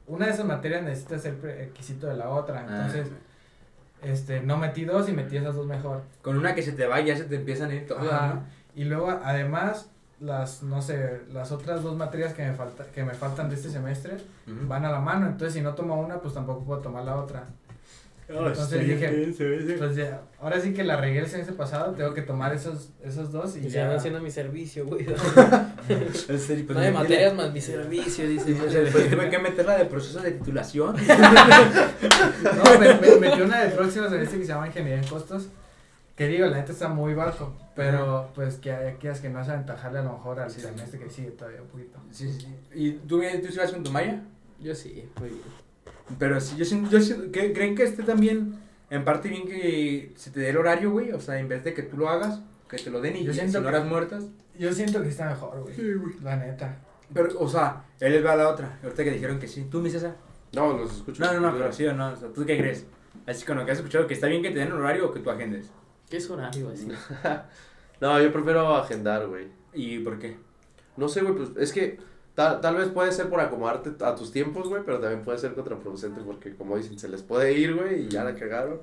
una 0.08 0.26
de 0.26 0.32
esas 0.34 0.46
materias 0.46 0.84
necesita 0.84 1.18
ser 1.20 1.40
requisito 1.42 2.08
de 2.08 2.16
la 2.18 2.30
otra. 2.30 2.60
Ah, 2.68 2.86
Entonces, 2.86 3.08
este, 4.02 4.42
no 4.42 4.58
metí 4.58 4.86
dos 4.86 5.08
y 5.10 5.14
metí 5.14 5.38
esas 5.38 5.56
dos 5.56 5.66
mejor. 5.68 6.02
con 6.22 6.38
una 6.38 6.56
que 6.56 6.62
se 6.64 6.72
te 6.74 6.86
va, 6.88 7.00
ya 7.00 7.16
se 7.16 7.24
te 7.26 7.36
empiezan 7.36 7.72
a 7.72 7.76
ir 7.76 7.88
todas, 7.88 8.12
Ajá. 8.12 8.34
¿no? 8.34 8.44
Y 8.76 8.84
luego, 8.86 9.10
además, 9.24 9.90
las, 10.20 10.64
no 10.64 10.82
sé, 10.82 11.22
las 11.32 11.52
otras 11.52 11.82
dos 11.84 11.96
materias 11.96 12.34
que 12.34 12.46
me, 12.46 12.54
falta, 12.54 12.86
que 12.86 13.04
me 13.04 13.14
faltan 13.14 13.50
de 13.50 13.56
este 13.56 13.70
semestre 13.70 14.16
Ujú. 14.48 14.68
van 14.68 14.86
a 14.86 14.92
la 14.92 15.00
mano. 15.00 15.26
Entonces, 15.28 15.54
si 15.54 15.62
no 15.62 15.74
tomo 15.76 16.00
una, 16.00 16.20
pues 16.20 16.34
tampoco 16.34 16.64
puedo 16.66 16.82
tomar 16.82 17.04
la 17.06 17.16
otra. 17.16 17.46
Entonces 18.30 18.88
dije. 18.88 19.76
Pues 19.78 19.96
ya, 19.96 20.22
ahora 20.40 20.62
sí 20.62 20.74
que 20.74 20.84
la 20.84 20.98
regué 20.98 21.20
el 21.20 21.28
semestre 21.28 21.56
pasado, 21.56 21.94
tengo 21.94 22.14
que 22.14 22.22
tomar 22.22 22.54
esos, 22.54 22.90
esos 23.04 23.32
dos 23.32 23.58
y 23.58 23.62
Y 23.66 23.70
ya. 23.70 23.90
ya 23.90 23.96
haciendo 23.96 24.22
mi 24.22 24.30
servicio, 24.32 24.86
güey. 24.86 25.06
Pues, 25.90 26.50
No 26.70 26.80
de 26.80 26.92
materias 26.92 27.34
más 27.34 27.52
mi 27.52 27.60
servicio, 27.62 28.28
dice. 28.28 28.54
O 28.54 28.70
sea, 28.70 28.82
después 28.82 29.10
tuve 29.10 29.30
que 29.30 29.40
meterla 29.40 29.76
de 29.78 29.86
proceso 29.86 30.20
de 30.22 30.32
titulación. 30.34 30.96
No, 32.44 32.80
me, 32.80 32.94
me 32.96 33.16
metí 33.20 33.42
una 33.42 33.64
del 33.64 33.74
próximo 33.74 34.08
semestre 34.10 34.40
que 34.40 34.46
se 34.46 34.52
llama 34.54 34.68
Ingeniería 34.68 35.02
en 35.02 35.08
Costos. 35.08 35.48
Que 36.16 36.28
digo, 36.28 36.46
la 36.48 36.58
neta 36.58 36.72
está 36.72 36.88
muy 36.90 37.14
bajo. 37.14 37.56
Pero 37.76 38.30
pues 38.36 38.56
que 38.58 38.72
hay 38.72 38.88
aquellas 38.90 39.20
que 39.22 39.30
no 39.30 39.42
es 39.42 39.48
aventajarle 39.50 40.00
a 40.00 40.04
lo 40.04 40.14
mejor 40.14 40.40
al 40.40 40.52
Sí. 40.52 40.62
semestre 40.62 41.00
que 41.00 41.10
sigue 41.10 41.32
todavía 41.32 41.62
un 41.62 41.68
poquito. 41.70 42.00
Sí, 42.12 42.32
sí. 42.32 42.48
¿Y 42.74 42.92
tú, 42.92 43.20
tú 43.22 43.48
vas 43.58 43.72
con 43.72 43.84
tu 43.84 43.92
malla? 43.92 44.22
Yo 44.60 44.76
sí, 44.76 45.06
muy 45.20 45.30
bien. 45.30 45.42
Pero 46.18 46.40
sí, 46.42 46.56
yo 46.58 46.66
siento, 46.66 46.90
yo 46.90 47.00
siento 47.02 47.32
que 47.32 47.54
creen 47.54 47.76
que 47.76 47.84
esté 47.84 48.04
también 48.04 48.56
en 48.90 49.06
parte 49.06 49.30
bien 49.30 49.46
que 49.46 50.12
se 50.16 50.32
te 50.32 50.40
dé 50.40 50.50
el 50.50 50.58
horario, 50.58 50.92
güey. 50.92 51.12
O 51.12 51.20
sea, 51.20 51.40
en 51.40 51.48
vez 51.48 51.64
de 51.64 51.74
que 51.74 51.84
tú 51.84 51.98
lo 51.98 52.10
hagas, 52.10 52.42
que 52.68 52.78
te 52.78 52.90
lo 52.90 53.02
den 53.02 53.16
y 53.18 53.20
Yo 53.24 53.28
ya, 53.32 53.34
siento 53.42 53.54
sin 53.60 53.62
que- 53.62 53.68
horas 53.68 53.86
muertas. 53.86 54.26
Yo 54.58 54.74
siento 54.74 55.02
que 55.02 55.10
está 55.10 55.26
mejor, 55.30 55.62
güey. 55.62 55.94
güey. 55.96 56.16
La 56.22 56.36
neta. 56.36 56.80
Pero, 57.14 57.40
o 57.40 57.48
sea, 57.48 57.86
él 58.00 58.12
les 58.14 58.26
va 58.26 58.34
a 58.34 58.36
la 58.36 58.50
otra. 58.50 58.80
Ahorita 58.84 59.04
que 59.04 59.12
dijeron 59.12 59.40
que 59.40 59.48
sí. 59.48 59.68
¿Tú, 59.72 59.80
mi 59.80 59.90
César? 59.90 60.16
No, 60.54 60.74
los 60.78 60.96
escucho. 60.98 61.24
No, 61.24 61.32
no, 61.34 61.40
no, 61.40 61.52
pero 61.58 61.72
sí 61.72 61.86
o 61.86 61.94
no. 61.94 62.10
O 62.12 62.16
sea, 62.16 62.30
¿tú 62.30 62.46
qué 62.46 62.58
crees? 62.58 62.86
Así 63.26 63.46
con 63.46 63.58
lo 63.58 63.66
que 63.66 63.72
has 63.72 63.78
escuchado, 63.78 64.06
que 64.08 64.14
está 64.16 64.28
bien 64.28 64.42
que 64.42 64.50
te 64.52 64.60
den 64.60 64.68
el 64.70 64.74
horario 64.74 65.08
o 65.10 65.14
que 65.14 65.20
tú 65.20 65.30
agendes. 65.30 65.70
¿Qué 66.10 66.18
es 66.18 66.30
horario 66.30 66.70
así? 66.70 66.88
No, 68.02 68.20
yo 68.22 68.32
prefiero 68.32 68.76
agendar, 68.76 69.28
güey. 69.28 69.48
¿Y 69.74 70.00
por 70.00 70.18
qué? 70.20 70.38
No 70.98 71.08
sé, 71.10 71.22
güey, 71.22 71.36
pues 71.36 71.50
es 71.58 71.72
que 71.74 72.00
tal, 72.40 72.62
tal 72.62 72.76
vez 72.78 72.88
puede 72.88 73.12
ser 73.12 73.28
por 73.28 73.42
acomodarte 73.42 73.92
a 74.06 74.16
tus 74.16 74.32
tiempos, 74.32 74.70
güey, 74.70 74.82
pero 74.86 74.98
también 75.02 75.24
puede 75.24 75.38
ser 75.38 75.54
contraproducente 75.54 76.22
porque, 76.22 76.56
como 76.56 76.78
dicen, 76.78 76.98
se 76.98 77.10
les 77.10 77.22
puede 77.22 77.52
ir, 77.52 77.76
güey, 77.76 78.06
y 78.06 78.08
ya 78.08 78.24
la 78.24 78.34
cagaron. 78.34 78.80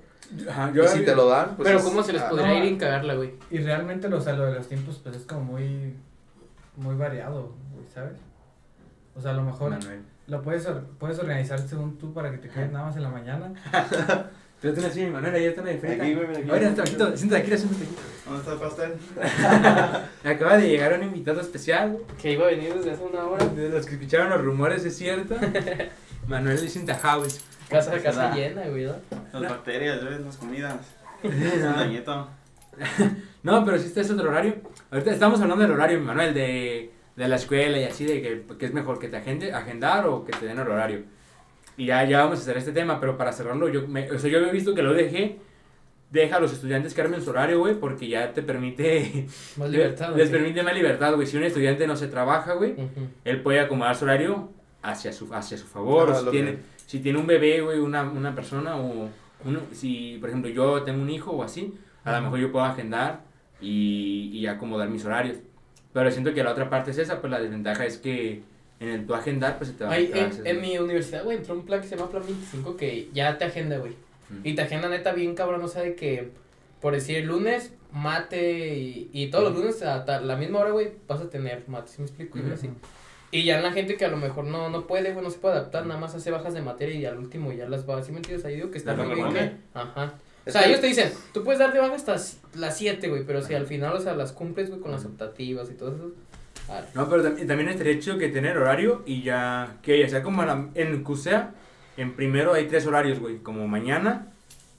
Ajá, 0.47 0.71
y 0.75 0.89
si 0.89 1.07
te 1.07 1.17
lo 1.17 1.27
dan, 1.27 1.57
pues. 1.57 1.67
Pero 1.67 1.79
es- 1.79 1.85
¿cómo 1.85 2.03
se 2.03 2.13
les 2.13 2.21
ah, 2.21 2.29
podría 2.29 2.49
no. 2.49 2.55
ir 2.65 2.73
y 2.73 2.77
cagarla, 2.77 3.15
güey? 3.15 3.33
Y 3.51 3.57
realmente 3.61 4.11
lo, 4.11 4.19
o 4.19 4.21
sea, 4.21 4.35
lo 4.35 4.45
de 4.45 4.57
los 4.57 4.69
tiempos 4.69 5.01
pues 5.03 5.17
es 5.17 5.23
como 5.25 5.41
muy, 5.41 5.95
muy 6.77 6.97
variado, 6.97 7.55
güey, 7.73 7.87
¿sabes? 7.95 8.19
O 9.15 9.23
sea, 9.23 9.31
a 9.31 9.35
lo 9.35 9.45
mejor 9.45 9.71
Manuel. 9.71 10.03
lo 10.27 10.43
puedes, 10.43 10.69
puedes 10.99 11.19
organizar 11.19 11.59
según 11.59 11.97
tú 11.97 12.13
para 12.13 12.31
que 12.31 12.37
te 12.37 12.51
quedes 12.51 12.71
nada 12.71 12.85
más 12.85 12.97
en 12.97 13.05
la 13.05 13.09
mañana. 13.09 13.55
Pero 14.61 14.75
tú 14.75 14.81
no 14.81 14.87
así, 14.87 15.05
Manuel, 15.07 15.35
ahí 15.35 15.45
está 15.45 15.63
de 15.63 15.77
frente. 15.79 16.03
Aquí, 16.03 16.15
güey, 16.15 16.27
mira 16.29 16.39
aquí. 16.41 16.49
Siéntate 16.49 16.81
aquí, 16.83 16.91
siéntate 17.19 17.43
aquí, 17.43 17.53
aquí. 17.53 17.65
¿Dónde 18.25 18.41
está 18.41 18.53
el 18.53 18.59
pastel? 18.59 18.93
Acaba 20.25 20.57
de 20.57 20.69
llegar 20.69 20.95
un 20.95 21.05
invitado 21.05 21.41
especial. 21.41 21.99
Que 22.21 22.33
iba 22.33 22.47
a 22.47 22.49
venir 22.51 22.75
desde 22.75 22.93
hace 22.93 23.03
una 23.03 23.25
hora. 23.25 23.45
De 23.47 23.69
los 23.69 23.87
que 23.87 23.95
escucharon 23.95 24.31
los 24.31 24.43
rumores, 24.43 24.85
¿es 24.85 24.97
cierto? 24.97 25.37
Manuel 26.27 26.65
is 26.65 26.75
in 26.77 26.87
the 26.87 26.95
house. 26.95 27.41
Casa, 27.69 27.93
casa 28.03 28.27
Hola. 28.27 28.35
llena, 28.37 28.63
güey, 28.69 28.85
¿no? 28.87 28.95
Las 29.41 29.51
bacterias, 29.51 30.05
¿ves? 30.05 30.21
Las 30.21 30.37
comidas. 30.37 30.75
Es 31.23 31.33
un 31.33 31.61
No, 31.63 31.77
dañito. 31.77 32.29
No, 33.43 33.65
pero 33.65 33.79
si 33.79 33.87
está 33.87 34.01
ese 34.01 34.13
otro 34.15 34.29
horario. 34.31 34.57
Ahorita 34.91 35.11
estamos 35.13 35.41
hablando 35.41 35.63
del 35.63 35.73
horario, 35.73 36.01
Manuel, 36.01 36.35
de, 36.35 36.93
de 37.17 37.29
la 37.29 37.37
escuela 37.37 37.79
y 37.79 37.85
así, 37.85 38.05
de 38.05 38.23
que, 38.23 38.45
que 38.59 38.67
es 38.67 38.73
mejor 38.73 38.99
que 38.99 39.09
te 39.09 39.17
agende, 39.17 39.53
agendar 39.53 40.07
o 40.07 40.25
que 40.25 40.33
te 40.33 40.47
den 40.47 40.59
el 40.59 40.69
horario. 40.69 41.03
Y 41.77 41.87
ya, 41.87 42.05
ya 42.05 42.21
vamos 42.25 42.39
a 42.39 42.43
hacer 42.43 42.57
este 42.59 42.73
tema, 42.73 42.99
pero 43.01 43.17
para 43.19 43.33
cerrarlo, 43.33 43.69
yo, 43.69 43.87
me, 43.87 44.11
o 44.11 44.19
sea, 44.19 44.31
yo 44.31 44.39
había 44.39 44.53
visto 44.53 44.75
que 44.75 44.83
lo 44.83 44.95
dejé, 44.95 45.39
deja 46.11 46.37
a 46.37 46.41
los 46.41 46.53
estudiantes 46.53 46.95
que 46.95 47.01
armen 47.01 47.21
su 47.21 47.31
horario, 47.31 47.59
güey, 47.59 47.75
porque 47.75 48.09
ya 48.09 48.33
te 48.33 48.43
permite, 48.43 49.27
Más 49.57 49.71
libertad. 49.71 50.15
les 50.17 50.31
güey. 50.31 50.41
permite 50.43 50.63
más 50.63 50.75
libertad, 50.75 51.15
güey. 51.15 51.27
Si 51.27 51.37
un 51.37 51.43
estudiante 51.45 51.87
no 51.87 51.97
se 51.97 52.09
trabaja, 52.09 52.55
güey, 52.55 52.73
Ujú. 52.73 53.09
él 53.25 53.43
puede 53.43 53.61
acomodar 53.61 53.95
su 53.97 54.05
horario 54.05 54.51
hacia 54.83 55.13
su, 55.13 55.33
hacia 55.35 55.59
su 55.59 55.67
favor, 55.67 56.11
Ajá, 56.11 56.21
o 56.21 56.25
si 56.25 56.31
tiene, 56.31 56.51
que- 56.53 56.59
si 56.87 57.01
tiene 57.01 57.19
un 57.19 57.27
bebé, 57.27 57.61
güey, 57.61 57.79
una, 57.81 58.03
una 58.05 58.35
persona, 58.35 58.77
o 58.77 59.09
uno, 59.45 59.61
si, 59.73 60.17
por 60.21 60.29
ejemplo, 60.31 60.51
yo 60.51 60.83
tengo 60.83 61.03
un 61.03 61.11
hijo 61.11 61.33
o 61.33 61.43
así, 61.43 61.75
a 62.05 62.13
lo 62.17 62.23
mejor 62.23 62.39
yo 62.39 62.53
puedo 62.53 62.65
agendar 62.65 63.21
y, 63.61 64.31
y 64.33 64.47
acomodar 64.47 64.89
mis 64.89 65.05
horarios. 65.05 65.39
Pero 65.93 66.11
siento 66.11 66.33
que 66.35 66.45
la 66.45 66.53
otra 66.53 66.71
parte 66.71 66.93
es 66.93 66.99
esa, 66.99 67.21
pues 67.21 67.31
la 67.31 67.41
desventaja 67.41 67.85
es 67.85 67.97
que 67.99 68.43
en 68.81 68.89
el 68.89 69.07
tu 69.07 69.15
agendar, 69.15 69.57
pues 69.59 69.71
se 69.71 69.77
te 69.77 69.85
va 69.85 69.93
Ay, 69.93 70.11
a 70.15 70.19
en, 70.27 70.47
en 70.47 70.61
mi 70.61 70.77
universidad, 70.79 71.25
güey, 71.25 71.39
entró 71.39 71.55
un 71.55 71.65
plan 71.65 71.81
que 71.81 71.89
se 71.89 71.97
llama 71.97 72.11
Plan 72.11 72.23
25 72.27 72.77
que 72.77 73.09
ya 73.13 73.39
te 73.39 73.45
agenda, 73.45 73.79
güey. 73.79 73.93
Mm. 74.29 74.41
Y 74.45 74.55
te 74.55 74.63
agenda 74.63 74.89
neta 74.89 75.13
bien 75.13 75.35
cabrón, 75.35 75.63
o 75.65 75.69
sea, 75.69 75.83
de 75.83 75.95
que, 75.95 76.31
por 76.81 76.93
decir, 76.93 77.17
el 77.17 77.27
lunes, 77.27 77.73
mate 77.93 78.77
y, 78.77 79.11
y 79.13 79.29
todos 79.29 79.45
los 79.45 79.55
lunes 79.59 79.83
a 79.83 80.05
la 80.21 80.37
misma 80.37 80.61
hora, 80.61 80.71
güey, 80.71 80.91
vas 81.09 81.21
a 81.21 81.31
tener 81.31 81.65
mate, 81.69 81.89
¿sí 81.91 81.97
me 82.01 82.07
explico? 82.07 82.39
Y 82.39 82.43
Ujú. 82.43 82.53
así. 82.53 82.71
Y 83.33 83.45
ya 83.45 83.61
la 83.61 83.73
gente 83.73 83.97
que 83.97 84.05
a 84.05 84.09
lo 84.09 84.17
mejor 84.17 84.45
no, 84.45 84.69
no 84.71 84.87
puede, 84.87 85.13
güey, 85.13 85.25
no 85.25 85.31
se 85.31 85.39
puede 85.39 85.55
adaptar, 85.57 85.85
nada 85.87 85.99
más 86.01 86.15
hace 86.15 86.31
bajas 86.31 86.55
de 86.55 86.63
materia 86.63 86.95
y 86.95 87.05
al 87.07 87.19
último 87.19 87.53
ya 87.53 87.69
las 87.69 87.89
va, 87.89 88.03
¿sí 88.03 88.13
me 88.13 88.19
entiendes? 88.19 88.45
Ahí 88.47 88.57
digo 88.57 88.71
que 88.71 88.79
está 88.79 88.95
muy 88.95 89.15
bien 89.15 89.33
que- 89.33 89.53
Ajá. 89.75 90.15
O 90.47 90.51
sea, 90.51 90.65
ellos 90.65 90.81
te 90.81 90.87
dicen, 90.87 91.11
tú 91.35 91.43
puedes 91.43 91.59
dar 91.59 91.73
de 91.73 91.81
baja 91.81 91.95
hasta 91.97 92.15
las 92.55 92.79
7, 92.79 93.09
güey, 93.09 93.25
pero 93.27 93.43
si 93.43 93.55
al 93.55 93.67
final, 93.67 93.95
o 93.95 94.01
sea, 94.01 94.15
las 94.15 94.31
cumples, 94.31 94.69
güey, 94.69 94.81
con 94.81 94.93
las 94.93 95.05
optativas 95.05 95.69
y 95.71 95.75
todo 95.75 95.93
eso. 95.97 96.13
No, 96.95 97.09
pero 97.09 97.23
tam- 97.23 97.47
también 97.47 97.69
estaría 97.69 97.99
chido 97.99 98.19
que 98.19 98.29
tener 98.29 98.57
horario 98.59 99.03
y 99.07 99.23
ya, 99.23 99.77
que 99.83 99.99
ya 100.01 100.09
sea 100.09 100.23
como 100.23 100.45
la- 100.45 100.69
en 100.75 101.03
CUSEA, 101.05 101.55
en 101.97 102.15
primero 102.15 102.53
hay 102.55 102.67
tres 102.67 102.87
horarios, 102.87 103.21
güey, 103.21 103.39
como 103.39 103.67
mañana, 103.69 104.33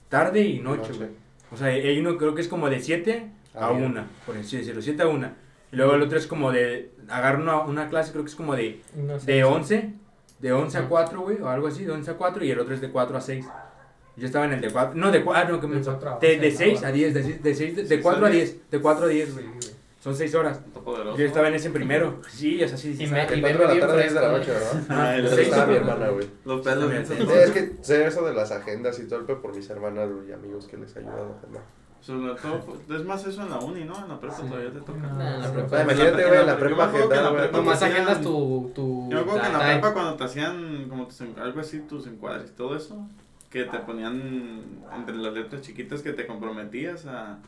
tarde 0.09 0.41
y 0.41 0.59
noche, 0.59 0.91
güey. 0.93 1.09
O 1.51 1.57
sea, 1.57 1.67
hay 1.67 1.97
uno 1.99 2.17
creo 2.17 2.35
que 2.35 2.41
es 2.41 2.47
como 2.47 2.69
de 2.69 2.79
7 2.81 3.27
a 3.55 3.67
Ah, 3.67 3.71
bien. 3.71 3.85
1, 3.85 4.03
por 4.25 4.35
así 4.37 4.57
decirlo, 4.57 4.81
7 4.81 5.01
a 5.03 5.07
1. 5.07 5.29
Y 5.71 5.75
luego 5.77 5.93
el 5.93 6.01
otro 6.01 6.17
es 6.17 6.27
como 6.27 6.51
de, 6.51 6.91
agarrar 7.09 7.39
una, 7.41 7.59
una 7.61 7.87
clase, 7.89 8.11
creo 8.11 8.23
que 8.23 8.29
es 8.29 8.35
como 8.35 8.55
de, 8.55 8.81
No 8.95 9.19
sé, 9.19 9.31
de 9.31 9.37
sí. 9.39 9.43
11, 9.43 9.93
de 10.39 10.51
11 10.53 10.77
a 10.77 10.81
Ah. 10.81 10.85
4, 10.89 11.21
güey, 11.21 11.39
o 11.41 11.47
algo 11.49 11.67
así, 11.67 11.85
de 11.85 11.91
11 11.91 12.11
a 12.11 12.13
4 12.15 12.43
y 12.43 12.51
el 12.51 12.59
otro 12.59 12.73
es 12.73 12.81
de 12.81 12.89
4 12.89 13.17
a 13.17 13.21
6. 13.21 13.45
Yo 14.17 14.25
estaba 14.25 14.45
en 14.45 14.53
el 14.53 14.61
de 14.61 14.71
4, 14.71 14.95
no, 14.95 15.11
de 15.11 15.23
4, 15.23 15.55
no, 15.55 15.61
que 15.61 15.67
me 15.67 15.75
De 15.75 15.81
de, 15.81 15.89
once, 15.89 16.27
de 16.27 16.51
¿no? 16.51 16.57
6 16.57 16.83
a 16.83 16.91
10, 16.91 17.13
de, 17.13 17.23
de, 17.23 17.55
seis- 17.55 17.75
de, 17.75 17.85
Sí, 17.87 17.99
4 18.01 18.25
a 18.25 18.29
sí. 18.29 18.35
10, 18.35 18.71
de 18.71 18.79
4 18.81 19.05
a 19.05 19.07
10, 19.07 19.33
güey. 19.33 19.45
Son 19.99 20.15
6 20.15 20.35
horas. 20.35 20.61
Yo 21.17 21.25
estaba 21.25 21.47
en 21.47 21.55
ese 21.55 21.69
primero. 21.71 22.21
Sí, 22.29 22.61
es 22.61 22.71
así. 22.71 22.89
Y 22.91 22.95
sí, 22.97 23.07
me- 23.07 23.23
sabe. 23.25 23.37
y 23.37 23.41
De 23.41 23.47
verme 23.47 23.65
4 23.65 23.67
de 23.75 23.79
la 23.79 23.87
tarde 23.87 23.93
a 23.97 24.01
10 24.03 24.13
de 24.13 24.21
la 24.21 24.31
noche, 24.31 24.51
¿verdad? 24.51 24.83
Ah, 24.89 25.15
el 25.15 25.27
Sí, 25.29 25.41
estaba 25.41 25.63
sí, 25.65 25.69
mi 25.71 25.75
sí. 25.75 25.79
hermana, 25.81 26.07
güey. 26.09 26.23
Sí, 26.23 26.29
Sí, 26.45 26.63
sensibles. 27.07 27.37
es 27.37 27.51
que 27.51 27.77
sé 27.81 28.05
eso 28.07 28.25
de 28.25 28.33
las 28.33 28.51
agendas 28.51 28.99
y 28.99 29.07
todo 29.07 29.19
el 29.19 29.25
pedo 29.25 29.41
por 29.41 29.55
mis 29.55 29.69
hermanas 29.69 30.09
y 30.27 30.31
amigos 30.31 30.67
que 30.67 30.77
les 30.77 30.95
ayudan 30.95 31.15
a 31.15 31.37
agendar. 31.37 31.63
Sobre 31.99 32.35
todo, 32.35 32.59
pues, 32.59 32.99
es 33.01 33.05
más 33.05 33.25
eso 33.25 33.41
en 33.41 33.49
la 33.49 33.57
uni, 33.57 33.83
¿no? 33.83 33.97
En 33.97 34.07
la 34.07 34.19
prepa 34.19 34.37
todavía 34.37 34.69
te 34.71 34.79
toca. 34.79 34.93
En 35.09 35.17
la 35.17 35.43
Sí. 35.43 35.51
prepa. 35.55 35.77
Ah, 35.77 35.81
imagínate, 35.83 36.25
güey, 36.27 36.39
en 36.41 36.45
la 36.45 36.57
prepa 36.57 36.87
me 36.87 36.97
agendar, 36.99 37.51
Nomás 37.51 37.83
agendas 37.83 38.21
tu, 38.21 38.71
tu... 38.75 39.07
Yo 39.09 39.15
me 39.15 39.21
acuerdo 39.21 39.41
que 39.41 39.47
en 39.47 39.53
la 39.53 39.59
prepa 39.65 39.93
cuando 39.93 40.13
te 40.15 40.23
hacían 40.23 40.85
como 40.89 41.07
algo 41.41 41.59
así, 41.59 41.79
tus 41.79 42.05
encuadres 42.05 42.51
y 42.51 42.53
todo 42.53 42.77
eso, 42.77 43.07
que 43.49 43.63
te 43.63 43.79
ponían 43.79 44.61
entre 44.95 45.15
las 45.15 45.33
letras 45.33 45.63
chiquitas 45.63 46.01
que 46.03 46.13
te 46.13 46.27
comprometías 46.27 47.07
a, 47.07 47.39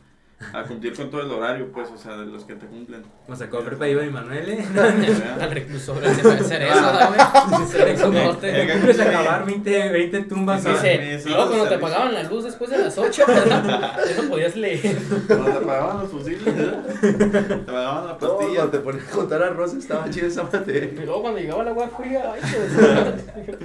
a 0.52 0.64
cumplir 0.64 0.94
con 0.94 1.10
todo 1.10 1.20
el 1.20 1.30
horario, 1.30 1.70
pues, 1.70 1.88
o 1.90 1.98
sea, 1.98 2.16
de 2.16 2.26
los 2.26 2.44
que 2.44 2.54
te 2.54 2.66
cumplen. 2.66 3.02
O 3.28 3.36
sea, 3.36 3.50
con 3.50 3.62
prepa 3.64 3.86
iba 3.86 4.02
mi 4.02 4.10
Manuel, 4.10 4.48
¿eh? 4.48 4.64
Al 5.40 5.50
reclusorio 5.50 6.12
se 6.14 6.22
puede 6.22 6.38
hacer 6.38 6.62
eso. 6.62 7.66
Se 7.70 7.84
reconoce. 7.84 8.52
Te 8.52 8.72
cumples 8.72 9.00
a 9.00 9.02
acabar 9.04 9.44
20, 9.44 9.88
20 9.90 10.20
tumbas. 10.22 10.64
Dice, 10.64 11.22
luego 11.26 11.46
cuando 11.48 11.68
te 11.68 11.74
apagaban 11.74 12.14
la 12.14 12.22
luz 12.22 12.44
después 12.44 12.70
de 12.70 12.78
las 12.78 12.96
8, 12.96 13.24
ya 13.26 14.22
no 14.22 14.28
podías 14.28 14.56
leer. 14.56 14.96
Cuando 15.26 15.50
te 15.50 15.58
apagaban 15.58 15.98
los 16.00 16.10
fusiles, 16.10 16.46
¿eh? 16.46 16.72
te 17.02 17.70
apagaban 17.70 18.06
la 18.06 18.18
pastilla. 18.18 18.54
cuando 18.54 18.70
te 18.70 18.78
ponías 18.78 19.08
a 19.08 19.10
contar 19.10 19.42
arroz 19.42 19.74
estaba 19.74 20.08
chido 20.10 20.26
esa 20.26 20.42
Y 20.42 20.44
materia. 20.56 20.90
luego 21.04 21.22
cuando 21.22 21.40
llegaba 21.40 21.62
el 21.62 21.68
agua 21.68 21.88
fría, 21.88 22.32
ay, 22.34 22.40
pues, 22.40 23.58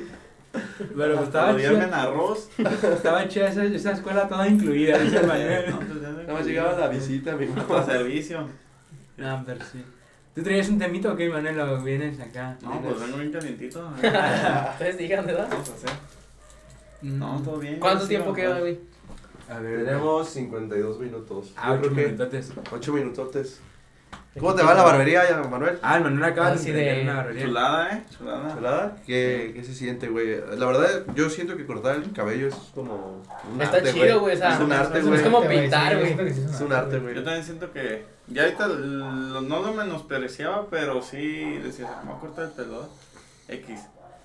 Pero 0.77 1.15
pues 1.15 1.27
estaba 1.27 1.57
chida, 1.57 2.01
arroz. 2.03 2.49
estaba 2.57 3.27
chida 3.27 3.49
esa, 3.49 3.63
esa 3.65 3.91
escuela 3.91 4.27
toda 4.27 4.47
incluida, 4.47 4.97
dice 4.99 5.17
el. 5.17 5.71
No, 5.71 5.79
pues, 5.79 6.01
Nada 6.01 6.33
más 6.33 6.45
llegaba 6.45 6.79
la 6.79 6.87
visita, 6.89 7.35
mi 7.35 7.47
mamá. 7.47 7.85
servicio. 7.85 8.47
No, 9.17 9.43
pero 9.45 9.63
sí. 9.71 9.83
¿Tú 10.33 10.43
traías 10.43 10.67
un 10.67 10.77
temito 10.77 11.13
o 11.13 11.15
qué, 11.15 11.29
Manuel? 11.29 11.57
¿O 11.61 11.81
vienes 11.81 12.19
acá? 12.19 12.57
No, 12.61 12.81
pues 12.81 12.99
vengo 12.99 13.17
bien 13.17 13.31
calientito. 13.31 13.89
ustedes 14.73 14.97
digan, 14.97 15.25
¿verdad? 15.25 15.47
Vamos 15.49 15.69
a 15.69 15.73
hacer. 15.73 15.89
Mm. 17.01 17.19
No, 17.19 17.41
todo 17.41 17.57
bien. 17.57 17.79
¿Cuánto 17.79 18.07
tiempo 18.07 18.33
queda, 18.33 18.59
güey? 18.59 18.79
A 19.49 19.59
ver, 19.59 19.85
Tenemos 19.85 20.27
52 20.29 20.99
minutos. 20.99 21.53
Ah, 21.55 21.69
Yo 21.69 21.73
ocho 21.75 21.81
creo 21.81 21.95
que 21.95 22.05
minutotes. 22.07 22.51
8 22.71 22.93
minutotes. 22.93 23.59
¿Cómo 24.39 24.53
te 24.53 24.63
va 24.63 24.73
la 24.73 24.83
barbería 24.83 25.29
ya, 25.29 25.37
Manuel? 25.43 25.79
Ah, 25.81 25.97
el 25.97 26.03
Manuel 26.03 26.23
acaba 26.25 26.49
de 26.49 26.55
Así 26.55 26.67
emprender 26.69 26.95
de 26.97 27.03
una 27.03 27.13
barbería. 27.15 27.45
Chulada, 27.45 27.91
eh. 27.93 28.03
Chulada. 28.17 28.55
¿Verdad? 28.55 28.97
¿Qué, 29.05 29.51
¿Qué 29.55 29.63
se 29.63 29.73
siente, 29.73 30.09
güey? 30.09 30.39
La 30.57 30.65
verdad, 30.65 31.03
yo 31.15 31.29
siento 31.29 31.55
que 31.55 31.65
cortar 31.65 31.95
el 31.95 32.11
cabello 32.11 32.47
es 32.49 32.55
como 32.73 33.23
un 33.53 33.61
Está 33.61 33.77
arte, 33.77 33.93
chido, 33.93 34.19
güey, 34.19 34.35
o 34.35 34.37
sea, 34.37 34.53
Es 34.55 34.59
un 34.59 34.71
arte, 34.73 34.99
es 34.99 35.07
güey. 35.07 35.23
como 35.23 35.47
pintar, 35.47 35.97
güey. 35.97 36.11
Es 36.27 36.59
un 36.61 36.73
arte, 36.73 36.99
güey. 36.99 37.15
Yo 37.15 37.23
también 37.23 37.45
siento 37.45 37.71
que. 37.71 38.03
Ya 38.27 38.43
ahorita 38.43 38.67
lo- 38.67 39.41
no 39.41 39.59
lo 39.61 39.73
menospreciaba, 39.73 40.67
pero 40.69 41.01
sí 41.01 41.57
decía, 41.63 41.87
me 42.03 42.09
voy 42.09 42.17
a 42.17 42.19
cortar 42.19 42.45
el 42.45 42.51
pelo. 42.51 42.89
X. 43.47 43.79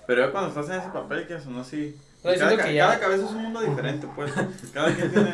Pero 0.07 0.25
ya 0.25 0.31
cuando 0.31 0.49
estás 0.49 0.67
en 0.75 0.81
ese 0.81 0.89
papel, 0.89 1.25
que 1.27 1.35
eso 1.35 1.49
no 1.51 1.61
así. 1.61 1.95
Cada, 2.23 2.55
que 2.55 2.73
ya- 2.75 2.85
cada 2.85 2.99
cabeza 2.99 3.25
es 3.25 3.31
un 3.31 3.41
mundo 3.41 3.61
diferente, 3.61 4.07
pues. 4.15 4.31
Cada 4.73 4.93
quien 4.93 5.11
tiene. 5.11 5.31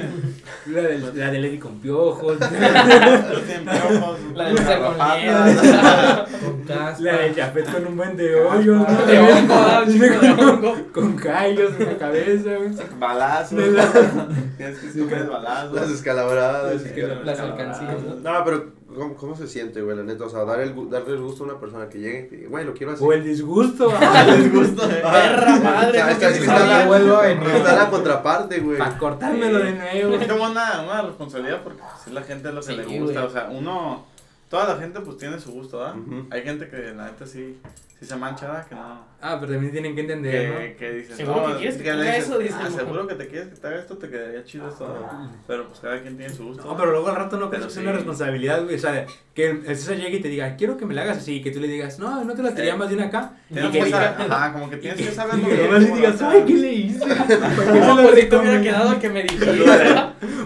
La 0.68 0.82
del, 0.82 1.18
la 1.20 1.32
de 1.32 1.40
Lady 1.40 1.60
con 1.60 1.80
piojos. 1.80 2.38
Yo 2.40 2.48
tiene 2.48 3.72
piojos, 3.72 4.20
La 4.36 4.50
de 4.50 4.58
César 4.58 4.80
con 4.82 4.96
miedo. 4.96 6.26
Con 6.46 6.62
caspa. 6.64 7.04
La 7.04 7.18
de 7.18 7.36
Chapet 7.36 7.72
con 7.74 7.88
un 7.88 7.98
buen 7.98 8.16
de 8.18 8.36
hoyos. 8.36 8.88
¿no? 8.90 9.06
De 9.06 9.20
hongo, 9.20 9.54
ah, 9.54 9.84
de 9.86 10.20
hongo. 10.44 10.76
Con 10.94 11.16
callos 11.18 11.72
en 11.78 11.86
la 11.88 11.98
cabeza, 11.98 12.50
güey. 12.56 12.70
Balazos. 13.00 13.58
De 13.58 13.72
la- 13.72 14.28
Tienes 14.58 14.80
que 14.80 14.88
escoger 14.88 15.26
balazos. 15.28 15.74
Las 15.74 15.90
escalabradas. 15.90 16.74
Las 16.74 16.82
escalabradas. 16.86 17.26
Las 17.26 17.40
alcancías, 17.40 18.02
¿no? 18.04 18.16
No, 18.34 18.46
pero 18.46 18.66
¿cómo, 18.98 19.16
cómo 19.16 19.36
se 19.36 19.48
siente, 19.48 19.82
güey? 19.82 19.96
La 19.96 20.04
neta, 20.04 20.26
o 20.26 20.30
sea, 20.30 20.44
dar 20.44 20.60
el, 20.60 20.74
darle 20.90 21.14
el 21.14 21.22
gusto 21.22 21.44
a 21.44 21.48
una 21.48 21.60
persona 21.60 21.88
que 21.90 22.00
llegue 22.00 22.20
y 22.22 22.28
que 22.30 22.36
diga, 22.38 22.50
güey, 22.50 22.66
lo 22.66 22.74
quiero 22.74 22.94
así. 22.94 23.04
O 23.04 23.14
el 23.14 23.24
disgusto. 23.24 23.92
Les 24.28 24.54
gusta, 24.54 24.86
eh. 24.86 25.02
Perra 25.02 25.56
madre, 25.60 26.00
está, 26.00 26.18
Que 26.18 26.38
está 26.40 26.66
la, 26.66 26.86
vuelvo 26.88 27.18
a 27.18 27.30
está 27.32 27.76
la 27.76 27.90
contraparte, 27.90 28.60
güey. 28.60 28.78
Para 28.78 28.98
cortármelo 28.98 29.60
de 29.60 29.72
nuevo. 29.74 30.16
Es 30.16 30.28
como 30.28 30.46
una, 30.46 30.82
una 30.82 31.02
responsabilidad 31.04 31.62
porque 31.64 31.80
pues, 31.82 32.08
es 32.08 32.14
la 32.14 32.22
gente 32.24 32.52
lo 32.52 32.62
que 32.62 32.68
Sí, 32.68 32.76
le 32.76 32.84
güey. 32.86 33.00
gusta. 33.00 33.24
O 33.26 33.30
sea, 33.30 33.50
uno. 33.52 34.06
Toda 34.50 34.66
la 34.76 34.78
gente 34.80 35.02
pues 35.02 35.18
tiene 35.18 35.38
su 35.42 35.52
gusto, 35.52 35.80
¿verdad? 35.80 35.96
Ujú. 35.98 36.26
Hay 36.30 36.42
gente 36.42 36.70
que 36.70 36.78
la 36.94 37.06
neta 37.08 37.26
sí, 37.26 37.60
sí 38.00 38.06
se 38.06 38.16
mancha, 38.16 38.48
¿verdad? 38.48 38.66
Que 38.68 38.76
no. 38.76 39.06
Ah, 39.20 39.38
pero 39.40 39.54
también 39.54 39.72
tienen 39.72 39.96
que 39.96 40.02
entender, 40.02 40.54
Que, 40.54 40.76
que 40.76 40.92
dicen, 40.94 41.18
¿Seguro 41.18 41.42
no, 41.42 41.54
que 41.54 41.58
quieres 41.58 41.78
que 41.78 41.84
te 41.84 41.90
haga 41.92 42.18
eso? 42.18 42.38
Dicen, 42.38 42.58
ah, 42.62 42.70
¿no? 42.70 42.78
seguro 42.78 43.08
que 43.08 43.16
te 43.16 43.28
quieres 43.28 43.48
que 43.50 43.56
te 43.56 43.68
haga 43.68 43.80
esto, 43.80 43.98
te 43.98 44.10
quedaría 44.10 44.44
chido 44.44 44.70
esto. 44.70 45.08
Pero 45.48 45.68
pues 45.68 45.80
cada 45.80 46.00
quien 46.02 46.18
tiene 46.18 46.32
su 46.34 46.46
gusto. 46.46 46.64
¿no? 46.64 46.72
No, 46.72 46.78
pero 46.78 46.92
luego 46.92 47.08
al 47.10 47.16
rato 47.16 47.38
no 47.38 47.50
crees 47.50 47.66
que 47.66 47.72
sea 47.72 47.82
sí. 47.82 47.88
una 47.88 47.96
responsabilidad, 47.98 48.64
güey. 48.64 48.76
O 48.76 48.80
sea, 48.80 49.08
que 49.34 49.50
el 49.50 49.66
César 49.76 49.98
llegue 49.98 50.18
y 50.18 50.22
te 50.22 50.28
diga, 50.30 50.56
quiero 50.56 50.78
que 50.78 50.86
me 50.86 50.94
la 50.94 51.02
hagas 51.02 51.18
así. 51.18 51.38
Y 51.38 51.42
que 51.42 51.50
tú 51.50 51.60
le 51.60 51.68
digas, 51.68 51.98
no, 51.98 52.24
no 52.24 52.34
te 52.36 52.44
la 52.44 52.52
tiraría 52.52 52.74
Sí. 52.74 52.80
más 52.80 52.90
de 52.90 52.96
una 52.96 53.06
acá. 53.06 53.34
Y 53.50 53.56
que 53.72 53.86
diga, 53.86 54.16
ajá, 54.20 54.54
como 54.54 54.70
que 54.70 54.78
tienes 54.78 55.02
que 55.02 55.12
saber 55.12 55.40
y 55.40 55.42
lo 55.42 55.48
que 55.50 55.64
nomás 55.64 55.82
le 55.82 55.88
es, 55.90 55.96
digas, 55.96 56.22
ay, 56.22 56.44
¿qué 56.46 56.54
le 56.54 56.74
hice? 56.74 57.00
¿Por 57.08 57.18
qué 57.18 57.80
No, 57.80 57.96
lo 58.02 58.10
pues 58.10 58.34
hubiera 58.34 58.62
quedado 58.62 59.00
que 59.00 59.10
me 59.10 59.24
dijiste. 59.24 59.48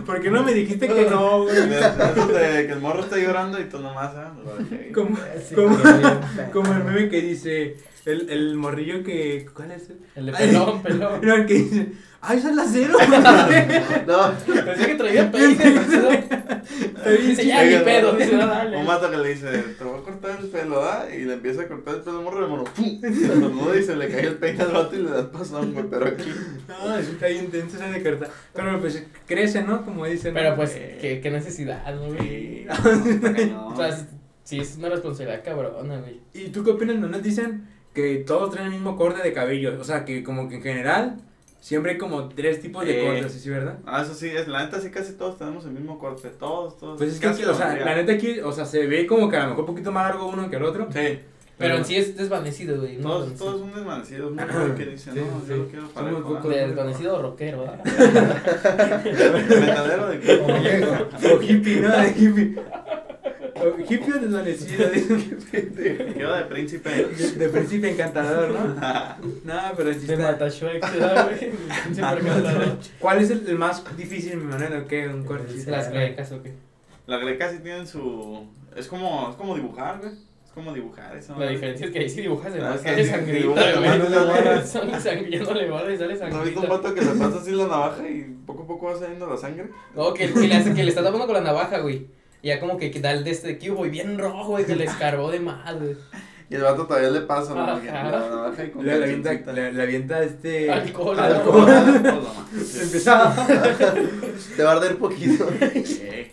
¿Por 0.05 0.21
qué 0.21 0.29
no 0.31 0.43
me 0.43 0.53
dijiste 0.53 0.87
que 0.87 1.09
no, 1.09 1.43
güey? 1.43 1.55
Que 1.55 2.71
el 2.71 2.79
morro 2.79 3.01
está 3.01 3.17
llorando 3.17 3.59
y 3.59 3.65
tú 3.65 3.79
nomás, 3.79 4.11
feo. 4.13 4.93
como 6.51 6.73
el 6.73 6.83
meme 6.83 7.09
que 7.09 7.21
dice, 7.21 7.77
el, 8.05 8.29
el 8.29 8.55
morrillo 8.55 9.03
que, 9.03 9.45
¿cuál 9.53 9.71
es? 9.71 9.89
El 10.15 10.25
de 10.27 10.31
pelón, 10.33 10.81
pelón. 10.81 11.19
No, 11.25 11.35
el 11.35 11.45
que 11.45 11.53
dice, 11.53 11.91
ay, 12.21 12.37
esa 12.39 12.49
es 12.49 12.55
la 12.55 12.65
cero. 12.67 12.97
No, 14.07 14.31
Pensé 14.65 14.85
que 14.87 14.95
traía 14.95 15.31
peine. 15.31 15.55
Dice, 17.27 17.45
ya 17.45 17.63
ni 17.65 17.77
pedo. 17.83 18.13
Dice, 18.13 18.33
no, 18.37 18.47
dale. 18.47 18.77
Un 18.77 18.85
mato 18.85 19.09
que 19.09 19.17
le 19.17 19.29
dice, 19.29 19.51
te 19.77 19.83
voy 19.83 19.99
a 19.99 20.03
cortar 20.03 20.39
el 20.39 20.47
pelo, 20.49 20.83
¿ah? 20.83 21.05
Y 21.13 21.23
le 21.25 21.33
empieza 21.33 21.63
a 21.63 21.67
cortar 21.67 21.95
el 21.95 22.01
pelo 22.01 22.17
al 22.19 22.23
morro 22.23 22.41
y 22.41 22.43
el 22.43 22.49
morro, 22.49 22.63
¡pum! 22.65 23.01
Se 23.01 23.07
estornuda 23.07 23.77
y 23.77 23.83
se 23.83 23.95
le 23.95 24.07
cae 24.09 24.27
el 24.27 24.35
peine 24.35 24.61
al 24.63 24.71
vato 24.71 24.95
y 24.95 24.99
le 24.99 25.09
da 25.09 25.19
el 25.21 25.27
pasón, 25.27 25.73
güey. 25.73 25.85
Pero 25.89 26.05
aquí. 26.07 26.25
No, 26.67 26.95
eso 26.97 27.11
está 27.11 27.29
intenso 27.29 27.77
esa 27.77 27.87
de 27.89 28.01
carta. 28.03 28.27
Pero 28.53 28.79
pues 28.79 29.03
crece, 29.25 29.63
¿no? 29.63 29.83
Como 29.83 30.05
dicen. 30.05 30.33
Pero 30.33 30.55
pues, 30.55 30.75
Eh, 30.75 30.97
qué, 31.01 31.21
qué 31.21 31.31
necesidad, 31.31 31.83
¿no, 31.95 32.13
güey? 32.13 32.67
O 32.69 33.75
sea, 33.75 33.89
es- 33.89 34.05
sí, 34.43 34.59
es 34.59 34.75
una 34.77 34.89
responsabilidad 34.89 35.43
cabrona, 35.43 35.97
güey. 35.99 36.19
¿Y 36.33 36.49
tú 36.49 36.63
qué 36.63 36.71
opinas? 36.71 36.97
No 36.97 37.07
nos 37.07 37.23
dicen 37.23 37.67
que 37.93 38.17
todos 38.25 38.51
traen 38.51 38.67
el 38.67 38.73
mismo 38.73 38.95
corte 38.97 39.21
de 39.21 39.33
cabello. 39.33 39.77
O 39.79 39.83
sea, 39.83 40.05
que 40.05 40.23
como 40.23 40.47
que 40.49 40.55
en 40.55 40.61
general 40.63 41.17
siempre 41.59 41.91
hay 41.91 41.97
como 41.97 42.29
tres 42.29 42.59
tipos 42.61 42.85
de 42.85 43.01
Eh. 43.01 43.05
cortes, 43.05 43.33
¿sí, 43.33 43.49
verdad? 43.49 43.77
Ah, 43.85 44.01
eso 44.03 44.13
sí, 44.15 44.29
es, 44.29 44.47
la 44.47 44.63
neta 44.65 44.79
sí 44.81 44.89
casi 44.89 45.13
todos 45.13 45.37
tenemos 45.37 45.65
el 45.65 45.71
mismo 45.71 45.99
corte, 45.99 46.29
todos, 46.29 46.77
todos. 46.77 46.97
Pues 46.97 47.13
es 47.13 47.19
que 47.19 47.27
aquí, 47.27 47.43
o 47.43 47.53
sea, 47.53 47.75
la 47.75 47.95
neta 47.95 48.13
aquí, 48.13 48.39
o 48.39 48.51
sea, 48.51 48.65
se 48.65 48.87
ve 48.87 49.05
como 49.05 49.29
que 49.29 49.37
a 49.37 49.43
lo 49.43 49.49
mejor 49.49 49.61
un 49.61 49.67
poquito 49.67 49.91
más 49.91 50.09
largo 50.09 50.27
uno 50.27 50.49
que 50.49 50.55
el 50.55 50.63
otro. 50.63 50.87
Sí, 50.91 51.19
Pero 51.57 51.75
en 51.77 51.85
sí 51.85 51.95
es 51.97 52.17
desvanecido, 52.17 52.79
güey. 52.79 52.97
no 52.97 53.03
Todos, 53.09 53.35
todos 53.35 53.59
son 53.59 53.71
desvanecidos. 53.75 54.31
Muy 54.33 54.43
poco 54.45 54.75
que 54.75 54.85
dicen, 54.87 55.13
Sí, 55.13 55.19
no, 55.19 55.39
sí. 55.41 55.45
yo 55.49 55.57
lo 55.57 55.67
quiero 55.67 55.87
para. 55.89 56.65
Desvanecido 56.67 57.17
o 57.17 57.21
rockero, 57.21 57.59
¿verdad? 57.59 57.83
¿Metadero 59.59 60.07
de 60.09 60.19
qué? 60.19 61.27
O 61.31 61.41
hippie, 61.41 61.81
¿no? 61.81 61.89
De 61.91 62.07
hippie. 62.17 62.55
Hippie 63.89 64.13
desvanecido. 64.19 64.89
Quedo 65.51 66.35
de 66.35 66.43
príncipe. 66.45 66.89
De, 66.89 67.31
de 67.33 67.49
príncipe 67.49 67.91
encantador, 67.91 68.49
¿no? 68.51 68.67
No, 69.43 69.61
pero 69.77 69.93
sí 69.93 70.05
De 70.05 70.15
¿verdad, 70.15 71.29
güey? 71.29 71.51
Encantador. 71.89 72.77
¿Cuál 72.99 73.21
es 73.21 73.29
el, 73.31 73.47
el 73.47 73.57
más 73.57 73.83
difícil, 73.97 74.37
mi 74.37 74.45
manera? 74.45 74.79
¿O 74.79 74.87
qué? 74.87 75.07
Un 75.07 75.23
corte. 75.23 75.53
Las 75.67 75.91
grecas, 75.91 76.31
¿o 76.31 76.41
qué? 76.43 76.53
La 77.07 77.17
greca 77.17 77.49
sí 77.51 77.59
tienen 77.59 77.87
su. 77.87 78.45
Es 78.75 78.87
como, 78.87 79.29
es 79.31 79.35
como 79.35 79.55
dibujar, 79.55 79.99
güey. 79.99 80.11
Es 80.45 80.51
como 80.53 80.73
dibujar 80.73 81.15
eso. 81.15 81.35
La 81.37 81.47
diferencia 81.49 81.85
es 81.87 81.91
que 81.93 81.99
ahí 81.99 82.09
sí 82.09 82.21
dibujas 82.21 82.53
de 82.53 82.59
Ah, 82.61 82.69
más, 82.71 82.75
es 82.77 82.81
que 82.81 82.89
sale 82.89 83.05
sangrita, 83.05 83.47
no 83.47 83.79
güey. 84.09 84.25
guardas. 84.27 84.69
Sale 84.69 84.99
sangrita, 84.99 85.43
no 85.45 85.53
le 85.53 85.69
guardas 85.69 85.93
y 85.93 85.97
sale 85.97 86.13
¿No 86.29 86.37
has 86.39 86.43
visto 86.45 86.59
un 86.61 86.67
sangrita. 86.67 86.67
vato 86.69 86.93
que 86.93 87.01
le 87.01 87.11
pasa 87.11 87.37
así 87.41 87.51
la 87.51 87.67
navaja 87.67 88.09
y 88.09 88.35
poco 88.45 88.63
a 88.63 88.67
poco 88.67 88.85
va 88.87 88.99
saliendo 88.99 89.27
la 89.27 89.37
sangre? 89.37 89.67
No, 89.95 90.13
que, 90.13 90.31
que 90.31 90.47
le 90.47 90.55
hace, 90.55 90.73
que 90.73 90.83
le 90.83 90.89
está 90.89 91.03
tapando 91.03 91.25
con 91.25 91.35
la 91.35 91.41
navaja, 91.41 91.79
güey. 91.79 92.07
Y 92.41 92.47
ya 92.47 92.59
como 92.59 92.77
que, 92.77 92.89
que 92.91 92.99
da 92.99 93.11
el 93.11 93.23
de 93.23 93.31
este 93.31 93.47
de 93.49 93.59
cubo 93.59 93.85
y 93.85 93.89
bien 93.89 94.17
rojo, 94.17 94.49
güey, 94.49 94.65
que 94.65 94.75
le 94.75 94.85
escarbó 94.85 95.29
de 95.31 95.39
más, 95.39 95.79
güey. 95.79 95.95
Y 96.49 96.55
el 96.55 96.63
vato 96.63 96.85
todavía 96.85 97.11
le 97.11 97.21
pasa 97.21 97.55
¿no? 97.55 97.65
La 97.65 97.75
navaja 98.11 98.63
y 98.65 98.83
Le, 98.83 98.97
le 98.99 99.03
avienta, 99.05 99.31
le, 99.53 99.71
le 99.71 99.81
avienta 99.83 100.21
este. 100.21 100.69
Alcohol, 100.69 101.17
Alcohol. 101.17 101.65
Sí. 102.61 102.79
Empezaba. 102.81 103.47
Te 104.57 104.63
va 104.63 104.71
a 104.71 104.75
arder 104.75 104.97
poquito. 104.97 105.47
Sí. 105.85 106.27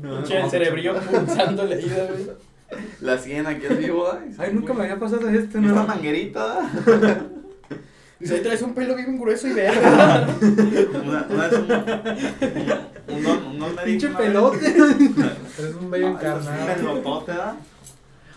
Pinche 0.00 0.40
el 0.40 0.50
cerebrillo 0.50 0.94
punzando 1.00 1.66
la 1.66 1.78
ida, 1.78 2.06
güey. 2.06 2.80
La 3.00 3.18
sien 3.18 3.46
aquí 3.46 3.66
al 3.66 3.76
vivo, 3.76 4.10
ay. 4.10 4.30
Ay, 4.38 4.50
nunca 4.54 4.72
me 4.72 4.84
había 4.84 4.98
pasado 4.98 5.28
esto, 5.28 5.58
Esta 5.58 5.60
¿no? 5.60 5.86
manguerita. 5.86 6.70
Dice, 8.20 8.34
ahí 8.34 8.42
traes 8.42 8.60
un 8.60 8.74
pelo 8.74 8.94
bien 8.94 9.18
grueso 9.18 9.48
y 9.48 9.54
verde. 9.54 9.80
Una, 9.80 11.26
una 11.30 11.48
un, 13.08 13.26
un, 13.26 13.26
un 13.26 13.58
un 13.62 13.76
Pinche 13.84 14.08
dijo 14.08 14.18
pelote. 14.18 14.66
Es 14.66 15.74
un 15.80 15.90
bello 15.90 16.08
encarnado. 16.08 17.14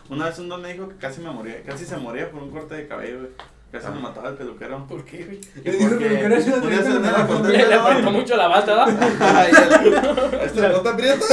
Una 0.09 0.25
vez 0.25 0.39
un 0.39 0.47
don 0.49 0.61
me 0.61 0.71
dijo 0.71 0.87
que 0.87 0.95
casi 0.95 1.19
me 1.21 1.31
moría, 1.31 1.61
casi 1.63 1.85
se 1.85 1.97
moría 1.97 2.31
por 2.31 2.43
un 2.43 2.51
corte 2.51 2.75
de 2.75 2.87
cabello, 2.87 3.19
güey. 3.19 3.31
Casi 3.73 3.87
me 3.89 3.99
mataba 3.99 4.29
el 4.29 4.35
peluquero. 4.35 4.85
¿Por 4.87 5.03
qué, 5.03 5.25
güey? 5.25 5.41
Porque 5.79 6.19
pero 6.21 6.35
que 6.61 6.75
es 6.75 6.85
una 6.85 7.49
Le, 7.49 7.67
le 7.67 7.73
apretó 7.73 8.11
mucho 8.11 8.37
la 8.37 8.47
bata, 8.47 8.85
¿verdad? 8.85 10.43
¿Este 10.45 10.61
te 10.61 10.89
aprieta? 10.89 11.25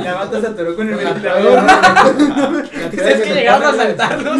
La 0.00 0.14
bata 0.14 0.40
se 0.40 0.46
atoró 0.46 0.74
con 0.74 0.88
el 0.88 0.94
ventilador. 0.96 1.62
Es 2.92 3.20
que 3.20 3.34
llegaron 3.34 3.62
a 3.62 3.68
asaltarnos. 3.68 4.38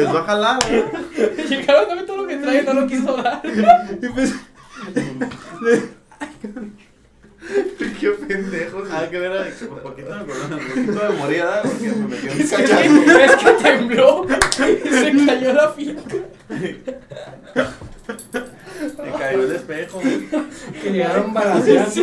Y 0.00 0.04
empezó 0.04 0.18
a 0.18 0.24
jalar, 0.24 0.58
güey. 0.68 1.48
Llegaron 1.48 1.90
a 1.90 1.94
ver 1.94 2.06
todo 2.06 2.16
lo 2.18 2.26
que 2.26 2.36
trae 2.36 2.62
y 2.62 2.66
no 2.66 2.74
lo 2.74 2.86
quiso 2.86 3.16
dar. 3.16 3.42
Y 4.02 4.08
pues, 4.08 4.34
Qué 8.00 8.10
pendejos. 8.10 8.88
Ah, 8.92 9.06
que 9.10 9.16
era 9.16 9.42
de 9.44 9.50
poquito 9.50 10.08
me 10.08 10.14
acordé, 10.16 10.54
un 10.54 10.68
poquito 10.68 10.92
de 10.92 11.18
morir, 11.18 11.38
¿verdad? 11.38 11.62
Porque 11.62 11.88
me 11.88 12.06
metió 12.06 12.32
un 12.32 12.40
Es 12.40 12.50
que, 12.52 12.62
cachazo. 12.62 13.20
es 13.20 13.36
que 13.36 13.50
tembló. 13.62 14.26
Se 14.56 15.26
cayó 15.26 15.52
la 15.54 15.68
finca. 15.70 16.02
Me 19.02 19.10
cayó 19.18 19.42
el 19.42 19.52
espejo. 19.52 20.00
Que 20.82 20.90
llegaron 20.90 21.34
balaseando. 21.34 22.02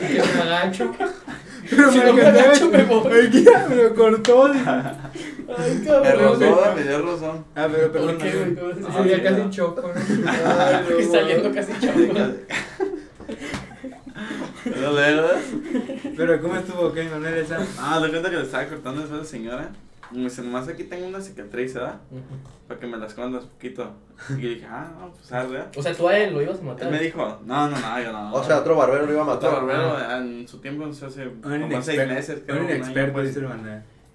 Y 0.00 0.14
me 0.36 0.42
agacho. 0.42 0.92
Pero 1.68 1.92
Si 1.92 1.98
me 1.98 2.04
no 2.04 2.12
me 2.14 2.22
agacho, 2.26 2.70
me 2.70 2.82
voy. 2.84 3.12
Ay. 3.12 3.44
Me 3.68 3.74
lo 3.76 3.94
cortó. 3.94 4.44
Ay, 4.46 5.78
Me 5.78 5.86
cabrón. 5.86 6.18
rozó, 6.40 6.74
me 6.74 6.82
dio 6.82 7.02
rozón. 7.02 7.44
Ah, 7.54 7.68
pero 7.70 7.92
¿Por 7.92 7.92
perdón. 7.92 8.18
qué, 8.18 8.32
güey? 8.36 8.54
¿Cómo 8.56 8.72
se 8.74 8.80
Sí, 8.80 8.86
siente? 8.92 9.10
ya 9.10 9.22
casi 9.22 9.50
choco, 9.50 9.82
¿no? 9.82 9.88
Ay, 10.30 10.86
no, 10.90 10.98
Y 11.00 11.04
saliendo 11.04 11.52
casi. 11.52 11.72
Pero 14.64 14.92
luego, 14.92 15.28
Pero 16.16 16.40
¿cómo 16.42 16.56
estuvo, 16.56 16.92
qué, 16.92 17.04
Manuel, 17.04 17.34
esa? 17.38 17.58
Ah, 17.78 18.00
de 18.00 18.08
cuenta 18.10 18.30
que 18.30 18.36
le 18.36 18.42
estaba 18.42 18.64
cortando 18.66 19.04
eso 19.04 19.14
a 19.14 19.18
la 19.18 19.24
señora. 19.24 19.70
Y 20.12 20.18
me 20.18 20.24
dice, 20.24 20.42
nomás 20.42 20.68
aquí 20.68 20.84
tengo 20.84 21.06
una 21.08 21.20
cicatriz, 21.20 21.74
¿verdad? 21.74 22.00
Para 22.68 22.78
que 22.80 22.86
me 22.86 22.96
la 22.96 23.06
escondas 23.06 23.44
poquito. 23.44 23.90
Y 24.30 24.40
yo 24.40 24.48
dije, 24.50 24.66
ah, 24.68 24.88
no, 24.98 25.12
pues 25.12 25.32
arde. 25.32 25.52
¿verdad? 25.52 25.72
O 25.76 25.82
sea, 25.82 25.94
tú 25.94 26.08
a 26.08 26.16
él 26.16 26.32
lo 26.32 26.42
ibas 26.42 26.56
a 26.56 26.60
Él 26.60 26.66
matar. 26.66 26.90
me 26.90 26.98
dijo, 27.00 27.40
no, 27.44 27.68
no, 27.68 27.78
no, 27.78 28.00
yo 28.02 28.12
no. 28.12 28.32
O 28.32 28.44
sea, 28.44 28.58
otro 28.60 28.76
barbero 28.76 29.06
lo 29.06 29.12
iba 29.12 29.22
a 29.22 29.26
Otro 29.34 29.50
matar. 29.50 29.66
barbero 29.66 30.16
en 30.18 30.46
su 30.48 30.58
tiempo, 30.60 30.86
no 30.86 30.92
sé, 30.92 31.06
hace 31.06 31.26
Un 31.28 31.40
como 31.42 31.82
seis 31.82 32.06
meses. 32.06 32.42
creo, 32.46 32.56
Un 32.58 32.62
un 32.64 32.68
año, 32.70 32.76
inexperto, 32.76 33.12
pues. 33.12 33.34
dice. 33.34 33.46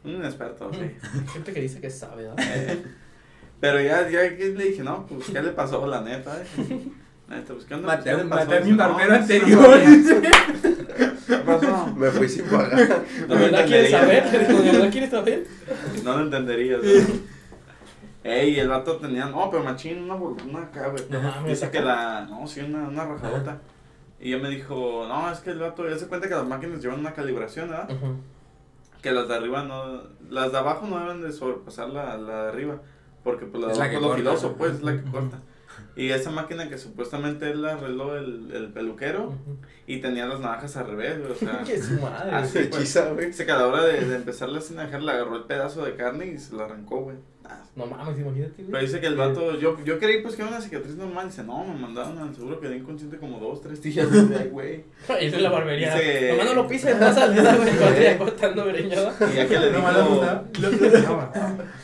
Un 0.03 0.11
inexperto, 0.11 0.71
sí. 0.73 0.91
Gente 1.33 1.53
que 1.53 1.61
dice 1.61 1.79
que 1.81 1.89
sabe, 1.89 2.23
¿verdad? 2.23 2.37
Eh, 2.55 2.83
Pero 3.59 3.79
ya, 3.81 4.09
ya 4.09 4.35
que 4.37 4.45
le 4.49 4.63
dije, 4.65 4.83
no, 4.83 5.05
pues, 5.05 5.27
¿qué 5.29 5.41
le 5.41 5.51
pasó? 5.51 5.85
La 5.85 6.01
neta, 6.01 6.41
eh. 6.41 6.91
Pues, 7.47 7.65
¿qué 7.65 7.73
onda? 7.75 7.87
Maté, 7.87 8.09
¿Qué 8.11 8.17
le 8.17 8.23
pasó? 8.25 8.45
maté 8.45 8.57
a 8.57 8.61
mi 8.61 8.71
no, 8.71 8.77
barbero 8.77 9.09
no, 9.09 9.15
anterior. 9.15 9.79
¿Qué 11.27 11.37
pasó? 11.45 11.87
Me 11.95 12.09
fui 12.09 12.27
sin 12.27 12.45
pagar. 12.45 12.75
¿De 12.77 12.87
No 13.27 13.35
verdad 13.35 13.65
quieres 13.65 13.91
saber? 13.91 14.31
¿De 14.47 14.71
verdad 14.71 14.91
quieres 14.91 15.09
saber? 15.09 15.47
No 16.03 16.17
lo 16.17 16.23
entenderías, 16.23 16.81
¿no? 16.83 17.31
Ey, 18.23 18.59
el 18.59 18.67
vato 18.67 18.97
tenía, 18.97 19.25
no, 19.25 19.49
pero 19.49 19.63
machín, 19.63 20.03
una 20.03 20.15
fortuna 20.15 20.63
acá, 20.63 20.89
güey. 20.89 21.03
No 21.09 21.21
mames, 21.21 21.59
Dice 21.59 21.71
que 21.71 21.81
la, 21.81 22.27
no, 22.29 22.45
sí, 22.45 22.59
una, 22.59 22.87
una 22.87 23.05
rajadota. 23.05 23.59
Y 24.19 24.33
ella 24.33 24.43
me 24.43 24.49
dijo, 24.49 25.05
no, 25.07 25.31
es 25.31 25.39
que 25.39 25.49
el 25.51 25.59
vato, 25.59 25.89
ya 25.89 25.97
se 25.97 26.07
cuenta 26.07 26.27
que 26.27 26.35
las 26.35 26.45
máquinas 26.45 26.81
llevan 26.81 26.99
una 26.99 27.13
calibración, 27.13 27.69
¿verdad? 27.69 27.89
Que 29.01 29.11
las 29.11 29.27
de 29.27 29.35
arriba 29.35 29.63
no, 29.63 30.03
las 30.29 30.51
de 30.51 30.57
abajo 30.59 30.85
no 30.85 30.99
deben 30.99 31.21
de 31.23 31.31
sobrepasar 31.31 31.89
la, 31.89 32.17
la 32.17 32.43
de 32.43 32.49
arriba. 32.49 32.81
Porque 33.23 33.45
pues 33.45 33.63
la 33.63 33.69
de 33.69 33.73
abajo 33.73 33.95
es 33.95 34.01
lo 34.01 34.13
filoso, 34.15 34.53
pues, 34.55 34.73
es 34.73 34.83
la 34.83 34.91
que 35.01 35.09
corta. 35.09 35.39
Y 35.95 36.09
esa 36.09 36.31
máquina 36.31 36.69
que 36.69 36.77
supuestamente 36.77 37.51
él 37.51 37.61
la 37.61 37.73
arregló 37.73 38.17
el, 38.17 38.49
el 38.53 38.67
peluquero 38.69 39.33
y 39.87 39.97
tenía 39.99 40.25
las 40.25 40.39
navajas 40.39 40.77
al 40.77 40.87
revés, 40.87 41.19
güey, 41.19 41.31
o 41.31 41.35
sea. 41.35 41.63
Que 41.65 41.81
su 41.81 41.93
madre. 41.99 42.31
así, 42.31 42.53
Se 42.53 42.65
pues. 42.65 42.81
hechiza, 42.81 43.09
güey. 43.11 43.27
Dice 43.27 43.45
que 43.45 43.51
a 43.51 43.57
la 43.57 43.67
hora 43.67 43.83
de, 43.83 44.05
de 44.05 44.15
empezarla 44.15 44.61
sin 44.61 44.77
dejar 44.77 45.01
le 45.01 45.11
agarró 45.11 45.35
el 45.35 45.43
pedazo 45.43 45.83
de 45.83 45.95
carne 45.95 46.27
y 46.27 46.37
se 46.37 46.55
la 46.55 46.65
arrancó, 46.65 47.01
güey. 47.01 47.17
Ah, 47.43 47.63
No 47.75 47.85
mames, 47.87 48.17
imagínate, 48.19 48.53
Pero 48.57 48.69
güey. 48.69 48.85
dice 48.85 49.01
que 49.01 49.07
el 49.07 49.17
vato, 49.17 49.59
yo, 49.59 49.75
yo 49.83 49.99
creí 49.99 50.21
pues 50.21 50.35
que 50.35 50.43
era 50.43 50.51
una 50.51 50.61
cicatriz 50.61 50.95
normal. 50.95 51.27
Dice, 51.27 51.43
no, 51.43 51.65
me 51.65 51.73
mandaron 51.73 52.17
al 52.19 52.33
seguro, 52.33 52.59
quedé 52.61 52.77
inconsciente 52.77 53.17
como 53.17 53.39
dos, 53.39 53.61
tres 53.61 53.81
días 53.81 54.07
ahí, 54.39 54.47
güey. 54.49 54.85
Eso 55.19 55.35
es 55.35 55.41
la 55.41 55.49
barbería. 55.49 55.93
Dice- 55.95 56.29
Nomás 56.31 56.45
no 56.45 56.53
lo 56.53 56.67
pises, 56.67 56.97
no 56.99 57.13
sales, 57.13 57.43
güey. 57.57 58.17
Cortando 58.17 58.65
greñada. 58.65 59.13
Y 59.31 59.35
ya 59.35 59.47
que 59.47 59.59
le 59.59 59.71
No, 59.71 59.79
dijo, 59.79 60.45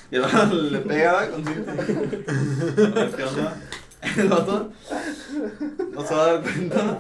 y 0.10 0.16
el 0.16 0.22
vato 0.22 0.54
le 0.56 0.80
pega, 0.80 1.14
¿verdad? 1.22 1.32
Consciente. 1.32 1.72
A 1.72 2.90
ver 2.96 3.12
qué 3.16 3.24
onda. 3.24 3.56
El 4.18 4.28
vato 4.28 4.72
no 5.94 6.02
se 6.06 6.16
va 6.16 6.24
a 6.24 6.34
dar 6.34 6.42
cuenta. 6.44 7.00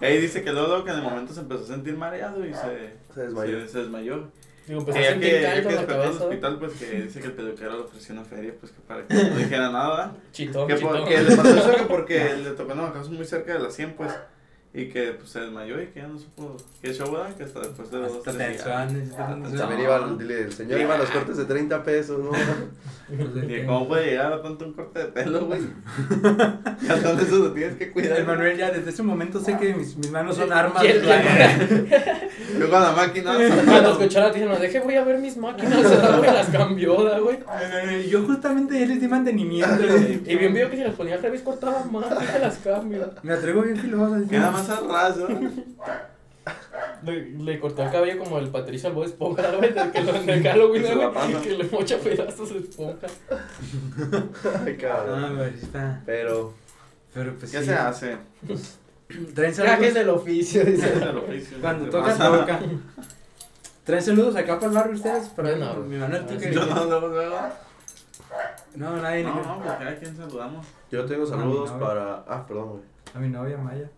Ey, 0.00 0.18
dice 0.20 0.42
que 0.42 0.52
luego, 0.52 0.68
luego 0.68 0.84
que 0.84 0.90
en 0.90 0.96
el 0.98 1.02
momento 1.02 1.32
se 1.34 1.40
empezó 1.40 1.64
a 1.64 1.66
sentir 1.66 1.96
mareado 1.96 2.44
y 2.46 2.52
se, 2.54 2.94
Se 3.14 3.20
desmayó. 3.22 3.60
Se, 3.60 3.68
se 3.68 3.78
desmayó. 3.80 4.30
Digo, 4.66 4.84
pues 4.84 4.96
a 4.96 5.00
ya 5.00 5.18
que, 5.18 5.42
ya 5.42 5.54
que 5.62 5.68
despertó 5.68 5.92
al 5.94 6.00
cabeza. 6.02 6.24
hospital, 6.24 6.58
pues 6.58 6.72
que 6.74 7.02
dice 7.02 7.20
que 7.20 7.26
el 7.26 7.32
peluquero 7.32 7.72
le 7.72 7.80
ofreció 7.80 8.14
una 8.14 8.24
feria, 8.24 8.54
pues 8.60 8.72
que 8.72 8.80
para 8.82 9.06
que 9.06 9.14
no 9.14 9.36
dijera 9.36 9.70
nada. 9.70 10.14
Chitón, 10.32 10.68
Que, 10.68 10.76
chitón. 10.76 10.98
por- 11.00 11.08
que 11.08 11.20
le 11.22 11.36
pasó 11.36 11.56
eso 11.56 11.76
que 11.76 11.82
porque 11.84 12.34
le 12.36 12.50
tocó 12.50 12.72
una 12.72 12.82
bajazo 12.82 13.10
muy 13.10 13.24
cerca 13.26 13.52
de 13.54 13.58
la 13.58 13.70
100, 13.70 13.94
pues. 13.94 14.12
Y 14.72 14.88
que 14.88 15.14
pues, 15.18 15.30
se 15.30 15.40
desmayó 15.40 15.82
y 15.82 15.86
que 15.88 15.98
ya 16.00 16.06
no 16.06 16.16
supo 16.16 16.56
qué 16.80 16.94
show 16.94 17.16
era, 17.16 17.34
que 17.34 17.42
hasta 17.42 17.58
después 17.58 17.90
de 17.90 17.98
dos 17.98 18.18
Hasta 18.18 18.32
tres 18.32 18.60
hasta 18.60 18.86
tensones. 18.86 19.58
También 19.58 19.80
iba, 19.80 19.96
al- 19.96 20.16
dile, 20.16 20.42
el 20.42 20.52
señor 20.52 20.80
iba 20.80 20.94
a 20.94 20.98
los 20.98 21.10
cortes 21.10 21.36
de 21.38 21.44
30 21.44 21.82
pesos, 21.82 22.20
¿no? 22.20 22.30
Y 23.42 23.46
que 23.48 23.66
cómo 23.66 23.88
puede 23.88 24.10
llegar 24.10 24.32
a 24.32 24.40
tanto 24.40 24.66
un 24.66 24.72
corte 24.72 25.00
de 25.00 25.04
pelo, 25.06 25.46
güey. 25.46 25.60
Ya 26.86 26.94
eso 26.94 27.38
lo 27.38 27.52
tienes 27.52 27.76
que 27.76 27.90
cuidar. 27.90 28.18
El 28.18 28.26
Manuel 28.26 28.56
ya 28.56 28.70
desde 28.70 28.90
ese 28.90 29.02
momento 29.02 29.40
sé 29.40 29.56
que 29.56 29.74
mis, 29.74 29.96
mis 29.96 30.10
manos 30.12 30.36
son 30.36 30.52
armas. 30.52 30.84
Yo 30.84 32.70
con 32.70 32.80
la 32.80 32.92
máquina. 32.92 33.34
Cuando 33.64 33.90
escuchó 33.92 34.20
la 34.20 34.26
noticia, 34.28 34.46
no 34.46 34.56
deje, 34.56 34.80
voy 34.80 34.94
a 34.94 35.04
ver 35.04 35.18
mis 35.18 35.36
máquinas. 35.36 35.82
güey, 36.18 36.32
las 36.32 36.48
cambió, 36.48 37.02
da, 37.02 37.18
güey. 37.18 37.38
Yo 38.08 38.22
justamente 38.22 38.78
ya 38.78 38.86
les 38.86 39.00
di 39.00 39.08
mantenimiento. 39.08 39.70
Y 40.30 40.36
bien 40.36 40.54
vio 40.54 40.70
que 40.70 40.76
si 40.76 40.84
las 40.84 40.94
ponía 40.94 41.14
al 41.16 41.22
revés 41.22 41.42
cortaba 41.42 41.84
más, 41.90 42.08
deje 42.08 42.38
las 42.38 42.58
cambio. 42.58 43.10
Me 43.22 43.32
atrevo 43.32 43.62
bien 43.62 43.76
filoso. 43.76 44.16
Al 44.68 44.88
raso. 44.88 45.28
Le, 47.02 47.30
le 47.30 47.60
cortó 47.60 47.82
el 47.82 47.90
cabello 47.90 48.18
como 48.18 48.38
el 48.38 48.48
Patricio 48.48 48.88
al 48.88 48.94
Bob 48.94 49.04
Esponja, 49.04 49.50
güey, 49.56 49.72
del 49.72 49.90
que 49.90 50.02
lo 50.02 50.14
en 50.16 50.42
Halloween, 50.42 50.82
güey, 50.82 51.42
que 51.42 51.50
le 51.56 51.64
mocha 51.64 51.96
pedazos 51.98 52.52
de 52.52 52.58
esponja. 52.60 53.06
Ay, 54.64 54.76
cabrón. 54.76 55.20
No, 55.32 55.38
pero 55.38 55.50
sí 55.56 55.64
está. 55.64 56.02
Pero, 56.04 56.54
Pero 57.14 57.34
pues 57.38 57.50
¿Qué 57.52 57.58
sí. 57.60 57.64
se 57.66 57.74
hace? 57.74 58.16
Traen 59.34 59.54
Gajes 59.54 59.56
saludos. 59.56 59.94
del 59.94 60.08
oficio, 60.10 60.64
dice. 60.64 60.92
Oficio. 61.16 61.58
Cuando 61.60 61.84
¿Qué 61.86 61.90
toca, 61.90 62.14
toca. 62.16 62.60
¿Traen 63.84 64.02
saludos 64.02 64.36
acá 64.36 64.56
para 64.56 64.66
el 64.70 64.74
barrio 64.76 64.94
ustedes? 64.94 65.28
Para 65.30 65.56
no, 65.56 65.74
güey. 65.76 65.88
Mi 65.88 65.96
Manuel, 65.96 66.26
tú 66.26 66.34
Ah, 66.36 66.38
que. 66.38 66.52
Yo 66.54 66.66
no, 66.66 66.84
luego, 66.84 67.08
luego. 67.08 67.36
No, 68.76 68.96
nadie. 68.96 69.24
No, 69.24 69.34
ni- 69.34 69.40
no, 69.46 69.62
porque 69.64 69.84
a 69.84 69.98
quien 69.98 70.16
saludamos. 70.16 70.66
yo 70.90 71.04
tengo 71.06 71.26
saludos 71.26 71.70
No, 71.72 71.78
no, 71.78 71.84
para... 71.86 72.14
Ah, 72.28 72.44
perdón, 72.46 72.68
güey. 72.70 72.82
A 73.14 73.18
mi 73.18 73.28
novia 73.28 73.56
Maya. 73.56 73.90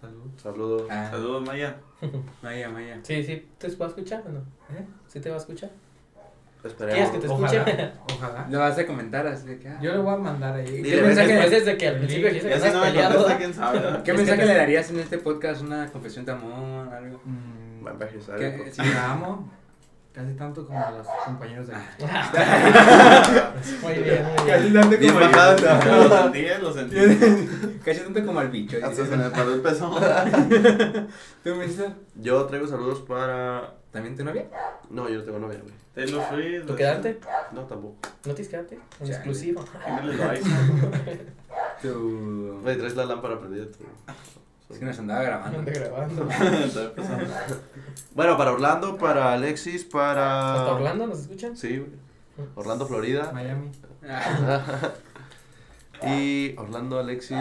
Salud. 0.00 0.30
Saludos. 0.36 0.82
Ah, 0.90 1.08
Saludos, 1.10 1.46
Maya. 1.46 1.76
Maya, 2.42 2.68
Maya. 2.70 2.98
Sí, 3.02 3.22
sí, 3.22 3.48
¿te 3.58 3.68
va 3.76 3.86
a 3.86 3.88
escuchar 3.88 4.22
o 4.26 4.30
no? 4.30 4.38
¿Eh? 4.38 4.86
¿Sí 5.08 5.20
te 5.20 5.28
va 5.28 5.36
a 5.36 5.38
escuchar? 5.38 5.70
Esperemos. 6.64 6.94
¿Quieres 6.94 7.10
que 7.10 7.18
te 7.18 7.26
escuche? 7.26 7.60
Ojalá. 7.60 7.94
Ojalá. 8.16 8.46
Lo 8.50 8.58
vas 8.58 8.78
a 8.78 8.86
comentar 8.86 9.26
así 9.26 9.46
de 9.48 9.58
que. 9.58 9.68
ah. 9.68 9.78
Yo 9.80 9.92
le 9.92 9.98
voy 9.98 10.12
a 10.14 10.16
mandar 10.18 10.54
ahí. 10.54 10.66
Dile, 10.66 10.90
¿Qué 10.90 10.96
ves 11.02 11.16
mensaje 11.16 11.76
que 11.78 11.88
al 11.88 11.96
principio 11.96 12.28
dijiste 12.28 12.48
que 12.48 12.54
Ya 12.54 12.60
si 12.60 12.66
estás 12.66 12.74
no 12.74 12.80
me 12.80 12.86
peleado? 12.92 13.14
contesta, 13.14 13.38
quién 13.38 13.54
sabe, 13.54 13.78
¿verdad? 13.78 14.02
¿Qué 14.02 14.10
Es 14.12 14.16
que 14.16 14.24
mensaje 14.26 14.46
le 14.46 14.54
darías 14.54 14.90
en 14.90 14.98
este 15.00 15.18
podcast? 15.18 15.62
¿Una 15.62 15.86
confesión 15.90 16.24
de 16.24 16.32
amor? 16.32 16.92
¿Algo? 16.92 17.20
Mm, 17.24 17.86
Va 17.86 17.90
a 17.90 17.92
envejecer. 17.94 18.36
¿Qué? 18.38 18.70
Sí. 18.72 18.82
la 18.82 19.12
amo. 19.12 19.50
Casi 20.12 20.34
tanto 20.34 20.66
como 20.66 20.84
a 20.84 20.90
los 20.90 21.06
compañeros 21.24 21.68
de. 21.68 21.74
Muy 23.82 23.94
bien, 24.02 24.26
muy 24.26 24.36
Casi 24.50 24.62
bien. 24.62 24.74
tanto 24.74 24.96
Bien 24.98 25.12
como 25.14 25.20
yo. 25.20 26.08
Lo 26.08 26.22
sentí, 26.22 26.46
lo 26.60 26.72
sentí. 26.72 26.96
Casi 27.84 28.00
tanto 28.00 28.26
como 28.26 28.40
al 28.40 28.48
bicho. 28.48 28.76
Hasta 28.82 29.06
se 29.06 29.16
me 29.16 29.30
paró 29.30 29.54
el 29.54 29.60
peso. 29.60 29.88
¿Tú 31.44 31.54
me 31.54 31.66
dices? 31.66 31.92
Yo 32.16 32.44
traigo 32.46 32.66
saludos 32.66 32.98
para. 33.00 33.74
¿También 33.92 34.16
tu 34.16 34.24
novia? 34.24 34.46
No, 34.90 35.08
yo 35.08 35.18
no 35.18 35.24
tengo 35.24 35.38
novia, 35.38 35.60
güey. 35.62 35.74
Taylor 35.94 36.24
Swift. 36.28 36.66
¿Tú 36.66 36.74
quedarte? 36.74 37.20
No, 37.52 37.60
tampoco. 37.62 37.96
¿No 38.24 38.34
tienes 38.34 38.48
que 38.48 38.56
quedarte? 38.56 38.80
En 39.00 39.06
exclusivo. 39.06 39.64
Güey, 41.82 42.76
traes 42.76 42.94
la 42.94 43.06
lámpara 43.06 43.40
prendida 43.40 43.64
tú. 43.66 43.84
Es 44.70 44.78
que 44.78 44.84
nos 44.84 44.98
andaba 44.98 45.22
grabando. 45.22 45.58
Ande 45.58 45.72
grabando. 45.72 46.28
Bueno, 48.14 48.36
para 48.36 48.52
Orlando, 48.52 48.96
para 48.96 49.32
Alexis, 49.32 49.82
¿Hasta 49.84 49.90
para. 49.90 50.72
Orlando 50.74 51.06
nos 51.06 51.20
escuchan? 51.20 51.56
Sí, 51.56 51.78
güey. 51.78 51.90
Orlando, 52.54 52.86
Florida. 52.86 53.30
Miami. 53.32 53.70
Ah, 54.08 54.90
Y 56.06 56.54
Orlando, 56.56 56.98
Alexis. 56.98 57.36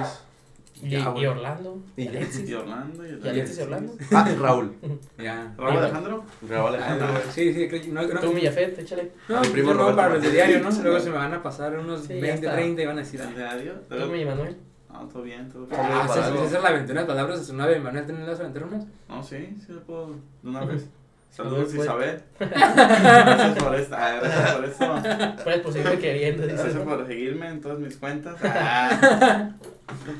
Y, 0.82 0.90
Ya, 0.92 1.00
y 1.00 1.04
bueno. 1.04 1.32
Orlando. 1.32 1.82
Y. 1.98 2.08
Alexis. 2.08 2.50
Y 2.50 2.54
Orlando. 2.54 3.06
Y 3.06 3.10
¿Y 3.24 3.28
Alexis 3.30 3.58
y 3.58 3.62
Orlando? 3.62 3.94
Ah, 4.12 4.30
Raúl. 4.40 4.76
Ya. 5.18 5.54
¿Raúl 5.58 5.78
Alejandro? 5.78 6.24
Raúl 6.48 6.66
Ah, 6.76 6.78
Alejandro. 6.78 7.08
Sí, 7.32 7.54
sí, 7.54 7.68
creo- 7.68 7.82
no, 7.94 8.02
no, 8.08 8.20
Tú, 8.20 8.34
Millafet, 8.34 8.78
échale. 8.80 9.12
No, 9.28 9.42
Mi 9.42 9.48
primo 9.48 9.74
Roberto 9.74 9.96
para 9.96 10.10
los 10.16 10.22
de 10.24 10.32
diario, 10.32 10.60
¿no? 10.62 10.70
Luego 10.72 11.00
se 11.00 11.10
me 11.10 11.18
van 11.18 11.34
a 11.34 11.42
pasar 11.44 11.78
unos 11.78 12.02
Sí, 12.02 12.16
ya 12.16 12.22
20, 12.22 12.34
está. 12.36 12.54
30 12.54 12.82
y 12.82 12.86
van 12.86 12.98
a 12.98 13.02
decir. 13.02 13.22
¿El 13.22 13.36
de 13.36 13.46
adiós? 13.46 13.76
Tú, 13.90 13.96
mi 14.12 14.24
Manuel. 14.26 14.58
No, 14.92 15.08
todo 15.08 15.24
bien, 15.24 15.50
todo 15.50 15.66
bien. 15.66 15.80
Ah, 15.80 16.06
esa 16.06 16.44
es 16.44 16.52
la 16.52 16.70
aventura 16.70 17.02
de 17.02 17.08
palabras 17.08 17.40
de 17.40 17.46
su 17.46 17.54
novia. 17.56 17.80
Manuel, 17.80 18.06
¿tienes 18.06 18.28
las 18.28 18.40
aventuras? 18.40 18.86
No, 19.08 19.24
sí, 19.24 19.56
sí 19.66 19.72
lo 19.72 19.84
puedo 19.84 20.16
de 20.42 20.50
una 20.50 20.66
vez. 20.66 20.90
Saludos, 21.30 21.70
pues. 21.76 21.86
Isabel. 21.86 22.24
Gracias 22.40 23.64
por 23.64 23.76
esto. 23.76 23.96
Ah, 23.96 24.20
gracias 24.20 24.52
por 24.56 24.66
esto. 24.66 25.64
Por 25.64 25.74
seguirme 25.74 26.00
queriendo. 26.00 26.48
Gracias 26.48 26.76
por 26.76 27.08
seguirme 27.08 27.48
en 27.50 27.62
todas 27.62 27.80
mis 27.80 27.98
cuentas. 27.98 28.38
Ah, 28.44 29.52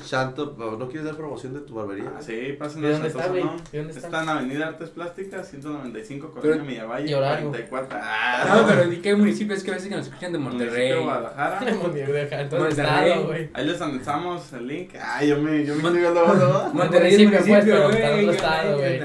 Shanto, 0.04 0.54
¿no 0.78 0.86
quieres 0.88 1.04
dar 1.04 1.16
promoción 1.16 1.54
de 1.54 1.60
tu 1.60 1.74
barbería? 1.74 2.10
sí, 2.20 2.54
pasen 2.58 2.82
¿De 2.82 2.94
a? 2.94 3.10
Salón. 3.10 3.56
¿De 3.72 3.78
dónde 3.78 3.92
está? 3.94 4.06
Está 4.06 4.22
en 4.22 4.28
Avenida 4.28 4.66
Artes 4.68 4.90
Plásticas, 4.90 5.48
195, 5.48 6.30
Pero- 6.34 6.42
Colonia 6.54 6.62
Millavalle, 6.64 7.10
y 7.10 7.14
horario. 7.14 7.48
44. 7.50 7.98
No, 7.98 8.04
Ah, 8.04 8.64
pero 8.68 8.84
di 8.90 8.96
qué 8.98 9.14
municipio 9.14 9.54
es 9.54 9.62
que 9.62 9.70
a 9.70 9.74
veces 9.74 9.88
que 9.88 9.96
nos 9.96 10.06
escuchan 10.06 10.32
de 10.32 10.38
Monterrey. 10.38 10.88
de 10.90 10.96
Guadalajara. 10.96 11.60
Monterrey, 11.82 13.22
güey. 13.24 13.50
Ahí 13.54 13.66
les 13.66 13.80
anexamos 13.80 14.52
el 14.52 14.66
link. 14.66 14.94
Ay, 15.02 15.28
yo 15.28 15.38
me, 15.38 15.64
yo 15.64 15.74
me 15.74 15.82
estoy 15.82 15.98
viendo 16.00 16.24
luego. 16.34 16.70
Monterrey 16.74 17.16
pues, 17.16 17.28
municipio, 17.44 17.60
pero 17.64 17.78
en 17.78 17.84
otro 17.86 17.96
¿qué 17.98 18.30
estado, 18.30 18.78
güey. 18.78 19.02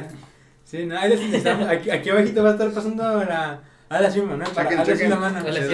Sí, 0.64 0.86
no, 0.86 0.98
ahí 0.98 1.10
les 1.10 1.22
estamos. 1.34 1.68
Aquí, 1.70 1.90
aquí 1.92 2.10
abajito 2.10 2.44
va 2.44 2.50
a 2.50 2.54
estar 2.54 2.72
pasando 2.72 3.24
la. 3.24 3.62
Hazle 3.88 4.08
así, 4.08 4.22
Manuel. 4.22 4.50
para- 4.56 4.82
Hazle 4.82 4.94
así 4.94 5.08
la 5.08 5.16
mano. 5.16 5.38
Hazle 5.38 5.54
Sí, 5.54 5.60
así 5.60 5.68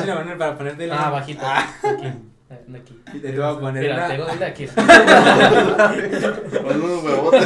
sí, 0.00 0.06
la 0.06 0.14
mano, 0.16 0.30
¿no? 0.32 0.38
Para 0.38 0.58
ponerte 0.58 0.86
la. 0.88 1.06
Ah, 1.06 1.10
bajito. 1.10 1.46
Aquí. 1.46 2.12
Eh, 2.48 2.54
Aquí. 2.76 2.96
Y 3.12 3.18
te 3.18 3.32
voy 3.36 3.42
a 3.44 3.58
poner 3.58 3.82
Mira, 3.82 3.96
una. 3.96 4.08
tengo 4.08 4.26
de 4.26 4.44
aquí. 4.44 4.66
Con 6.62 6.82
unos 6.82 7.02
huevotes. 7.04 7.44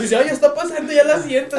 Dice, 0.00 0.16
oye, 0.16 0.30
está 0.30 0.52
pasando, 0.54 0.92
ya 0.92 1.04
la 1.04 1.18
siento. 1.20 1.56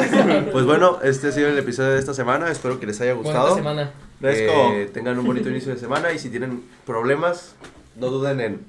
Pues 0.51 0.65
bueno, 0.65 0.99
este 1.01 1.29
ha 1.29 1.31
sido 1.31 1.47
el 1.47 1.57
episodio 1.57 1.91
de 1.91 1.99
esta 1.99 2.13
semana. 2.13 2.49
Espero 2.51 2.77
que 2.79 2.87
les 2.87 2.99
haya 2.99 3.13
Buena 3.13 3.29
gustado. 3.39 3.55
semana. 3.55 3.91
Let's 4.19 4.37
Que 4.39 4.47
go. 4.87 4.91
tengan 4.93 5.17
un 5.19 5.25
bonito 5.25 5.49
inicio 5.49 5.73
de 5.73 5.79
semana 5.79 6.11
y 6.11 6.19
si 6.19 6.29
tienen 6.29 6.63
problemas, 6.85 7.55
no 7.95 8.07
duden 8.07 8.41
en 8.41 8.65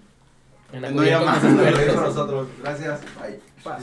En 0.72 0.94
No 0.94 1.02
llamas. 1.02 1.42
nosotros. 1.42 2.46
Gracias. 2.62 3.00
Bye. 3.20 3.40